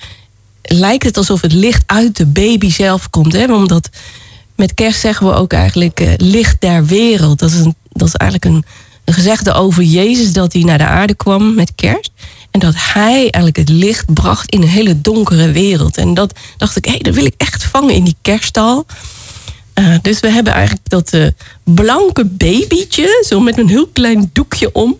lijkt 0.61 1.03
het 1.03 1.17
alsof 1.17 1.41
het 1.41 1.53
licht 1.53 1.83
uit 1.85 2.17
de 2.17 2.25
baby 2.25 2.71
zelf 2.71 3.09
komt. 3.09 3.33
Hè? 3.33 3.53
Omdat 3.53 3.89
met 4.55 4.73
kerst 4.73 4.99
zeggen 4.99 5.27
we 5.27 5.33
ook 5.33 5.53
eigenlijk 5.53 5.99
eh, 5.99 6.13
licht 6.17 6.61
der 6.61 6.85
wereld. 6.85 7.39
Dat 7.39 7.51
is, 7.51 7.59
een, 7.59 7.75
dat 7.89 8.07
is 8.07 8.13
eigenlijk 8.13 8.55
een 8.55 8.65
gezegde 9.13 9.53
over 9.53 9.83
Jezus 9.83 10.33
dat 10.33 10.53
hij 10.53 10.61
naar 10.61 10.77
de 10.77 10.85
aarde 10.85 11.13
kwam 11.13 11.53
met 11.55 11.71
kerst. 11.75 12.11
En 12.51 12.59
dat 12.59 12.73
hij 12.77 13.17
eigenlijk 13.17 13.57
het 13.57 13.69
licht 13.69 14.13
bracht 14.13 14.51
in 14.51 14.61
een 14.61 14.67
hele 14.67 15.01
donkere 15.01 15.51
wereld. 15.51 15.97
En 15.97 16.13
dat 16.13 16.33
dacht 16.57 16.75
ik, 16.75 16.85
hé, 16.85 16.97
dat 16.97 17.13
wil 17.13 17.25
ik 17.25 17.33
echt 17.37 17.63
vangen 17.63 17.93
in 17.93 18.03
die 18.03 18.15
kerststal. 18.21 18.85
Eh, 19.73 19.95
dus 20.01 20.19
we 20.19 20.29
hebben 20.29 20.53
eigenlijk 20.53 20.89
dat 20.89 21.09
eh, 21.09 21.27
blanke 21.63 22.25
babytje, 22.25 23.25
zo 23.27 23.39
met 23.39 23.57
een 23.57 23.67
heel 23.67 23.87
klein 23.87 24.29
doekje 24.33 24.71
om, 24.71 24.97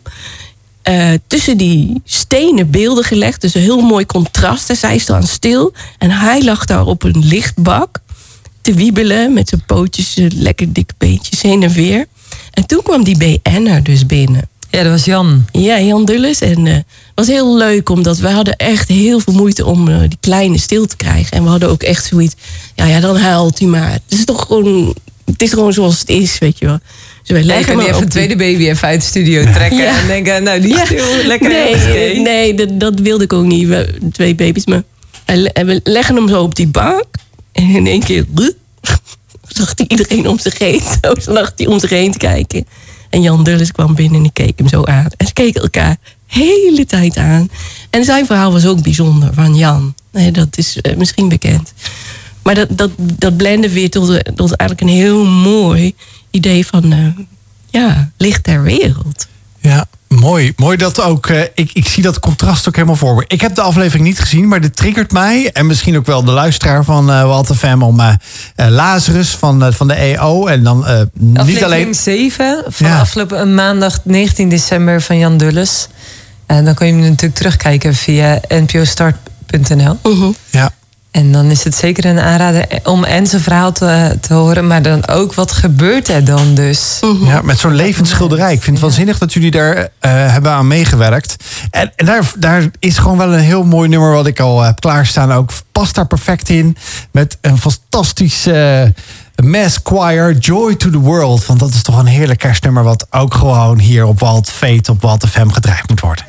eh, 0.81 1.11
tussen 1.27 1.57
die 1.57 2.01
stenen 2.05 2.71
beelden 2.71 3.03
gelegd. 3.03 3.41
Dus 3.41 3.53
een 3.53 3.61
heel 3.61 3.81
mooi 3.81 4.05
contrast. 4.05 4.69
En 4.69 4.75
zij 4.75 4.97
staan 4.97 5.27
stil 5.27 5.73
en 5.97 6.11
hij 6.11 6.43
lag 6.43 6.65
daar 6.65 6.85
op 6.85 7.03
een 7.03 7.25
lichtbak 7.25 8.01
te 8.61 8.73
wiebelen 8.73 9.33
met 9.33 9.49
zijn 9.49 9.63
pootjes, 9.65 10.15
lekker 10.33 10.73
dikke 10.73 10.93
beentjes 10.97 11.41
heen 11.41 11.63
en 11.63 11.71
weer. 11.71 12.07
En 12.59 12.65
toen 12.65 12.81
kwam 12.83 13.03
die 13.03 13.17
BN'er 13.17 13.83
dus 13.83 14.05
binnen. 14.05 14.49
Ja, 14.69 14.83
dat 14.83 14.91
was 14.91 15.05
Jan. 15.05 15.45
Ja, 15.51 15.79
Jan 15.81 16.05
Dulles. 16.05 16.39
En 16.39 16.67
eh, 16.67 16.73
het 16.73 16.85
was 17.15 17.27
heel 17.27 17.57
leuk, 17.57 17.89
omdat 17.89 18.17
we 18.17 18.27
hadden 18.27 18.55
echt 18.55 18.87
heel 18.87 19.19
veel 19.19 19.33
moeite 19.33 19.65
om 19.65 19.87
eh, 19.87 19.99
die 19.99 20.17
kleine 20.19 20.57
stil 20.57 20.85
te 20.85 20.95
krijgen. 20.95 21.31
En 21.37 21.43
we 21.43 21.49
hadden 21.49 21.69
ook 21.69 21.83
echt 21.83 22.05
zoiets, 22.05 22.35
ja, 22.75 22.85
ja, 22.85 22.99
dan 22.99 23.17
huilt 23.17 23.59
hij 23.59 23.67
maar. 23.67 23.91
Het 23.91 24.01
is 24.07 24.25
toch 24.25 24.45
gewoon, 24.45 24.95
het 25.25 25.41
is 25.41 25.49
gewoon 25.49 25.73
zoals 25.73 25.99
het 25.99 26.09
is, 26.09 26.37
weet 26.37 26.59
je 26.59 26.65
wel. 26.65 26.79
Dus 27.23 27.31
wij 27.31 27.43
leggen 27.43 27.67
hem 27.67 27.79
die 27.79 27.89
even 27.89 28.01
een 28.01 28.09
tweede 28.09 28.35
baby 28.35 28.67
even 28.67 28.87
uit 28.87 29.01
de 29.01 29.07
studio 29.07 29.43
trekken. 29.51 29.77
Ja. 29.77 29.99
En 30.01 30.07
denken, 30.07 30.43
nou 30.43 30.59
die 30.59 30.73
is 30.73 30.77
Ja. 30.77 30.85
stil, 30.85 31.23
lekker. 31.25 31.49
Nee, 31.49 31.75
oké. 31.75 32.19
nee 32.21 32.53
dat, 32.53 32.79
dat 32.79 32.99
wilde 32.99 33.23
ik 33.23 33.33
ook 33.33 33.45
niet. 33.45 33.67
We, 33.67 33.97
twee 34.11 34.35
baby's. 34.35 34.65
Maar 34.65 34.83
en, 35.25 35.53
en 35.53 35.65
we 35.65 35.79
leggen 35.83 36.15
hem 36.15 36.29
zo 36.29 36.41
op 36.41 36.55
die 36.55 36.67
bank. 36.67 37.05
En 37.51 37.69
in 37.75 37.87
één 37.87 38.03
keer 38.03 38.25
zag 39.65 39.87
iedereen 39.87 40.27
om 40.27 40.39
zich 40.39 40.57
heen. 40.57 40.81
Zo 41.01 41.31
lag 41.31 41.51
hij 41.55 41.67
om 41.67 41.79
zich 41.79 41.89
heen 41.89 42.11
te 42.11 42.17
kijken. 42.17 42.65
En 43.09 43.21
Jan 43.21 43.43
Dulles 43.43 43.71
kwam 43.71 43.95
binnen 43.95 44.19
en 44.19 44.25
ik 44.25 44.33
keek 44.33 44.59
hem 44.59 44.67
zo 44.67 44.83
aan. 44.83 45.07
En 45.17 45.27
ze 45.27 45.33
keken 45.33 45.61
elkaar 45.61 45.97
hele 46.25 46.85
tijd 46.85 47.17
aan. 47.17 47.49
En 47.89 48.03
zijn 48.03 48.25
verhaal 48.25 48.51
was 48.51 48.65
ook 48.65 48.81
bijzonder 48.83 49.33
van 49.33 49.55
Jan. 49.55 49.95
Nee, 50.11 50.31
dat 50.31 50.57
is 50.57 50.81
eh, 50.81 50.95
misschien 50.97 51.29
bekend. 51.29 51.73
Maar 52.43 52.55
dat, 52.55 52.77
dat, 52.77 52.91
dat 52.97 53.37
blende 53.37 53.69
weer 53.69 53.89
tot, 53.89 54.35
tot 54.35 54.55
eigenlijk 54.55 54.81
een 54.81 54.97
heel 54.97 55.25
mooi 55.25 55.93
idee 56.31 56.65
van... 56.65 56.91
eh, 56.91 57.25
ja, 57.69 58.11
licht 58.17 58.43
ter 58.43 58.63
wereld. 58.63 59.27
Ja, 59.59 59.87
mooi. 60.09 60.53
Mooi 60.55 60.77
dat 60.77 61.01
ook. 61.01 61.27
eh, 61.27 61.41
ik, 61.41 61.69
ik 61.73 61.87
zie 61.87 62.03
dat 62.03 62.19
contrast 62.19 62.67
ook 62.67 62.75
helemaal 62.75 62.95
voor 62.95 63.15
me. 63.15 63.23
Ik 63.27 63.41
heb 63.41 63.55
de 63.55 63.61
aflevering 63.61 64.07
niet 64.07 64.19
gezien, 64.19 64.47
maar 64.47 64.61
dit 64.61 64.75
triggert 64.75 65.11
mij. 65.11 65.49
En 65.53 65.65
misschien 65.65 65.97
ook 65.97 66.05
wel 66.05 66.23
de 66.23 66.31
luisteraar 66.31 66.83
van 66.83 67.11
eh 67.11 67.23
Walter 67.23 67.55
Fam 67.55 67.83
om 67.83 67.99
eh, 67.99 68.13
eh, 68.55 68.67
Lazarus 68.67 69.29
van, 69.29 69.63
eh, 69.63 69.71
van 69.73 69.87
de 69.87 69.93
EO. 69.93 70.47
En 70.47 70.63
dan 70.63 70.87
eh, 70.87 71.01
niet 71.13 71.37
Aflevering 71.37 71.65
alleen. 71.73 71.95
7 71.95 72.63
van 72.67 72.87
Ja. 72.87 72.99
afgelopen 72.99 73.53
maandag 73.53 73.99
19 74.03 74.49
december 74.49 75.01
van 75.01 75.17
Jan 75.17 75.37
Dulles. 75.37 75.87
En 76.45 76.65
dan 76.65 76.73
kun 76.73 76.87
je 76.87 76.93
hem 76.93 77.01
natuurlijk 77.01 77.35
terugkijken 77.35 77.95
via 77.95 78.39
npostart.nl. 78.49 79.97
Ja. 80.49 80.71
En 81.11 81.31
dan 81.31 81.45
is 81.45 81.63
het 81.63 81.75
zeker 81.75 82.05
een 82.05 82.19
aanrader 82.19 82.65
om 82.83 83.03
en 83.03 83.27
zijn 83.27 83.41
verhaal 83.41 83.71
te, 83.71 84.17
te 84.21 84.33
horen, 84.33 84.67
maar 84.67 84.81
dan 84.81 85.07
ook 85.07 85.33
wat 85.33 85.51
gebeurt 85.51 86.07
er 86.07 86.25
dan 86.25 86.53
dus. 86.53 86.99
Ja, 87.23 87.41
met 87.41 87.59
zo'n 87.59 87.75
levensschilderij. 87.75 88.53
Ik 88.53 88.61
vind 88.61 88.75
het 88.75 88.85
waanzinnig 88.85 89.17
dat 89.17 89.33
jullie 89.33 89.51
daar 89.51 89.75
eh, 89.75 89.87
hebben 90.11 90.51
aan 90.51 90.67
meegewerkt. 90.67 91.35
En, 91.71 91.91
en 91.95 92.05
daar, 92.05 92.31
daar 92.37 92.63
is 92.79 92.97
gewoon 92.97 93.17
wel 93.17 93.33
een 93.33 93.39
heel 93.39 93.63
mooi 93.63 93.89
nummer 93.89 94.11
wat 94.11 94.27
ik 94.27 94.39
al 94.39 94.61
heb 94.61 94.79
klaarstaan. 94.79 95.31
Ook 95.31 95.51
past 95.71 95.95
daar 95.95 96.07
perfect 96.07 96.49
in. 96.49 96.77
Met 97.11 97.37
een 97.41 97.57
fantastische 97.57 98.53
eh, 98.53 99.03
mass 99.43 99.79
choir, 99.83 100.37
Joy 100.37 100.75
to 100.75 100.89
the 100.89 100.99
World. 100.99 101.45
Want 101.45 101.59
dat 101.59 101.73
is 101.73 101.81
toch 101.81 101.97
een 101.97 102.05
heerlijk 102.05 102.39
kerstnummer... 102.39 102.83
wat 102.83 103.07
ook 103.09 103.33
gewoon 103.33 103.79
hier 103.79 104.05
op 104.05 104.19
Wild 104.19 104.49
Fate, 104.49 104.91
op 104.91 105.01
Wild 105.01 105.27
FM 105.27 105.49
gedraaid 105.49 105.89
moet 105.89 105.99
worden. 105.99 106.25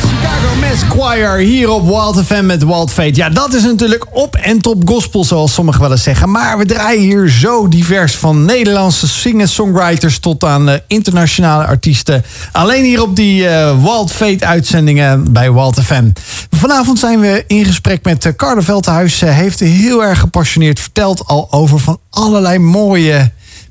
Chicago 0.00 0.54
Mass 0.60 0.82
Choir 0.88 1.36
hier 1.38 1.70
op 1.70 1.86
Wild 1.86 2.26
FM 2.26 2.46
met 2.46 2.64
Wild 2.64 2.92
Fate. 2.92 3.14
Ja, 3.14 3.28
dat 3.28 3.54
is 3.54 3.62
natuurlijk 3.62 4.06
op 4.12 4.36
en 4.36 4.60
top 4.60 4.88
gospel, 4.88 5.24
zoals 5.24 5.54
sommigen 5.54 5.80
wel 5.80 5.90
eens 5.90 6.02
zeggen. 6.02 6.30
Maar 6.30 6.58
we 6.58 6.66
draaien 6.66 7.02
hier 7.02 7.28
zo 7.28 7.68
divers 7.68 8.16
van 8.16 8.44
Nederlandse 8.44 9.08
singer-songwriters 9.08 10.18
tot 10.18 10.44
aan 10.44 10.68
eh, 10.68 10.78
internationale 10.86 11.64
artiesten. 11.64 12.24
Alleen 12.52 12.84
hier 12.84 13.02
op 13.02 13.16
die 13.16 13.48
eh, 13.48 13.82
Wild 13.82 14.12
Fate 14.12 14.46
uitzendingen 14.46 15.32
bij 15.32 15.52
Wild 15.52 15.80
FM. 15.82 16.10
Vanavond 16.50 16.98
zijn 16.98 17.20
we 17.20 17.44
in 17.46 17.64
gesprek 17.64 18.04
met 18.04 18.24
uh, 18.24 18.32
Carla 18.36 18.62
Veldhuis. 18.62 19.18
Ze 19.18 19.26
heeft 19.26 19.60
heel 19.60 20.04
erg 20.04 20.20
gepassioneerd 20.20 20.80
verteld 20.80 21.26
al 21.26 21.46
over 21.50 21.78
van 21.78 21.98
allerlei 22.10 22.49
mooie 22.58 23.30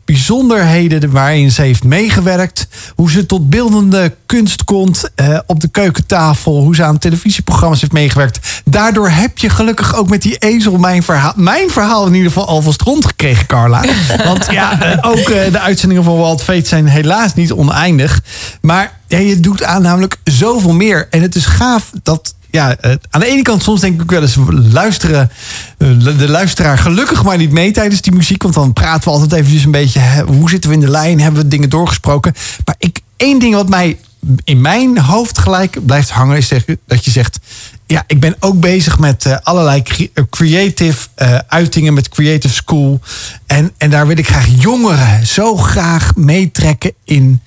bijzonderheden 0.09 1.11
waarin 1.11 1.51
ze 1.51 1.61
heeft 1.61 1.83
meegewerkt. 1.83 2.67
Hoe 2.95 3.11
ze 3.11 3.25
tot 3.25 3.49
beeldende 3.49 4.15
kunst 4.25 4.63
komt 4.63 5.09
eh, 5.15 5.39
op 5.45 5.59
de 5.59 5.67
keukentafel. 5.67 6.61
Hoe 6.61 6.75
ze 6.75 6.83
aan 6.83 6.97
televisieprogramma's 6.97 7.81
heeft 7.81 7.93
meegewerkt. 7.93 8.61
Daardoor 8.65 9.09
heb 9.09 9.37
je 9.37 9.49
gelukkig 9.49 9.95
ook 9.95 10.09
met 10.09 10.21
die 10.21 10.37
ezel 10.37 10.77
mijn 10.77 11.03
verhaal, 11.03 11.33
mijn 11.35 11.69
verhaal 11.69 12.07
in 12.07 12.13
ieder 12.13 12.31
geval 12.31 12.47
alvast 12.47 12.81
rondgekregen, 12.81 13.45
Carla. 13.45 13.83
Want 14.25 14.47
ja, 14.51 14.81
eh, 14.81 15.09
ook 15.09 15.29
eh, 15.29 15.51
de 15.51 15.59
uitzendingen 15.59 16.03
van 16.03 16.15
Wild 16.17 16.43
Fate 16.43 16.67
zijn 16.67 16.87
helaas 16.87 17.33
niet 17.33 17.51
oneindig. 17.51 18.21
Maar 18.61 18.99
ja, 19.07 19.17
je 19.17 19.39
doet 19.39 19.63
aan 19.63 19.81
namelijk 19.81 20.17
zoveel 20.23 20.73
meer. 20.73 21.07
En 21.09 21.21
het 21.21 21.35
is 21.35 21.45
gaaf 21.45 21.91
dat 22.03 22.33
ja, 22.51 22.75
eh, 22.75 22.93
aan 23.09 23.19
de 23.19 23.27
ene 23.27 23.41
kant 23.41 23.63
soms 23.63 23.81
denk 23.81 24.01
ik 24.01 24.09
wel 24.09 24.21
eens 24.21 24.37
luisteren 24.71 25.31
eh, 25.77 25.87
de 26.17 26.29
luisteraar 26.29 26.77
gelukkig 26.77 27.23
maar 27.23 27.37
niet 27.37 27.51
mee 27.51 27.71
tijdens 27.71 28.01
die 28.01 28.13
muziek. 28.13 28.43
Want 28.43 28.53
dan 28.53 28.73
praten 28.73 29.03
we 29.03 29.09
altijd 29.09 29.31
eventjes 29.33 29.63
een 29.63 29.71
beetje 29.71 29.99
hè, 29.99 30.23
hoe 30.23 30.49
zitten 30.49 30.69
we 30.69 30.75
in 30.75 30.81
de 30.81 30.89
lijn, 30.89 31.21
hebben 31.21 31.41
we 31.41 31.47
dingen 31.47 31.69
doorgesproken. 31.69 32.33
Maar 32.65 32.75
ik, 32.77 32.99
één 33.17 33.39
ding 33.39 33.53
wat 33.53 33.69
mij 33.69 33.97
in 34.43 34.61
mijn 34.61 34.97
hoofd 34.97 35.37
gelijk 35.37 35.85
blijft 35.85 36.09
hangen 36.09 36.37
is 36.37 36.49
dat 36.87 37.05
je 37.05 37.11
zegt 37.11 37.39
ja, 37.85 38.03
ik 38.07 38.19
ben 38.19 38.35
ook 38.39 38.59
bezig 38.59 38.99
met 38.99 39.25
eh, 39.25 39.37
allerlei 39.43 39.81
cre- 39.81 40.09
creative 40.29 41.07
uitingen 41.47 41.93
met 41.93 42.09
Creative 42.09 42.53
School. 42.53 42.99
En, 43.45 43.71
en 43.77 43.89
daar 43.89 44.07
wil 44.07 44.17
ik 44.17 44.27
graag 44.27 44.47
jongeren 44.59 45.27
zo 45.27 45.57
graag 45.57 46.15
meetrekken 46.15 46.93
in 47.03 47.41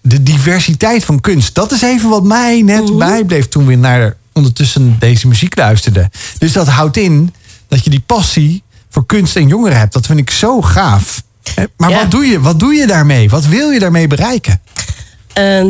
de 0.00 0.22
diversiteit 0.22 1.04
van 1.04 1.20
kunst. 1.20 1.54
Dat 1.54 1.72
is 1.72 1.82
even 1.82 2.08
wat 2.08 2.24
mij 2.24 2.62
net 2.62 2.98
bijbleef 2.98 3.48
toen 3.48 3.66
we 3.66 3.74
naar 3.74 4.16
ondertussen 4.32 4.96
deze 4.98 5.28
muziek 5.28 5.56
luisterden. 5.56 6.10
Dus 6.38 6.52
dat 6.52 6.66
houdt 6.68 6.96
in 6.96 7.34
dat 7.68 7.84
je 7.84 7.90
die 7.90 8.02
passie 8.06 8.62
voor 8.90 9.06
kunst 9.06 9.36
en 9.36 9.48
jongeren 9.48 9.78
hebt. 9.78 9.92
Dat 9.92 10.06
vind 10.06 10.18
ik 10.18 10.30
zo 10.30 10.62
gaaf. 10.62 11.22
Eh, 11.54 11.64
Maar 11.76 11.90
Ja. 11.90 11.96
wat, 12.00 12.10
doe 12.10 12.26
je, 12.26 12.40
wat 12.40 12.60
doe 12.60 12.74
je 12.74 12.86
daarmee? 12.86 13.30
Wat 13.30 13.46
wil 13.46 13.70
je 13.70 13.78
daarmee 13.78 14.06
bereiken? 14.06 14.60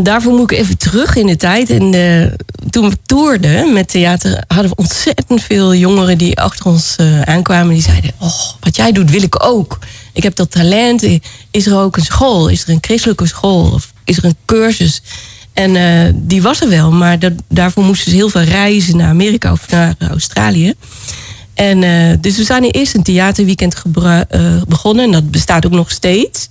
Daarvoor 0.02 0.32
moet 0.32 0.50
ik 0.50 0.58
even 0.58 0.76
terug 0.76 1.16
in 1.16 1.26
de 1.26 1.36
tijd. 1.36 1.70
En 1.70 1.94
eh, 1.94 2.32
toen 2.70 2.88
we 2.88 2.96
toerden 3.06 3.72
met 3.72 3.88
theater, 3.88 4.44
hadden 4.46 4.70
we 4.70 4.76
ontzettend 4.76 5.42
veel 5.42 5.74
jongeren 5.74 6.18
die 6.18 6.40
achter 6.40 6.66
ons 6.66 6.96
eh, 6.96 7.20
aankwamen. 7.20 7.72
Die 7.74 7.82
zeiden: 7.82 8.10
Oh, 8.18 8.40
wat 8.60 8.76
jij 8.76 8.92
doet, 8.92 9.10
wil 9.10 9.22
ik 9.22 9.44
ook. 9.44 9.78
Ik 10.12 10.22
heb 10.22 10.36
dat 10.36 10.50
talent. 10.50 11.02
Is 11.50 11.66
er 11.66 11.78
ook 11.78 11.96
een 11.96 12.04
school? 12.04 12.48
Is 12.48 12.62
er 12.62 12.68
een 12.68 12.78
christelijke 12.80 13.26
school? 13.26 13.72
Of 13.72 13.92
is 14.04 14.16
er 14.16 14.24
een 14.24 14.36
cursus? 14.44 15.02
En 15.52 15.76
eh, 15.76 16.12
die 16.14 16.42
was 16.42 16.60
er 16.60 16.68
wel, 16.68 16.90
maar 16.90 17.18
daarvoor 17.48 17.84
moesten 17.84 18.10
ze 18.10 18.16
heel 18.16 18.28
veel 18.28 18.42
reizen 18.42 18.96
naar 18.96 19.08
Amerika 19.08 19.52
of 19.52 19.70
naar 19.70 19.94
Australië. 19.98 20.74
En 21.54 21.80
dus 22.20 22.36
we 22.36 22.44
zijn 22.44 22.64
eerst 22.64 22.94
een 22.94 23.02
theaterweekend 23.02 23.82
begonnen. 24.68 25.04
En 25.04 25.12
dat 25.12 25.30
bestaat 25.30 25.66
ook 25.66 25.72
nog 25.72 25.90
steeds. 25.90 26.48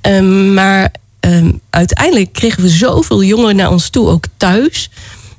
Ehm, 0.00 0.54
maar 0.54 0.90
ehm, 1.20 1.50
uiteindelijk 1.70 2.32
kregen 2.32 2.62
we 2.62 2.68
zoveel 2.68 3.22
jongeren 3.22 3.56
naar 3.56 3.70
ons 3.70 3.88
toe, 3.88 4.08
ook 4.08 4.24
thuis. 4.36 4.90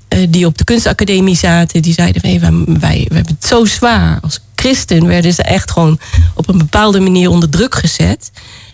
eh, 0.08 0.28
die 0.30 0.46
op 0.46 0.58
de 0.58 0.64
kunstacademie 0.64 1.36
zaten. 1.36 1.82
Die 1.82 1.94
zeiden: 1.94 2.22
hey, 2.22 2.40
wij, 2.80 3.06
hebben 3.14 3.34
het 3.40 3.46
zo 3.46 3.66
zwaar. 3.66 4.20
Als 4.22 4.40
christen 4.56 5.08
werden 5.08 5.34
ze 5.34 5.44
echt 5.44 5.72
gewoon 5.72 6.00
op 6.34 6.48
een 6.50 6.58
bepaalde 6.58 7.00
manier 7.00 7.30
onder 7.30 7.50
druk 7.50 7.76
gezet. 7.76 8.32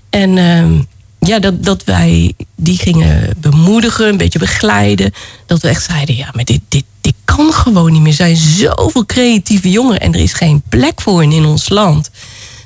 En 0.10 0.38
ehm, 0.38 0.74
ja, 1.20 1.40
dat, 1.40 1.64
dat 1.64 1.84
wij 1.84 2.34
die 2.56 2.78
gingen 2.78 3.34
bemoedigen, 3.38 4.08
een 4.08 4.18
beetje 4.18 4.40
begeleiden. 4.40 5.14
Dat 5.46 5.62
we 5.62 5.68
echt 5.68 5.84
zeiden: 5.84 6.16
ja, 6.16 6.30
maar 6.34 6.44
dit, 6.44 6.62
dit, 6.70 6.84
dit 7.02 7.16
kan 7.26 7.54
gewoon 7.54 7.92
niet 7.92 8.02
meer. 8.02 8.12
Er 8.12 8.16
zijn 8.16 8.36
zoveel 8.38 9.06
creatieve 9.06 9.70
jongeren 9.70 10.02
en 10.02 10.14
er 10.14 10.20
is 10.20 10.34
geen 10.34 10.64
plek 10.70 11.02
voor 11.02 11.24
in 11.24 11.46
ons 11.46 11.70
land. 11.70 12.10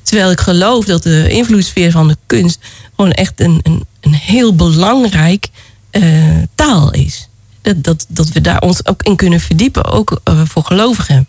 Terwijl 0.03 0.31
ik 0.31 0.39
geloof 0.39 0.85
dat 0.85 1.03
de 1.03 1.29
invloedssfeer 1.29 1.91
van 1.91 2.07
de 2.07 2.17
kunst 2.25 2.59
gewoon 2.95 3.11
echt 3.11 3.39
een, 3.39 3.59
een, 3.63 3.85
een 4.09 4.19
heel 4.19 4.55
belangrijk 4.55 5.47
eh, 5.91 6.03
taal 6.55 6.91
is. 6.91 7.29
Dat, 7.61 8.05
dat, 8.07 8.29
we 8.29 8.41
daar 8.41 8.61
ons 8.61 8.85
ook 8.85 9.03
in 9.03 9.15
kunnen 9.15 9.39
verdiepen, 9.39 9.85
ook 9.85 10.21
eh, 10.23 10.41
voor 10.45 10.63
gelovigen. 10.63 11.27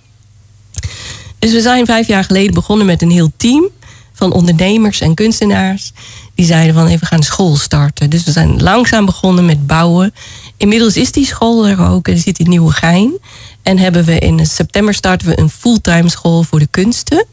Dus 1.38 1.52
we 1.52 1.60
zijn 1.60 1.86
vijf 1.86 2.06
jaar 2.06 2.24
geleden 2.24 2.54
begonnen 2.54 2.86
met 2.86 3.02
een 3.02 3.10
heel 3.10 3.32
team 3.36 3.68
van 4.12 4.32
ondernemers 4.32 5.00
en 5.00 5.14
kunstenaars. 5.14 5.92
Die 6.34 6.46
zeiden 6.46 6.74
van 6.74 6.86
even 6.86 7.06
gaan 7.06 7.22
school 7.22 7.56
starten. 7.56 8.10
Dus 8.10 8.24
we 8.24 8.32
zijn 8.32 8.62
langzaam 8.62 9.04
begonnen 9.04 9.44
met 9.44 9.66
bouwen. 9.66 10.14
Inmiddels 10.56 10.96
is 10.96 11.12
die 11.12 11.26
school 11.26 11.66
er 11.66 11.86
ook 11.86 12.08
en 12.08 12.18
zit 12.18 12.38
in 12.38 12.48
Nieuwegein. 12.48 13.18
En 13.62 13.78
hebben 13.78 14.04
we 14.04 14.18
in 14.18 14.46
september 14.46 14.94
starten 14.94 15.28
we 15.28 15.38
een 15.38 15.50
fulltime 15.50 16.08
school 16.08 16.42
voor 16.42 16.58
de 16.58 16.68
kunsten. 16.70 17.26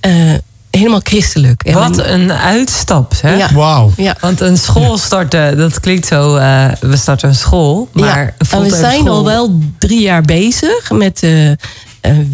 Eh, 0.00 0.34
helemaal 0.76 1.00
christelijk. 1.02 1.62
En 1.62 1.74
Wat 1.74 1.98
een 1.98 2.32
uitstap, 2.32 3.12
hè? 3.20 3.36
Ja. 3.36 3.52
Wauw. 3.54 3.92
Ja. 3.96 4.16
Want 4.20 4.40
een 4.40 4.58
school 4.58 4.98
starten, 4.98 5.56
dat 5.56 5.80
klinkt 5.80 6.06
zo, 6.06 6.36
eh, 6.36 6.68
we 6.80 6.96
starten 6.96 7.28
een 7.28 7.34
school. 7.34 7.88
Maar 7.92 8.06
ja, 8.08 8.20
een 8.38 8.46
en 8.50 8.62
we 8.62 8.76
zijn 8.76 9.00
school- 9.00 9.08
al 9.16 9.24
wel 9.24 9.58
drie 9.78 10.00
jaar 10.00 10.22
bezig 10.22 10.90
met 10.90 11.22
eh, 11.22 11.50
eh, 11.50 11.56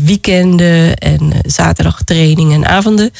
weekenden 0.04 0.96
en 0.96 1.32
zaterdagtrainingen 1.46 2.62
en 2.64 2.68
avonden. 2.70 3.10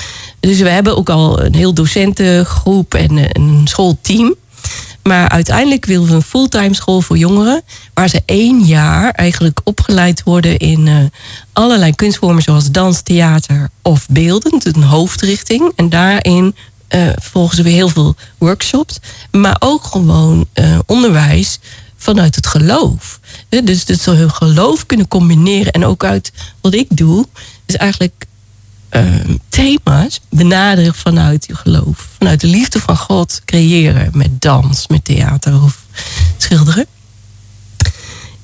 Dus 0.40 0.58
we 0.60 0.68
hebben 0.68 0.96
ook 0.96 1.10
al 1.10 1.42
een 1.44 1.54
heel 1.54 1.74
docentengroep 1.74 2.94
en 2.94 3.18
een 3.32 3.60
schoolteam. 3.64 4.34
Maar 5.02 5.28
uiteindelijk 5.28 5.84
willen 5.84 6.08
we 6.08 6.14
een 6.14 6.22
fulltime 6.22 6.74
school 6.74 7.00
voor 7.00 7.18
jongeren. 7.18 7.62
Waar 7.94 8.08
ze 8.08 8.22
één 8.26 8.64
jaar 8.64 9.10
eigenlijk 9.10 9.60
opgeleid 9.64 10.22
worden 10.22 10.56
in 10.58 10.88
eh, 10.88 10.96
allerlei 11.52 11.94
kunstvormen 11.94 12.42
zoals 12.42 12.70
dans, 12.70 13.02
theater 13.02 13.70
of 13.82 14.06
beeldend. 14.08 14.76
Een 14.76 14.82
hoofdrichting. 14.82 15.72
En 15.76 15.88
daarin 15.88 16.54
eh, 16.88 17.08
volgen 17.20 17.56
ze 17.56 17.62
weer 17.62 17.74
heel 17.74 17.88
veel 17.88 18.14
workshops. 18.38 18.98
Maar 19.30 19.56
ook 19.58 19.84
gewoon 19.84 20.46
eh, 20.52 20.78
onderwijs 20.86 21.58
vanuit 21.96 22.34
het 22.34 22.46
geloof. 22.46 23.20
Eh, 23.48 23.64
Dus 23.64 23.84
dat 23.84 24.00
ze 24.00 24.10
hun 24.10 24.30
geloof 24.30 24.86
kunnen 24.86 25.08
combineren. 25.08 25.72
En 25.72 25.84
ook 25.84 26.04
uit 26.04 26.32
wat 26.60 26.74
ik 26.74 26.86
doe, 26.88 27.26
is 27.66 27.76
eigenlijk 27.76 28.26
eh, 28.92 29.04
thema's 29.48 30.20
benaderen 30.30 30.94
vanuit 30.94 31.46
je 31.46 31.54
geloof. 31.54 32.08
Vanuit 32.18 32.40
de 32.40 32.46
liefde 32.46 32.80
van 32.80 32.96
God 32.96 33.40
creëren 33.44 34.10
met 34.12 34.40
dans, 34.40 34.88
met 34.88 35.04
theater 35.04 35.62
of 35.62 35.84
schilderen. 36.36 36.86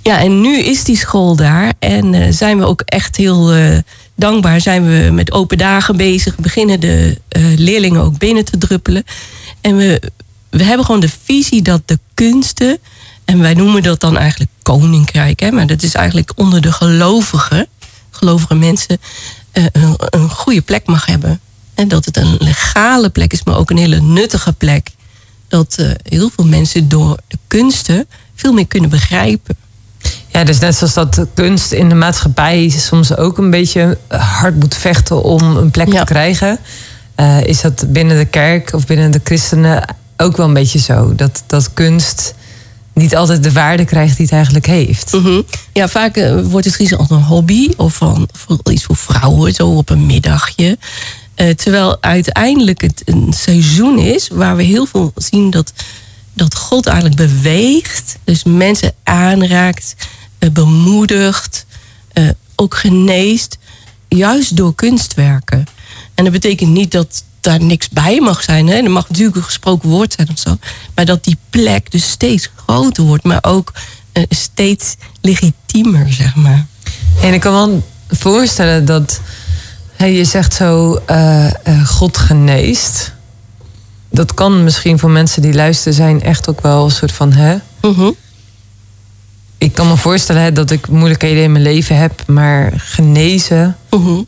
Ja, 0.03 0.21
en 0.21 0.41
nu 0.41 0.59
is 0.59 0.85
die 0.85 0.97
school 0.97 1.37
daar 1.37 1.73
en 1.79 2.15
eh, 2.15 2.33
zijn 2.33 2.59
we 2.59 2.65
ook 2.65 2.81
echt 2.85 3.17
heel 3.17 3.53
eh, 3.53 3.79
dankbaar. 4.15 4.61
Zijn 4.61 4.85
we 4.85 5.11
met 5.13 5.33
open 5.33 5.59
dagen 5.59 5.97
bezig, 5.97 6.37
beginnen 6.37 6.81
de 6.81 7.21
eh, 7.29 7.43
leerlingen 7.57 8.03
ook 8.03 8.19
binnen 8.19 8.45
te 8.45 8.59
druppelen. 8.59 9.05
En 9.61 9.77
we, 9.77 10.03
we 10.51 10.65
hebben 10.65 10.87
gewoon 10.87 11.01
de 11.01 11.11
visie 11.25 11.63
dat 11.63 11.83
de 11.85 11.99
kunsten, 12.15 12.79
en 13.25 13.41
wij 13.41 13.55
noemen 13.55 13.83
dat 13.83 14.01
dan 14.01 14.17
eigenlijk 14.17 14.51
koninkrijk, 14.63 15.41
hè, 15.41 15.51
maar 15.51 15.67
dat 15.67 15.83
is 15.83 15.95
eigenlijk 15.95 16.33
onder 16.35 16.61
de 16.61 16.73
gelovigen, 16.73 17.67
gelovige 18.11 18.55
mensen, 18.55 18.99
een, 19.53 19.97
een 19.99 20.31
goede 20.31 20.63
plek 20.63 20.87
mag 20.87 21.07
hebben. 21.07 21.41
En 21.75 21.89
dat 21.89 22.05
het 22.05 22.17
een 22.17 22.37
legale 22.39 23.09
plek 23.11 23.33
is, 23.33 23.43
maar 23.45 23.57
ook 23.57 23.71
een 23.71 23.77
hele 23.79 24.01
nuttige 24.01 24.53
plek. 24.53 24.89
Dat 25.49 25.75
eh, 25.79 25.91
heel 26.03 26.31
veel 26.35 26.45
mensen 26.45 26.89
door 26.89 27.17
de 27.29 27.39
kunsten 27.47 28.07
veel 28.35 28.53
meer 28.53 28.67
kunnen 28.67 28.91
begrijpen. 28.91 29.57
Ja, 30.29 30.45
dus 30.45 30.59
net 30.59 30.77
zoals 30.77 30.95
dat 30.95 31.27
kunst 31.35 31.73
in 31.73 31.89
de 31.89 31.95
maatschappij 31.95 32.69
soms 32.69 33.17
ook 33.17 33.39
een 33.39 33.51
beetje 33.51 33.99
hard 34.09 34.55
moet 34.55 34.75
vechten 34.75 35.23
om 35.23 35.43
een 35.57 35.71
plek 35.71 35.93
Ja. 35.93 35.99
te 35.99 36.05
krijgen. 36.13 36.59
eh, 37.15 37.43
is 37.45 37.61
dat 37.61 37.85
binnen 37.89 38.17
de 38.19 38.25
kerk 38.25 38.73
of 38.73 38.87
binnen 38.87 39.11
de 39.11 39.21
christenen 39.25 39.97
ook 40.17 40.37
wel 40.37 40.47
een 40.47 40.55
beetje 40.55 40.79
zo? 40.79 41.15
Dat, 41.15 41.43
dat 41.47 41.73
kunst 41.73 42.35
niet 42.99 43.17
altijd 43.17 43.43
de 43.43 43.53
waarde 43.53 43.85
krijgt 43.85 44.17
die 44.17 44.25
het 44.25 44.35
eigenlijk 44.35 44.67
heeft. 44.67 45.13
Mhm. 45.13 45.43
Ja, 45.73 45.89
vaak 45.89 46.17
eh, 46.17 46.41
wordt 46.43 46.67
het 46.67 46.75
gezien 46.75 46.99
als 46.99 47.11
een 47.11 47.23
hobby 47.23 47.69
of 47.77 47.95
van, 47.95 48.29
iets 48.71 48.85
voor 48.85 48.97
vrouwen, 48.97 49.55
zo 49.55 49.69
op 49.69 49.91
een 49.91 50.07
middagje. 50.07 50.79
Eh, 51.35 51.51
terwijl 51.51 52.03
uiteindelijk 52.03 52.81
het 52.81 53.03
een 53.05 53.33
seizoen 53.33 53.99
is 53.99 54.29
waar 54.29 54.57
we 54.57 54.63
heel 54.63 54.87
veel 54.87 55.13
zien 55.15 55.51
dat, 55.51 55.73
dat 56.33 56.57
God 56.57 56.87
eigenlijk 56.87 57.17
beweegt. 57.17 58.19
Dus 58.25 58.45
mensen 58.45 58.95
aanraakt, 59.03 59.95
eh, 60.39 60.51
bemoedigt, 60.51 61.67
ook 62.55 62.75
geneest. 62.75 63.59
juist 64.09 64.57
door 64.57 64.75
kunstwerken. 64.75 65.67
En 66.15 66.25
dat 66.25 66.33
betekent 66.33 66.71
niet 66.71 66.91
dat 66.91 67.25
daar 67.41 67.63
niks 67.63 67.89
bij 67.89 68.21
mag 68.21 68.43
zijn. 68.43 68.67
Hè? 68.67 68.75
Er 68.75 68.91
mag 68.91 69.09
natuurlijk 69.09 69.37
een 69.37 69.43
gesproken 69.43 69.89
woord 69.89 70.13
zijn 70.13 70.29
of 70.31 70.39
zo. 70.39 70.59
Maar 70.95 71.05
dat 71.05 71.25
die 71.25 71.37
plek 71.51 71.91
dus 71.91 72.11
steeds 72.11 72.51
groter 72.69 73.05
wordt. 73.05 73.25
Maar 73.25 73.39
ook 73.43 73.73
eh, 74.13 74.23
steeds 74.29 74.97
legitiemer, 75.21 76.13
zeg 76.13 76.35
maar. 76.35 76.67
En 77.23 77.35
ik 77.35 77.41
kan 77.41 77.53
wel 77.53 77.83
voorstellen 78.09 78.85
dat 78.85 79.21
hè, 79.97 80.07
je 80.07 80.25
zegt 80.25 80.55
zo 80.55 81.01
eh, 81.07 81.47
eh, 81.47 81.87
God 81.87 82.17
geneest. 82.17 83.13
Dat 84.11 84.35
kan 84.35 84.65
misschien 84.65 84.99
voor 84.99 85.11
mensen 85.11 85.43
die 85.43 85.55
luisteren 85.55 85.95
zijn 85.95 86.23
echt 86.23 86.49
ook 86.49 86.61
wel 86.61 86.85
een 86.85 86.91
soort 86.91 87.13
van 87.13 87.33
hè. 87.33 87.57
Mhm. 87.83 88.11
Ik 89.59 89.73
kan 89.73 89.89
me 89.89 89.97
voorstellen 89.97 90.43
hè, 90.43 90.53
dat 90.53 90.71
ik 90.71 90.89
moeilijkheden 90.89 91.43
in 91.43 91.53
mijn 91.53 91.65
leven 91.65 91.97
heb, 91.97 92.23
maar 92.27 92.73
genezen. 92.77 93.77
Mhm. 93.91 94.23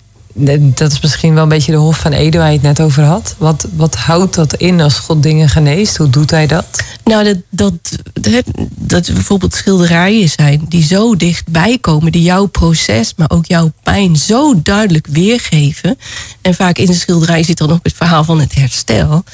Dat 0.75 0.93
is 0.93 1.01
misschien 1.01 1.35
wel 1.35 1.43
een 1.43 1.49
beetje 1.49 1.73
de 1.73 1.79
Hof 1.79 1.99
van 1.99 2.13
Ede 2.13 2.39
waar 2.39 2.47
je 2.47 2.53
het 2.53 2.63
net 2.63 2.81
over 2.81 3.03
had. 3.03 3.35
Wat, 3.39 3.67
wat 3.77 3.95
houdt 3.95 4.35
dat 4.35 4.55
in 4.55 4.81
als 4.81 4.99
God 4.99 5.23
dingen 5.23 5.49
geneest? 5.49 5.97
Hoe 5.97 6.11
doet 6.11 6.31
hij 6.31 6.47
dat? 6.47 6.83
Nou, 7.05 7.25
dat, 7.25 7.37
dat, 7.51 7.73
dat, 8.13 8.45
dat 8.77 9.13
bijvoorbeeld 9.13 9.55
schilderijen 9.55 10.29
zijn 10.29 10.65
die 10.69 10.85
zo 10.85 11.17
dichtbij 11.17 11.79
komen, 11.79 12.13
die 12.13 12.23
jouw 12.23 12.47
proces, 12.47 13.13
maar 13.17 13.31
ook 13.31 13.47
jouw 13.47 13.73
pijn 13.83 14.17
zo 14.17 14.63
duidelijk 14.63 15.07
weergeven. 15.07 15.99
En 16.41 16.55
vaak 16.55 16.79
in 16.79 16.87
de 16.87 16.95
schilderij 16.95 17.43
zit 17.43 17.59
dan 17.59 17.71
ook 17.71 17.81
het 17.83 17.95
verhaal 17.97 18.25
van 18.25 18.41
het 18.41 18.55
herstel. 18.55 19.25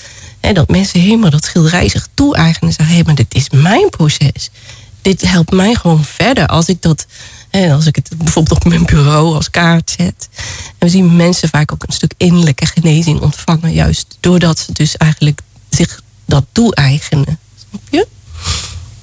En 0.41 0.55
dat 0.55 0.69
mensen 0.69 1.01
helemaal 1.01 1.31
dat 1.31 1.45
schilderij 1.45 1.89
zich 1.89 2.09
toe-eigenen 2.15 2.69
en 2.69 2.75
zeggen: 2.75 2.97
hé, 2.97 3.03
maar 3.05 3.15
dit 3.15 3.35
is 3.35 3.51
mijn 3.51 3.91
proces. 3.91 4.51
Dit 5.03 5.31
helpt 5.31 5.51
mij 5.51 5.75
gewoon 5.75 6.05
verder 6.05 6.47
als 6.47 6.69
ik 6.69 6.83
dat. 6.83 7.07
Hè, 7.59 7.75
Als 7.75 7.87
ik 7.87 7.97
het 7.97 8.09
bijvoorbeeld 8.19 8.57
op 8.57 8.65
mijn 8.65 8.85
bureau 8.85 9.35
als 9.35 9.51
kaart 9.51 9.95
zet. 9.99 10.29
En 10.67 10.75
we 10.79 10.89
zien 10.89 11.17
mensen 11.17 11.49
vaak 11.49 11.73
ook 11.73 11.83
een 11.87 11.93
stuk 11.93 12.13
innerlijke 12.17 12.67
genezing 12.67 13.21
ontvangen. 13.21 13.73
Juist 13.73 14.17
doordat 14.21 14.59
ze 14.59 14.73
dus 14.73 14.97
eigenlijk 14.97 15.41
zich 15.71 16.01
dat 16.27 16.45
toe-eigenen. 16.53 17.39
Snap 17.69 17.81
je? 17.91 18.07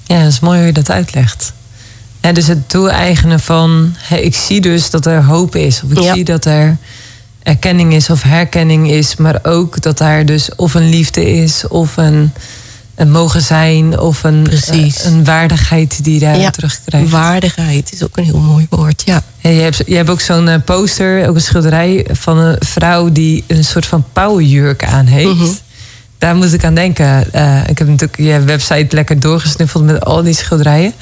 Ja, 0.06 0.22
dat 0.22 0.32
is 0.32 0.40
mooi 0.40 0.58
hoe 0.58 0.66
je 0.66 0.72
dat 0.72 0.90
uitlegt. 0.90 1.52
Ja, 2.20 2.32
dus 2.32 2.46
het 2.46 2.68
toe-eigenen 2.68 3.40
van... 3.40 3.96
ik 4.10 4.34
zie 4.34 4.60
dus 4.60 4.90
dat 4.90 5.06
er 5.06 5.24
hoop 5.24 5.56
is. 5.56 5.82
Of 5.84 5.90
ik 5.90 5.98
Ja. 6.00 6.14
zie 6.14 6.24
dat 6.24 6.44
er 6.44 6.76
erkenning 7.42 7.94
is 7.94 8.10
of 8.10 8.22
herkenning 8.22 8.90
is. 8.90 9.16
Maar 9.16 9.38
ook 9.42 9.82
dat 9.82 9.98
daar 9.98 10.26
dus 10.26 10.54
of 10.54 10.74
een 10.74 10.88
liefde 10.88 11.30
is... 11.32 11.68
of 11.68 11.96
een 11.96 12.32
mogen 13.06 13.40
zijn... 13.42 13.98
of 14.00 14.24
een, 14.24 14.46
eh, 14.70 15.04
een 15.04 15.24
waardigheid 15.24 16.04
die 16.04 16.14
je 16.14 16.20
daar 16.20 16.38
Ja, 16.38 16.50
terugkrijgt. 16.50 17.10
Waardigheid 17.10 17.92
is 17.92 18.02
ook 18.02 18.16
een 18.16 18.24
heel 18.24 18.38
mooi 18.38 18.66
woord. 18.70 19.02
Ja. 19.04 19.22
Ja, 19.38 19.50
je, 19.50 19.60
hebt, 19.60 19.82
je 19.86 19.96
hebt 19.96 20.10
ook 20.10 20.20
zo'n 20.20 20.48
eh, 20.48 20.60
poster, 20.64 21.28
ook 21.28 21.34
een 21.34 21.40
schilderij... 21.40 22.06
van 22.12 22.38
een 22.38 22.56
vrouw 22.60 23.12
die 23.12 23.44
een 23.46 23.64
soort 23.64 23.86
van 23.86 24.04
pauwenjurk 24.12 24.84
aan 24.84 25.06
heeft... 25.06 25.34
Mhm. 25.34 25.46
Daar 26.18 26.36
moet 26.36 26.52
ik 26.52 26.64
aan 26.64 26.74
denken. 26.74 27.32
Eh, 27.32 27.68
ik 27.68 27.78
heb 27.78 27.88
natuurlijk 27.88 28.18
je 28.18 28.40
website 28.44 28.86
lekker 28.90 29.20
doorgesnuffeld 29.20 29.84
met 29.84 30.04
al 30.04 30.22
die 30.22 30.34
schilderijen. 30.34 30.92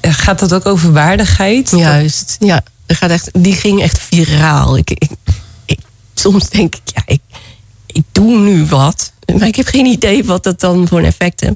Gaat 0.00 0.38
dat 0.38 0.54
ook 0.54 0.66
over 0.66 0.92
waardigheid? 0.92 1.70
Juist. 1.76 2.36
Ja, 2.40 2.62
gaat 2.86 3.10
echt, 3.10 3.30
die 3.32 3.54
ging 3.54 3.82
echt 3.82 3.98
viraal. 3.98 4.76
Ik, 4.76 4.90
ik, 4.90 5.10
ik- 5.64 5.78
soms 6.14 6.48
denk 6.48 6.74
ik, 6.74 6.80
ja, 6.84 7.02
ik, 7.06 7.20
ik 7.94 8.04
doe 8.12 8.38
nu 8.38 8.66
wat. 8.66 9.12
Maar 9.38 9.46
ik 9.46 9.56
heb 9.56 9.66
geen 9.66 9.86
idee 9.86 10.24
wat 10.24 10.42
dat 10.42 10.60
dan 10.60 10.88
voor 10.88 10.98
een 10.98 11.04
effect 11.04 11.40
heeft. 11.40 11.54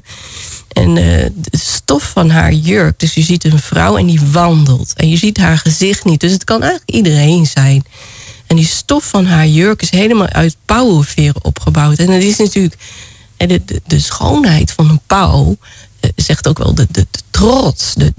En 0.67 0.97
eh, 0.97 1.29
de 1.35 1.57
stof 1.57 2.03
van 2.03 2.29
haar 2.29 2.53
jurk. 2.53 2.99
Dus 2.99 3.13
je 3.13 3.21
ziet 3.21 3.43
een 3.43 3.59
vrouw 3.59 3.97
en 3.97 4.05
die 4.05 4.21
wandelt. 4.31 4.93
En 4.95 5.09
je 5.09 5.17
ziet 5.17 5.37
haar 5.37 5.57
gezicht 5.57 6.05
niet. 6.05 6.19
Dus 6.19 6.31
het 6.31 6.43
kan 6.43 6.61
eigenlijk 6.61 6.91
iedereen 6.91 7.45
zijn. 7.45 7.83
En 8.47 8.55
die 8.55 8.65
stof 8.65 9.03
van 9.03 9.25
haar 9.25 9.47
jurk 9.47 9.81
is 9.81 9.89
helemaal 9.89 10.27
uit 10.27 10.55
pauwenveren 10.65 11.43
opgebouwd. 11.43 11.97
En 11.97 12.05
dat 12.05 12.21
is 12.21 12.37
natuurlijk 12.37 12.75
de, 13.37 13.61
de, 13.65 13.81
de 13.87 13.99
schoonheid 13.99 14.71
van 14.71 14.89
een 14.89 15.01
pauw. 15.07 15.57
eh, 15.99 16.09
zegt 16.15 16.47
ook 16.47 16.57
wel 16.57 16.73
de, 16.75 16.87
de 16.91 17.07
trots. 17.39 17.93
De, 17.93 18.13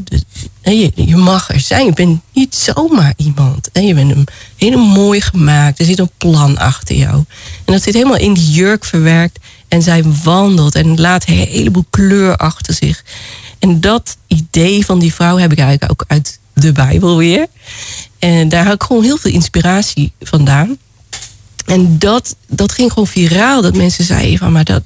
je, 0.95 1.17
mag 1.17 1.51
er 1.51 1.61
zijn. 1.61 1.87
Je 1.87 1.93
bent 1.93 2.21
niet 2.33 2.55
zomaar 2.55 3.15
iemand. 3.17 3.69
Hè, 3.73 3.81
je 3.81 3.95
bent 3.95 4.11
hem 4.11 4.25
helemaal 4.57 4.87
mooi 4.87 5.21
gemaakt. 5.21 5.79
Er 5.79 5.85
zit 5.85 5.99
een 5.99 6.11
plan 6.17 6.59
achter 6.59 6.97
jou. 6.97 7.25
En 7.65 7.73
dat 7.73 7.83
zit 7.83 7.95
helemaal 7.95 8.17
in 8.17 8.35
die 8.35 8.51
jurk 8.51 8.85
verwerkt. 8.85 9.39
En 9.69 9.83
zij 9.83 10.05
wandelt 10.25 10.75
en 10.75 11.01
laat 11.01 11.29
een 11.29 11.35
heleboel 11.35 11.85
kleur 11.91 12.37
achter 12.37 12.75
zich. 12.75 13.05
En 13.59 13.81
dat 13.81 14.17
idee 14.27 14.85
van 14.85 14.99
die 14.99 15.15
vrouw 15.15 15.37
heb 15.37 15.53
ik 15.53 15.59
eigenlijk 15.59 15.91
ook 15.93 16.05
uit 16.09 16.39
de 16.55 16.73
Bijbel 16.73 17.17
weer. 17.17 17.47
En 18.19 18.49
daar 18.49 18.65
had 18.65 18.75
ik 18.75 18.83
gewoon 18.83 19.03
heel 19.03 19.19
veel 19.19 19.33
inspiratie 19.33 20.13
vandaan. 20.21 20.79
En 21.67 21.99
dat, 21.99 22.37
dat 22.49 22.73
ging 22.73 22.89
gewoon 22.93 23.07
viraal. 23.07 23.63
Dat 23.63 23.77
mensen 23.77 24.05
zeiden 24.05 24.39
van, 24.39 24.53
maar 24.53 24.65
dat, 24.65 24.83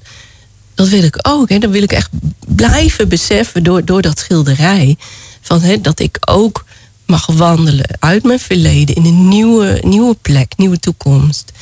dat 0.75 0.89
wil 0.89 1.03
ik 1.03 1.19
ook. 1.23 1.49
Hè. 1.49 1.59
Dat 1.59 1.71
wil 1.71 1.83
ik 1.83 1.93
echt 1.93 2.11
blijven 2.47 3.09
beseffen 3.09 3.63
door, 3.63 3.85
door 3.85 4.03
dat 4.03 4.19
schilderij. 4.19 4.97
Van, 5.41 5.63
hè, 5.63 5.81
dat 5.81 6.01
ik 6.01 6.19
ook 6.21 6.65
mag 7.07 7.27
wandelen 7.27 7.97
uit 7.99 8.23
mijn 8.23 8.41
verleden 8.41 8.95
in 8.95 9.05
een 9.05 9.29
nieuwe, 9.29 9.81
nieuwe 9.83 10.17
plek, 10.23 10.53
nieuwe 10.57 10.79
toekomst. 10.79 11.53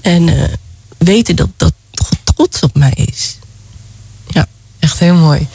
En 0.00 0.28
eh, 0.28 0.42
weten 0.98 1.36
dat, 1.36 1.48
dat 1.56 1.72
God 1.94 2.18
trots 2.24 2.60
op 2.60 2.74
mij 2.76 2.92
is. 2.94 3.36
Ja. 4.28 4.46
Echt 4.78 4.98
heel 4.98 5.14
mooi. 5.14 5.46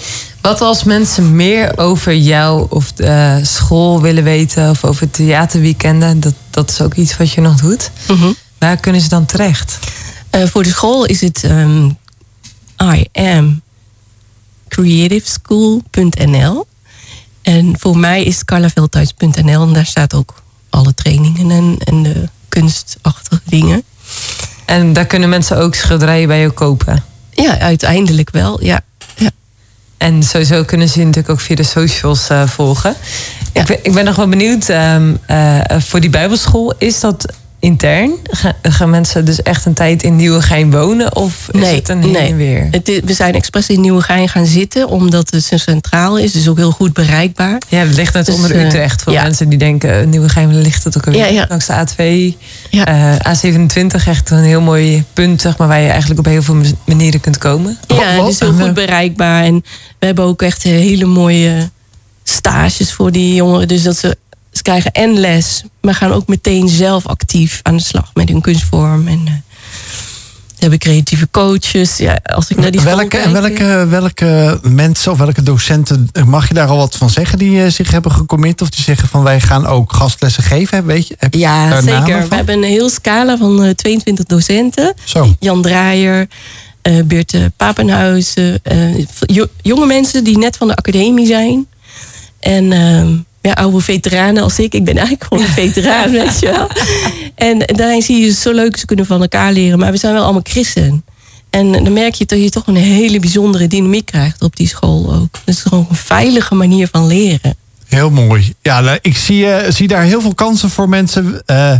Wat 0.42 0.62
als 0.62 0.84
mensen 0.84 1.36
meer 1.36 1.78
over 1.78 2.16
jou 2.16 2.68
of 2.70 2.92
de 2.92 3.04
eh, 3.04 3.36
school 3.42 4.02
willen 4.02 4.24
weten... 4.24 4.70
of 4.70 4.84
over 4.84 5.10
theaterweekenden, 5.10 6.20
dat, 6.20 6.34
dat 6.50 6.70
is 6.70 6.82
ook 6.82 6.94
iets 6.94 7.18
wat 7.18 7.32
je 7.32 7.42
nog 7.42 7.62
doet. 7.62 7.92
Mhm. 8.08 8.32
Waar 8.58 8.78
kunnen 8.78 9.02
ze 9.02 9.10
dan 9.10 9.26
terecht? 9.26 9.80
Eh, 10.30 10.44
voor 10.46 10.64
de 10.64 10.70
school 10.70 11.06
is 11.06 11.22
het 11.22 11.44
ehm, 11.44 11.90
I 12.84 13.08
am 13.14 13.62
creativeschool.nl. 14.68 16.68
En 17.42 17.76
voor 17.80 17.98
mij 17.98 18.24
is 18.24 18.36
het 18.36 18.46
carlaveldthuis.nl. 18.46 19.68
En 19.68 19.74
daar 19.74 19.86
staat 19.86 20.14
ook 20.14 20.34
alle 20.70 20.94
trainingen 20.94 21.52
en, 21.52 21.78
en 21.84 22.04
de 22.04 22.30
kunstachtige 22.50 23.42
dingen. 23.46 23.84
En 24.66 24.94
daar 24.94 25.06
kunnen 25.06 25.30
mensen 25.30 25.58
ook 25.58 25.76
schilderijen 25.76 26.28
bij 26.28 26.40
je 26.40 26.50
kopen. 26.50 27.04
Ja, 27.32 27.60
uiteindelijk 27.60 28.30
wel. 28.30 28.64
Ja. 28.64 28.82
ja. 29.16 29.30
En 29.98 30.24
sowieso 30.24 30.64
kunnen 30.64 30.90
ze 30.90 31.00
je 31.00 31.06
natuurlijk 31.06 31.34
ook 31.34 31.42
via 31.42 31.56
de 31.56 31.64
socials 31.64 32.30
eh, 32.30 32.48
volgen. 32.48 32.96
Ja. 33.54 33.62
Ik, 33.62 33.68
ben, 33.68 33.80
ik 33.82 33.94
ben 33.94 34.06
nog 34.06 34.16
wel 34.16 34.28
benieuwd, 34.28 34.70
ehm, 34.70 35.16
eh, 35.26 35.80
voor 35.80 36.00
die 36.00 36.10
bijbelschool, 36.10 36.74
is 36.78 37.00
dat 37.00 37.34
intern? 37.60 38.12
Ga- 38.24 38.56
gaan 38.62 38.90
mensen 38.90 39.26
dus 39.26 39.42
echt 39.42 39.66
een 39.66 39.74
tijd 39.74 40.04
in 40.04 40.16
Nieuwegein 40.16 40.72
wonen? 40.72 41.16
Of 41.16 41.48
is 41.52 41.70
het 41.72 41.90
een 41.90 42.02
heen 42.04 42.12
nee. 42.12 42.30
en 42.30 42.38
weer? 42.38 42.68
Het 42.72 42.88
is- 42.90 43.00
we 43.04 43.14
zijn 43.14 43.34
expres 43.36 43.68
in 43.68 43.82
Nieuwegein 43.82 44.30
gaan 44.30 44.46
zitten, 44.46 44.88
omdat 44.88 45.32
het 45.32 45.44
zo 45.44 45.58
centraal 45.58 46.18
is. 46.18 46.32
Dus 46.32 46.48
ook 46.48 46.58
heel 46.58 46.72
goed 46.72 46.94
bereikbaar. 46.94 47.62
Ja, 47.68 47.80
het 47.80 47.96
ligt 47.96 48.14
net 48.14 48.26
Dus, 48.26 48.36
onder 48.36 48.52
eh, 48.52 48.66
Utrecht. 48.66 49.02
Voor 49.04 49.14
ja. 49.14 49.24
mensen 49.24 49.50
die 49.50 49.58
denken, 49.58 50.00
eh, 50.00 50.06
Nieuwegein 50.06 50.62
ligt 50.62 50.84
het 50.84 50.98
ook 50.98 51.06
alweer. 51.06 51.22
Ja, 51.22 51.28
ja. 51.28 51.46
Langs 51.50 51.66
de 51.66 51.74
A2, 51.74 52.38
Ja. 52.70 52.86
eh, 52.86 53.36
A27, 53.36 54.08
echt 54.08 54.30
een 54.30 54.44
heel 54.44 54.62
mooi 54.62 55.04
punt... 55.14 55.42
Zeg 55.42 55.58
maar, 55.58 55.68
waar 55.68 55.82
je 55.82 55.90
eigenlijk 55.90 56.20
op 56.20 56.26
heel 56.26 56.42
veel 56.42 56.56
manieren 56.86 57.20
kunt 57.20 57.38
komen. 57.38 57.78
Ja, 57.88 58.04
het 58.04 58.28
is 58.34 58.40
heel 58.40 58.54
goed 58.54 58.74
bereikbaar. 58.74 59.44
En 59.44 59.64
we 60.00 60.06
hebben 60.06 60.26
ook 60.26 60.42
echt 60.42 60.64
hele 60.64 61.06
mooie 61.06 61.70
stages 62.24 62.92
voor 62.94 63.12
die 63.12 63.34
jongeren. 63.36 63.68
Dus 63.68 63.84
dat 63.84 63.98
ze, 63.98 64.18
ze 64.52 64.62
krijgen 64.62 64.92
en 64.92 65.20
les, 65.20 65.64
maar 65.88 65.96
gaan 65.96 66.12
ook 66.12 66.28
meteen 66.28 66.70
zelf 66.70 67.06
actief 67.08 67.60
aan 67.64 67.78
de 67.78 67.84
slag 67.84 68.10
met 68.14 68.30
hun 68.30 68.42
kunstvorm. 68.42 69.08
En 69.08 69.22
eh, 69.26 69.34
we 70.48 70.64
hebben 70.64 70.80
creatieve 70.80 71.28
coaches. 71.32 71.98
Ja, 71.98 72.20
als 72.24 72.50
ik 72.50 72.58
naar 72.58 72.72
die 72.72 72.82
Welke, 72.82 73.18
en 73.18 73.32
kijk, 73.32 73.58
welke, 73.58 73.88
welke 73.90 74.60
mensen 74.70 75.12
of 75.12 75.18
welke 75.18 75.44
docenten, 75.44 76.10
mag 76.26 76.48
je 76.48 76.54
daar 76.54 76.68
al 76.68 76.78
wat 76.78 76.96
van 76.96 77.10
zeggen 77.10 77.38
die 77.38 77.64
eh, 77.64 77.72
zich 77.72 77.92
hebben 77.92 78.12
gecommit? 78.12 78.62
Of 78.62 78.70
die 78.70 78.84
zeggen 78.84 79.08
van 79.08 79.24
wij 79.24 79.40
gaan 79.40 79.66
ook 79.66 79.94
gastlessen 79.94 80.44
geven, 80.44 80.86
weet 80.86 81.08
je? 81.08 81.16
Heb 81.18 81.34
Ja, 81.34 81.82
zeker. 81.82 82.28
We 82.30 82.36
hebben 82.36 82.56
een 82.58 82.64
heel 82.64 82.90
scala 82.90 83.38
van 83.38 83.64
eh, 83.64 83.70
22 83.70 84.26
docenten. 84.26 84.94
Zo. 85.04 85.36
Jan 85.40 85.62
Draaier, 85.62 86.28
eh 86.82 87.04
Beerte 87.06 87.52
Papenhuizen. 87.58 88.60
eh, 88.64 89.06
jo- 89.20 89.48
jonge 89.62 89.86
mensen 89.86 90.24
die 90.24 90.38
net 90.38 90.58
van 90.58 90.68
de 90.68 90.76
academie 90.76 91.28
zijn. 91.28 91.68
En 92.40 92.72
ehm, 92.72 93.16
ja, 93.48 93.54
oude 93.54 93.80
veteranen 93.80 94.44
als 94.44 94.60
ik. 94.60 94.74
Ik 94.74 94.84
ben 94.84 94.98
eigenlijk 94.98 95.28
gewoon 95.28 95.44
een 95.44 95.52
veteraan, 95.52 96.12
weet 96.22 96.40
je 96.40 96.46
wel. 96.46 96.70
En 97.36 97.76
daarin 97.76 98.02
zie 98.02 98.26
je 98.26 98.34
zo 98.34 98.52
leuk, 98.52 98.78
ze 98.78 98.86
kunnen 98.86 99.06
van 99.06 99.22
elkaar 99.22 99.52
leren. 99.52 99.80
Maar 99.80 99.92
we 99.92 99.98
zijn 99.98 100.14
wel 100.14 100.24
allemaal 100.24 100.42
christen. 100.44 101.04
En 101.50 101.72
dan 101.72 101.94
merk 101.94 102.14
je 102.14 102.26
dat 102.26 102.44
je 102.44 102.50
toch 102.50 102.68
een 102.68 102.76
hele 102.76 103.20
bijzondere 103.20 103.68
dynamiek 103.68 104.06
krijgt 104.06 104.42
op 104.42 104.56
die 104.56 104.68
school 104.68 105.14
ook. 105.14 105.40
Het 105.46 105.56
is 105.56 105.62
gewoon 105.62 105.86
een 105.90 105.96
veilige 105.96 106.56
manier 106.56 106.88
van 106.92 107.08
leren. 107.08 107.56
Heel 107.88 108.10
mooi. 108.10 108.54
Ja, 108.62 108.82
nou, 108.82 108.98
ik 109.02 109.18
zie, 109.18 109.48
eh, 109.48 109.72
zie 109.72 109.88
daar 109.88 110.04
heel 110.04 110.22
veel 110.22 110.34
kansen 110.34 110.70
voor 110.70 110.90
mensen. 110.90 111.42
Eh 111.46 111.78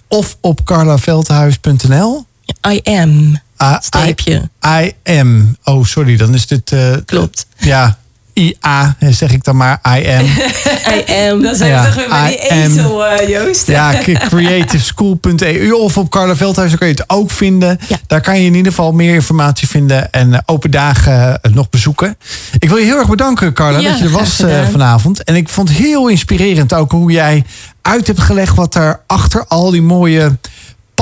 of 0.08 0.38
op 0.42 0.64
carlaveldhuis.nl. 0.64 2.26
I 2.68 2.80
am, 2.84 3.40
Streepje. 3.82 4.50
I, 4.66 4.94
I 5.06 5.20
am. 5.20 5.58
Oh, 5.64 5.86
sorry, 5.86 6.18
dan 6.18 6.34
is 6.34 6.48
dit... 6.48 6.72
eh, 6.72 6.80
Klopt. 7.06 7.46
ja, 7.58 7.98
IA, 8.34 8.96
zeg 9.10 9.32
ik 9.32 9.44
dan 9.44 9.56
maar, 9.56 9.80
I 9.98 10.08
am. 10.08 10.26
I 10.98 11.14
am. 11.30 11.42
Dan 11.42 11.56
zijn 11.56 11.70
Ja, 11.70 11.82
we 11.82 11.86
toch 11.88 11.96
weer 11.96 12.08
bij 12.10 12.28
die 12.50 12.58
I 12.58 12.62
ezel, 12.64 13.06
eh, 13.06 13.30
Joost. 13.30 13.68
Ja, 13.68 13.94
creativeschool.eu 14.30 15.72
of 15.72 15.98
op 15.98 16.10
Carla 16.10 16.36
Veldhuis, 16.36 16.70
daar 16.70 16.78
kun 16.80 16.88
je 16.88 16.94
het 16.94 17.10
ook 17.10 17.32
vinden. 17.32 17.80
Ja. 17.88 17.98
Daar 18.08 18.22
kan 18.22 18.40
je 18.40 18.46
in 18.46 18.54
ieder 18.56 18.72
geval 18.72 18.92
meer 18.92 19.14
informatie 19.14 19.68
vinden 19.68 20.12
en 20.12 20.34
eh, 20.34 20.40
open 20.46 20.72
dagen 20.72 21.40
nog 21.54 21.70
bezoeken. 21.70 22.18
Ik 22.60 22.70
wil 22.70 22.78
je 22.78 22.86
heel 22.86 22.98
erg 22.98 23.10
bedanken, 23.10 23.54
Carla, 23.54 23.80
Ja, 23.80 23.90
dat 23.90 23.98
je 24.00 24.04
er 24.06 24.12
was 24.12 24.40
eh, 24.40 24.48
gedaan. 24.50 24.72
vanavond. 24.72 25.24
En 25.24 25.36
ik 25.36 25.50
vond 25.50 25.70
het 25.70 25.78
heel 25.78 26.08
inspirerend 26.08 26.74
ook 26.74 26.92
hoe 26.92 27.12
jij 27.12 27.44
uit 27.82 28.08
hebt 28.08 28.20
gelegd 28.22 28.56
wat 28.56 28.76
er 28.76 29.00
achter 29.08 29.46
al 29.48 29.72
die 29.72 29.82
mooie 29.82 30.38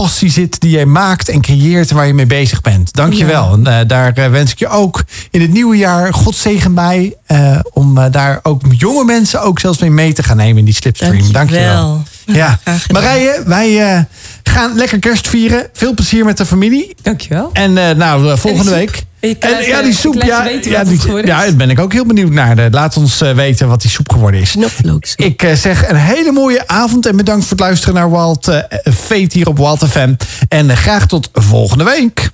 passie 0.01 0.29
zit 0.29 0.59
die 0.59 0.71
jij 0.71 0.85
maakt 0.85 1.29
en 1.29 1.41
creëert 1.41 1.91
waar 1.91 2.07
je 2.07 2.13
mee 2.13 2.25
bezig 2.25 2.61
bent. 2.61 2.93
Dank 2.93 3.13
je 3.13 3.25
wel. 3.25 3.53
En 3.53 3.67
eh, 3.67 3.87
daar 3.87 4.13
eh, 4.13 4.29
wens 4.29 4.51
ik 4.51 4.59
je 4.59 4.67
ook 4.67 5.03
in 5.31 5.41
het 5.41 5.51
nieuwe 5.51 5.77
jaar 5.77 6.13
God 6.13 6.35
zegen 6.35 6.73
bij. 6.73 7.15
eh, 7.25 7.59
om 7.73 8.09
daar 8.11 8.39
ook 8.43 8.61
jonge 8.69 9.05
mensen 9.05 9.41
ook 9.41 9.59
zelfs 9.59 9.79
mee 9.79 9.89
mee 9.89 10.13
te 10.13 10.23
gaan 10.23 10.37
nemen 10.37 10.57
in 10.57 10.65
die 10.65 10.73
slipstream. 10.73 11.31
Dank 11.31 11.49
je 11.49 11.55
wel. 11.59 12.03
Dankjewel. 12.25 12.59
Ja. 12.65 12.79
Marije, 12.91 13.43
wij 13.45 14.05
gaan 14.43 14.75
lekker 14.75 14.99
kerst 14.99 15.27
vieren. 15.27 15.67
Veel 15.73 15.93
plezier 15.93 16.25
met 16.25 16.37
de 16.37 16.45
familie. 16.45 16.95
Dankjewel. 17.01 17.49
En 17.53 17.77
eh, 17.77 17.95
nou, 17.95 18.31
eh, 18.31 18.37
volgende 18.37 18.71
week. 18.71 19.03
Krijgt, 19.19 19.43
en, 19.43 19.65
ja, 19.65 19.81
die 19.81 19.91
ik 19.91 19.97
soep. 19.97 20.13
Ja, 20.23 20.47
ja, 20.61 20.83
die- 20.83 21.15
ja, 21.15 21.21
daar 21.23 21.55
ben 21.55 21.69
ik 21.69 21.79
ook 21.79 21.93
heel 21.93 22.05
benieuwd 22.05 22.31
naar. 22.31 22.57
Eh, 22.57 22.65
Laat 22.71 22.97
ons 22.97 23.17
weten 23.35 23.67
wat 23.67 23.81
die 23.81 23.89
soep 23.91 24.11
geworden 24.11 24.41
is. 24.41 24.51
Knoflook. 24.51 25.05
Ik 25.15 25.51
zeg 25.55 25.89
een 25.89 25.95
hele 25.95 26.31
mooie 26.31 26.67
avond 26.67 27.05
en 27.05 27.15
bedankt 27.15 27.41
voor 27.45 27.51
het 27.57 27.59
luisteren 27.65 27.93
naar 27.95 28.09
eh, 28.47 28.93
Fate 28.93 29.27
hier 29.31 29.47
op 29.47 29.57
Wild 29.57 29.85
FM. 29.89 30.13
En 30.47 30.77
graag 30.77 31.07
tot 31.07 31.29
volgende 31.33 31.83
week. 31.83 32.31